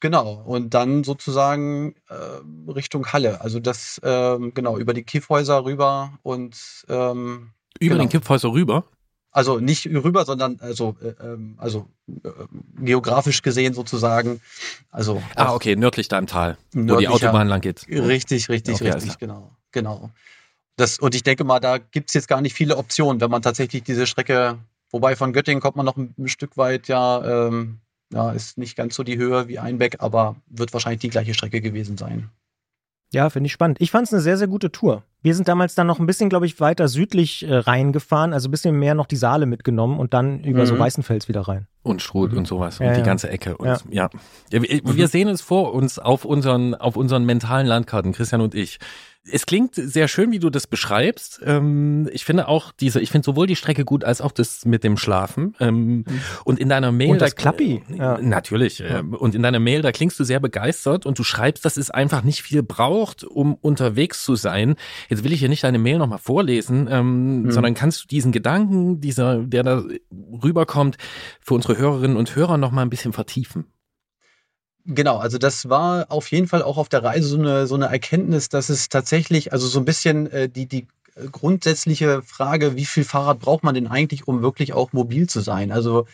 genau. 0.00 0.42
Und 0.44 0.74
dann 0.74 1.04
sozusagen 1.04 1.94
äh, 2.08 2.72
Richtung 2.72 3.06
Halle. 3.12 3.40
Also 3.40 3.60
das, 3.60 4.00
ähm, 4.02 4.52
genau, 4.52 4.78
über 4.78 4.94
die 4.94 5.04
Kiffhäuser 5.04 5.64
rüber 5.64 6.18
und 6.24 6.56
ähm, 6.88 7.52
Über 7.78 7.94
Genau. 7.94 8.04
den 8.04 8.08
Kippfäuser 8.08 8.50
rüber? 8.50 8.82
Also 9.36 9.60
nicht 9.60 9.86
rüber, 9.86 10.24
sondern 10.24 10.58
also, 10.60 10.96
äh, 11.02 11.08
ähm, 11.22 11.56
also 11.58 11.86
äh, 12.08 12.30
geografisch 12.80 13.42
gesehen 13.42 13.74
sozusagen. 13.74 14.40
Also 14.90 15.22
Ah, 15.34 15.52
okay, 15.52 15.76
nördlich 15.76 16.08
da 16.08 16.18
im 16.18 16.26
Tal, 16.26 16.56
wo 16.72 16.96
die 16.96 17.06
Autobahn 17.06 17.46
lang 17.46 17.60
geht. 17.60 17.86
Richtig, 17.86 18.48
richtig, 18.48 18.76
Okay, 18.76 18.92
richtig, 18.92 19.18
genau. 19.18 19.50
Genau. 19.72 20.10
Das, 20.76 20.98
und 20.98 21.14
ich 21.14 21.22
denke 21.22 21.44
mal, 21.44 21.60
da 21.60 21.76
gibt's 21.76 22.14
jetzt 22.14 22.28
gar 22.28 22.40
nicht 22.40 22.54
viele 22.54 22.78
Optionen, 22.78 23.20
wenn 23.20 23.30
man 23.30 23.42
tatsächlich 23.42 23.82
diese 23.82 24.06
Strecke, 24.06 24.58
wobei 24.90 25.16
von 25.16 25.34
Göttingen 25.34 25.60
kommt 25.60 25.76
man 25.76 25.84
noch 25.84 25.98
ein, 25.98 26.14
ein 26.18 26.28
Stück 26.28 26.56
weit, 26.56 26.88
ja, 26.88 27.48
ähm, 27.48 27.80
ja, 28.12 28.32
ist 28.32 28.56
nicht 28.56 28.74
ganz 28.74 28.94
so 28.94 29.02
die 29.02 29.18
Höhe 29.18 29.48
wie 29.48 29.58
Einbeck, 29.58 29.96
aber 29.98 30.36
wird 30.46 30.72
wahrscheinlich 30.72 31.00
die 31.00 31.10
gleiche 31.10 31.34
Strecke 31.34 31.60
gewesen 31.60 31.98
sein. 31.98 32.30
Ja, 33.12 33.30
finde 33.30 33.46
ich 33.46 33.52
spannend. 33.52 33.78
Ich 33.80 33.90
fand 33.90 34.06
es 34.06 34.12
eine 34.12 34.20
sehr, 34.22 34.36
sehr 34.36 34.48
gute 34.48 34.72
Tour. 34.72 35.02
Wir 35.22 35.34
sind 35.34 35.48
damals 35.48 35.74
dann 35.74 35.86
noch 35.86 35.98
ein 35.98 36.06
bisschen, 36.06 36.28
glaube 36.28 36.46
ich, 36.46 36.60
weiter 36.60 36.88
südlich 36.88 37.44
äh, 37.48 37.54
reingefahren, 37.54 38.32
also 38.32 38.48
ein 38.48 38.50
bisschen 38.50 38.76
mehr 38.78 38.94
noch 38.94 39.06
die 39.06 39.16
Saale 39.16 39.46
mitgenommen 39.46 39.98
und 39.98 40.12
dann 40.14 40.42
über 40.44 40.66
so 40.66 40.74
Mhm. 40.74 40.78
Weißenfels 40.80 41.28
wieder 41.28 41.42
rein. 41.42 41.66
Und 41.82 42.02
Struth 42.02 42.32
und 42.32 42.46
sowas 42.46 42.78
Ja, 42.78 42.88
und 42.88 42.94
die 42.94 43.00
ja. 43.00 43.06
ganze 43.06 43.28
Ecke. 43.30 43.56
Und, 43.56 43.66
Ja. 43.66 43.78
ja. 43.90 44.08
Ja, 44.52 44.62
wir, 44.62 44.80
wir 44.84 45.08
sehen 45.08 45.28
es 45.28 45.40
vor 45.40 45.72
uns 45.72 45.98
auf 45.98 46.24
unseren, 46.24 46.74
auf 46.74 46.96
unseren 46.96 47.24
mentalen 47.24 47.66
Landkarten, 47.66 48.12
Christian 48.12 48.40
und 48.40 48.54
ich. 48.54 48.78
Es 49.30 49.44
klingt 49.46 49.74
sehr 49.74 50.06
schön, 50.08 50.30
wie 50.30 50.38
du 50.38 50.50
das 50.50 50.66
beschreibst. 50.66 51.40
Ähm, 51.44 52.08
ich 52.12 52.24
finde 52.24 52.46
auch 52.48 52.70
diese, 52.72 53.00
ich 53.00 53.10
finde 53.10 53.24
sowohl 53.24 53.46
die 53.46 53.56
Strecke 53.56 53.84
gut 53.84 54.04
als 54.04 54.20
auch 54.20 54.30
das 54.32 54.64
mit 54.64 54.84
dem 54.84 54.96
Schlafen. 54.96 55.54
Ähm, 55.58 56.04
Und 56.44 56.60
in 56.60 56.68
deiner 56.68 56.92
Mail. 56.92 57.10
Und 57.10 57.20
das 57.20 57.34
da- 57.34 57.40
Klappi, 57.42 57.82
ja. 57.92 58.18
Natürlich. 58.20 58.82
ähm, 58.86 59.14
Und 59.14 59.34
in 59.34 59.42
deiner 59.42 59.58
Mail, 59.58 59.82
da 59.82 59.90
klingst 59.92 60.18
du 60.20 60.24
sehr 60.24 60.38
begeistert 60.40 61.06
und 61.06 61.18
du 61.18 61.24
schreibst, 61.24 61.64
dass 61.64 61.76
es 61.76 61.90
einfach 61.90 62.22
nicht 62.22 62.42
viel 62.42 62.62
braucht, 62.62 63.24
um 63.24 63.54
unterwegs 63.54 64.22
zu 64.24 64.36
sein. 64.36 64.76
Jetzt 65.08 65.24
will 65.24 65.32
ich 65.32 65.40
hier 65.40 65.48
nicht 65.48 65.64
deine 65.64 65.78
Mail 65.78 65.98
nochmal 65.98 66.18
vorlesen, 66.18 66.86
ähm, 66.90 67.44
Hm. 67.44 67.50
sondern 67.50 67.74
kannst 67.74 68.04
du 68.04 68.06
diesen 68.08 68.30
Gedanken, 68.32 69.00
dieser, 69.00 69.38
der 69.42 69.62
da 69.64 69.82
rüberkommt, 70.42 70.98
für 71.40 71.54
unsere 71.54 71.78
Hörerinnen 71.78 72.16
und 72.16 72.36
Hörer 72.36 72.58
nochmal 72.58 72.84
ein 72.84 72.90
bisschen 72.90 73.12
vertiefen. 73.12 73.66
Genau, 74.88 75.16
also 75.18 75.38
das 75.38 75.68
war 75.68 76.06
auf 76.10 76.30
jeden 76.30 76.46
Fall 76.46 76.62
auch 76.62 76.76
auf 76.78 76.88
der 76.88 77.02
Reise 77.02 77.28
so 77.28 77.38
eine, 77.38 77.66
so 77.66 77.74
eine 77.74 77.86
Erkenntnis, 77.86 78.48
dass 78.48 78.68
es 78.68 78.88
tatsächlich, 78.88 79.52
also 79.52 79.66
so 79.66 79.80
ein 79.80 79.84
bisschen 79.84 80.30
äh, 80.30 80.48
die, 80.48 80.66
die 80.66 80.86
grundsätzliche 81.32 82.22
Frage, 82.22 82.76
wie 82.76 82.84
viel 82.84 83.04
Fahrrad 83.04 83.40
braucht 83.40 83.64
man 83.64 83.74
denn 83.74 83.88
eigentlich, 83.88 84.28
um 84.28 84.42
wirklich 84.42 84.74
auch 84.74 84.92
mobil 84.92 85.28
zu 85.28 85.40
sein? 85.40 85.72
Also 85.72 86.06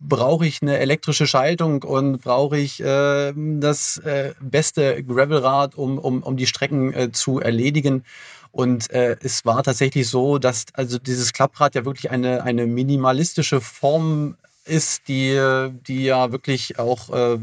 brauche 0.00 0.46
ich 0.46 0.62
eine 0.62 0.78
elektrische 0.78 1.26
Schaltung 1.26 1.82
und 1.84 2.20
brauche 2.22 2.58
ich 2.58 2.80
äh, 2.82 3.32
das 3.36 3.98
äh, 3.98 4.34
beste 4.40 5.02
Gravelrad, 5.04 5.74
um, 5.76 5.98
um, 5.98 6.22
um 6.22 6.36
die 6.36 6.46
Strecken 6.46 6.92
äh, 6.94 7.12
zu 7.12 7.40
erledigen? 7.40 8.04
Und 8.52 8.90
äh, 8.90 9.16
es 9.22 9.44
war 9.44 9.62
tatsächlich 9.62 10.08
so, 10.08 10.38
dass 10.38 10.66
also 10.74 10.98
dieses 10.98 11.32
Klapprad 11.32 11.74
ja 11.74 11.84
wirklich 11.84 12.10
eine, 12.10 12.42
eine 12.44 12.66
minimalistische 12.66 13.60
Form 13.60 14.36
ist, 14.66 15.08
die, 15.08 15.70
die 15.86 16.04
ja 16.04 16.32
wirklich 16.32 16.78
auch, 16.78 17.10
äh, 17.10 17.38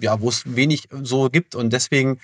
ja, 0.00 0.20
wo 0.20 0.28
es 0.28 0.54
wenig 0.56 0.88
so 1.02 1.28
gibt. 1.30 1.54
Und 1.54 1.72
deswegen 1.72 2.18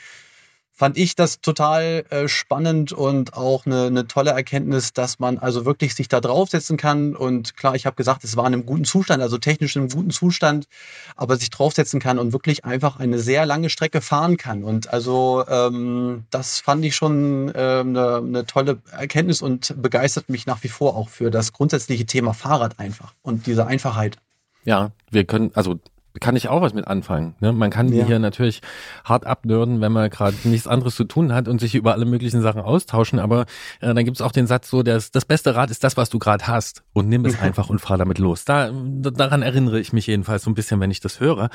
fand 0.77 0.99
ich 0.99 1.17
das 1.17 1.41
total 1.41 2.05
äh, 2.11 2.29
spannend 2.29 2.93
und 2.93 3.33
auch 3.33 3.65
eine, 3.65 3.87
eine 3.87 4.07
tolle 4.07 4.33
Erkenntnis, 4.33 4.93
dass 4.93 5.19
man 5.19 5.39
also 5.39 5.65
wirklich 5.65 5.95
sich 5.95 6.09
da 6.09 6.21
draufsetzen 6.21 6.77
kann. 6.77 7.17
Und 7.17 7.57
klar, 7.57 7.75
ich 7.75 7.87
habe 7.87 7.97
gesagt, 7.97 8.25
es 8.25 8.37
war 8.37 8.47
in 8.47 8.53
einem 8.53 8.67
guten 8.67 8.85
Zustand, 8.85 9.23
also 9.23 9.39
technisch 9.39 9.75
in 9.75 9.83
einem 9.83 9.91
guten 9.91 10.11
Zustand, 10.11 10.69
aber 11.17 11.37
sich 11.39 11.49
draufsetzen 11.49 11.99
kann 11.99 12.19
und 12.19 12.35
wirklich 12.35 12.67
einfach 12.67 13.01
eine 13.01 13.19
sehr 13.19 13.47
lange 13.47 13.71
Strecke 13.71 14.03
fahren 14.03 14.37
kann. 14.37 14.65
Und 14.65 14.93
also 14.93 15.45
ähm, 15.49 16.25
das 16.31 16.61
fand 16.61 16.85
ich 16.85 16.95
schon 16.95 17.49
äh, 17.55 17.81
eine, 17.81 18.17
eine 18.17 18.45
tolle 18.45 18.83
Erkenntnis 18.93 19.41
und 19.41 19.75
begeistert 19.81 20.29
mich 20.29 20.45
nach 20.45 20.63
wie 20.63 20.69
vor 20.69 20.95
auch 20.95 21.09
für 21.09 21.31
das 21.31 21.55
grundsätzliche 21.55 22.05
Thema 22.05 22.35
Fahrrad 22.35 22.79
einfach 22.79 23.15
und 23.23 23.47
diese 23.47 23.67
Einfachheit. 23.67 24.19
Ja, 24.67 24.91
wir 25.11 25.25
können, 25.25 25.51
also 25.55 25.79
kann 26.21 26.37
ich 26.37 26.49
auch 26.49 26.61
was 26.63 26.75
mit 26.75 26.87
anfangen. 26.87 27.35
Ne? 27.41 27.53
Man 27.53 27.71
kann 27.71 27.93
ja. 27.93 28.05
hier 28.05 28.19
natürlich 28.19 28.61
hart 29.05 29.27
abnörden, 29.27 29.81
wenn 29.81 29.93
man 29.93 30.11
gerade 30.11 30.37
nichts 30.45 30.67
anderes 30.67 30.97
zu 30.97 31.05
tun 31.05 31.33
hat 31.33 31.49
und 31.49 31.61
sich 31.61 31.75
über 31.75 31.93
alle 31.93 32.05
möglichen 32.05 32.43
Sachen 32.43 32.61
austauschen. 32.61 33.19
Aber 33.19 33.43
äh, 33.81 33.95
dann 33.95 34.05
gibt 34.05 34.17
es 34.17 34.23
auch 34.23 34.33
den 34.33 34.47
Satz 34.47 34.71
so, 34.71 34.83
dass 34.83 35.11
das 35.11 35.25
beste 35.25 35.55
Rad 35.55 35.71
ist 35.71 35.85
das, 35.85 35.97
was 35.97 36.11
du 36.11 36.19
gerade 36.19 36.47
hast. 36.47 36.83
Und 36.93 37.09
nimm 37.09 37.25
es 37.25 37.41
einfach 37.43 37.71
und 37.71 37.81
fahr 37.81 37.99
damit 37.99 38.19
los. 38.19 38.45
Da, 38.45 38.71
daran 38.73 39.43
erinnere 39.43 39.81
ich 39.81 39.93
mich 39.93 40.07
jedenfalls 40.07 40.43
so 40.43 40.51
ein 40.51 40.55
bisschen, 40.55 40.81
wenn 40.81 40.91
ich 40.91 41.01
das 41.01 41.21
höre. 41.21 41.51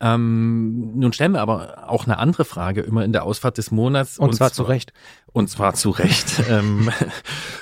Ähm, 0.00 0.98
nun 0.98 1.12
stellen 1.12 1.32
wir 1.32 1.40
aber 1.40 1.88
auch 1.88 2.04
eine 2.04 2.18
andere 2.18 2.44
Frage 2.44 2.82
immer 2.82 3.04
in 3.04 3.12
der 3.12 3.24
Ausfahrt 3.24 3.58
des 3.58 3.70
Monats. 3.70 4.18
Und, 4.18 4.28
und 4.28 4.34
zwar, 4.34 4.48
zwar 4.48 4.54
zu 4.54 4.62
Recht. 4.64 4.92
Und 5.32 5.48
zwar 5.48 5.74
zu 5.74 5.90
Recht. 5.90 6.42
ähm, 6.48 6.90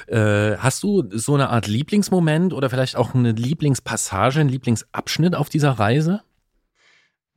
äh, 0.07 0.57
hast 0.57 0.83
du 0.83 1.05
so 1.11 1.35
eine 1.35 1.51
Art 1.51 1.67
Lieblingsmoment 1.67 2.53
oder 2.53 2.71
vielleicht 2.71 2.97
auch 2.97 3.15
eine 3.15 3.33
Lieblingspassage, 3.33 4.41
einen 4.41 4.49
Lieblingsabschnitt 4.49 5.35
auf 5.35 5.49
dieser 5.49 5.73
Reise? 5.73 6.23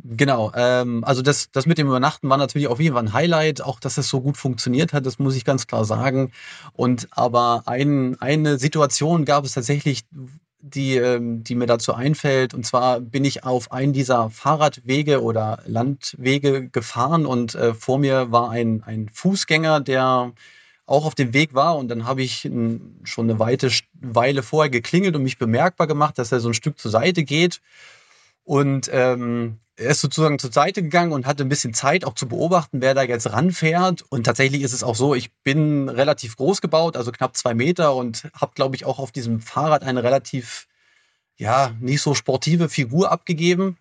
Genau, 0.02 0.52
ähm, 0.56 1.04
also 1.04 1.22
das, 1.22 1.52
das 1.52 1.66
mit 1.66 1.78
dem 1.78 1.88
Übernachten 1.88 2.30
war 2.30 2.38
natürlich 2.38 2.70
auf 2.70 2.80
jeden 2.80 2.96
Fall 2.96 3.04
ein 3.04 3.14
Highlight, 3.14 3.62
auch 3.62 3.82
dass 3.82 3.98
es 3.98 4.08
so 4.08 4.22
gut 4.22 4.38
funktioniert 4.38 4.94
hat, 4.94 5.06
das 5.06 5.20
muss 5.20 5.36
ich 5.36 5.44
ganz 5.44 5.68
klar 5.68 5.84
sagen. 5.84 6.32
Und 6.72 7.10
aber 7.12 7.64
ein, 7.66 8.20
eine 8.22 8.58
Situation 8.58 9.26
gab 9.26 9.44
es 9.44 9.54
tatsächlich, 9.54 10.06
die, 10.62 10.98
ähm, 10.98 11.44
die 11.44 11.56
mir 11.56 11.66
dazu 11.66 11.94
einfällt. 11.94 12.54
Und 12.54 12.66
zwar 12.66 13.00
bin 13.00 13.26
ich 13.26 13.44
auf 13.44 13.72
einen 13.72 13.94
dieser 13.94 14.30
Fahrradwege 14.30 15.22
oder 15.24 15.64
Landwege 15.66 16.70
gefahren 16.70 17.26
und 17.26 17.56
äh, 17.56 17.74
vor 17.74 18.00
mir 18.00 18.32
war 18.32 18.50
ein, 18.50 18.84
ein 18.84 19.10
Fußgänger, 19.12 19.82
der 19.82 20.34
auch 20.86 21.06
auf 21.06 21.16
dem 21.16 21.34
Weg 21.34 21.54
war. 21.54 21.78
Und 21.78 21.90
dann 21.90 22.06
habe 22.06 22.24
ich 22.24 22.46
n, 22.46 23.00
schon 23.04 23.30
eine 23.30 23.40
weite 23.40 23.72
Weile 23.94 24.44
vorher 24.44 24.70
geklingelt 24.70 25.16
und 25.16 25.24
mich 25.24 25.38
bemerkbar 25.38 25.88
gemacht, 25.88 26.18
dass 26.18 26.32
er 26.32 26.40
so 26.40 26.50
ein 26.50 26.54
Stück 26.56 26.80
zur 26.80 26.92
Seite 26.92 27.24
geht. 27.24 27.62
Und 28.44 28.90
ähm, 28.92 29.60
er 29.80 29.92
ist 29.92 30.02
sozusagen 30.02 30.40
zur 30.40 30.52
Seite 30.52 30.84
gegangen 30.84 31.14
und 31.14 31.26
hatte 31.26 31.44
ein 31.44 31.50
bisschen 31.50 31.74
Zeit 31.74 32.04
auch 32.04 32.14
zu 32.14 32.28
beobachten, 32.28 32.82
wer 32.82 32.94
da 32.94 33.04
jetzt 33.04 33.32
ranfährt. 33.32 34.04
Und 34.10 34.26
tatsächlich 34.26 34.62
ist 34.62 34.74
es 34.74 34.84
auch 34.84 34.96
so, 34.96 35.16
ich 35.16 35.32
bin 35.44 35.88
relativ 35.90 36.36
groß 36.36 36.62
gebaut, 36.62 36.98
also 36.98 37.12
knapp 37.12 37.38
zwei 37.38 37.54
Meter 37.54 37.96
und 37.96 38.30
habe, 38.34 38.52
glaube 38.56 38.76
ich, 38.76 38.86
auch 38.86 39.00
auf 39.00 39.12
diesem 39.12 39.40
Fahrrad 39.40 39.84
eine 39.84 40.04
relativ, 40.04 40.68
ja, 41.38 41.72
nicht 41.80 42.02
so 42.02 42.14
sportive 42.14 42.68
Figur 42.68 43.12
abgegeben. 43.12 43.78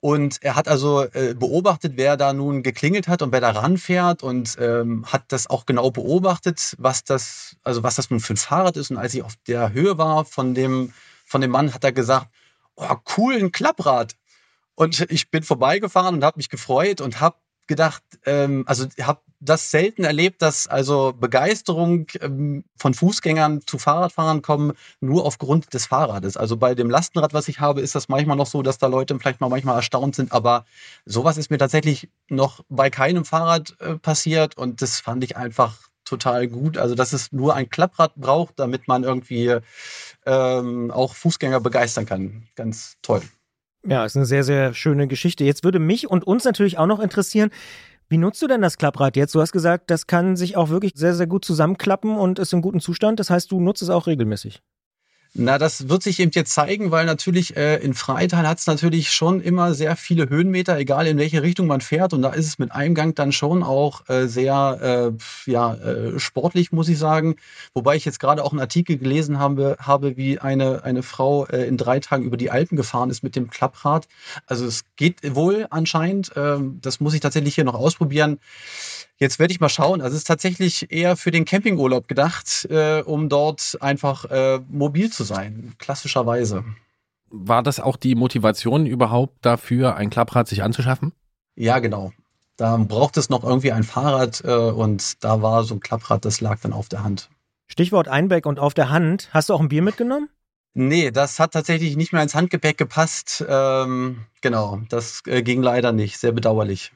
Und 0.00 0.42
er 0.42 0.56
hat 0.56 0.68
also 0.68 1.04
äh, 1.04 1.34
beobachtet, 1.34 1.94
wer 1.96 2.16
da 2.16 2.32
nun 2.32 2.62
geklingelt 2.62 3.08
hat 3.08 3.22
und 3.22 3.32
wer 3.32 3.40
da 3.40 3.50
ranfährt 3.50 4.22
und 4.22 4.56
ähm, 4.58 5.04
hat 5.06 5.24
das 5.28 5.48
auch 5.48 5.66
genau 5.66 5.90
beobachtet, 5.90 6.74
was 6.78 7.04
das, 7.04 7.56
also 7.62 7.82
was 7.82 7.96
das 7.96 8.10
nun 8.10 8.20
für 8.20 8.34
ein 8.34 8.38
Fahrrad 8.38 8.76
ist. 8.76 8.90
Und 8.90 8.98
als 8.98 9.14
ich 9.14 9.22
auf 9.22 9.34
der 9.46 9.72
Höhe 9.72 9.98
war 9.98 10.24
von 10.24 10.54
dem, 10.54 10.92
von 11.24 11.40
dem 11.40 11.50
Mann, 11.50 11.74
hat 11.74 11.84
er 11.84 11.92
gesagt, 11.92 12.28
oh, 12.76 12.96
cool, 13.16 13.34
ein 13.34 13.52
Klapprad. 13.52 14.14
Und 14.76 15.10
ich 15.10 15.30
bin 15.30 15.42
vorbeigefahren 15.42 16.14
und 16.14 16.24
habe 16.24 16.36
mich 16.36 16.48
gefreut 16.48 17.00
und 17.00 17.20
habe 17.20 17.36
gedacht, 17.66 18.02
ähm, 18.24 18.64
also 18.66 18.86
habe 19.00 19.20
das 19.40 19.70
selten 19.70 20.04
erlebt, 20.04 20.40
dass 20.40 20.66
also 20.66 21.12
Begeisterung 21.18 22.06
ähm, 22.20 22.64
von 22.76 22.94
Fußgängern 22.94 23.62
zu 23.66 23.78
Fahrradfahrern 23.78 24.42
kommen, 24.42 24.72
nur 25.00 25.24
aufgrund 25.24 25.74
des 25.74 25.86
Fahrrades. 25.86 26.36
Also 26.36 26.56
bei 26.56 26.74
dem 26.74 26.90
Lastenrad, 26.90 27.34
was 27.34 27.48
ich 27.48 27.58
habe, 27.60 27.80
ist 27.80 27.94
das 27.94 28.08
manchmal 28.08 28.36
noch 28.36 28.46
so, 28.46 28.62
dass 28.62 28.78
da 28.78 28.86
Leute 28.86 29.18
vielleicht 29.18 29.40
mal 29.40 29.48
manchmal 29.48 29.76
erstaunt 29.76 30.14
sind, 30.14 30.32
aber 30.32 30.64
sowas 31.04 31.38
ist 31.38 31.50
mir 31.50 31.58
tatsächlich 31.58 32.08
noch 32.28 32.60
bei 32.68 32.88
keinem 32.90 33.24
Fahrrad 33.24 33.76
äh, 33.80 33.96
passiert 33.96 34.56
und 34.56 34.80
das 34.80 35.00
fand 35.00 35.24
ich 35.24 35.36
einfach 35.36 35.76
total 36.04 36.46
gut. 36.46 36.78
Also 36.78 36.94
dass 36.94 37.12
es 37.12 37.32
nur 37.32 37.54
ein 37.54 37.68
Klapprad 37.68 38.14
braucht, 38.14 38.58
damit 38.58 38.86
man 38.86 39.02
irgendwie 39.02 39.58
ähm, 40.24 40.90
auch 40.90 41.14
Fußgänger 41.14 41.60
begeistern 41.60 42.06
kann. 42.06 42.46
Ganz 42.54 42.96
toll. 43.02 43.22
Ja, 43.88 44.04
ist 44.04 44.16
eine 44.16 44.26
sehr, 44.26 44.42
sehr 44.42 44.74
schöne 44.74 45.06
Geschichte. 45.06 45.44
Jetzt 45.44 45.62
würde 45.62 45.78
mich 45.78 46.10
und 46.10 46.26
uns 46.26 46.44
natürlich 46.44 46.76
auch 46.78 46.86
noch 46.86 46.98
interessieren, 46.98 47.50
wie 48.08 48.18
nutzt 48.18 48.42
du 48.42 48.46
denn 48.46 48.62
das 48.62 48.78
Klapprad 48.78 49.16
jetzt? 49.16 49.34
Du 49.34 49.40
hast 49.40 49.52
gesagt, 49.52 49.90
das 49.90 50.06
kann 50.06 50.36
sich 50.36 50.56
auch 50.56 50.70
wirklich 50.70 50.92
sehr, 50.96 51.14
sehr 51.14 51.26
gut 51.26 51.44
zusammenklappen 51.44 52.16
und 52.16 52.38
ist 52.38 52.52
in 52.52 52.62
gutem 52.62 52.80
Zustand. 52.80 53.20
Das 53.20 53.30
heißt, 53.30 53.50
du 53.50 53.60
nutzt 53.60 53.82
es 53.82 53.90
auch 53.90 54.06
regelmäßig. 54.06 54.60
Na, 55.38 55.58
das 55.58 55.90
wird 55.90 56.02
sich 56.02 56.18
eben 56.18 56.30
jetzt 56.32 56.54
zeigen, 56.54 56.90
weil 56.90 57.04
natürlich 57.04 57.58
äh, 57.58 57.76
in 57.76 57.92
Freital 57.92 58.48
hat 58.48 58.58
es 58.58 58.66
natürlich 58.66 59.10
schon 59.10 59.42
immer 59.42 59.74
sehr 59.74 59.94
viele 59.94 60.30
Höhenmeter, 60.30 60.78
egal 60.78 61.06
in 61.06 61.18
welche 61.18 61.42
Richtung 61.42 61.66
man 61.66 61.82
fährt. 61.82 62.14
Und 62.14 62.22
da 62.22 62.30
ist 62.30 62.46
es 62.46 62.58
mit 62.58 62.72
einem 62.72 62.94
Gang 62.94 63.14
dann 63.14 63.32
schon 63.32 63.62
auch 63.62 64.08
äh, 64.08 64.28
sehr 64.28 65.12
äh, 65.12 65.50
ja, 65.50 65.74
äh, 65.74 66.18
sportlich, 66.18 66.72
muss 66.72 66.88
ich 66.88 66.98
sagen. 66.98 67.36
Wobei 67.74 67.96
ich 67.96 68.06
jetzt 68.06 68.18
gerade 68.18 68.42
auch 68.42 68.52
einen 68.52 68.60
Artikel 68.60 68.96
gelesen 68.96 69.38
habe, 69.38 69.76
habe 69.78 70.16
wie 70.16 70.38
eine, 70.38 70.84
eine 70.84 71.02
Frau 71.02 71.44
äh, 71.44 71.66
in 71.66 71.76
drei 71.76 72.00
Tagen 72.00 72.24
über 72.24 72.38
die 72.38 72.50
Alpen 72.50 72.76
gefahren 72.76 73.10
ist 73.10 73.22
mit 73.22 73.36
dem 73.36 73.50
Klapprad. 73.50 74.08
Also 74.46 74.64
es 74.64 74.84
geht 74.96 75.34
wohl 75.34 75.66
anscheinend. 75.68 76.32
Ähm, 76.34 76.78
das 76.80 76.98
muss 76.98 77.12
ich 77.12 77.20
tatsächlich 77.20 77.54
hier 77.54 77.64
noch 77.64 77.74
ausprobieren. 77.74 78.38
Jetzt 79.18 79.38
werde 79.38 79.52
ich 79.52 79.60
mal 79.60 79.68
schauen. 79.68 80.02
Also 80.02 80.14
es 80.14 80.22
ist 80.22 80.26
tatsächlich 80.26 80.92
eher 80.92 81.16
für 81.16 81.30
den 81.30 81.44
Campingurlaub 81.44 82.06
gedacht, 82.06 82.66
äh, 82.70 83.02
um 83.02 83.28
dort 83.28 83.78
einfach 83.80 84.26
äh, 84.26 84.60
mobil 84.68 85.10
zu 85.10 85.24
sein, 85.24 85.74
klassischerweise. 85.78 86.64
War 87.30 87.62
das 87.62 87.80
auch 87.80 87.96
die 87.96 88.14
Motivation 88.14 88.86
überhaupt 88.86 89.44
dafür, 89.44 89.96
ein 89.96 90.10
Klapprad 90.10 90.48
sich 90.48 90.62
anzuschaffen? 90.62 91.12
Ja, 91.54 91.78
genau. 91.78 92.12
Da 92.56 92.76
braucht 92.76 93.16
es 93.16 93.28
noch 93.28 93.42
irgendwie 93.42 93.72
ein 93.72 93.84
Fahrrad 93.84 94.42
äh, 94.44 94.50
und 94.52 95.24
da 95.24 95.42
war 95.42 95.64
so 95.64 95.74
ein 95.74 95.80
Klapprad, 95.80 96.24
das 96.24 96.40
lag 96.40 96.60
dann 96.60 96.72
auf 96.72 96.88
der 96.88 97.02
Hand. 97.02 97.30
Stichwort 97.68 98.08
Einbeck 98.08 98.46
und 98.46 98.58
auf 98.58 98.74
der 98.74 98.90
Hand. 98.90 99.28
Hast 99.32 99.48
du 99.48 99.54
auch 99.54 99.60
ein 99.60 99.68
Bier 99.68 99.82
mitgenommen? 99.82 100.28
Nee, 100.74 101.10
das 101.10 101.40
hat 101.40 101.52
tatsächlich 101.52 101.96
nicht 101.96 102.12
mehr 102.12 102.22
ins 102.22 102.34
Handgepäck 102.34 102.76
gepasst. 102.76 103.44
Ähm, 103.48 104.26
genau, 104.42 104.82
das 104.90 105.22
äh, 105.26 105.42
ging 105.42 105.62
leider 105.62 105.92
nicht. 105.92 106.18
Sehr 106.18 106.32
bedauerlich. 106.32 106.92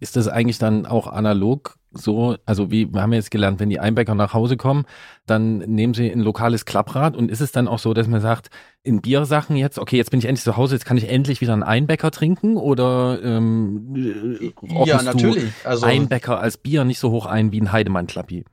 Ist 0.00 0.16
das 0.16 0.28
eigentlich 0.28 0.58
dann 0.58 0.86
auch 0.86 1.06
analog 1.06 1.78
so, 1.90 2.36
also 2.44 2.70
wie 2.70 2.92
wir 2.92 3.00
haben 3.02 3.12
jetzt 3.12 3.30
gelernt, 3.30 3.60
wenn 3.60 3.70
die 3.70 3.80
Einbäcker 3.80 4.14
nach 4.14 4.34
Hause 4.34 4.56
kommen, 4.56 4.84
dann 5.26 5.58
nehmen 5.58 5.94
sie 5.94 6.10
ein 6.10 6.20
lokales 6.20 6.64
Klapprad 6.64 7.16
und 7.16 7.30
ist 7.30 7.40
es 7.40 7.52
dann 7.52 7.66
auch 7.66 7.78
so, 7.78 7.94
dass 7.94 8.06
man 8.08 8.20
sagt, 8.20 8.50
in 8.82 9.00
Biersachen 9.00 9.56
jetzt, 9.56 9.78
okay, 9.78 9.96
jetzt 9.96 10.10
bin 10.10 10.20
ich 10.20 10.26
endlich 10.26 10.44
zu 10.44 10.56
Hause, 10.56 10.74
jetzt 10.74 10.84
kann 10.84 10.98
ich 10.98 11.08
endlich 11.08 11.40
wieder 11.40 11.54
einen 11.54 11.62
Einbäcker 11.62 12.10
trinken 12.10 12.56
oder 12.56 13.18
ähm, 13.22 14.52
ja, 14.84 15.02
natürlich. 15.02 15.52
Also, 15.64 15.86
Einbäcker 15.86 16.40
als 16.40 16.58
Bier 16.58 16.84
nicht 16.84 16.98
so 16.98 17.10
hoch 17.10 17.26
ein 17.26 17.52
wie 17.52 17.60
ein 17.60 17.72
Heidemann-Klappi? 17.72 18.44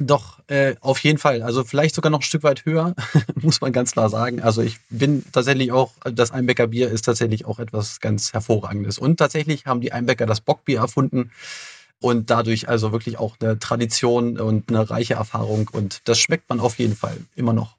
Doch, 0.00 0.40
äh, 0.48 0.74
auf 0.80 0.98
jeden 1.00 1.18
Fall. 1.18 1.42
Also 1.42 1.62
vielleicht 1.62 1.94
sogar 1.94 2.10
noch 2.10 2.18
ein 2.18 2.22
Stück 2.22 2.42
weit 2.42 2.64
höher, 2.64 2.94
muss 3.40 3.60
man 3.60 3.72
ganz 3.72 3.92
klar 3.92 4.08
sagen. 4.08 4.42
Also 4.42 4.60
ich 4.60 4.80
bin 4.90 5.24
tatsächlich 5.30 5.70
auch, 5.70 5.92
das 6.04 6.32
Einbecker 6.32 6.66
Bier 6.66 6.90
ist 6.90 7.02
tatsächlich 7.02 7.46
auch 7.46 7.60
etwas 7.60 8.00
ganz 8.00 8.32
Hervorragendes. 8.32 8.98
Und 8.98 9.18
tatsächlich 9.18 9.66
haben 9.66 9.80
die 9.80 9.92
Einbecker 9.92 10.26
das 10.26 10.40
Bockbier 10.40 10.78
erfunden 10.78 11.30
und 12.00 12.28
dadurch 12.30 12.68
also 12.68 12.90
wirklich 12.90 13.18
auch 13.18 13.36
eine 13.40 13.58
Tradition 13.58 14.38
und 14.38 14.68
eine 14.68 14.90
reiche 14.90 15.14
Erfahrung. 15.14 15.70
Und 15.72 16.08
das 16.08 16.18
schmeckt 16.18 16.48
man 16.48 16.58
auf 16.58 16.78
jeden 16.78 16.96
Fall 16.96 17.16
immer 17.36 17.52
noch. 17.52 17.76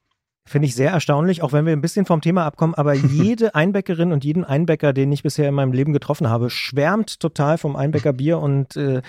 Finde 0.48 0.68
ich 0.68 0.76
sehr 0.76 0.92
erstaunlich, 0.92 1.42
auch 1.42 1.54
wenn 1.54 1.66
wir 1.66 1.74
ein 1.74 1.82
bisschen 1.82 2.06
vom 2.06 2.22
Thema 2.22 2.46
abkommen, 2.46 2.76
aber 2.76 2.94
jede 2.94 3.56
Einbäckerin 3.56 4.14
und 4.14 4.24
jeden 4.24 4.46
Einbäcker, 4.46 4.94
den 4.94 5.12
ich 5.12 5.24
bisher 5.24 5.50
in 5.50 5.56
meinem 5.56 5.74
Leben 5.74 5.92
getroffen 5.92 6.30
habe, 6.30 6.50
schwärmt 6.50 7.20
total 7.20 7.58
vom 7.58 7.76
Einbäckerbier 7.76 8.40
und 8.40 8.78
äh, 8.78 9.02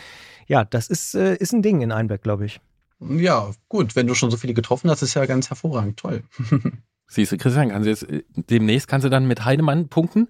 ja, 0.48 0.64
das 0.64 0.88
ist, 0.88 1.14
äh, 1.14 1.36
ist 1.36 1.52
ein 1.52 1.62
Ding 1.62 1.82
in 1.82 1.92
Einbeck, 1.92 2.22
glaube 2.22 2.46
ich. 2.46 2.60
Ja, 3.00 3.50
gut, 3.68 3.94
wenn 3.96 4.06
du 4.06 4.14
schon 4.14 4.30
so 4.30 4.36
viele 4.36 4.54
getroffen 4.54 4.90
hast, 4.90 5.02
ist 5.02 5.14
ja 5.14 5.26
ganz 5.26 5.50
hervorragend, 5.50 5.98
toll. 5.98 6.22
Siehst 7.08 7.30
du, 7.30 7.36
Christian, 7.36 7.68
kannst 7.68 7.86
du 7.86 7.90
jetzt 7.90 8.02
äh, 8.10 8.24
demnächst 8.34 8.88
kannst 8.88 9.04
du 9.04 9.08
dann 9.08 9.28
mit 9.28 9.44
Heidemann 9.44 9.88
punkten. 9.88 10.28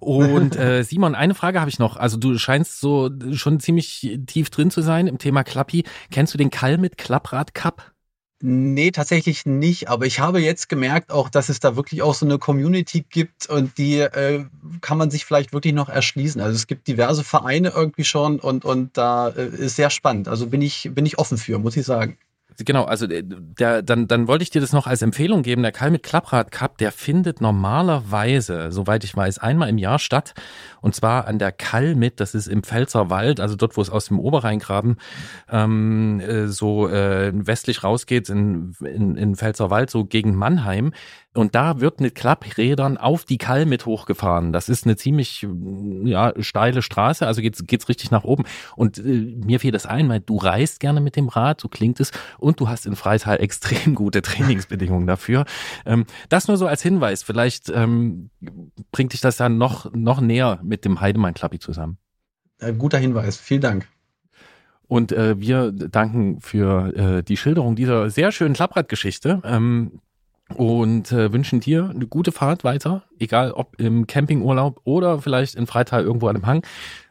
Und 0.00 0.56
äh, 0.56 0.82
Simon, 0.82 1.14
eine 1.14 1.34
Frage 1.34 1.60
habe 1.60 1.70
ich 1.70 1.78
noch. 1.78 1.96
Also 1.96 2.16
du 2.16 2.36
scheinst 2.36 2.80
so 2.80 3.10
schon 3.32 3.60
ziemlich 3.60 4.18
tief 4.26 4.50
drin 4.50 4.70
zu 4.70 4.80
sein 4.80 5.06
im 5.06 5.18
Thema 5.18 5.44
Klappi. 5.44 5.84
Kennst 6.10 6.34
du 6.34 6.38
den 6.38 6.50
Kall 6.50 6.78
mit 6.78 6.98
Klapprad 6.98 7.54
Cup? 7.54 7.92
Nee, 8.42 8.90
tatsächlich 8.90 9.46
nicht. 9.46 9.88
Aber 9.88 10.04
ich 10.04 10.20
habe 10.20 10.40
jetzt 10.40 10.68
gemerkt 10.68 11.10
auch, 11.10 11.30
dass 11.30 11.48
es 11.48 11.58
da 11.58 11.74
wirklich 11.74 12.02
auch 12.02 12.14
so 12.14 12.26
eine 12.26 12.38
Community 12.38 13.02
gibt 13.08 13.48
und 13.48 13.78
die 13.78 13.98
äh, 13.98 14.44
kann 14.82 14.98
man 14.98 15.10
sich 15.10 15.24
vielleicht 15.24 15.54
wirklich 15.54 15.72
noch 15.72 15.88
erschließen. 15.88 16.40
Also 16.42 16.54
es 16.54 16.66
gibt 16.66 16.86
diverse 16.86 17.24
Vereine 17.24 17.70
irgendwie 17.74 18.04
schon 18.04 18.38
und, 18.38 18.66
und 18.66 18.96
da 18.98 19.28
äh, 19.30 19.46
ist 19.46 19.76
sehr 19.76 19.88
spannend. 19.88 20.28
Also 20.28 20.48
bin 20.48 20.60
ich, 20.60 20.90
bin 20.92 21.06
ich 21.06 21.18
offen 21.18 21.38
für, 21.38 21.58
muss 21.58 21.76
ich 21.78 21.86
sagen. 21.86 22.18
Genau, 22.64 22.84
also 22.84 23.06
äh, 23.06 23.22
der, 23.24 23.82
dann, 23.82 24.08
dann 24.08 24.28
wollte 24.28 24.42
ich 24.42 24.50
dir 24.50 24.60
das 24.60 24.72
noch 24.72 24.86
als 24.86 25.02
Empfehlung 25.02 25.42
geben. 25.42 25.62
Der 25.62 25.72
Kall 25.72 25.90
mit 25.90 26.02
Klapprad 26.02 26.50
Cup, 26.50 26.78
der 26.78 26.92
findet 26.92 27.40
normalerweise, 27.40 28.72
soweit 28.72 29.04
ich 29.04 29.16
weiß, 29.16 29.38
einmal 29.38 29.68
im 29.68 29.78
Jahr 29.78 29.98
statt. 29.98 30.34
Und 30.80 30.94
zwar 30.94 31.26
an 31.26 31.38
der 31.38 31.52
Kall 31.52 31.94
mit, 31.94 32.20
das 32.20 32.34
ist 32.34 32.46
im 32.46 32.62
Pfälzer 32.62 33.10
Wald, 33.10 33.40
also 33.40 33.56
dort, 33.56 33.76
wo 33.76 33.82
es 33.82 33.90
aus 33.90 34.06
dem 34.06 34.18
Oberrheingraben 34.18 34.96
ähm, 35.50 36.20
äh, 36.20 36.48
so 36.48 36.88
äh, 36.88 37.32
westlich 37.34 37.84
rausgeht, 37.84 38.28
in, 38.28 38.74
in, 38.80 39.16
in 39.16 39.36
Pfälzer 39.36 39.70
Wald, 39.70 39.90
so 39.90 40.04
gegen 40.04 40.34
Mannheim. 40.34 40.92
Und 41.36 41.54
da 41.54 41.80
wird 41.80 42.00
mit 42.00 42.14
Klapprädern 42.14 42.96
auf 42.96 43.24
die 43.24 43.38
Kall 43.38 43.66
mit 43.66 43.84
hochgefahren. 43.86 44.52
Das 44.52 44.68
ist 44.68 44.84
eine 44.84 44.96
ziemlich 44.96 45.46
ja, 46.04 46.32
steile 46.40 46.82
Straße, 46.82 47.26
also 47.26 47.42
geht's, 47.42 47.64
geht's 47.66 47.88
richtig 47.88 48.10
nach 48.10 48.24
oben. 48.24 48.44
Und 48.74 48.98
äh, 48.98 49.02
mir 49.02 49.60
fiel 49.60 49.70
das 49.70 49.86
ein, 49.86 50.08
weil 50.08 50.20
du 50.20 50.36
reist 50.38 50.80
gerne 50.80 51.00
mit 51.00 51.14
dem 51.14 51.28
Rad, 51.28 51.60
so 51.60 51.68
klingt 51.68 52.00
es, 52.00 52.10
und 52.38 52.60
du 52.60 52.68
hast 52.68 52.86
in 52.86 52.96
Freital 52.96 53.36
extrem 53.40 53.94
gute 53.94 54.22
Trainingsbedingungen 54.22 55.06
dafür. 55.06 55.44
Ähm, 55.84 56.06
das 56.28 56.48
nur 56.48 56.56
so 56.56 56.66
als 56.66 56.82
Hinweis. 56.82 57.22
Vielleicht 57.22 57.68
ähm, 57.68 58.30
bringt 58.90 59.12
dich 59.12 59.20
das 59.20 59.36
dann 59.36 59.58
noch, 59.58 59.92
noch 59.92 60.20
näher 60.20 60.58
mit 60.62 60.84
dem 60.84 61.00
Heidemann 61.00 61.34
Klappi 61.34 61.58
zusammen. 61.58 61.98
Äh, 62.58 62.72
guter 62.72 62.98
Hinweis, 62.98 63.36
vielen 63.36 63.60
Dank. 63.60 63.88
Und 64.88 65.12
äh, 65.12 65.38
wir 65.38 65.72
danken 65.72 66.40
für 66.40 66.94
äh, 66.96 67.22
die 67.22 67.36
Schilderung 67.36 67.74
dieser 67.74 68.08
sehr 68.08 68.30
schönen 68.30 68.54
Klappradgeschichte. 68.54 69.42
Ähm, 69.44 70.00
und 70.54 71.10
äh, 71.12 71.32
wünschen 71.32 71.60
dir 71.60 71.90
eine 71.90 72.06
gute 72.06 72.32
Fahrt 72.32 72.62
weiter, 72.64 73.02
egal 73.18 73.52
ob 73.52 73.78
im 73.80 74.06
Campingurlaub 74.06 74.80
oder 74.84 75.20
vielleicht 75.20 75.54
in 75.54 75.66
Freital 75.66 76.02
irgendwo 76.04 76.28
an 76.28 76.34
dem 76.36 76.46
Hang. 76.46 76.62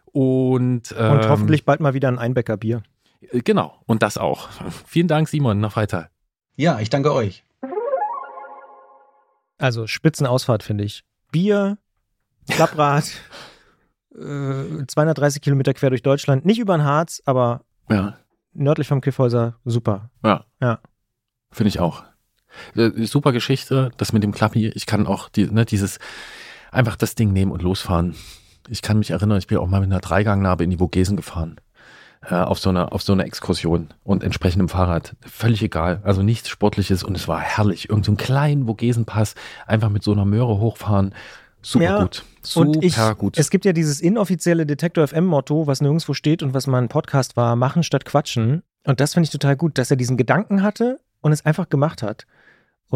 Und, 0.05 0.95
ähm, 0.97 1.11
Und 1.11 1.27
hoffentlich 1.29 1.65
bald 1.65 1.81
mal 1.81 1.93
wieder 1.93 2.07
ein 2.07 2.17
Einbäckerbier. 2.19 2.83
äh, 3.31 3.41
Genau, 3.41 3.73
und 3.85 4.01
das 4.03 4.17
auch. 4.17 4.49
Vielen 4.85 5.07
Dank, 5.09 5.27
Simon, 5.27 5.59
nach 5.59 5.73
Freital. 5.73 6.09
Ja, 6.55 6.79
ich 6.79 6.89
danke 6.89 7.13
euch. 7.13 7.43
Also 9.57 9.87
Spitzenausfahrt, 9.87 10.63
finde 10.63 10.83
ich. 10.83 11.03
Bier, 11.31 11.77
Klapprad, 12.49 13.05
äh, 14.15 14.85
230 14.87 15.41
Kilometer 15.41 15.73
quer 15.73 15.89
durch 15.89 16.03
Deutschland. 16.03 16.45
Nicht 16.45 16.59
über 16.59 16.77
den 16.77 16.83
Harz, 16.83 17.21
aber 17.25 17.61
Ja, 17.89 18.17
nördlich 18.53 18.87
vom 18.87 19.01
Kiffhäuser. 19.01 19.55
Super. 19.65 20.09
ja. 20.23 20.45
Ja. 20.61 20.79
Finde 21.51 21.69
ich 21.69 21.79
auch. 21.79 22.03
Äh, 22.75 23.05
Super 23.05 23.31
Geschichte, 23.31 23.91
das 23.97 24.13
mit 24.13 24.23
dem 24.23 24.31
Klappi. 24.31 24.67
Ich 24.67 24.85
kann 24.85 25.07
auch 25.07 25.29
die, 25.29 25.45
ne, 25.45 25.65
dieses 25.65 25.99
einfach 26.71 26.95
das 26.95 27.15
Ding 27.15 27.33
nehmen 27.33 27.51
und 27.51 27.61
losfahren. 27.61 28.15
Ich 28.69 28.81
kann 28.81 28.99
mich 28.99 29.11
erinnern, 29.11 29.37
ich 29.37 29.47
bin 29.47 29.57
auch 29.57 29.67
mal 29.67 29.81
mit 29.81 29.91
einer 29.91 30.01
Dreigangnarbe 30.01 30.63
in 30.63 30.69
die 30.69 30.77
Vogesen 30.77 31.15
gefahren. 31.15 31.57
Äh, 32.29 32.35
auf 32.35 32.57
so 32.59 32.69
einer 32.69 32.91
auf 32.91 33.03
so 33.03 33.13
einer 33.13 33.25
Exkursion 33.25 33.89
und 34.03 34.23
entsprechendem 34.23 34.69
Fahrrad. 34.69 35.15
Völlig 35.21 35.61
egal. 35.61 36.01
Also 36.03 36.23
nichts 36.23 36.49
Sportliches 36.49 37.03
und 37.03 37.15
es 37.15 37.27
war 37.27 37.39
herrlich. 37.39 37.89
Irgend 37.89 38.05
so 38.05 38.11
einen 38.11 38.17
kleinen 38.17 38.67
Vogesenpass 38.67 39.35
einfach 39.67 39.89
mit 39.89 40.03
so 40.03 40.11
einer 40.11 40.25
Möhre 40.25 40.59
hochfahren. 40.59 41.13
Super 41.61 41.83
Ja, 41.83 42.01
gut. 42.01 42.23
Super 42.41 42.67
und 42.67 42.83
ich, 42.83 42.95
gut. 43.17 43.37
es 43.37 43.49
gibt 43.49 43.65
ja 43.65 43.73
dieses 43.73 43.99
inoffizielle 43.99 44.65
Detektor 44.65 45.07
FM 45.07 45.25
Motto, 45.25 45.67
was 45.67 45.81
nirgendwo 45.81 46.13
steht 46.13 46.43
und 46.43 46.53
was 46.53 46.67
mal 46.67 46.79
ein 46.79 46.89
Podcast 46.89 47.37
war, 47.37 47.55
machen 47.55 47.83
statt 47.83 48.05
quatschen. 48.05 48.63
Und 48.85 48.99
das 48.99 49.13
finde 49.13 49.25
ich 49.25 49.31
total 49.31 49.55
gut, 49.55 49.77
dass 49.77 49.89
er 49.89 49.97
diesen 49.97 50.15
Gedanken 50.15 50.61
hatte 50.61 50.99
und 51.21 51.31
es 51.31 51.45
einfach 51.45 51.69
gemacht 51.69 52.03
hat. 52.03 52.25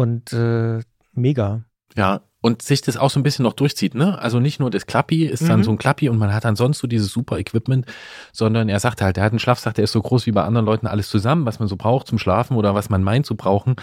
Und 0.00 0.32
äh, 0.32 0.80
mega. 1.12 1.64
Ja, 1.94 2.22
und 2.40 2.62
sich 2.62 2.80
das 2.80 2.96
auch 2.96 3.10
so 3.10 3.20
ein 3.20 3.22
bisschen 3.22 3.42
noch 3.42 3.52
durchzieht, 3.52 3.94
ne? 3.94 4.18
Also 4.18 4.40
nicht 4.40 4.60
nur 4.60 4.70
das 4.70 4.86
Klappi 4.86 5.26
ist 5.26 5.46
dann 5.46 5.60
Mhm. 5.60 5.64
so 5.64 5.70
ein 5.72 5.76
Klappi 5.78 6.08
und 6.08 6.16
man 6.16 6.32
hat 6.32 6.46
dann 6.46 6.56
sonst 6.56 6.78
so 6.78 6.86
dieses 6.86 7.12
super 7.12 7.38
Equipment, 7.38 7.84
sondern 8.32 8.70
er 8.70 8.80
sagt 8.80 9.02
halt, 9.02 9.18
er 9.18 9.24
hat 9.24 9.32
einen 9.32 9.38
Schlafsack, 9.40 9.74
der 9.74 9.84
ist 9.84 9.92
so 9.92 10.00
groß 10.00 10.24
wie 10.24 10.32
bei 10.32 10.42
anderen 10.42 10.64
Leuten 10.64 10.86
alles 10.86 11.10
zusammen, 11.10 11.44
was 11.44 11.58
man 11.58 11.68
so 11.68 11.76
braucht 11.76 12.06
zum 12.06 12.18
Schlafen 12.18 12.56
oder 12.56 12.74
was 12.74 12.88
man 12.88 13.02
meint 13.02 13.26
zu 13.26 13.34
brauchen. 13.36 13.76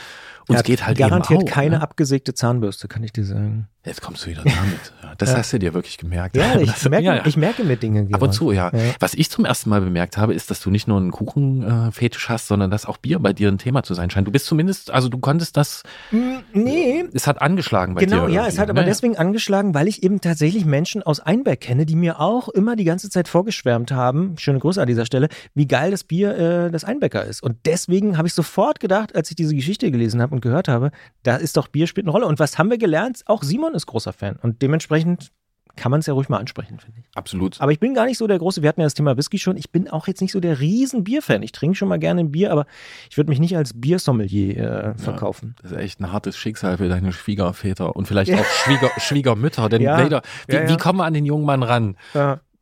Es 0.50 0.64
geht 0.64 0.86
halt 0.86 0.98
garantiert 0.98 1.42
eben 1.42 1.50
auch, 1.50 1.54
keine 1.54 1.78
ne? 1.78 1.82
abgesägte 1.82 2.34
Zahnbürste, 2.34 2.88
kann 2.88 3.04
ich 3.04 3.12
dir 3.12 3.26
sagen. 3.26 3.68
Jetzt 3.86 4.02
kommst 4.02 4.26
du 4.26 4.30
wieder 4.32 4.44
damit. 4.44 4.58
Ja, 5.02 5.14
das 5.18 5.32
Ja. 5.32 5.38
hast 5.38 5.54
du 5.54 5.60
dir 5.60 5.74
wirklich 5.74 5.98
gemerkt. 5.98 6.36
Ja, 6.36 6.56
ich, 6.60 6.70
Das- 6.72 6.90
merke, 6.90 7.06
ja, 7.06 7.26
ich 7.26 7.38
merke 7.38 7.64
mir 7.64 7.78
Dinge. 7.78 8.02
Ab 8.02 8.08
Gerald. 8.08 8.24
und 8.24 8.32
zu, 8.34 8.52
ja. 8.52 8.70
Was 9.00 9.14
ich 9.14 9.30
zum 9.30 9.46
ersten 9.46 9.70
Mal 9.70 9.80
bemerkt 9.82 10.18
habe, 10.18 10.34
ist, 10.34 10.50
dass 10.52 10.60
du 10.60 10.70
nicht 10.70 10.88
nur 10.88 10.98
einen 10.98 11.12
Kuchenfetisch 11.12 12.30
hast, 12.30 12.48
sondern 12.48 12.70
dass 12.72 12.86
auch 12.86 12.98
Bier 12.98 13.20
bei 13.20 13.34
dir 13.34 13.50
ein 13.50 13.58
Thema 13.58 13.84
zu 13.84 13.94
sein 13.94 14.10
scheint. 14.10 14.28
Du 14.28 14.32
bist 14.32 14.46
zumindest, 14.46 14.92
also 14.92 15.10
du 15.10 15.18
konntest 15.20 15.56
das, 15.58 15.84
Mm, 16.12 16.38
Nee, 16.54 17.06
es 17.14 17.28
hat 17.28 17.42
angeschlagen 17.42 17.94
bei 17.96 18.02
dir. 18.02 18.08
Genau, 18.08 18.28
ja, 18.28 18.48
es 18.48 18.60
hat 18.60 18.70
aber 18.70 18.82
ne? 18.82 18.88
deswegen 18.88 19.18
angeschlagen, 19.18 19.74
weil 19.74 19.88
ich 19.88 20.04
eben 20.04 20.22
tatsächlich 20.22 20.66
Menschen 20.66 21.04
aus 21.04 21.20
Einberg 21.20 21.60
kenne, 21.62 21.86
die 21.86 21.96
mir 21.96 22.20
auch 22.20 22.50
immer 22.50 22.76
die 22.76 22.84
ganze 22.86 23.10
Zeit 23.10 23.28
vorgeschwärmt 23.28 23.92
haben, 23.92 24.36
schöne 24.38 24.60
Grüße 24.60 24.82
an 24.82 24.88
dieser 24.88 25.06
Stelle, 25.06 25.28
wie 25.54 25.68
geil 25.68 25.92
das 25.92 26.04
Bier 26.04 26.38
äh, 26.38 26.72
des 26.72 26.84
Einbäcker 26.84 27.26
ist. 27.26 27.42
Und 27.44 27.58
deswegen 27.66 28.18
habe 28.18 28.28
ich 28.28 28.34
sofort 28.34 28.80
gedacht, 28.80 29.16
als 29.16 29.30
ich 29.30 29.36
diese 29.36 29.56
Geschichte 29.56 29.90
gelesen 29.92 30.22
habe 30.22 30.36
und 30.38 30.42
gehört 30.42 30.68
habe, 30.68 30.92
da 31.24 31.36
ist 31.36 31.58
doch 31.58 31.68
Bier 31.68 31.88
spielt 31.88 32.06
eine 32.06 32.12
Rolle. 32.12 32.26
Und 32.28 32.40
was 32.40 32.58
haben 32.58 32.70
wir 32.70 32.78
gelernt? 32.78 33.24
Auch 33.26 33.44
Simon 33.44 33.74
ist 33.76 33.86
großer 33.86 34.14
Fan. 34.14 34.38
Und 34.42 34.62
dementsprechend 34.62 35.32
kann 35.76 35.92
man 35.92 36.00
es 36.00 36.08
ja 36.08 36.14
ruhig 36.14 36.28
mal 36.28 36.40
ansprechen, 36.40 36.80
finde 36.80 37.02
ich. 37.02 37.06
Absolut. 37.16 37.62
Aber 37.62 37.72
ich 37.72 37.80
bin 37.80 37.94
gar 37.94 38.06
nicht 38.06 38.18
so 38.18 38.26
der 38.26 38.40
große, 38.40 38.64
wir 38.64 38.70
hatten 38.70 38.82
ja 38.82 38.88
das 38.88 38.96
Thema 38.96 39.16
Whisky 39.16 39.38
schon, 39.38 39.58
ich 39.58 39.72
bin 39.72 39.88
auch 39.88 40.08
jetzt 40.08 40.22
nicht 40.22 40.32
so 40.32 40.40
der 40.40 40.60
riesen 40.60 41.04
Bierfan. 41.04 41.44
Ich 41.44 41.52
trinke 41.52 41.76
schon 41.76 41.88
mal 41.88 42.00
gerne 42.00 42.22
ein 42.22 42.32
Bier, 42.32 42.52
aber 42.52 42.66
ich 43.12 43.18
würde 43.18 43.30
mich 43.30 43.40
nicht 43.40 43.56
als 43.56 43.80
Biersommelier 43.80 44.58
äh, 44.58 44.98
verkaufen. 44.98 45.56
Das 45.62 45.72
ist 45.74 45.78
echt 45.78 46.00
ein 46.00 46.12
hartes 46.12 46.36
Schicksal 46.36 46.78
für 46.78 46.90
deine 46.90 47.12
Schwiegerväter 47.14 47.96
und 47.96 48.08
vielleicht 48.08 48.34
auch 48.34 48.44
Schwieger, 48.66 48.90
Schwiegermütter. 48.98 49.70
Denn 49.70 49.84
Ja. 49.84 50.00
leider, 50.00 50.24
wie, 50.48 50.56
Ja, 50.56 50.64
ja. 50.64 50.70
wie 50.70 50.78
kommen 50.78 50.98
wir 50.98 51.06
an 51.06 51.14
den 51.14 51.26
jungen 51.26 51.46
Mann 51.46 51.62
ran? 51.62 51.96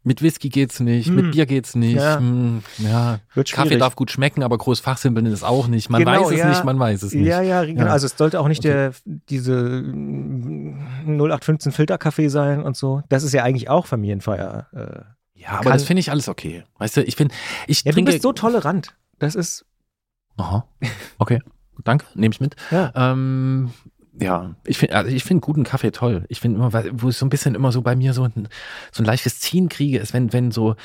Mit 0.07 0.21
Whisky 0.21 0.49
geht's 0.49 0.79
nicht, 0.79 1.07
Hm. 1.07 1.15
mit 1.15 1.31
Bier 1.31 1.45
geht's 1.47 1.73
nicht. 1.75 1.95
Ja. 1.95 2.19
Hm, 2.19 2.61
ja. 2.77 3.19
Kaffee 3.51 3.77
darf 3.77 3.95
gut 3.95 4.11
schmecken, 4.11 4.43
aber 4.43 4.57
groß 4.57 4.79
fachsimpeln 4.79 5.25
ist 5.25 5.43
auch 5.43 5.67
nicht. 5.67 5.89
Man 5.89 5.99
Genau, 6.05 6.11
weiß 6.25 6.31
es 6.31 6.37
ja. 6.37 6.49
nicht, 6.49 6.63
man 6.63 6.77
weiß 6.79 7.01
es 7.01 7.13
nicht. 7.13 7.25
Ja, 7.25 7.41
ja, 7.41 7.65
genau. 7.65 7.85
Ja. 7.85 7.91
Also 7.91 8.05
es 8.05 8.15
sollte 8.15 8.39
auch 8.39 8.47
nicht 8.47 8.59
Okay. 8.59 8.69
der 8.69 8.93
diese 9.29 9.81
mm, 9.81 11.17
0815 11.17 11.71
Filterkaffee 11.71 12.27
sein 12.29 12.61
und 12.63 12.77
so. 12.77 13.01
Das 13.09 13.23
ist 13.23 13.33
ja 13.33 13.43
eigentlich 13.43 13.67
auch 13.69 13.87
Familienfeier. 13.87 14.67
Äh. 14.73 15.39
Ja, 15.39 15.49
aber 15.49 15.63
Kann- 15.63 15.71
das 15.73 15.83
finde 15.85 15.99
ich 16.01 16.11
alles 16.11 16.29
okay. 16.29 16.63
Weißt 16.77 16.97
du, 16.97 17.03
ich 17.03 17.15
finde, 17.15 17.33
ich 17.67 17.83
Ja, 17.83 17.91
du 17.91 17.95
trinke. 17.95 18.11
bist 18.11 18.21
so 18.23 18.31
tolerant. 18.31 18.95
Das 19.19 19.35
ist 19.35 19.65
Aha. 20.37 20.67
Okay. 21.17 21.41
Danke, 21.83 22.05
nehme 22.15 22.33
ich 22.33 22.39
mit. 22.39 22.55
ja. 22.71 22.91
Ähm, 22.95 23.71
ja, 24.19 24.55
ich 24.65 24.77
finde 24.77 24.95
also 24.95 25.11
ich 25.11 25.23
finde 25.23 25.41
guten 25.41 25.63
Kaffee 25.63 25.91
toll. 25.91 26.25
Ich 26.29 26.39
finde 26.39 26.59
immer, 26.59 26.71
wo 26.93 27.09
ich 27.09 27.17
so 27.17 27.25
ein 27.25 27.29
bisschen 27.29 27.55
immer 27.55 27.71
so 27.71 27.81
bei 27.81 27.95
mir 27.95 28.13
so 28.13 28.23
ein, 28.23 28.47
so 28.91 29.03
ein 29.03 29.05
leichtes 29.05 29.39
Ziehen 29.39 29.69
kriege, 29.69 29.99
ist, 29.99 30.13
wenn, 30.13 30.31
wenn 30.31 30.51
so, 30.51 30.75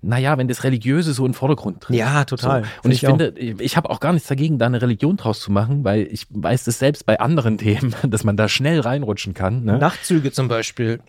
naja, 0.00 0.38
wenn 0.38 0.48
das 0.48 0.64
Religiöse 0.64 1.12
so 1.12 1.26
im 1.26 1.34
Vordergrund 1.34 1.82
tritt. 1.82 1.96
Ja, 1.96 2.24
total. 2.24 2.62
So. 2.64 2.68
Und 2.84 2.90
ich, 2.92 3.06
auch. 3.06 3.10
finde, 3.10 3.34
ich, 3.36 3.60
ich 3.60 3.76
habe 3.76 3.90
auch 3.90 4.00
gar 4.00 4.12
nichts 4.12 4.28
dagegen, 4.28 4.58
da 4.58 4.66
eine 4.66 4.80
Religion 4.80 5.16
draus 5.16 5.40
zu 5.40 5.52
machen, 5.52 5.84
weil 5.84 6.02
ich 6.10 6.26
weiß 6.30 6.64
das 6.64 6.78
selbst 6.78 7.04
bei 7.04 7.20
anderen 7.20 7.58
Themen, 7.58 7.94
dass 8.06 8.24
man 8.24 8.36
da 8.36 8.48
schnell 8.48 8.80
reinrutschen 8.80 9.34
kann. 9.34 9.64
Ne? 9.64 9.78
Nachtzüge 9.78 10.32
zum 10.32 10.48
Beispiel. 10.48 11.00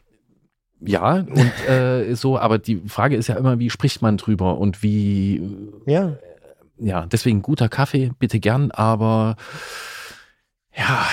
Ja, 0.81 1.15
und 1.15 1.69
äh, 1.69 2.15
so, 2.15 2.39
aber 2.39 2.57
die 2.57 2.81
Frage 2.88 3.18
ist 3.18 3.27
ja 3.27 3.35
immer, 3.35 3.60
wie 3.60 3.69
spricht 3.69 4.01
man 4.01 4.15
drüber 4.18 4.57
und 4.57 4.81
wie, 4.81 5.41
Ja. 5.85 6.18
ja, 6.77 7.06
deswegen 7.06 7.41
guter 7.41 7.68
Kaffee, 7.68 8.11
bitte 8.18 8.39
gern, 8.39 8.72
aber 8.72 9.35
ja, 10.76 11.06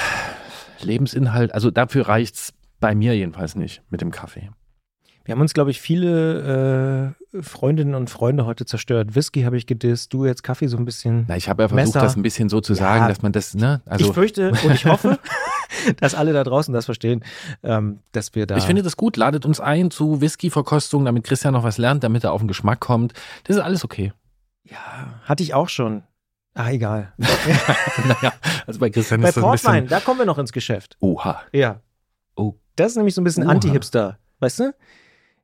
Lebensinhalt, 0.86 1.52
also 1.52 1.70
dafür 1.70 2.08
reicht's 2.08 2.52
bei 2.80 2.94
mir 2.94 3.14
jedenfalls 3.16 3.56
nicht 3.56 3.82
mit 3.90 4.00
dem 4.00 4.10
Kaffee. 4.10 4.50
Wir 5.24 5.32
haben 5.34 5.40
uns, 5.40 5.54
glaube 5.54 5.72
ich, 5.72 5.80
viele 5.80 7.14
äh, 7.34 7.42
Freundinnen 7.42 7.96
und 7.96 8.10
Freunde 8.10 8.46
heute 8.46 8.64
zerstört. 8.64 9.16
Whisky 9.16 9.42
habe 9.42 9.56
ich 9.56 9.66
gedisst, 9.66 10.12
du 10.12 10.24
jetzt 10.24 10.44
Kaffee 10.44 10.68
so 10.68 10.76
ein 10.76 10.84
bisschen. 10.84 11.24
Na, 11.26 11.36
ich 11.36 11.48
habe 11.48 11.64
ja 11.64 11.68
versucht, 11.68 11.94
Messer. 11.94 12.00
das 12.00 12.14
ein 12.14 12.22
bisschen 12.22 12.48
so 12.48 12.60
zu 12.60 12.74
sagen, 12.74 13.02
Ja. 13.02 13.08
dass 13.08 13.22
man 13.22 13.32
das, 13.32 13.54
ne, 13.54 13.82
also 13.86 14.06
ich 14.06 14.12
fürchte 14.12 14.50
und 14.50 14.70
ich 14.72 14.86
hoffe, 14.86 15.18
dass 16.00 16.14
alle 16.14 16.32
da 16.32 16.44
draußen 16.44 16.72
das 16.72 16.84
verstehen, 16.84 17.24
ähm, 17.64 17.98
dass 18.12 18.36
wir 18.36 18.46
da. 18.46 18.56
Ich 18.56 18.64
finde 18.66 18.84
das 18.84 18.96
gut. 18.96 19.16
Ladet 19.16 19.44
uns 19.44 19.58
ein 19.58 19.90
zu 19.90 20.20
Whisky-Verkostung, 20.20 21.04
damit 21.04 21.24
Christian 21.24 21.54
noch 21.54 21.64
was 21.64 21.76
lernt, 21.78 22.04
damit 22.04 22.22
er 22.22 22.32
auf 22.32 22.40
den 22.40 22.46
Geschmack 22.46 22.78
kommt. 22.78 23.12
Das 23.44 23.56
ist 23.56 23.62
alles 23.62 23.84
okay. 23.84 24.12
ja, 24.62 24.76
hatte 25.24 25.42
ich 25.42 25.54
auch 25.54 25.68
schon. 25.68 26.04
Ah, 26.56 26.70
egal. 26.70 27.12
naja, 27.18 28.32
also 28.66 28.80
bei 28.80 28.88
Christian 28.88 29.20
Bei 29.20 29.28
ist 29.28 29.36
das 29.36 29.44
ein 29.44 29.50
Portwein, 29.50 29.84
bisschen. 29.84 29.88
da 29.88 30.00
kommen 30.00 30.20
wir 30.20 30.26
noch 30.26 30.38
ins 30.38 30.52
Geschäft. 30.52 30.96
Oha. 31.00 31.42
Ja. 31.52 31.80
Oh. 32.34 32.54
Das 32.76 32.92
ist 32.92 32.96
nämlich 32.96 33.14
so 33.14 33.20
ein 33.20 33.24
bisschen. 33.24 33.48
Anti-Hipster, 33.48 34.18
weißt 34.40 34.60
du? 34.60 34.74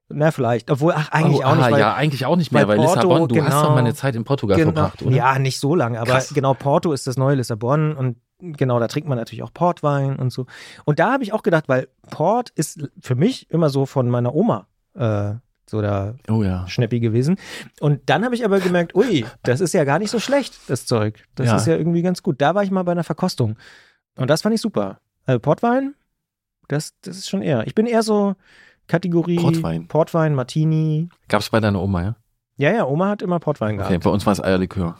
Na, 0.09 0.31
vielleicht. 0.31 0.71
Obwohl, 0.71 0.95
ach, 0.97 1.11
eigentlich 1.11 1.41
oh, 1.41 1.45
auch 1.45 1.55
nicht. 1.55 1.65
ah, 1.65 1.79
ja, 1.79 1.95
eigentlich 1.95 2.25
auch 2.25 2.37
nicht 2.37 2.51
mehr, 2.51 2.67
weil 2.67 2.77
Porto, 2.77 2.95
Lissabon, 2.95 3.29
du 3.29 3.37
hast 3.37 3.45
genau. 3.45 3.63
doch 3.63 3.71
mal 3.71 3.79
eine 3.79 3.95
Zeit 3.95 4.17
in 4.17 4.25
Portugal 4.25 4.57
genau, 4.57 4.73
verbracht, 4.73 5.03
oder? 5.03 5.15
Ja, 5.15 5.39
nicht 5.39 5.61
so 5.61 5.75
lange, 5.75 6.01
aber 6.01 6.13
Krass. 6.13 6.33
genau, 6.33 6.55
Porto 6.55 6.93
ist 6.93 7.07
das 7.07 7.19
neue 7.19 7.37
Lissabon 7.37 7.95
und 7.95 8.17
genau, 8.39 8.81
da 8.81 8.89
trinkt 8.89 9.09
man 9.09 9.19
natürlich 9.19 9.43
auch 9.43 9.53
Portwein 9.53 10.17
und 10.17 10.33
so. 10.33 10.47
Und 10.85 10.99
da 10.99 11.13
habe 11.13 11.25
ich 11.25 11.33
auch 11.33 11.43
gedacht, 11.43 11.69
weil 11.69 11.89
Port 12.11 12.51
ist 12.51 12.89
für 13.01 13.15
mich 13.15 13.51
immer 13.51 13.69
so 13.69 13.87
von 13.87 14.09
meiner 14.09 14.35
Oma 14.35 14.67
äh, 14.95 15.35
so 15.73 15.81
der 15.82 16.15
Oh 16.31 16.44
ja. 16.44 16.69
Schnäppi 16.69 17.01
gewesen. 17.01 17.36
Und 17.81 18.03
dann 18.07 18.24
habe 18.24 18.36
ich 18.36 18.44
aber 18.44 18.61
gemerkt, 18.61 18.94
ui, 18.94 19.24
das 19.43 19.61
ist 19.61 19.74
ja 19.74 19.82
gar 19.82 19.99
nicht 19.99 20.11
so 20.11 20.20
schlecht, 20.20 20.55
das 20.69 20.86
Zeug. 20.86 21.24
Das 21.35 21.49
Ja. 21.49 21.57
ist 21.57 21.66
ja 21.66 21.77
irgendwie 21.77 22.03
ganz 22.03 22.23
gut. 22.23 22.40
Da 22.40 22.55
war 22.55 22.62
ich 22.62 22.70
mal 22.70 22.85
bei 22.85 22.93
einer 22.93 23.03
Verkostung. 23.05 23.57
Und 24.16 24.28
das 24.31 24.43
fand 24.43 24.55
ich 24.55 24.61
super. 24.61 24.99
Also 25.27 25.40
Portwein, 25.40 25.94
das, 26.69 26.93
das 27.03 27.16
ist 27.16 27.28
schon 27.28 27.43
eher. 27.43 27.66
Ich 27.66 27.74
bin 27.74 27.86
eher 27.86 28.03
so 28.03 28.35
Kategorie 28.86 29.36
Portwein. 29.36 29.89
Portwein, 29.89 30.35
Martini. 30.35 31.09
Gab's 31.28 31.51
bei 31.51 31.61
deiner 31.61 31.81
Oma, 31.82 32.03
ja? 32.03 32.16
Ja, 32.57 32.73
ja, 32.73 32.85
Oma 32.85 33.09
hat 33.09 33.23
immer 33.23 33.40
Portwein 33.40 33.77
gehabt. 33.78 33.90
Okay, 33.90 33.99
bei 33.99 34.11
uns 34.11 34.27
war 34.27 34.32
es 34.32 34.43
Eierlikör. 34.43 34.97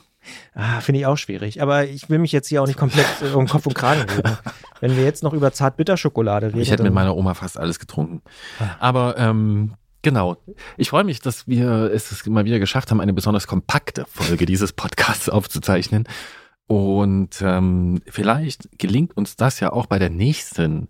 Ah, 0.55 0.79
Finde 0.79 1.01
ich 1.01 1.05
auch 1.05 1.17
schwierig. 1.17 1.61
Aber 1.61 1.83
ich 1.85 2.09
will 2.09 2.17
mich 2.17 2.31
jetzt 2.31 2.47
hier 2.47 2.61
auch 2.63 2.67
nicht 2.67 2.79
komplett 2.79 3.05
äh, 3.21 3.33
um 3.35 3.45
Kopf 3.47 3.65
und 3.67 3.75
Kragen 3.75 4.01
reden. 4.09 4.37
Wenn 4.79 4.95
wir 4.95 5.03
jetzt 5.03 5.21
noch 5.21 5.33
über 5.33 5.51
Zartbitterschokolade 5.51 6.47
reden. 6.47 6.59
Ich 6.61 6.71
hätte 6.71 6.83
mit 6.83 6.93
meiner 6.93 7.15
Oma 7.15 7.33
fast 7.33 7.59
alles 7.59 7.77
getrunken. 7.79 8.21
Ah. 8.59 8.75
Aber 8.79 9.17
ähm, 9.17 9.73
Genau. 10.03 10.37
Ich 10.77 10.89
freue 10.89 11.05
mich, 11.05 11.21
dass 11.21 11.47
wir 11.47 11.89
es 11.91 12.25
mal 12.27 12.45
wieder 12.45 12.59
geschafft 12.59 12.91
haben, 12.91 12.99
eine 12.99 13.13
besonders 13.13 13.47
kompakte 13.47 14.05
Folge 14.07 14.45
dieses 14.45 14.73
Podcasts 14.73 15.29
aufzuzeichnen. 15.29 16.07
Und 16.67 17.41
ähm, 17.41 18.01
vielleicht 18.07 18.79
gelingt 18.79 19.15
uns 19.15 19.35
das 19.35 19.59
ja 19.59 19.71
auch 19.71 19.85
bei 19.85 19.99
der 19.99 20.09
nächsten. 20.09 20.89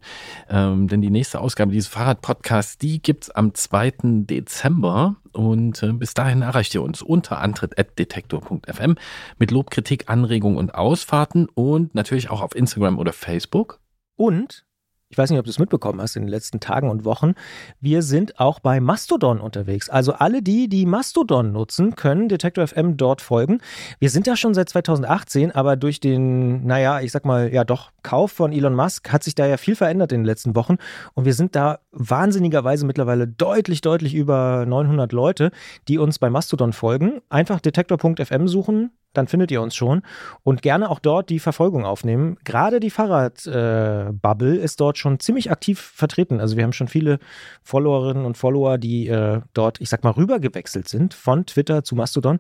Ähm, 0.49 0.87
denn 0.87 1.01
die 1.01 1.09
nächste 1.11 1.41
Ausgabe 1.41 1.71
dieses 1.71 1.89
Fahrrad-Podcasts, 1.89 2.77
die 2.77 3.01
gibt's 3.01 3.29
am 3.29 3.53
2. 3.53 3.93
Dezember. 4.25 5.17
Und 5.31 5.81
äh, 5.83 5.93
bis 5.93 6.13
dahin 6.13 6.41
erreicht 6.41 6.73
ihr 6.73 6.81
uns 6.81 7.01
unter 7.01 7.39
antritt.detektor.fm 7.39 8.95
mit 9.37 9.51
Lob, 9.51 9.69
Kritik, 9.71 10.09
Anregungen 10.09 10.57
und 10.57 10.73
Ausfahrten 10.73 11.47
und 11.53 11.93
natürlich 11.93 12.29
auch 12.29 12.41
auf 12.41 12.55
Instagram 12.55 12.97
oder 12.97 13.13
Facebook. 13.13 13.79
Und 14.15 14.65
ich 15.13 15.17
weiß 15.19 15.29
nicht, 15.29 15.37
ob 15.37 15.45
du 15.45 15.51
es 15.51 15.59
mitbekommen 15.59 16.01
hast 16.01 16.15
in 16.15 16.23
den 16.23 16.29
letzten 16.29 16.59
Tagen 16.59 16.89
und 16.89 17.05
Wochen. 17.05 17.35
Wir 17.79 18.01
sind 18.01 18.39
auch 18.39 18.59
bei 18.59 18.79
Mastodon 18.79 19.41
unterwegs. 19.41 19.87
Also 19.87 20.13
alle 20.13 20.41
die, 20.41 20.67
die 20.67 20.87
Mastodon 20.87 21.51
nutzen, 21.51 21.95
können 21.95 22.29
Detektor 22.29 22.65
FM 22.65 22.97
dort 22.97 23.21
folgen. 23.21 23.59
Wir 23.99 24.09
sind 24.09 24.25
da 24.25 24.35
schon 24.35 24.55
seit 24.55 24.69
2018, 24.69 25.51
aber 25.51 25.75
durch 25.75 25.99
den, 25.99 26.65
naja, 26.65 26.99
ich 26.99 27.11
sag 27.11 27.25
mal, 27.25 27.53
ja 27.53 27.63
doch, 27.63 27.91
Kauf 28.01 28.31
von 28.31 28.51
Elon 28.51 28.73
Musk 28.73 29.13
hat 29.13 29.23
sich 29.23 29.35
da 29.35 29.45
ja 29.45 29.57
viel 29.57 29.75
verändert 29.75 30.11
in 30.11 30.21
den 30.21 30.25
letzten 30.25 30.55
Wochen. 30.55 30.77
Und 31.13 31.25
wir 31.25 31.35
sind 31.35 31.55
da 31.55 31.77
wahnsinnigerweise 31.91 32.83
mittlerweile 32.83 33.27
deutlich, 33.27 33.81
deutlich 33.81 34.15
über 34.15 34.65
900 34.65 35.11
Leute, 35.11 35.51
die 35.87 35.99
uns 35.99 36.17
bei 36.17 36.31
Mastodon 36.31 36.73
folgen. 36.73 37.21
Einfach 37.29 37.61
detektor.fm 37.61 38.47
suchen, 38.47 38.89
dann 39.13 39.27
findet 39.27 39.51
ihr 39.51 39.61
uns 39.61 39.75
schon. 39.75 40.01
Und 40.43 40.61
gerne 40.61 40.89
auch 40.89 40.99
dort 40.99 41.29
die 41.29 41.39
Verfolgung 41.39 41.85
aufnehmen. 41.85 42.37
Gerade 42.43 42.79
die 42.79 42.89
Fahrradbubble 42.89 44.57
äh, 44.57 44.63
ist 44.63 44.79
dort 44.79 44.97
schon 44.97 45.19
ziemlich 45.19 45.51
aktiv 45.51 45.79
vertreten. 45.79 46.39
Also 46.39 46.57
wir 46.57 46.63
haben 46.63 46.73
schon 46.73 46.87
viele 46.87 47.19
Followerinnen 47.63 48.25
und 48.25 48.37
Follower, 48.37 48.77
die 48.77 49.07
äh, 49.07 49.41
dort, 49.53 49.79
ich 49.81 49.89
sag 49.89 50.03
mal, 50.03 50.11
rübergewechselt 50.11 50.87
sind 50.89 51.13
von 51.13 51.45
Twitter 51.45 51.83
zu 51.83 51.95
Mastodon. 51.95 52.39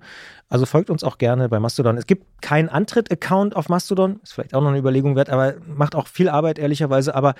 Also 0.49 0.65
folgt 0.65 0.89
uns 0.89 1.03
auch 1.03 1.17
gerne 1.17 1.49
bei 1.49 1.59
Mastodon. 1.59 1.97
Es 1.97 2.07
gibt 2.07 2.41
keinen 2.41 2.69
Antritt-Account 2.69 3.55
auf 3.55 3.69
Mastodon, 3.69 4.19
ist 4.23 4.33
vielleicht 4.33 4.53
auch 4.53 4.61
noch 4.61 4.69
eine 4.69 4.79
Überlegung 4.79 5.15
wert, 5.15 5.29
aber 5.29 5.55
macht 5.65 5.95
auch 5.95 6.07
viel 6.07 6.29
Arbeit, 6.29 6.59
ehrlicherweise. 6.59 7.15
Aber 7.15 7.35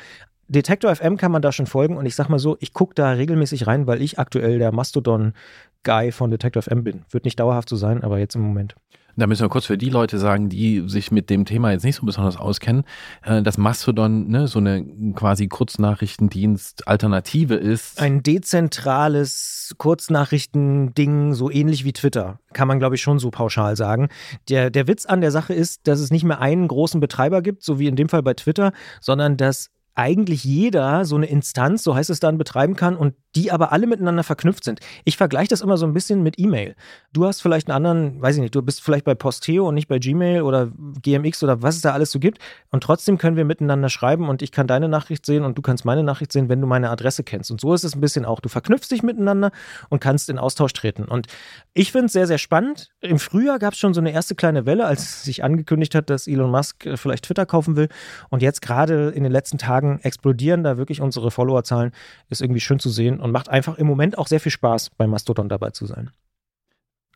Detektor 0.48 0.94
FM 0.96 1.18
kann 1.18 1.32
man 1.32 1.42
da 1.42 1.52
schon 1.52 1.68
folgen 1.68 1.98
und 1.98 2.06
ich 2.06 2.16
sag 2.16 2.30
mal 2.30 2.40
so, 2.40 2.58
ich 2.60 2.74
gucke 2.74 2.96
da 2.96 3.12
regelmäßig 3.12 3.68
rein, 3.68 3.88
weil 3.88 4.02
ich 4.02 4.20
aktuell 4.20 4.60
der 4.60 4.72
Mastodon-Guy 4.72 6.12
von 6.12 6.32
Detektor 6.32 6.62
FM 6.62 6.84
bin. 6.84 7.06
Wird 7.10 7.26
nicht 7.26 7.40
dauerhaft 7.40 7.70
so 7.70 7.76
sein, 7.76 8.04
aber 8.04 8.20
jetzt 8.20 8.36
im 8.36 8.42
Moment. 8.42 8.76
Da 9.16 9.28
müssen 9.28 9.44
wir 9.44 9.50
kurz 9.50 9.66
für 9.66 9.78
die 9.78 9.90
Leute 9.90 10.18
sagen, 10.18 10.50
die 10.50 10.84
sich 10.88 11.12
mit 11.12 11.30
dem 11.30 11.46
Thema 11.46 11.72
jetzt 11.72 11.84
nicht 11.84 11.98
so 11.98 12.06
besonders 12.06 12.38
auskennen, 12.38 12.84
äh, 13.24 13.44
dass 13.44 13.58
Mastodon 13.58 14.28
ne, 14.28 14.48
so 14.48 14.60
eine 14.60 14.86
quasi 15.16 15.48
Kurznachrichtendienst-Alternative 15.48 17.56
ist. 17.56 18.02
Ein 18.02 18.24
dezentrales 18.24 19.76
Kurznachrichtending, 19.78 21.34
so 21.34 21.52
ähnlich 21.52 21.86
wie 21.86 21.94
Twitter, 21.94 22.40
kann 22.54 22.68
man 22.68 22.80
glaube 22.80 22.96
ich 22.96 23.02
schon 23.02 23.20
so 23.20 23.30
pauschal 23.30 23.76
sagen. 23.76 24.10
Der, 24.50 24.70
der 24.70 24.88
Witz 24.88 25.06
an 25.06 25.22
der 25.22 25.32
Sache 25.32 25.54
ist, 25.54 25.88
dass 25.88 26.00
es 26.00 26.12
nicht 26.12 26.24
mehr 26.24 26.42
einen 26.42 26.68
großen 26.68 27.00
Betreiber 27.00 27.42
gibt, 27.42 27.64
so 27.64 27.80
wie 27.80 27.88
in 27.88 27.96
dem 27.96 28.10
Fall 28.10 28.24
bei 28.24 28.34
Twitter, 28.34 28.74
sondern 29.00 29.38
dass 29.38 29.70
eigentlich 29.96 30.44
jeder 30.44 31.06
so 31.06 31.16
eine 31.16 31.28
Instanz, 31.28 31.84
so 31.84 31.96
heißt 31.96 32.10
es 32.10 32.20
dann, 32.20 32.38
betreiben 32.38 32.76
kann 32.76 32.96
und 32.96 33.14
die 33.36 33.52
aber 33.52 33.72
alle 33.72 33.88
miteinander 33.88 34.24
verknüpft 34.24 34.64
sind. 34.64 34.80
Ich 35.06 35.18
vergleiche 35.18 35.50
das 35.50 35.62
immer 35.62 35.78
so 35.78 35.86
ein 35.86 35.94
bisschen 35.94 36.24
mit 36.24 36.40
E-Mail. 36.40 36.76
Du 37.12 37.26
hast 37.26 37.42
vielleicht 37.42 37.70
einen 37.70 37.76
anderen, 37.76 38.22
weiß 38.22 38.36
ich 38.36 38.42
nicht, 38.42 38.56
du 38.56 38.62
bist 38.62 38.82
vielleicht 38.82 39.06
bei 39.06 39.16
Posteo 39.16 39.68
und 39.68 39.76
nicht 39.76 39.88
bei 39.88 40.00
Gmail 40.00 40.42
oder 40.42 40.72
GMX 41.02 41.44
oder 41.44 41.62
was 41.62 41.76
es 41.76 41.82
da 41.82 41.94
alles 41.94 42.12
so 42.12 42.20
gibt 42.20 42.40
und 42.72 42.84
trotzdem 42.84 43.18
können 43.18 43.38
wir 43.38 43.46
miteinander 43.46 43.90
schreiben 43.90 44.30
und 44.30 44.42
ich 44.42 44.52
kann 44.52 44.68
deine 44.68 44.88
Nachricht 44.88 45.26
sehen 45.26 45.44
und 45.44 45.58
du 45.58 45.62
kannst 45.62 45.86
meine 45.86 46.04
Nachricht 46.04 46.32
sehen, 46.32 46.50
wenn 46.50 46.62
du 46.62 46.68
meine 46.68 46.90
Adresse 46.90 47.24
kennst. 47.24 47.52
Und 47.52 47.62
so 47.62 47.74
ist 47.74 47.84
es 47.84 47.96
ein 47.96 48.02
bisschen 48.02 48.26
auch. 48.26 48.40
Du 48.40 48.50
verknüpfst 48.50 48.90
dich 48.90 49.04
miteinander 49.04 49.52
und 49.90 50.00
kannst 50.00 50.30
in 50.30 50.38
Austausch 50.38 50.74
treten. 50.74 51.06
Und 51.06 51.28
ich 51.74 51.92
finde 51.92 52.08
es 52.08 52.14
sehr, 52.14 52.28
sehr 52.28 52.38
spannend. 52.38 52.90
Im 53.02 53.20
Frühjahr 53.20 53.60
gab 53.60 53.74
es 53.74 53.80
schon 53.80 53.94
so 53.94 54.02
eine 54.02 54.12
erste 54.12 54.36
kleine 54.36 54.66
Welle, 54.66 54.86
als 54.86 55.24
sich 55.24 55.44
angekündigt 55.44 55.96
hat, 55.96 56.10
dass 56.10 56.28
Elon 56.28 56.52
Musk 56.52 56.86
äh, 56.86 56.98
vielleicht 56.98 57.26
Twitter 57.26 57.46
kaufen 57.46 57.76
will. 57.76 57.90
Und 58.30 58.42
jetzt 58.42 58.62
gerade 58.62 59.10
in 59.10 59.24
den 59.24 59.32
letzten 59.32 59.58
Tagen 59.58 60.00
explodieren 60.04 60.64
da 60.64 60.78
wirklich 60.78 61.02
unsere 61.02 61.32
Followerzahlen. 61.32 61.92
Ist 62.30 62.42
irgendwie 62.42 62.62
schön 62.62 62.80
zu 62.80 62.90
sehen 62.90 63.20
und 63.24 63.32
macht 63.32 63.48
einfach 63.48 63.78
im 63.78 63.88
Moment 63.88 64.18
auch 64.18 64.28
sehr 64.28 64.42
viel 64.42 64.52
Spaß, 64.52 64.90
bei 64.98 65.08
Mastodon 65.08 65.48
dabei 65.48 65.70
zu 65.70 65.86
sein. 65.86 66.12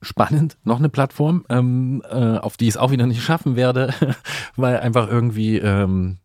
Spannend, 0.02 0.58
noch 0.64 0.80
eine 0.80 0.88
Plattform, 0.88 1.46
ähm, 1.50 2.02
äh, 2.10 2.38
auf 2.38 2.56
die 2.56 2.66
ich 2.66 2.76
es 2.76 2.78
auch 2.78 2.92
wieder 2.92 3.06
nicht 3.06 3.22
schaffen 3.22 3.58
werde, 3.58 3.94
weil 4.56 4.80
einfach 4.80 5.10
irgendwie, 5.10 5.58
ähm, 5.58 6.20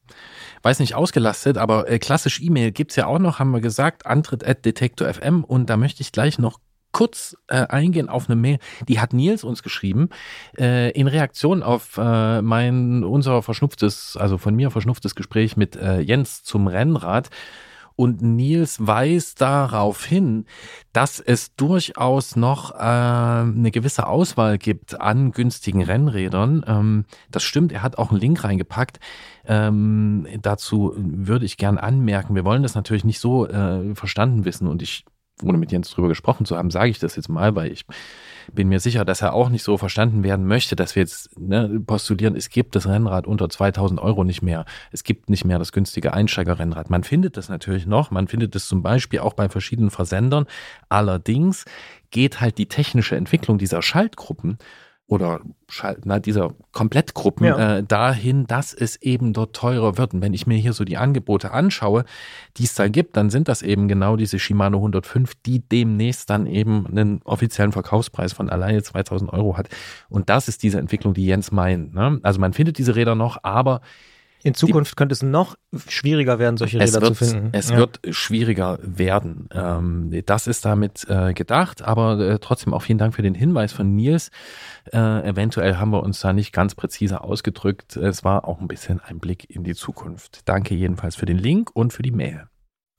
weiß 0.63 0.79
nicht, 0.79 0.95
ausgelastet, 0.95 1.59
aber 1.59 1.91
äh, 1.91 1.99
klassisch 1.99 2.41
E-Mail 2.41 2.71
gibt 2.71 2.93
es 2.93 2.97
ja 2.97 3.07
auch 3.07 3.19
noch, 3.19 3.41
haben 3.41 3.51
wir 3.51 3.61
gesagt, 3.61 4.07
antritt 4.07 4.47
at 4.47 4.65
detektor.fm 4.65 5.43
und 5.43 5.69
da 5.69 5.77
möchte 5.77 6.03
ich 6.03 6.13
gleich 6.13 6.39
noch 6.39 6.61
kurz 6.93 7.37
äh, 7.49 7.67
eingehen 7.67 8.09
auf 8.09 8.29
eine 8.29 8.37
Mail, 8.37 8.59
die 8.87 9.01
hat 9.01 9.13
Nils 9.13 9.43
uns 9.43 9.65
geschrieben, 9.65 10.11
äh, 10.59 10.93
in 10.93 11.09
Reaktion 11.09 11.65
auf 11.65 11.99
äh, 11.99 12.41
mein, 12.41 13.03
unser 13.03 13.43
verschnupftes, 13.43 14.17
also 14.17 14.39
von 14.39 14.55
mir 14.55 14.71
verschnupftes 14.71 15.17
Gespräch 15.17 15.57
mit 15.57 15.75
äh, 15.75 15.99
Jens 15.99 16.45
zum 16.45 16.69
Rennrad. 16.69 17.31
Und 17.97 18.23
Nils 18.23 18.87
weist 18.87 19.41
darauf 19.41 20.05
hin, 20.05 20.47
dass 20.93 21.21
es 21.21 21.55
durchaus 21.57 22.37
noch 22.37 22.73
äh, 22.73 22.79
eine 22.79 23.71
gewisse 23.71 24.07
Auswahl 24.07 24.59
gibt 24.59 25.01
an 25.01 25.33
günstigen 25.33 25.83
Rennrädern. 25.83 26.65
Ähm, 26.67 27.05
das 27.31 27.43
stimmt, 27.43 27.73
er 27.73 27.83
hat 27.83 27.99
auch 27.99 28.11
einen 28.11 28.21
Link 28.21 28.45
reingepackt. 28.45 28.99
Ähm, 29.45 30.27
dazu 30.41 30.95
würde 30.97 31.45
ich 31.45 31.57
gern 31.57 31.79
anmerken, 31.79 32.35
wir 32.35 32.45
wollen 32.45 32.63
das 32.63 32.75
natürlich 32.75 33.05
nicht 33.05 33.21
so 33.21 33.47
äh, 33.47 33.95
verstanden 33.95 34.45
wissen 34.45 34.69
und 34.69 34.83
ich 34.83 35.05
ohne 35.43 35.59
mit 35.59 35.73
Jens 35.73 35.91
drüber 35.91 36.09
gesprochen 36.09 36.47
zu 36.47 36.57
haben, 36.57 36.71
sage 36.71 36.91
ich 36.91 36.99
das 36.99 37.17
jetzt 37.17 37.29
mal, 37.29 37.55
weil 37.55 37.73
ich 37.73 37.85
bin 38.53 38.69
mir 38.69 38.81
sicher, 38.81 39.05
dass 39.05 39.23
er 39.23 39.35
auch 39.35 39.49
nicht 39.49 39.63
so 39.63 39.79
verstanden 39.79 40.25
werden 40.25 40.47
möchte, 40.47 40.77
dass 40.77 40.97
wir 40.97 41.03
jetzt 41.03 41.39
ne, 41.39 41.81
postulieren, 41.87 42.37
es 42.37 42.51
gibt 42.51 42.75
das 42.75 42.87
Rennrad 42.87 43.27
unter 43.27 43.49
2000 43.49 44.01
Euro 44.01 44.25
nicht 44.25 44.43
mehr. 44.43 44.65
Es 44.91 45.05
gibt 45.05 45.31
nicht 45.31 45.45
mehr 45.45 45.59
das 45.59 45.73
günstige 45.73 46.13
Einsteigerrennrad. 46.13 46.91
Man 46.91 47.05
findet 47.05 47.37
das 47.37 47.49
natürlich 47.49 47.87
noch. 47.87 48.11
Man 48.11 48.29
findet 48.29 48.55
es 48.57 48.67
zum 48.67 48.83
Beispiel 48.83 49.21
auch 49.21 49.35
bei 49.35 49.49
verschiedenen 49.49 49.91
Versendern. 49.91 50.47
Allerdings 50.89 51.65
geht 52.11 52.41
halt 52.41 52.59
die 52.59 52.67
technische 52.67 53.17
Entwicklung 53.17 53.59
dieser 53.59 53.83
Schaltgruppen 53.83 54.59
oder 55.13 55.41
na, 56.05 56.19
dieser 56.21 56.55
Komplettgruppen 56.73 57.47
ja. 57.47 57.77
äh, 57.77 57.83
dahin, 57.83 58.47
dass 58.47 58.73
es 58.73 58.97
eben 58.97 59.35
dort 59.35 59.55
teurer 59.55 59.99
wird. 59.99 60.15
Und 60.15 60.23
wenn 60.23 60.33
ich 60.33 60.47
mir 60.47 60.57
hier 60.57 60.73
so 60.73 60.85
die 60.85 60.97
Angebote 60.97 61.51
anschaue, 61.51 62.07
die 62.57 62.65
es 62.65 62.75
da 62.75 62.89
gibt, 62.89 63.19
dann 63.19 63.29
sind 63.29 63.47
das 63.47 63.61
eben 63.61 63.89
genau 63.89 64.17
diese 64.17 64.39
Shimano 64.39 64.79
105, 64.79 65.35
die 65.45 65.61
demnächst 65.61 66.31
dann 66.31 66.47
eben 66.47 66.87
einen 66.87 67.21
offiziellen 67.25 67.73
Verkaufspreis 67.73 68.33
von 68.33 68.49
alleine 68.49 68.83
2000 68.83 69.31
Euro 69.35 69.59
hat. 69.59 69.69
Und 70.09 70.31
das 70.31 70.49
ist 70.49 70.63
diese 70.63 70.79
Entwicklung, 70.79 71.13
die 71.13 71.27
Jens 71.27 71.53
meint. 71.53 71.93
Ne? 71.93 72.19
Also 72.23 72.41
man 72.41 72.55
findet 72.55 72.79
diese 72.79 72.97
Räder 72.97 73.15
noch, 73.15 73.37
aber 73.43 73.83
in 74.43 74.55
Zukunft 74.55 74.93
die, 74.93 74.97
könnte 74.97 75.13
es 75.13 75.23
noch 75.23 75.57
schwieriger 75.89 76.39
werden, 76.39 76.57
solche 76.57 76.81
Räder 76.81 77.01
wird, 77.01 77.17
zu 77.17 77.25
finden. 77.25 77.51
Es 77.53 77.71
ja. 77.71 77.77
wird 77.77 78.01
schwieriger 78.11 78.79
werden. 78.83 79.49
Ähm, 79.53 80.23
das 80.27 80.47
ist 80.47 80.65
damit 80.65 81.07
äh, 81.09 81.33
gedacht, 81.33 81.83
aber 81.83 82.19
äh, 82.19 82.39
trotzdem 82.39 82.75
auch 82.75 82.83
vielen 82.83 82.99
Dank 82.99 83.15
für 83.15 83.23
den 83.23 83.35
Hinweis 83.35 83.73
von 83.73 83.95
Nils. 83.95 84.31
Äh, 84.93 84.99
eventuell 85.29 85.77
haben 85.77 85.91
wir 85.91 86.03
uns 86.03 86.21
da 86.21 86.33
nicht 86.33 86.53
ganz 86.53 86.75
präzise 86.75 87.23
ausgedrückt. 87.23 87.97
Es 87.97 88.25
war 88.25 88.47
auch 88.49 88.61
ein 88.61 88.69
bisschen 88.69 89.01
ein 89.01 89.19
Blick 89.19 89.49
in 89.49 89.65
die 89.65 89.75
Zukunft. 89.75 90.41
Danke 90.47 90.75
jedenfalls 90.75 91.17
für 91.17 91.27
den 91.27 91.39
Link 91.39 91.71
und 91.75 91.93
für 91.93 92.03
die 92.03 92.11
Mail. 92.11 92.47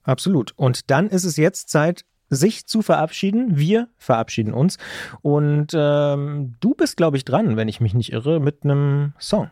Absolut. 0.04 0.54
Und 0.56 0.90
dann 0.92 1.08
ist 1.10 1.24
es 1.24 1.38
jetzt 1.38 1.70
Zeit, 1.70 2.04
sich 2.30 2.66
zu 2.66 2.82
verabschieden. 2.82 3.58
Wir 3.58 3.90
verabschieden 3.98 4.54
uns. 4.54 4.78
Und 5.22 5.68
ähm, 5.74 6.56
du 6.60 6.74
bist, 6.74 6.98
glaube 6.98 7.18
ich, 7.18 7.26
dran, 7.26 7.58
wenn 7.58 7.68
ich 7.68 7.80
mich 7.80 7.94
nicht 7.94 8.12
irre, 8.12 8.40
mit 8.40 8.64
einem 8.64 9.14
Song. 9.20 9.50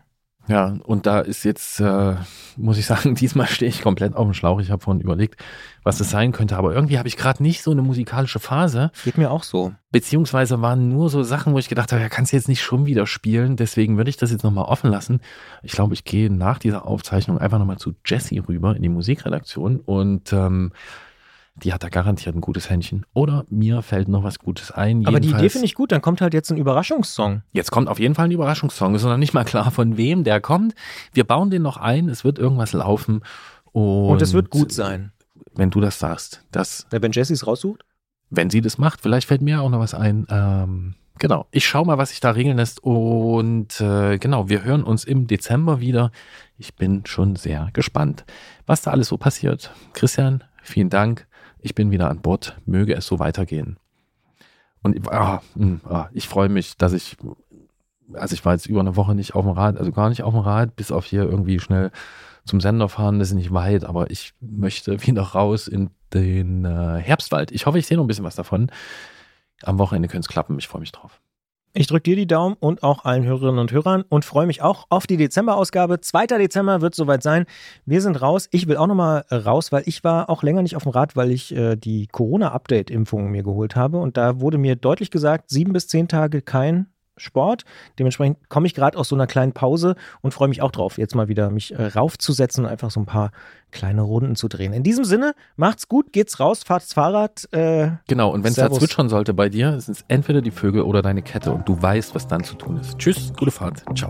Ja, 0.48 0.76
und 0.84 1.06
da 1.06 1.20
ist 1.20 1.44
jetzt, 1.44 1.80
äh, 1.80 2.16
muss 2.58 2.78
ich 2.78 2.86
sagen, 2.86 3.16
diesmal 3.16 3.48
stehe 3.48 3.70
ich 3.70 3.82
komplett 3.82 4.16
auf 4.16 4.26
dem 4.26 4.34
Schlauch. 4.34 4.60
Ich 4.60 4.72
habe 4.72 4.82
vorhin 4.82 5.02
überlegt, 5.02 5.42
was 5.84 5.98
das 5.98 6.10
sein 6.10 6.32
könnte, 6.32 6.58
aber 6.58 6.74
irgendwie 6.74 6.98
habe 6.98 7.08
ich 7.08 7.16
gerade 7.16 7.44
nicht 7.44 7.62
so 7.64 7.72
eine 7.72 7.82
musikalische 7.82 8.40
Phase. 8.40 8.92
Geht 9.04 9.18
mir 9.18 9.32
auch 9.32 9.44
so. 9.44 9.74
Beziehungsweise 9.92 10.62
waren 10.62 10.90
nur 10.90 11.10
so 11.10 11.24
Sachen, 11.24 11.54
wo 11.54 11.60
ich 11.60 11.70
gedacht 11.70 11.92
habe, 11.92 12.02
ja, 12.02 12.10
kannst 12.10 12.32
du 12.32 12.38
jetzt 12.38 12.50
nicht 12.50 12.62
schon 12.62 12.86
wieder 12.86 13.08
spielen. 13.08 13.56
Deswegen 13.56 13.98
würde 13.98 14.10
ich 14.10 14.18
das 14.18 14.32
jetzt 14.32 14.44
nochmal 14.44 14.66
offen 14.66 14.90
lassen. 14.90 15.22
Ich 15.64 15.74
glaube, 15.74 15.94
ich 15.94 16.04
gehe 16.04 16.32
nach 16.32 16.60
dieser 16.60 16.86
Aufzeichnung 16.86 17.38
einfach 17.38 17.60
nochmal 17.60 17.78
zu 17.78 17.94
Jesse 18.06 18.42
rüber 18.48 18.76
in 18.76 18.82
die 18.82 18.90
Musikredaktion 18.90 19.80
und 19.80 20.34
ähm, 20.34 20.72
die 21.56 21.74
hat 21.74 21.84
da 21.84 21.90
garantiert 21.90 22.36
ein 22.36 22.42
gutes 22.42 22.70
Händchen. 22.70 23.06
Oder 23.14 23.46
mir 23.50 23.82
fällt 23.82 24.08
noch 24.08 24.24
was 24.24 24.40
Gutes 24.40 24.72
ein. 24.72 25.06
Aber 25.06 25.20
die 25.20 25.30
Idee 25.30 25.50
finde 25.50 25.66
ich 25.66 25.76
gut, 25.76 25.92
dann 25.92 26.02
kommt 26.02 26.22
halt 26.22 26.34
jetzt 26.34 26.52
ein 26.52 26.58
Überraschungssong. 26.58 27.44
Jetzt 27.52 27.72
kommt 27.72 27.88
auf 27.90 28.00
jeden 28.00 28.16
Fall 28.16 28.26
ein 28.26 28.32
Überraschungssong. 28.32 28.96
Es 28.96 29.02
ist 29.02 29.08
noch 29.08 29.18
nicht 29.18 29.34
mal 29.34 29.44
klar, 29.44 29.70
von 29.72 29.98
wem 29.98 30.24
der 30.24 30.40
kommt. 30.40 30.74
Wir 31.14 31.26
bauen 31.26 31.50
den 31.50 31.62
noch 31.62 31.78
ein, 31.78 32.10
es 32.10 32.24
wird 32.24 32.40
irgendwas 32.40 32.74
laufen. 32.74 33.22
Und, 33.72 34.10
und 34.10 34.22
es 34.22 34.34
wird 34.34 34.50
gut 34.50 34.72
sein. 34.72 35.12
Wenn 35.54 35.70
du 35.70 35.82
das 35.82 36.00
sagst. 36.00 36.44
Das, 36.52 36.88
ja, 36.92 37.02
wenn 37.02 37.12
Jessie 37.12 37.34
es 37.34 37.46
raussucht? 37.46 37.84
Wenn 38.30 38.50
sie 38.50 38.62
das 38.62 38.78
macht, 38.78 39.02
vielleicht 39.02 39.28
fällt 39.28 39.42
mir 39.42 39.62
auch 39.62 39.70
noch 39.70 39.80
was 39.80 39.94
ein. 39.94 40.26
Ähm, 40.30 40.96
genau, 41.20 41.48
ich 41.52 41.68
schaue 41.68 41.86
mal, 41.86 41.98
was 41.98 42.10
sich 42.10 42.22
da 42.22 42.32
regeln 42.32 42.56
lässt. 42.56 42.82
Und 42.82 43.82
äh, 43.82 44.18
genau, 44.18 44.48
wir 44.48 44.64
hören 44.64 44.84
uns 44.84 45.04
im 45.04 45.28
Dezember 45.28 45.82
wieder. 45.82 46.12
Ich 46.58 46.76
bin 46.76 47.06
schon 47.06 47.36
sehr 47.36 47.70
gespannt, 47.74 48.24
was 48.66 48.82
da 48.82 48.92
alles 48.92 49.10
so 49.10 49.18
passiert. 49.18 49.74
Christian, 49.94 50.46
vielen 50.64 50.90
Dank. 50.90 51.28
Ich 51.62 51.76
bin 51.76 51.92
wieder 51.92 52.10
an 52.10 52.22
Bord. 52.22 52.58
Möge 52.66 52.96
es 52.96 53.06
so 53.06 53.20
weitergehen. 53.20 53.78
Und 54.82 55.12
ah, 55.12 55.42
hm, 55.56 55.82
ah, 55.88 56.10
ich 56.12 56.28
freue 56.28 56.50
mich, 56.50 56.76
dass 56.78 56.94
ich, 56.94 57.18
also 58.14 58.34
ich 58.34 58.44
war 58.44 58.54
jetzt 58.54 58.66
über 58.66 58.80
eine 58.80 58.96
Woche 58.96 59.14
nicht 59.14 59.36
auf 59.36 59.46
dem 59.46 59.54
Rad, 59.54 59.78
also 59.78 59.92
gar 59.92 60.10
nicht 60.10 60.24
auf 60.24 60.34
dem 60.34 60.42
Rad, 60.42 60.76
bis 60.76 60.92
auf 60.92 61.06
hier 61.06 61.24
irgendwie 61.24 61.60
schnell 61.60 61.92
zum 62.46 62.60
Sender 62.60 62.90
fahren. 62.90 63.20
Das 63.20 63.30
ist 63.30 63.36
nicht 63.36 63.54
weit, 63.54 63.84
aber 63.84 64.10
ich 64.10 64.34
möchte 64.40 65.02
wieder 65.06 65.22
raus 65.22 65.68
in 65.68 65.92
den 66.14 66.66
äh, 66.66 67.00
Herbstwald. 67.00 67.52
Ich 67.52 67.66
hoffe, 67.66 67.80
ich 67.80 67.86
sehe 67.86 67.98
noch 67.98 68.04
ein 68.04 68.08
bisschen 68.08 68.26
was 68.26 68.36
davon. 68.36 68.72
Am 69.64 69.78
Wochenende 69.78 70.08
könnte 70.08 70.26
es 70.26 70.34
klappen. 70.34 70.58
Ich 70.58 70.68
freue 70.68 70.82
mich 70.82 70.92
drauf. 70.92 71.22
Ich 71.74 71.88
drücke 71.88 72.04
dir 72.04 72.16
die 72.18 72.28
Daumen 72.28 72.58
und 72.60 72.84
auch 72.84 73.06
allen 73.06 73.24
Hörerinnen 73.24 73.60
und 73.60 73.72
Hörern 73.72 74.04
und 74.10 74.26
freue 74.26 74.46
mich 74.46 74.62
auch 74.62 74.88
auf 74.90 75.08
die 75.08 75.16
Dezemberausgabe. 75.16 76.02
2. 76.02 76.28
Dezember 76.28 76.82
wird 76.82 76.96
soweit 76.96 77.24
sein. 77.24 77.46
Wir 77.86 78.02
sind 78.02 78.22
raus. 78.22 78.50
Ich 78.52 78.68
will 78.68 78.76
auch 78.76 78.88
nochmal 78.88 79.24
raus, 79.32 79.72
weil 79.72 79.84
ich 79.86 80.04
war 80.04 80.30
auch 80.30 80.44
länger 80.44 80.64
nicht 80.64 80.76
auf 80.76 80.84
dem 80.84 80.92
Rad, 80.92 81.16
weil 81.16 81.32
ich 81.32 81.56
äh, 81.56 81.78
die 81.78 82.08
Corona-Update-Impfung 82.08 83.32
mir 83.32 83.44
geholt 83.44 83.78
habe. 83.78 84.00
Und 84.00 84.18
da 84.18 84.42
wurde 84.42 84.58
mir 84.58 84.76
deutlich 84.76 85.12
gesagt, 85.12 85.50
sieben 85.50 85.72
bis 85.72 85.88
zehn 85.88 86.10
Tage 86.10 86.42
kein 86.42 86.88
Sport. 87.22 87.64
Dementsprechend 88.00 88.50
komme 88.50 88.68
ich 88.68 88.74
gerade 88.74 88.98
aus 88.98 89.10
so 89.10 89.16
einer 89.16 89.28
kleinen 89.28 89.54
Pause 89.54 89.96
und 90.22 90.34
freue 90.34 90.48
mich 90.48 90.62
auch 90.62 90.72
drauf, 90.72 90.98
jetzt 90.98 91.16
mal 91.16 91.28
wieder 91.28 91.50
mich 91.50 91.74
äh, 91.74 91.88
raufzusetzen 91.88 92.66
und 92.66 92.72
einfach 92.72 92.92
so 92.92 93.00
ein 93.00 93.06
paar 93.06 93.32
kleine 93.72 94.02
Runden 94.02 94.36
zu 94.36 94.48
drehen. 94.48 94.74
In 94.74 94.84
diesem 94.84 95.06
Sinne, 95.06 95.34
macht's 95.56 95.88
gut, 95.88 96.12
geht's 96.12 96.40
raus, 96.40 96.64
fahrt's 96.64 96.94
Fahrrad. 96.94 97.48
Äh, 97.54 97.92
genau, 98.08 98.32
und 98.32 98.44
wenn 98.44 98.52
es 98.52 98.58
da 98.58 98.70
zwitschern 98.70 99.10
sollte 99.10 99.34
bei 99.34 99.50
dir, 99.50 99.80
sind 99.80 99.98
es 99.98 100.06
entweder 100.08 100.42
die 100.42 100.52
Vögel 100.52 100.82
oder 100.82 101.02
deine 101.02 101.22
Kette 101.22 101.52
und 101.52 101.68
du 101.68 101.82
weißt, 101.82 102.14
was 102.16 102.28
dann 102.28 102.44
zu 102.44 102.56
tun 102.56 102.78
ist. 102.78 102.98
Tschüss, 102.98 103.32
gute 103.38 103.52
Fahrt, 103.52 103.84
ciao. 103.96 104.10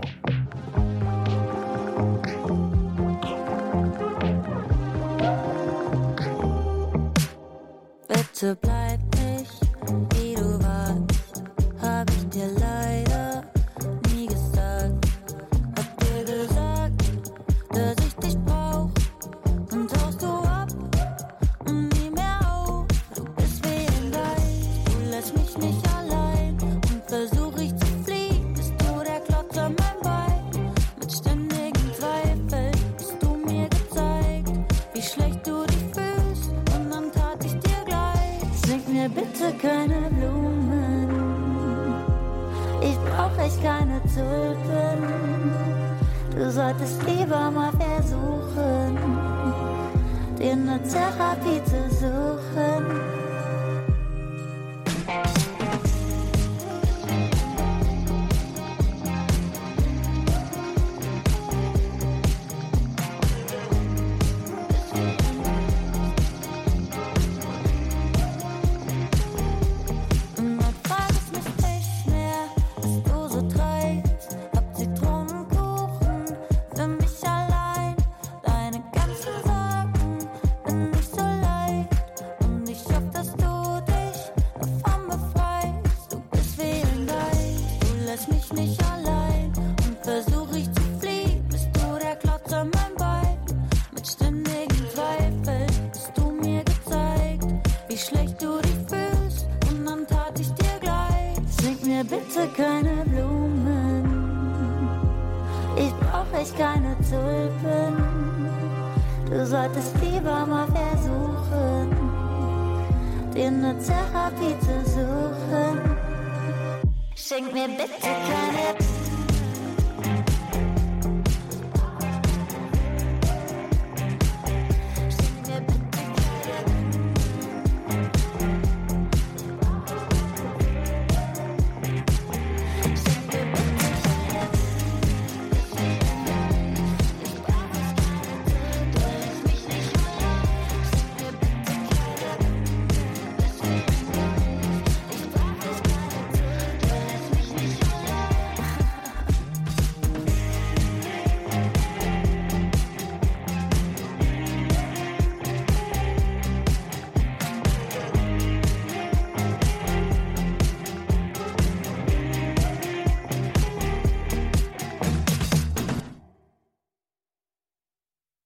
Bitte 8.08 8.56
bleib 8.60 9.01